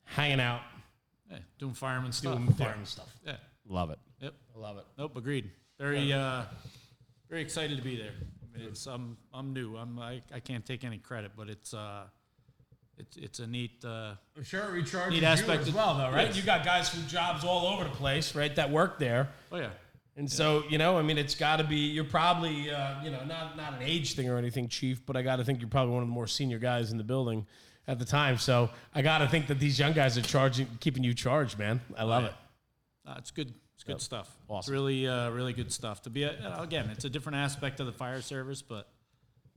hanging 0.06 0.40
out 0.40 0.62
Yeah, 1.30 1.38
doing 1.60 1.74
fireman 1.74 2.12
stuff. 2.12 2.36
doing 2.36 2.48
Yeah. 2.50 2.66
fireman 2.66 2.86
stuff. 2.86 3.14
Yeah. 3.26 3.36
Love 3.68 3.92
it. 3.92 4.00
Yep. 4.22 4.34
I 4.56 4.60
love 4.60 4.78
it. 4.80 4.86
Nope. 4.98 5.16
Agreed. 5.18 5.52
Very, 5.78 6.12
uh, 6.12 6.44
very 7.30 7.42
excited 7.42 7.78
to 7.78 7.84
be 7.84 7.96
there. 7.96 8.14
I 8.44 8.58
mean, 8.58 8.68
it's 8.68 8.86
I'm 8.88 9.16
I'm 9.34 9.54
new. 9.54 9.78
I'm 9.78 10.00
I, 10.00 10.22
I 10.34 10.40
can't 10.40 10.66
take 10.66 10.84
any 10.84 10.98
credit, 10.98 11.34
but 11.38 11.50
it's 11.50 11.74
uh, 11.74 12.06
it's 13.00 13.18
it's 13.18 13.40
a 13.40 13.48
neat. 13.48 13.84
Uh, 13.84 14.14
I'm 14.38 14.44
sure 14.44 14.62
it 14.76 14.84
recharges 14.84 15.10
Neat 15.12 15.24
aspect 15.24 15.64
as 15.68 15.74
well, 15.74 15.98
though, 15.98 16.12
right? 16.12 16.28
Yes. 16.28 16.38
You 16.38 16.44
got 16.44 16.64
guys 16.66 16.90
from 16.90 17.08
jobs 17.08 17.44
all 17.44 17.68
over 17.74 17.84
the 17.86 17.90
place, 17.90 18.36
right? 18.36 18.56
That 18.56 18.70
work 18.72 19.00
there. 19.00 19.30
oh 19.52 19.58
yeah. 19.58 19.70
And 20.16 20.30
so, 20.30 20.64
you 20.70 20.78
know, 20.78 20.98
I 20.98 21.02
mean, 21.02 21.18
it's 21.18 21.34
got 21.36 21.58
to 21.58 21.64
be. 21.64 21.78
You're 21.78 22.04
probably, 22.04 22.70
uh, 22.70 23.02
you 23.02 23.10
know, 23.10 23.24
not 23.24 23.56
not 23.56 23.74
an 23.76 23.82
age 23.82 24.16
thing 24.16 24.30
or 24.30 24.38
anything, 24.38 24.68
Chief, 24.68 25.06
but 25.06 25.16
I 25.16 25.22
got 25.22 25.38
to 25.38 25.46
think 25.46 25.62
you're 25.62 25.70
probably 25.70 25.94
one 25.94 26.04
of 26.04 26.10
the 26.10 26.14
more 26.14 26.28
senior 26.28 26.60
guys 26.60 26.92
in 26.92 26.98
the 26.98 27.06
building 27.06 27.46
at 27.88 28.00
the 28.00 28.06
time. 28.06 28.38
So 28.38 28.70
I 28.94 29.02
got 29.02 29.20
to 29.20 29.28
think 29.30 29.48
that 29.48 29.60
these 29.60 29.80
young 29.80 29.94
guys 29.94 30.18
are 30.18 30.22
charging, 30.22 30.68
keeping 30.82 31.06
you 31.06 31.14
charged, 31.14 31.58
man. 31.58 31.80
I 31.98 32.04
love 32.04 32.26
it. 32.26 32.34
Uh, 33.08 33.16
it's 33.18 33.32
good. 33.32 33.54
It's 33.76 33.84
good 33.86 34.02
stuff. 34.02 34.28
It's 34.42 34.50
Awesome. 34.50 34.74
really, 34.74 35.08
uh, 35.08 35.30
really 35.30 35.54
good 35.54 35.72
stuff. 35.72 36.02
To 36.02 36.10
be 36.10 36.24
a, 36.24 36.32
uh, 36.32 36.62
again, 36.64 36.90
it's 36.90 37.06
a 37.06 37.10
different 37.10 37.38
aspect 37.38 37.80
of 37.80 37.86
the 37.86 37.94
fire 37.94 38.22
service, 38.22 38.62
but 38.62 38.90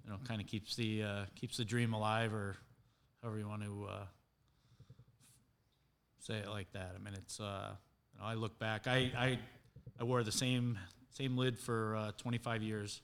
you 0.04 0.10
know, 0.10 0.18
kind 0.28 0.40
of 0.40 0.46
keeps 0.46 0.76
the 0.76 1.02
uh, 1.02 1.24
keeps 1.34 1.56
the 1.56 1.64
dream 1.64 1.92
alive, 1.92 2.32
or 2.32 2.56
however 3.22 3.38
you 3.38 3.48
want 3.48 3.62
to 3.62 3.86
uh, 3.90 4.04
say 6.18 6.34
it 6.38 6.48
like 6.48 6.70
that. 6.72 6.92
I 6.94 7.02
mean, 7.02 7.14
it's 7.14 7.40
uh, 7.40 7.70
you 8.14 8.20
know, 8.20 8.26
I 8.26 8.34
look 8.34 8.58
back. 8.58 8.86
I, 8.86 9.10
I 9.16 9.38
I 10.00 10.04
wore 10.04 10.22
the 10.22 10.32
same 10.32 10.78
same 11.10 11.36
lid 11.36 11.58
for 11.58 11.96
uh, 11.96 12.12
25 12.18 12.62
years. 12.62 13.00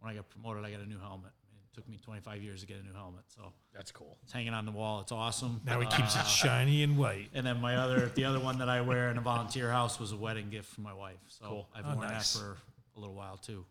When 0.00 0.12
I 0.12 0.14
got 0.16 0.28
promoted, 0.30 0.64
I 0.64 0.70
got 0.70 0.80
a 0.80 0.86
new 0.88 0.98
helmet. 0.98 1.32
It 1.72 1.74
took 1.74 1.88
me 1.88 1.98
25 2.02 2.42
years 2.42 2.60
to 2.60 2.66
get 2.66 2.78
a 2.78 2.82
new 2.86 2.92
helmet, 2.94 3.24
so 3.28 3.52
That's 3.74 3.90
cool. 3.92 4.16
it's 4.22 4.32
hanging 4.32 4.54
on 4.54 4.64
the 4.64 4.70
wall. 4.72 5.00
It's 5.00 5.12
awesome. 5.12 5.60
Now 5.64 5.80
he 5.80 5.86
Uh, 5.86 5.90
keeps 5.90 6.14
it 6.16 6.26
shiny 6.26 6.82
and 6.84 6.96
white. 6.96 7.30
and 7.34 7.44
then 7.46 7.60
my 7.60 7.76
other, 7.76 8.06
the 8.14 8.24
other 8.24 8.38
one 8.40 8.58
that 8.58 8.68
I 8.68 8.80
wear 8.80 9.10
in 9.10 9.18
a 9.18 9.20
volunteer 9.20 9.70
house 9.70 9.98
was 10.00 10.12
a 10.12 10.16
wedding 10.16 10.50
gift 10.50 10.68
from 10.72 10.84
my 10.84 10.92
wife. 10.94 11.18
So 11.28 11.66
I've 11.74 11.84
Oh, 11.84 11.94
worn 11.94 12.08
nice. 12.08 12.32
that 12.34 12.38
for 12.40 12.56
a 12.96 13.00
little 13.00 13.14
while 13.14 13.36
too. 13.38 13.64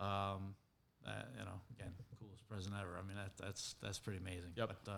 Um, 0.00 0.54
uh, 1.06 1.10
you 1.38 1.44
know, 1.44 1.60
again, 1.78 1.92
coolest 2.08 2.11
present 2.52 2.74
ever. 2.78 2.98
I 2.98 3.06
mean, 3.06 3.16
that, 3.16 3.32
that's 3.42 3.74
that's 3.82 3.98
pretty 3.98 4.18
amazing. 4.18 4.50
Yep. 4.56 4.68
But 4.84 4.92
uh, 4.92 4.94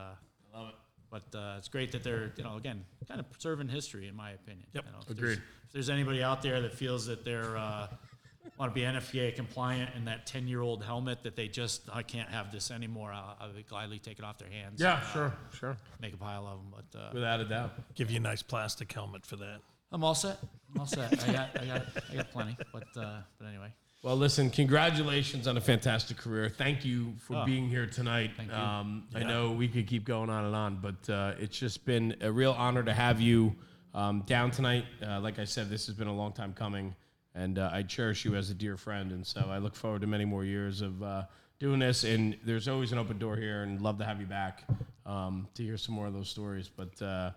I 0.55 0.59
love 0.59 0.69
it. 0.71 0.75
but 1.11 1.39
uh, 1.39 1.55
it's 1.59 1.69
great 1.69 1.93
that 1.93 2.03
they're, 2.03 2.33
you 2.37 2.45
know, 2.45 2.57
again, 2.57 2.85
kind 3.07 3.21
of 3.21 3.31
preserving 3.31 3.69
history, 3.69 4.09
in 4.09 4.17
my 4.17 4.31
opinion. 4.31 4.67
Yep. 4.73 4.85
You 4.87 4.93
know, 4.93 4.99
if 5.03 5.11
Agreed. 5.11 5.27
There's, 5.27 5.39
if 5.39 5.73
there's 5.73 5.91
anybody 5.91 6.23
out 6.23 6.43
there 6.43 6.61
that 6.61 6.75
feels 6.75 7.07
that 7.07 7.25
they're 7.25 7.57
uh, 7.57 7.87
want 8.59 8.73
to 8.73 8.75
be 8.75 8.83
NFPA 8.87 9.35
compliant 9.35 9.91
and 9.95 10.07
that 10.07 10.27
10 10.27 10.47
year 10.49 10.61
old 10.61 10.85
helmet 10.85 11.23
that 11.23 11.37
they 11.37 11.49
just 11.49 11.83
I 11.93 12.03
can't 12.03 12.29
have 12.29 12.53
this 12.53 12.71
anymore, 12.71 13.13
I'll, 13.13 13.37
I 13.41 13.47
would 13.47 13.69
gladly 13.69 13.99
take 13.99 14.19
it 14.19 14.25
off 14.25 14.39
their 14.39 14.51
hands. 14.51 14.81
Yeah, 14.81 14.97
and, 14.97 15.03
uh, 15.03 15.13
sure, 15.13 15.35
sure. 15.53 15.77
Make 16.01 16.15
a 16.15 16.19
pile 16.19 16.47
of 16.47 16.59
them, 16.59 16.75
but 16.93 16.99
uh, 16.99 17.11
Without 17.13 17.41
a 17.41 17.45
doubt. 17.45 17.73
Give 17.95 18.11
you 18.11 18.19
a 18.19 18.21
nice 18.23 18.43
plastic 18.43 18.93
helmet 18.93 19.25
for 19.27 19.37
that. 19.37 19.61
I'm 19.93 20.03
all 20.03 20.15
set. 20.15 20.39
I'm 20.73 20.81
all 20.81 20.87
set. 20.87 21.13
I 21.29 21.33
got, 21.33 21.61
I 21.61 21.65
got, 21.67 21.87
I 22.11 22.17
got 22.17 22.33
plenty. 22.33 22.57
But, 22.73 22.89
uh, 22.97 23.19
but 23.39 23.47
anyway, 23.47 23.73
Well, 24.05 24.17
listen, 24.17 24.51
congratulations 24.51 25.49
on 25.49 25.57
a 25.57 25.63
fantastic 25.63 26.19
career. 26.19 26.51
Thank 26.51 26.85
you 26.85 27.15
for 27.21 27.37
Oh, 27.37 27.47
being 27.47 27.71
here 27.71 27.87
tonight. 27.87 28.33
thank 28.37 28.51
you. 28.51 28.55
Um, 28.55 29.05
I 29.15 29.21
know 29.21 29.53
we 29.53 29.67
could 29.67 29.87
keep 29.87 30.05
going 30.05 30.29
on 30.29 30.45
and 30.45 30.55
on, 30.55 30.77
but 30.77 31.09
uh, 31.11 31.33
it's 31.39 31.59
just 31.59 31.87
been 31.87 32.15
a 32.21 32.31
real 32.31 32.53
honor 32.53 32.83
to 32.83 32.93
have 32.93 33.19
you 33.19 33.57
um, 33.95 34.21
down 34.27 34.51
tonight. 34.51 34.85
Uh, 35.03 35.21
like 35.21 35.39
I 35.39 35.45
said, 35.45 35.71
this 35.71 35.87
has 35.87 35.95
been 35.95 36.09
a 36.09 36.15
long 36.15 36.33
time 36.33 36.53
coming, 36.53 36.95
and 37.35 37.59
uh, 37.59 37.71
I 37.73 37.83
cherish 37.83 38.27
you 38.27 38.37
as 38.37 38.51
a 38.51 38.55
dear 38.55 38.77
friend. 38.77 39.11
And 39.11 39.27
so 39.27 39.47
I 39.49 39.57
look 39.57 39.75
forward 39.75 40.03
to 40.03 40.07
many 40.07 40.27
more 40.27 40.45
years 40.45 40.83
of 40.83 41.03
uh, 41.03 41.23
doing 41.59 41.79
this. 41.79 42.05
And 42.05 42.37
there's 42.45 42.69
always 42.69 42.93
an 42.93 42.99
open 42.99 43.19
door 43.19 43.37
here, 43.37 43.63
and 43.63 43.81
love 43.81 43.97
to 44.01 44.05
have 44.05 44.21
you 44.21 44.27
back 44.27 44.65
um, 45.07 45.49
to 45.55 45.63
hear 45.63 45.79
some 45.79 45.95
more 45.95 46.07
of 46.09 46.13
those 46.13 46.29
stories. 46.29 46.69
But 46.69 47.01
uh, 47.01 47.31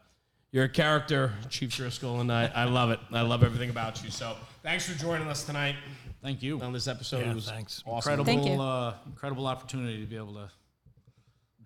you're 0.51 0.65
a 0.65 0.69
character, 0.69 1.31
Chief 1.49 1.73
Driscoll, 1.73 2.19
and 2.19 2.29
I, 2.29 2.51
I 2.53 2.65
love 2.65 2.89
it. 2.89 2.99
I 3.13 3.21
love 3.21 3.41
everything 3.41 3.69
about 3.69 4.03
you. 4.03 4.11
So 4.11 4.35
thanks 4.63 4.85
for 4.85 4.99
joining 4.99 5.29
us 5.29 5.45
tonight 5.45 5.77
thank 6.21 6.41
you. 6.43 6.59
on 6.61 6.73
this 6.73 6.87
episode. 6.87 7.19
Yeah, 7.25 7.31
it 7.31 7.35
was 7.35 7.49
thanks. 7.49 7.83
awesome. 7.85 8.11
Incredible, 8.13 8.25
Thank 8.43 8.45
you. 8.57 8.61
Uh, 8.61 8.93
incredible 9.05 9.47
opportunity 9.47 9.99
to 10.01 10.05
be 10.07 10.15
able 10.17 10.33
to 10.35 10.49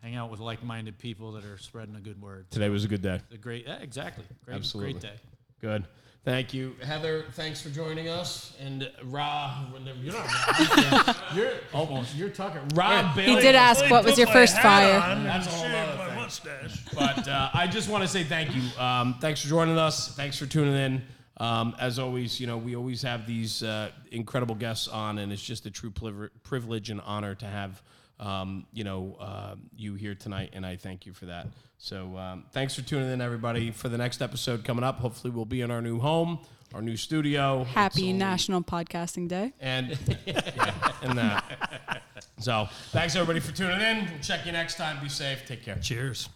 hang 0.01 0.15
out 0.15 0.31
with 0.31 0.39
like-minded 0.39 0.97
people 0.97 1.31
that 1.33 1.45
are 1.45 1.57
spreading 1.57 1.95
a 1.95 1.99
good 2.01 2.21
word. 2.21 2.49
Today 2.51 2.69
was 2.69 2.83
a 2.83 2.87
good 2.87 3.01
day. 3.01 3.19
A 3.31 3.37
great, 3.37 3.65
yeah, 3.67 3.77
exactly. 3.81 4.23
Great, 4.45 4.55
Absolutely. 4.55 4.93
great 4.93 5.01
day. 5.03 5.19
Good. 5.61 5.85
Thank 6.23 6.53
you, 6.53 6.75
Heather. 6.83 7.25
Thanks 7.33 7.61
for 7.63 7.69
joining 7.69 8.07
us, 8.07 8.55
and 8.59 8.91
Ra. 9.05 9.55
You're 10.03 10.13
not. 10.13 10.27
Ra. 11.07 11.15
You're 11.35 11.49
almost. 11.73 12.15
You're 12.15 12.29
talking. 12.29 12.61
Rob 12.75 13.15
He 13.15 13.25
Bailey. 13.25 13.41
did 13.41 13.55
ask 13.55 13.89
what 13.89 14.03
was 14.05 14.19
your 14.19 14.27
first 14.27 14.55
fire. 14.59 14.99
That's 15.23 15.47
a 15.47 15.49
whole 15.49 15.63
Shave 15.63 15.73
other 15.89 15.97
my 15.97 16.05
thing. 16.09 16.15
mustache. 16.17 16.85
But 16.93 17.27
uh, 17.27 17.49
I 17.55 17.65
just 17.65 17.89
want 17.89 18.03
to 18.03 18.07
say 18.07 18.23
thank 18.23 18.55
you. 18.55 18.61
Um, 18.79 19.15
thanks 19.19 19.41
for 19.41 19.47
joining 19.47 19.79
us. 19.79 20.15
Thanks 20.15 20.37
for 20.37 20.45
tuning 20.45 20.75
in. 20.75 21.01
Um, 21.41 21.75
as 21.79 21.97
always, 21.97 22.39
you 22.39 22.45
know 22.45 22.57
we 22.57 22.75
always 22.75 23.01
have 23.01 23.25
these 23.25 23.63
uh, 23.63 23.89
incredible 24.11 24.53
guests 24.55 24.87
on, 24.87 25.17
and 25.17 25.31
it's 25.33 25.41
just 25.41 25.65
a 25.65 25.71
true 25.71 25.89
pliv- 25.89 26.29
privilege 26.43 26.91
and 26.91 27.01
honor 27.03 27.33
to 27.35 27.45
have 27.47 27.81
um, 28.19 28.67
you 28.71 28.83
know 28.83 29.17
uh, 29.19 29.55
you 29.75 29.95
here 29.95 30.13
tonight, 30.13 30.51
and 30.53 30.63
I 30.65 30.75
thank 30.75 31.07
you 31.07 31.13
for 31.13 31.25
that. 31.25 31.47
So 31.79 32.15
um, 32.15 32.43
thanks 32.51 32.75
for 32.75 32.83
tuning 32.83 33.09
in, 33.11 33.21
everybody. 33.21 33.71
For 33.71 33.89
the 33.89 33.97
next 33.97 34.21
episode 34.21 34.63
coming 34.63 34.83
up, 34.83 34.99
hopefully 34.99 35.31
we'll 35.33 35.45
be 35.45 35.61
in 35.61 35.71
our 35.71 35.81
new 35.81 35.99
home, 35.99 36.37
our 36.75 36.81
new 36.81 36.95
studio. 36.95 37.63
Happy 37.63 38.03
only- 38.09 38.13
National 38.13 38.61
Podcasting 38.61 39.27
Day. 39.27 39.53
and 39.59 39.97
yeah, 40.27 40.91
and 41.01 41.17
that. 41.17 42.03
So 42.37 42.69
thanks 42.91 43.15
everybody 43.15 43.39
for 43.39 43.51
tuning 43.51 43.81
in. 43.81 44.05
We'll 44.11 44.19
check 44.21 44.45
you 44.45 44.51
next 44.51 44.75
time. 44.75 45.01
Be 45.01 45.09
safe. 45.09 45.43
Take 45.47 45.63
care. 45.63 45.77
Cheers. 45.81 46.29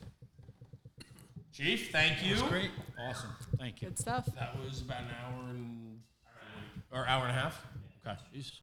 Chief, 1.55 1.89
thank 1.89 2.21
you. 2.21 2.35
Great. 2.49 2.71
Awesome. 2.99 3.29
Thank 3.57 3.81
you. 3.81 3.87
Good 3.87 3.97
stuff. 3.97 4.25
That 4.35 4.59
was 4.59 4.81
about 4.81 5.03
an 5.03 5.07
hour 5.23 5.49
and 5.51 6.01
or 6.91 7.07
hour 7.07 7.21
and 7.25 7.31
a 7.31 7.39
half. 7.39 7.65
Okay. 8.05 8.17
Jeez. 8.35 8.51